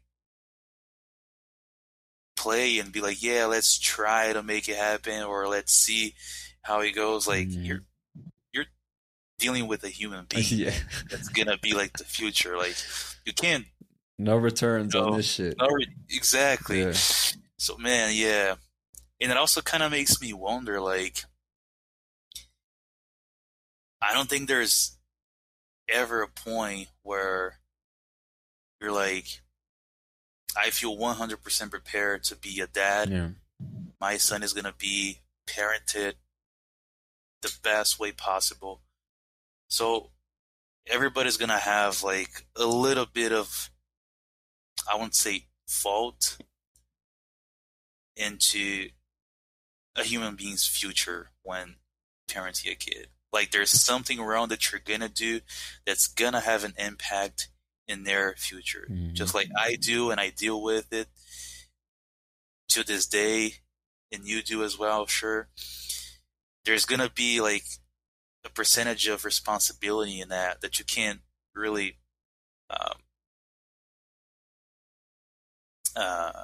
[2.36, 6.16] play and be like, yeah, let's try to make it happen or let's see
[6.62, 7.28] how it goes.
[7.28, 7.66] Like Mhm.
[7.66, 7.84] you're
[8.54, 8.66] you're
[9.38, 10.74] dealing with a human being yeah.
[11.10, 12.58] that's gonna be like the future.
[12.58, 12.76] Like
[13.26, 13.66] you can't
[14.18, 15.58] No returns on this shit.
[15.58, 15.68] no,
[16.10, 16.82] exactly.
[16.84, 16.94] Yeah.
[16.94, 18.56] So man, yeah.
[19.22, 21.26] And it also kind of makes me wonder like
[24.02, 24.98] I don't think there's
[25.90, 27.59] ever a point where
[28.82, 29.42] you're like
[30.58, 33.10] I feel 100% prepared to be a dad.
[33.10, 33.28] Yeah.
[34.02, 36.14] My son is going to be parented
[37.42, 38.82] the best way possible.
[39.70, 40.10] So
[40.88, 43.70] everybody's going to have like a little bit of
[44.90, 46.38] I won't say fault
[48.16, 48.90] into
[49.96, 51.76] a human being's future when
[52.30, 53.08] parenting a kid.
[53.32, 55.42] Like there's something wrong that you're gonna do
[55.86, 57.50] that's gonna have an impact
[57.90, 58.88] in their future.
[58.90, 59.14] Mhm.
[59.14, 61.10] Just like I do and I deal with it
[62.70, 63.56] to this day
[64.12, 65.50] and you do as well, sure.
[66.66, 67.66] There's gonna be like
[68.46, 71.22] a percentage of responsibility in that that you can't
[71.56, 71.98] really
[72.70, 73.00] um,
[75.96, 76.44] uh,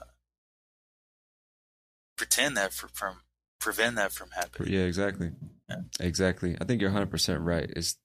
[2.17, 3.21] pretend that for, from
[3.59, 4.73] prevent that from happening.
[4.73, 5.31] Yeah, exactly.
[5.69, 5.81] Yeah.
[5.99, 6.57] Exactly.
[6.59, 7.69] I think you're 100% right.
[7.75, 7.97] It's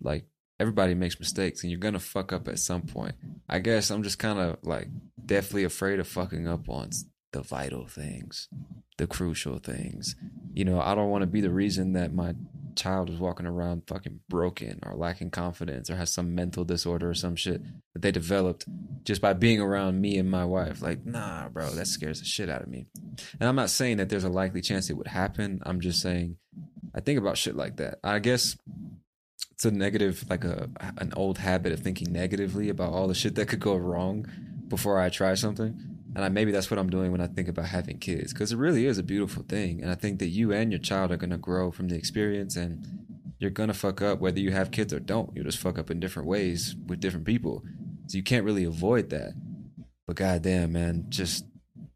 [0.00, 0.26] like
[0.62, 3.16] everybody makes mistakes and you're to fuck up at some point.
[3.48, 4.86] I guess I'm just kind of like
[5.26, 6.90] definitely afraid of fucking up on
[7.32, 8.48] the vital things,
[8.96, 10.14] the crucial things.
[10.54, 12.34] You know, I don't want to be the reason that my
[12.76, 17.14] child is walking around fucking broken or lacking confidence or has some mental disorder or
[17.14, 17.60] some shit
[17.92, 18.64] that they developed
[19.02, 20.80] just by being around me and my wife.
[20.80, 22.86] Like, nah, bro, that scares the shit out of me.
[23.40, 25.60] And I'm not saying that there's a likely chance it would happen.
[25.66, 26.36] I'm just saying
[26.94, 27.98] I think about shit like that.
[28.04, 28.56] I guess
[29.52, 33.34] it's a negative, like a an old habit of thinking negatively about all the shit
[33.36, 34.26] that could go wrong
[34.68, 35.78] before I try something.
[36.14, 38.58] And I, maybe that's what I'm doing when I think about having kids, because it
[38.58, 39.82] really is a beautiful thing.
[39.82, 42.86] And I think that you and your child are gonna grow from the experience, and
[43.38, 45.30] you're gonna fuck up whether you have kids or don't.
[45.34, 47.62] You'll just fuck up in different ways with different people,
[48.08, 49.32] so you can't really avoid that.
[50.06, 51.46] But goddamn, man, just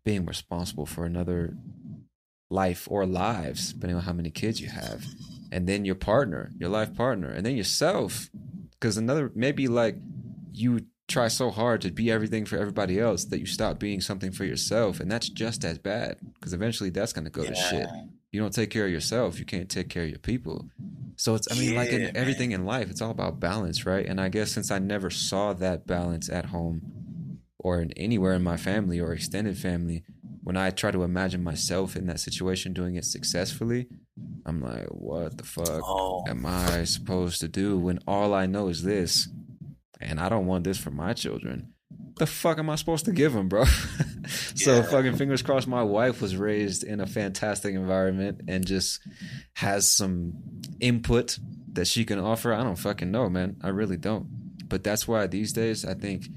[0.05, 1.57] being responsible for another
[2.51, 5.05] life or lives, depending on how many kids you have,
[5.57, 8.28] and then your partner, your life partner, and then yourself.
[8.73, 10.02] Because another, maybe like
[10.52, 14.33] you try so hard to be everything for everybody else that you stop being something
[14.33, 16.18] for yourself, and that's just as bad.
[16.35, 17.86] Because eventually that's gonna go to shit.
[18.33, 20.68] You don't take care of yourself, you can't take care of your people.
[21.17, 24.05] So it's, I mean, like Yeah, in everything in life, it's all about balance, right?
[24.05, 26.83] And I guess since I never saw that balance at home
[27.59, 30.05] or in anywhere in my family or extended family,
[30.43, 33.89] when I try to imagine myself in that situation doing it successfully,
[34.45, 36.25] I'm like, what the fuck Oh.
[36.28, 39.28] am I supposed to do when all I know is this?
[40.01, 41.73] And I don't want this for my children.
[42.19, 43.65] The fuck am I supposed to give them, bro?
[44.55, 44.83] so Yeah.
[44.83, 49.01] fucking fingers crossed my wife was raised in a fantastic environment and just
[49.55, 50.33] has some
[50.81, 51.39] input
[51.73, 52.55] that she can offer.
[52.55, 53.57] I don't fucking know, man.
[53.62, 54.28] I really don't.
[54.69, 56.28] But that's why these days I think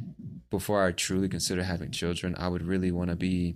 [0.50, 3.56] before I truly consider having children, I would really want to be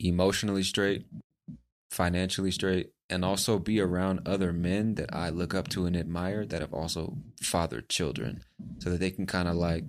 [0.00, 1.06] emotionally straight,
[1.92, 3.30] financially straight, and mm-hmm.
[3.30, 7.18] also be around other men that I look up to and admire that have also
[7.40, 8.42] fathered children
[8.78, 9.84] so that they can kind of like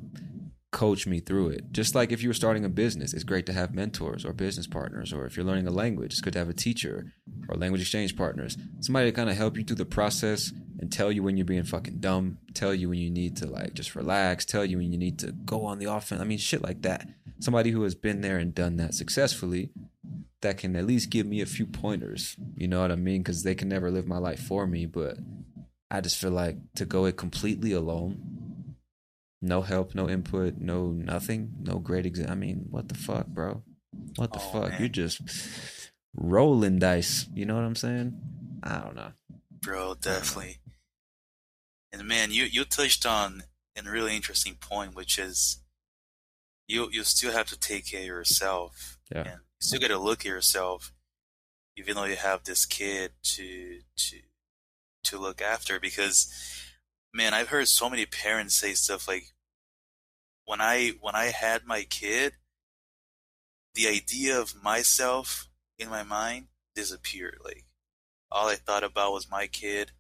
[0.72, 1.72] coach me through it.
[1.72, 4.68] Just like if you were starting a business, it's great to have mentors or business
[4.68, 7.14] partners, or if you're learning a language, it's good to have a teacher
[7.48, 8.58] or language exchange partners.
[8.82, 11.64] Somebody to kind of help you through the process and tell you when you're being
[11.64, 14.98] fucking dumb, tell you when you need to like just relax, tell you when you
[14.98, 16.20] need to go on the offense.
[16.20, 17.08] I mean, shit like that.
[17.40, 19.70] Somebody who has been there and done that successfully
[20.44, 22.38] that can at least give me a few pointers.
[22.56, 23.22] You know what I mean?
[23.22, 25.18] Because they can never live my life for me, but
[25.92, 28.76] I just feel like to go it completely alone,
[29.42, 32.30] no help, no input, no nothing, no great exam.
[32.32, 33.64] I mean, what the fuck, bro?
[34.16, 34.70] What the Oh, fuck?
[34.72, 34.80] man.
[34.80, 35.22] You're just
[36.16, 37.28] rolling dice.
[37.34, 38.18] You know what I'm saying?
[38.64, 39.12] I don't know.
[39.62, 40.60] bro, definitely.
[41.92, 43.44] And man, you you touched on
[43.78, 45.60] a really interesting point, which is
[46.68, 49.24] you you still have to take care of yourself, Yeah.
[49.32, 50.94] and still got to look at yourself,
[51.78, 54.18] even though you have this kid to to
[55.06, 55.80] to look after.
[55.80, 56.32] Because,
[57.14, 59.34] man, I've heard so many parents say stuff like,
[60.46, 62.34] when I when I had my kid,
[63.76, 67.40] the idea of myself in my mind disappeared.
[67.44, 67.66] Like
[68.30, 69.92] all I thought about was my kid,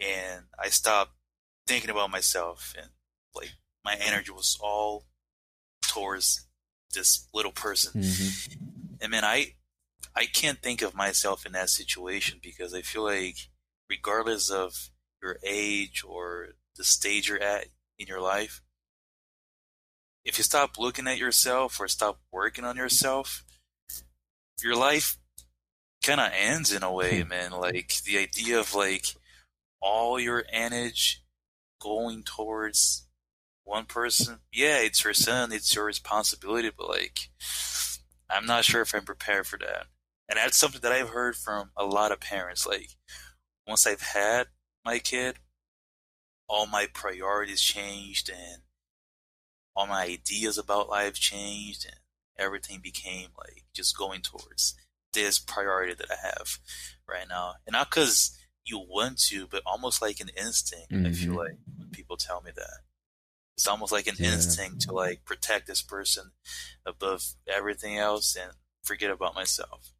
[0.00, 1.12] and I stopped
[1.66, 2.90] thinking about myself, and
[3.34, 5.06] like my energy was all
[5.82, 6.47] towards
[6.92, 8.02] this little person.
[8.02, 8.98] Mhm.
[9.00, 9.54] And man, I
[10.14, 13.50] I can't think of myself in that situation because I feel like
[13.88, 14.90] regardless of
[15.22, 17.68] your age or the stage you're at
[17.98, 18.60] in your life,
[20.24, 23.44] if you stop looking at yourself or stop working on yourself,
[24.62, 25.18] your life
[26.02, 27.52] kind of ends in a way, man.
[27.52, 29.06] Like the idea of like
[29.80, 31.18] all your energy
[31.80, 33.07] going towards
[33.68, 34.38] one person.
[34.52, 37.28] Yeah, it's your son, it's your responsibility, but like
[38.30, 39.86] I'm not sure if I'm prepared for that.
[40.28, 42.66] And that's something that I've heard from a lot of parents.
[42.66, 42.90] Like
[43.66, 44.48] once I've had
[44.84, 45.36] my kid,
[46.48, 48.62] all my priorities changed and
[49.76, 51.96] all my ideas about life changed and
[52.38, 54.74] everything became like just going towards
[55.12, 56.58] this priority that I have
[57.08, 57.54] right now.
[57.66, 60.92] And not because you want to, but almost like an instinct.
[60.92, 61.06] Mm-hmm.
[61.06, 61.38] I feel mm-hmm.
[61.38, 62.80] like when people tell me that.
[63.58, 64.34] It's almost like an yeah.
[64.34, 66.30] instinct to like protect this person
[66.86, 68.52] above everything else and
[68.84, 69.90] forget about myself.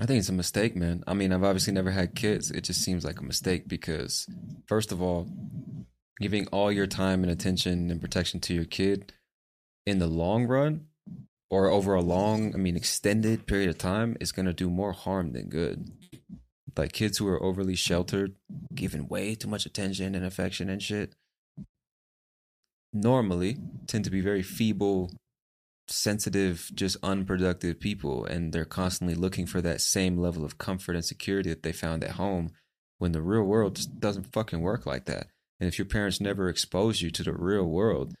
[0.00, 1.04] I think it's a mistake, man.
[1.06, 2.50] I mean, I've obviously never had kids.
[2.50, 4.26] It just seems like a mistake because,
[4.66, 5.28] first of all,
[6.20, 9.12] giving all your time and attention and protection to your kid
[9.86, 10.86] in the long run
[11.48, 14.92] or over a long, I mean, extended period of time is going to do more
[14.92, 15.88] harm than good.
[16.76, 18.34] Like kids who are overly sheltered,
[18.74, 21.14] given way too much attention and affection and shit,
[23.00, 25.12] normally tend to be very feeble,
[25.88, 28.24] sensitive, just unproductive people.
[28.24, 32.04] And they're constantly looking for that same level of comfort and security that they found
[32.04, 32.50] at home
[32.98, 35.28] when the real world just doesn't fucking work like that.
[35.60, 38.14] And if your parents never expose you to the real world,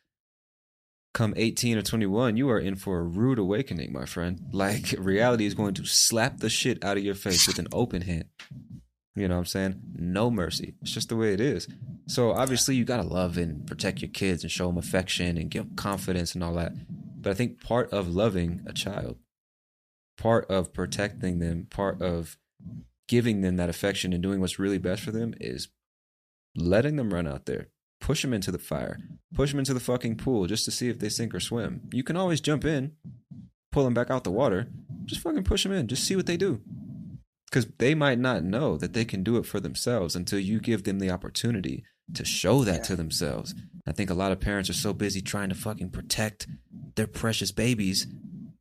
[1.12, 4.40] come 18 or 21, you are in for a rude awakening, my friend.
[4.52, 8.02] Like reality is going to slap the shit out of your face with an open
[8.02, 8.26] hand.
[9.16, 9.80] You know what I'm saying?
[9.96, 10.74] No mercy.
[10.82, 11.66] It's just the way it is.
[12.06, 15.50] So obviously you got to love and protect your kids and show them affection and
[15.50, 16.72] give them confidence and all that.
[17.18, 19.16] But I think part of loving a child,
[20.18, 22.36] part of protecting them, part of
[23.08, 25.68] giving them that affection and doing what's really best for them is
[26.54, 27.68] letting them run out there,
[28.00, 28.98] push them into the fire,
[29.34, 31.88] push them into the fucking pool just to see if they sink or swim.
[31.92, 32.92] You can always jump in,
[33.72, 34.68] pull them back out the water,
[35.06, 36.60] just fucking push them in, just see what they do.
[37.46, 40.84] Because they might not know that they can do it for themselves until you give
[40.84, 41.84] them the opportunity
[42.14, 42.82] to show that yeah.
[42.82, 43.54] to themselves.
[43.86, 46.46] I think a lot of parents are so busy trying to fucking protect
[46.96, 48.06] their precious babies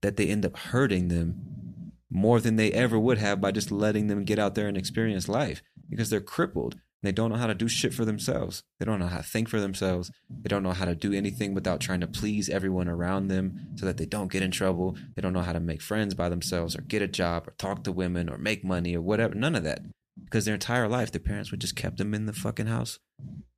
[0.01, 4.07] that they end up hurting them more than they ever would have by just letting
[4.07, 7.53] them get out there and experience life because they're crippled they don't know how to
[7.53, 8.63] do shit for themselves.
[8.79, 10.11] They don't know how to think for themselves.
[10.29, 13.85] They don't know how to do anything without trying to please everyone around them so
[13.85, 14.97] that they don't get in trouble.
[15.15, 17.83] They don't know how to make friends by themselves or get a job or talk
[17.83, 19.35] to women or make money or whatever.
[19.35, 19.81] None of that.
[20.23, 22.99] Because their entire life, their parents would just kept them in the fucking house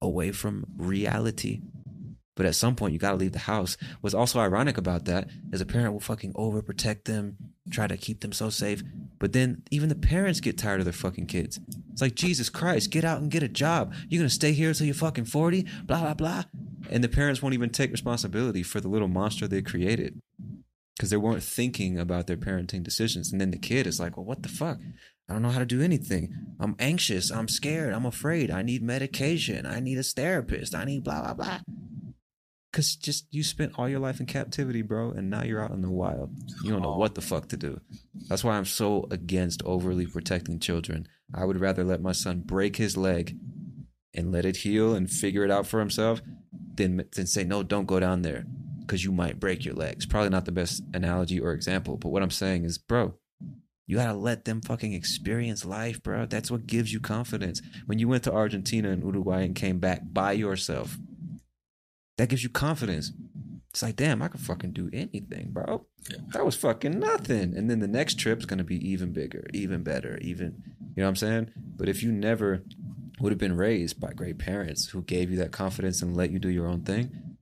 [0.01, 1.61] away from reality.
[2.37, 3.75] But at some point, you got to leave the house.
[3.99, 7.35] What's also ironic about that is a parent will fucking overprotect them,
[7.71, 8.83] try to keep them so safe.
[9.19, 11.59] But then even the parents get tired of their fucking kids.
[11.91, 13.93] It's like, Jesus Christ, get out and get a job.
[14.07, 16.43] You're to stay here until you're fucking 40, blah, blah, blah.
[16.91, 20.21] And the parents won't even take responsibility for the little monster they created
[20.95, 23.31] because they weren't thinking about their parenting decisions.
[23.31, 24.77] And then the kid is like, well, what the fuck?
[25.27, 26.33] I don't know how to do anything.
[26.59, 27.31] I'm anxious.
[27.31, 27.93] I'm scared.
[27.93, 28.51] I'm afraid.
[28.51, 29.65] I need medication.
[29.65, 30.73] I need a therapist.
[30.73, 31.59] I need blah, blah, blah.
[32.77, 35.81] Cause just you spent all your life in captivity, bro, and now you're out in
[35.81, 36.29] the wild.
[36.63, 36.97] You don't know oh.
[36.99, 37.81] what the fuck to do.
[38.29, 41.07] That's why I'm so against overly protecting children.
[41.33, 43.35] I would rather let my son break his leg
[44.13, 46.21] and let it heal and figure it out for himself
[46.75, 48.45] than than say no, don't go down there
[48.81, 50.05] because you might break your legs.
[50.05, 53.15] Probably not the best analogy or example, but what I'm saying is, bro,
[53.87, 56.27] you gotta let them fucking experience life, bro.
[56.27, 57.59] That's what gives you confidence.
[57.87, 60.99] When you went to Argentina and Uruguay and came back by yourself,
[62.17, 63.11] that gives you confidence.
[63.69, 65.85] It's like, damn, I can fucking do anything, bro.
[66.09, 66.17] Yeah.
[66.33, 67.55] That was fucking nothing.
[67.55, 70.63] And then the next trip's gonna be even bigger, even better, even
[70.95, 71.51] you know what I'm saying?
[71.75, 72.63] But if you never
[73.19, 76.39] would have been raised by great parents who gave you that confidence and let you
[76.39, 77.35] do your own thing,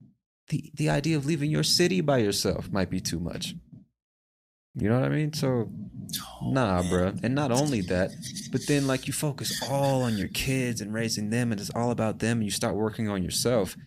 [0.50, 3.56] the the idea of leaving your city by yourself might be too much.
[4.78, 5.32] You know what I mean?
[5.32, 5.72] So
[6.42, 6.90] oh, nah, man.
[6.90, 7.14] bro.
[7.24, 8.12] And not only that,
[8.52, 11.92] but then like you focus all on your kids and raising them and it's all
[11.92, 13.78] about them and you start working on yourself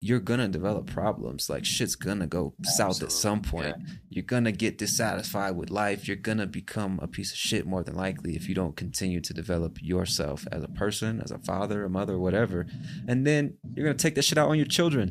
[0.00, 1.50] you're gonna develop problems.
[1.50, 3.74] Like shit's gonna go south at some point.
[3.78, 3.94] Yeah.
[4.10, 6.06] You're gonna get dissatisfied with life.
[6.06, 9.34] You're gonna become a piece of shit more than likely if you don't continue to
[9.34, 12.66] develop yourself as a person, as a father, a mother, whatever.
[13.08, 15.10] And then you're gonna take that shit out on your children.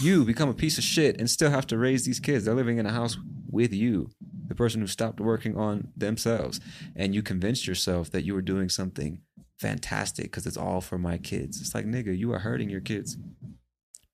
[0.00, 2.44] You become a piece of shit and still have to raise these kids.
[2.44, 3.16] They're living in a house
[3.50, 4.10] with you,
[4.46, 6.60] the person who stopped working on themselves.
[6.96, 9.22] And you convinced yourself that you were doing something
[9.58, 11.60] fantastic because it's all for my kids.
[11.60, 13.16] It's like, nigga, you are hurting your kids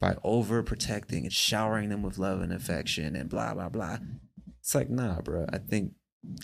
[0.01, 3.99] by overprotecting and showering them with love and affection and blah, blah, blah.
[4.61, 5.47] It's like, nah, bro.
[5.53, 5.93] I think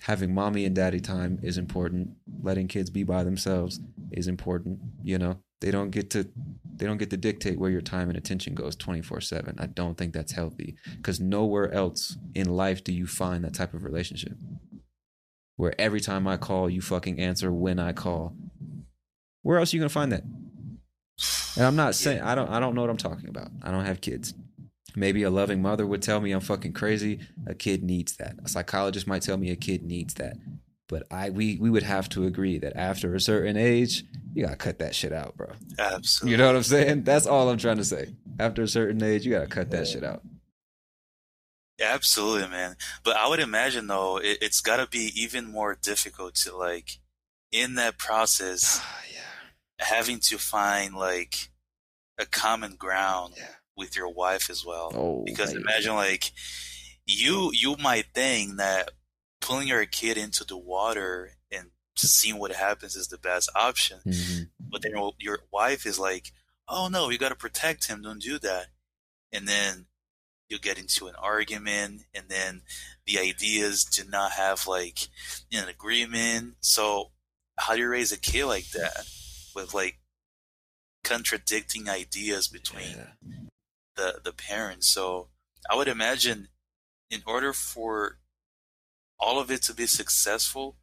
[0.02, 2.10] having mommy and daddy time is important.
[2.42, 3.80] Letting kids be by themselves
[4.12, 4.80] is important.
[5.02, 6.28] You know, they don't get to
[6.76, 9.56] They don't get to dictate where your time and attention goes 24 7.
[9.58, 13.74] I don't think that's healthy because nowhere else in life do you find that type
[13.74, 14.34] of relationship
[15.60, 18.34] where every time I call, you fucking answer when I call.
[19.42, 20.22] Where else are you going to find that?
[21.56, 23.50] And I'm not saying I don't I don't know what I'm talking about.
[23.62, 24.34] I don't have kids.
[24.96, 27.20] Maybe a loving mother would tell me I'm fucking crazy.
[27.46, 28.36] A kid needs that.
[28.44, 30.36] A psychologist might tell me a kid needs that.
[30.88, 34.56] But I we we would have to agree that after a certain age, you gotta
[34.56, 35.48] cut that shit out, bro.
[35.78, 36.32] Absolutely.
[36.32, 37.04] You know what I'm saying?
[37.04, 38.14] That's all I'm trying to say.
[38.38, 40.22] After a certain age, you gotta cut that shit out.
[41.80, 42.76] Absolutely, man.
[43.04, 46.98] But I would imagine though, it, it's got to be even more difficult to like
[47.52, 48.82] in that process,
[49.80, 51.50] having to find like
[52.18, 53.34] a common ground
[53.76, 54.92] with your wife as well.
[54.94, 55.62] Oh, because baby.
[55.62, 56.32] imagine like
[57.06, 58.90] you you might think that
[59.40, 64.50] pulling your kid into the water and seeing what happens is the best option, Mhm.
[64.60, 66.32] but then your- your wife is like,
[66.68, 68.02] "Oh no, you got to protect him.
[68.02, 68.68] Don't do that."
[69.32, 69.86] And then
[70.48, 72.62] you get into an argument, and then
[73.06, 75.08] the ideas do not have like
[75.52, 76.56] an agreement.
[76.60, 77.12] So
[77.58, 79.06] how do you raise a kid like that
[79.54, 79.98] with like
[81.04, 82.96] contradicting ideas between
[83.96, 84.88] the the parents?
[84.88, 85.28] So
[85.70, 86.48] I would imagine,
[87.10, 88.18] in order for
[89.18, 90.76] all of it to be successful,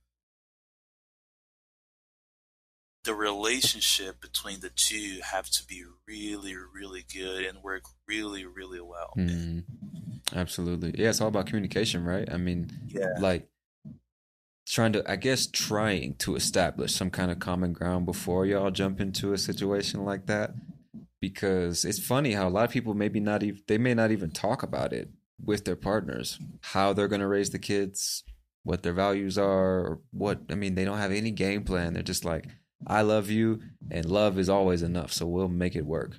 [3.04, 8.82] the relationship between the two have to be really, really good and work really, really
[8.82, 9.14] well.
[9.18, 9.64] Mhm.
[10.34, 10.94] Absolutely.
[11.02, 12.30] Yeah, it's all about communication, right?
[12.32, 13.18] I mean, Yeah.
[13.20, 13.50] like
[14.68, 19.00] trying to, I guess, trying to establish some kind of common ground before y'all jump
[19.00, 20.54] into a situation like that.
[21.20, 24.30] Because it's funny how a lot of people maybe not even, they may not even
[24.30, 25.10] talk about it
[25.44, 28.24] with their partners, how they're going to raise the kids,
[28.64, 31.94] what their values are, or what, I mean, they don't have any game plan.
[31.94, 32.46] They're just like,
[32.86, 36.16] I love you, and love is always enough, so we'll make it work.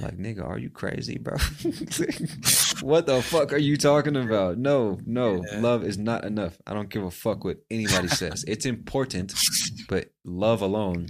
[0.00, 1.36] Like, nigga, are you crazy, bro?
[2.84, 4.58] what the fuck are you talking about?
[4.58, 6.58] No, no, love is not enough.
[6.66, 8.44] I don't give a fuck what anybody says.
[8.46, 9.34] It's important,
[9.88, 11.06] but love alone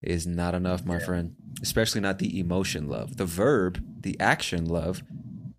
[0.00, 1.34] is not enough, my friend.
[1.60, 3.16] Especially not the emotion love.
[3.16, 5.02] The verb, the action love,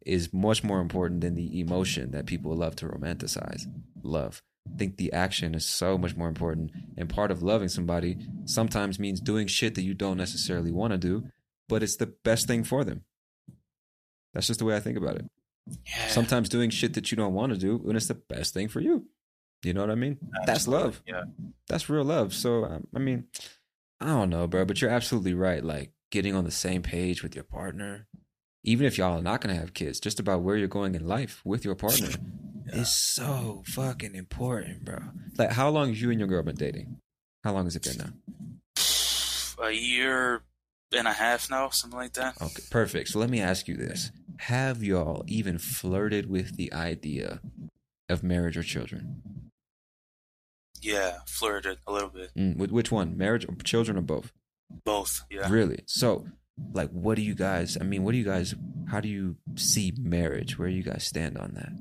[0.05, 3.63] is much more important than the emotion that people love to romanticize.
[4.03, 4.41] Love.
[4.73, 6.71] I think the action is so much more important.
[6.97, 10.97] And part of loving somebody sometimes means doing shit that you don't necessarily want to
[10.97, 11.25] do,
[11.67, 13.03] but it's the best thing for them.
[14.33, 15.25] That's just the way I think about it.
[16.07, 18.79] Sometimes doing shit that you don't want to do when it's the best thing for
[18.79, 19.05] you.
[19.63, 20.17] You know what I mean?
[20.45, 21.01] That's love.
[21.05, 21.23] Yeah.
[21.67, 22.33] That's real love.
[22.33, 23.25] So, um, I mean,
[23.99, 25.63] I don't know, bro, but you're absolutely right.
[25.63, 28.07] Like getting on the same page with your partner,
[28.63, 31.07] even if y'all are not going to have kids, just about where you're going in
[31.07, 32.09] life with your partner
[32.67, 34.99] is so fucking important, bro.
[35.37, 36.97] Like, how long have you and your girl been dating?
[37.43, 38.13] How long has it been now?
[39.63, 40.43] A year
[40.93, 42.41] and a half now, something like that.
[42.41, 43.09] Okay, perfect.
[43.09, 44.11] So let me ask you this.
[44.39, 47.41] Have y'all even flirted with the idea
[48.07, 49.51] of marriage or children?
[50.81, 52.31] Yeah, flirted a little bit.
[52.37, 53.17] Mm, with which one?
[53.17, 54.31] Marriage or children or both?
[54.85, 55.23] Both.
[55.29, 55.49] Yeah.
[55.49, 55.83] Really?
[55.87, 56.27] So,
[56.73, 58.53] like, what do you guys, I mean, what do you guys,
[58.89, 60.57] how do you see marriage?
[60.57, 61.71] Where do you guys stand on that?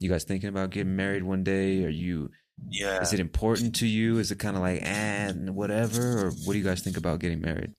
[0.00, 1.84] You guys thinking about getting married one day?
[1.84, 2.30] Are you,
[2.70, 3.00] Yeah.
[3.00, 4.18] is it important to you?
[4.18, 6.26] Is it kind of like, eh, whatever?
[6.26, 7.72] Or what do you guys think about getting married?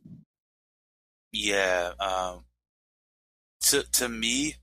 [1.32, 1.91] Yeah.
[1.99, 2.45] Um,
[3.61, 4.56] to to me,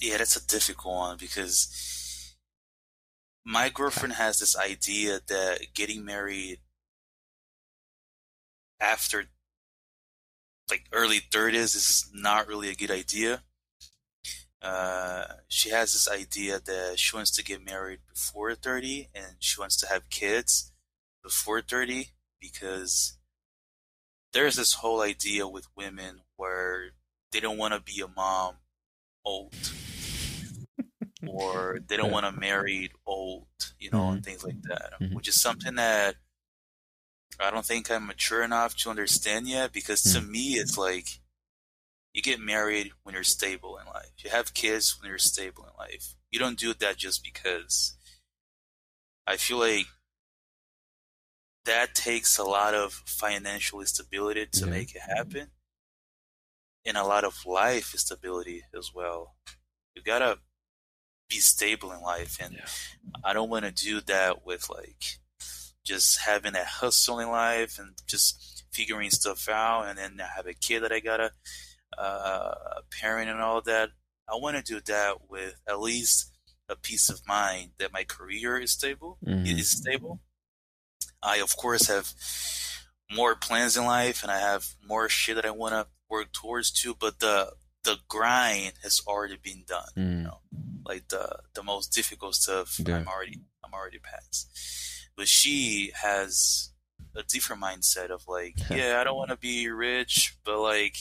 [0.00, 2.36] yeah, that's a difficult one because
[3.44, 6.60] my girlfriend has this idea that getting married
[8.80, 9.24] after
[10.70, 13.42] like early 30s is not really a good idea.
[14.64, 19.60] Uh, she has this idea that she wants to get married before 30 and she
[19.60, 20.72] wants to have kids
[21.22, 22.08] before 30
[22.40, 23.18] because
[24.32, 26.92] there's this whole idea with women where
[27.30, 28.54] they don't want to be a mom
[29.22, 29.54] old
[31.26, 33.46] or they don't want to marry old,
[33.78, 34.30] you know, and mm-hmm.
[34.30, 35.14] things like that, mm-hmm.
[35.14, 36.14] which is something that
[37.38, 40.28] I don't think I'm mature enough to understand yet because to mm.
[40.30, 41.20] me it's like
[42.14, 44.12] you get married when you're stable in life.
[44.24, 46.14] You have kids when you're stable in life.
[46.30, 47.96] You don't do that just because.
[49.26, 49.86] I feel like
[51.64, 54.70] that takes a lot of financial stability to Yeah.
[54.70, 55.50] make it happen
[56.84, 59.34] and a lot of life stability as well.
[59.94, 60.40] You gotta
[61.28, 62.62] be stable in life and
[63.24, 65.18] I don't want to do that with like
[65.84, 70.46] just having a hustle in life and just figuring stuff out and then I have
[70.46, 71.32] a kid that I gotta
[71.98, 73.90] uh, parent and all that.
[74.28, 76.30] I want to do that with at least
[76.68, 79.46] a peace of mind that my career is stable Mhm.
[79.58, 80.20] is stable.
[81.22, 82.12] I of course have
[83.14, 86.70] more plans in life and I have more shit that I want to work towards
[86.70, 86.94] too.
[86.94, 89.88] But the the grind has already been done.
[89.96, 90.22] You Mm.
[90.24, 90.40] know,
[90.86, 92.96] like the the most difficult stuff Yeah.
[92.96, 94.48] I'm already I'm already past.
[95.16, 96.70] But she has
[97.14, 100.96] a different mindset of like, yeah, I don't want to be rich, but like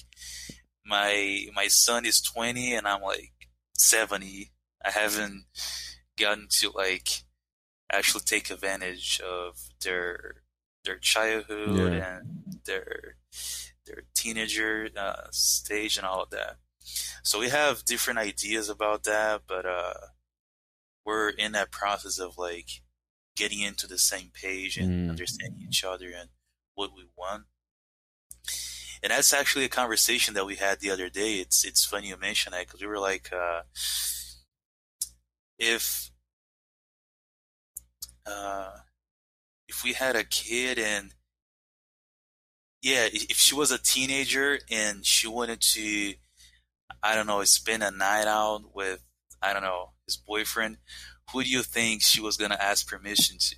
[0.86, 3.32] my my son is 20 and I'm like
[3.78, 4.52] 70.
[4.86, 5.46] I haven't
[6.18, 7.24] gotten to like
[7.92, 10.44] actually take advantage of their
[10.84, 12.18] their childhood Yeah.
[12.18, 13.16] and their
[13.86, 16.58] their teenager uh, stage and all of that.
[17.24, 19.94] So we have different ideas about that, but uh,
[21.06, 22.82] we're in that process of like
[23.36, 25.10] getting into the same page and Mm.
[25.10, 26.30] understanding each other and
[26.76, 27.46] what we want.
[29.04, 31.36] And that's actually a conversation that we had the other day.
[31.36, 33.64] It's it's funny you mention that because we were like, uh,
[35.60, 36.10] if
[38.26, 38.72] uh,
[39.68, 41.14] if we had a kid and
[42.82, 46.14] yeah, if she was a teenager and she wanted to,
[47.02, 49.02] I don't know, spend a night out with,
[49.42, 50.78] I don't know, his boyfriend,
[51.32, 53.56] who do you think she was gonna ask permission to?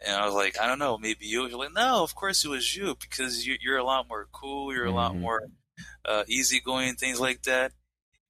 [0.00, 1.46] And I was like, I don't know, maybe you.
[1.46, 4.72] You're like, no, of course it was you because you, you're a lot more cool.
[4.72, 5.20] You're a lot Mhm.
[5.20, 5.42] more
[6.04, 7.72] uh, easygoing, things like that.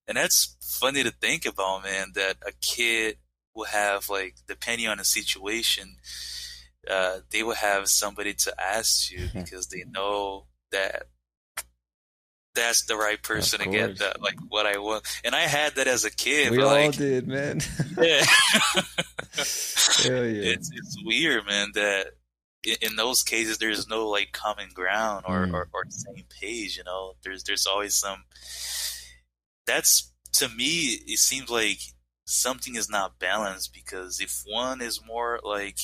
[0.08, 2.12] And that's funny to think about, man.
[2.14, 3.18] That a kid
[3.54, 5.96] will have like, depending on the situation,
[6.88, 11.04] uh, they will have somebody to ask you because they know that
[12.54, 15.04] that's the right person to get that, like what I want.
[15.24, 16.50] And I had that as a kid.
[16.50, 17.60] we all like, did, man.
[18.00, 18.24] yeah.
[20.04, 20.22] Yeah.
[20.22, 21.68] It's it's weird, man.
[21.74, 22.08] That
[22.64, 25.54] in, in those cases, there's no like common ground or, Mm.
[25.54, 26.76] or or same page.
[26.76, 28.24] You know, there's there's always some.
[29.66, 31.78] That's to me, it seems like
[32.24, 35.78] something is not balanced because if one is more like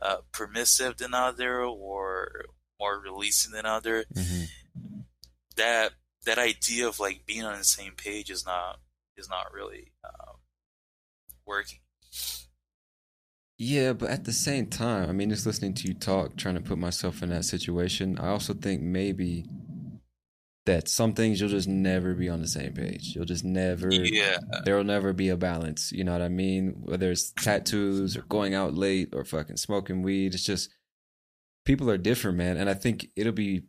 [0.00, 2.44] uh, permissive than other or
[2.78, 4.46] more releasing than other, Mhm.
[5.56, 5.92] That
[6.26, 8.80] that idea of like being on the same page is not
[9.16, 10.36] is not really um,
[11.46, 11.78] working.
[13.58, 16.62] Yeah, but at the same time, I mean, just listening to you talk, trying to
[16.62, 19.44] put myself in that situation, I also think maybe
[20.64, 23.14] that some things you'll just never be on the same page.
[23.14, 24.38] You'll just never, Yeah.
[24.64, 25.92] there'll never be a balance.
[25.92, 26.76] You know what I mean?
[26.84, 30.70] Whether it's tattoos or going out late or fucking smoking weed, it's just
[31.66, 32.56] people are different, man.
[32.56, 33.64] And I think it'll be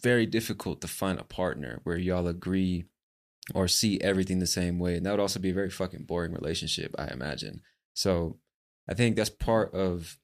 [0.00, 2.84] very difficult to find a partner where y'all agree
[3.54, 4.96] or see everything the same way.
[4.96, 7.62] And that would also be a very fucking boring relationship, I imagine.
[7.94, 8.38] So
[8.88, 10.18] I think that's part of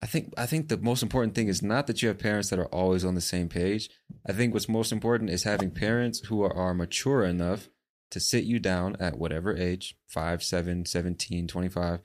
[0.00, 2.58] I think I think the most important thing is not that you have parents that
[2.58, 3.90] are always on the same page.
[4.28, 7.68] I think what's most important is having parents who are, are mature enough
[8.12, 12.00] to sit you down at whatever age, 5, 7, 17, 25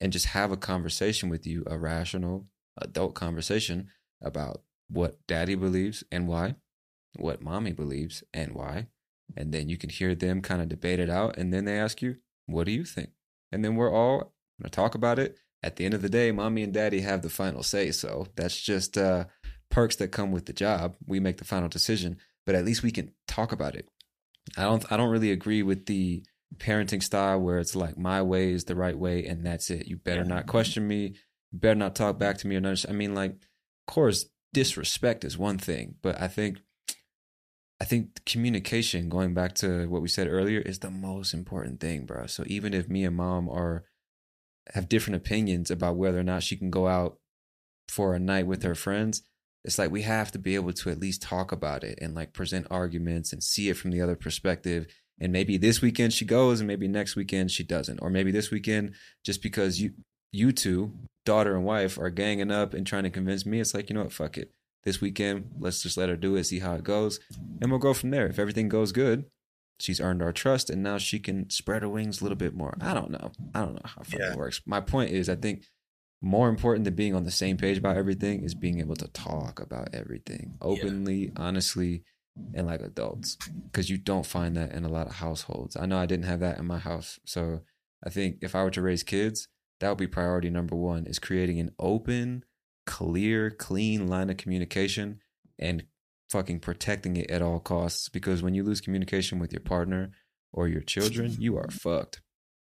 [0.00, 2.46] and just have a conversation with you, a rational
[2.80, 3.88] adult conversation
[4.22, 6.56] about what daddy believes and why,
[7.16, 8.86] what mommy believes and why.
[9.36, 11.36] And then you can hear them kind of debate it out.
[11.36, 13.10] And then they ask you, what do you think?
[13.52, 15.38] And then we're all going to talk about it.
[15.62, 17.90] At the end of the day, mommy and daddy have the final say.
[17.90, 19.24] So that's just uh,
[19.70, 20.94] perks that come with the job.
[21.04, 23.88] We make the final decision, but at least we can talk about it.
[24.56, 24.90] I don't.
[24.90, 26.22] I don't really agree with the
[26.56, 29.86] parenting style where it's like my way is the right way and that's it.
[29.86, 31.14] You better not question me.
[31.52, 32.84] You better not talk back to me or not.
[32.88, 36.58] I mean, like, of course, disrespect is one thing, but I think
[37.80, 42.06] I think communication, going back to what we said earlier, is the most important thing,
[42.06, 42.26] bro.
[42.26, 43.84] So even if me and mom are
[44.74, 47.18] have different opinions about whether or not she can go out
[47.88, 49.22] for a night with her friends,
[49.64, 52.32] it's like we have to be able to at least talk about it and like
[52.32, 54.86] present arguments and see it from the other perspective.
[55.20, 58.00] And maybe this weekend she goes and maybe next weekend she doesn't.
[58.00, 58.94] Or maybe this weekend,
[59.24, 59.92] just because you
[60.32, 60.92] you two,
[61.28, 64.02] daughter and wife, are ganging up and trying to convince me, it's like, you know
[64.04, 64.50] what, fuck it
[64.84, 65.50] this weekend.
[65.58, 67.20] Let's just let her do it, see how it goes,
[67.60, 68.26] and we'll go from there.
[68.26, 69.26] If everything goes good,
[69.78, 72.76] she's earned our trust, and now she can spread her wings a little bit more.
[72.80, 73.30] I don't know.
[73.54, 74.32] I don't know how Yeah.
[74.32, 74.62] it works.
[74.66, 75.64] My point is, I think
[76.20, 79.60] more important than being on the same page about everything is being able to talk
[79.60, 82.02] about everything openly, honestly,
[82.54, 85.76] and like adults, because you don't find that in a lot of households.
[85.76, 87.60] I know I didn't have that in my house, so
[88.04, 89.48] I think if I were to raise kids,
[89.80, 92.44] that would be priority number one: is creating an open
[92.86, 95.20] clear, clean line of communication
[95.58, 95.84] and
[96.30, 98.08] fucking protecting it at all costs.
[98.08, 100.10] Because when you lose communication with your partner
[100.52, 102.20] or your children, you are fucked.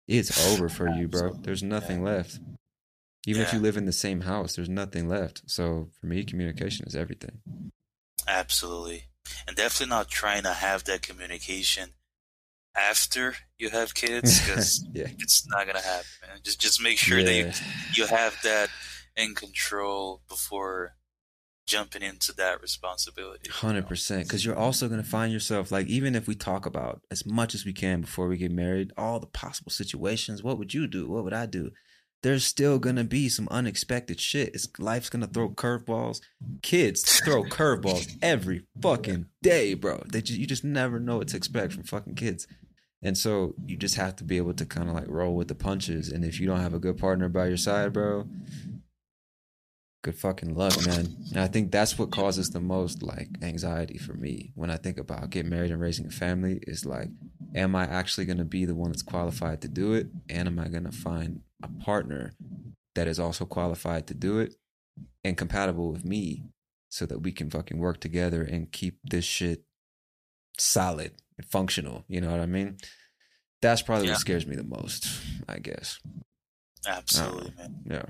[0.06, 1.34] It's over for you, bro.
[1.34, 2.40] There's nothing left.
[3.26, 5.42] Even if you live in the same house, there's nothing left.
[5.46, 7.40] So for me, communication is everything.
[8.26, 9.04] Absolutely.
[9.46, 11.90] And definitely not trying to have that communication
[12.78, 15.08] after you have kids because Yeah.
[15.18, 16.06] it's not gonna happen.
[16.26, 16.38] man.
[16.42, 17.50] Just just make sure that you,
[17.94, 18.68] you have that
[19.16, 20.94] in control before
[21.66, 23.50] jumping into that responsibility.
[23.50, 27.26] Hundred percent, because you're also gonna find yourself like, even if we talk about as
[27.26, 30.42] much as we can before we get married, all the possible situations.
[30.42, 31.08] What would you do?
[31.08, 31.72] What would I do?
[32.22, 34.54] There's still gonna be some unexpected shit.
[34.54, 36.20] It's life's gonna throw curveballs.
[36.62, 40.02] Kids throw curveballs every fucking day, bro.
[40.10, 42.46] They just, you just never know what to expect from fucking kids.
[43.02, 45.54] And so you just have to be able to kind of like roll with the
[45.54, 46.10] punches.
[46.10, 48.26] And if you don't have a good partner by your side, bro,
[50.02, 51.16] good fucking luck, man.
[51.30, 54.98] And I think that's what causes the most like anxiety for me when I think
[54.98, 56.60] about getting married and raising a family.
[56.66, 57.10] Is like,
[57.54, 60.08] am I actually gonna be the one that's qualified to do it?
[60.28, 62.32] And am I gonna find a partner
[62.96, 64.56] that is also qualified to do it
[65.22, 66.42] and compatible with me
[66.88, 69.62] so that we can fucking work together and keep this shit
[70.58, 72.04] solid and functional.
[72.08, 72.76] You know what I mean?
[73.62, 74.12] That's probably Yeah.
[74.12, 75.08] what scares me the most,
[75.48, 75.98] I guess.
[76.86, 77.66] Absolutely, man.
[77.66, 78.02] Um, yeah.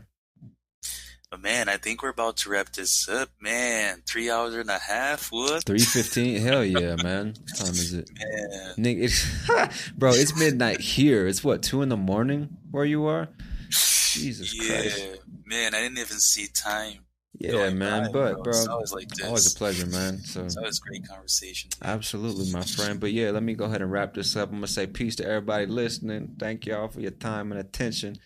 [1.30, 4.02] But man, I think we're about to wrap this up, man.
[4.08, 5.28] Three hours and a half.
[5.30, 5.64] What?
[5.64, 6.40] Three fifteen.
[6.40, 7.34] Hell yeah, man.
[7.38, 8.08] What time is it?
[8.18, 8.74] Man.
[8.78, 11.26] Nigga, it's, bro, it's midnight here.
[11.26, 13.28] It's what two in the morning where you are.
[13.70, 15.04] Jesus yeah, Christ.
[15.44, 15.74] man.
[15.74, 17.00] I didn't even see time.
[17.38, 18.10] Yeah, going man.
[18.12, 19.24] but bro, It's always like this.
[19.26, 20.18] always a pleasure, man.
[20.24, 21.70] So It's always great conversation.
[21.82, 22.98] Absolutely, my friend.
[22.98, 24.48] But yeah, let me go ahead and wrap this up.
[24.50, 26.34] I'm gonna say peace to everybody listening.
[26.38, 28.16] Thank y'all for your time and attention.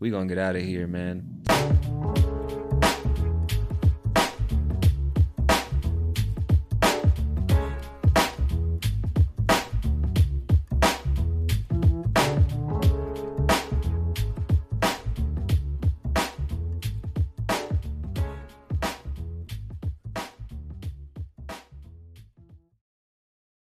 [0.00, 1.42] We gonna get out of here, man.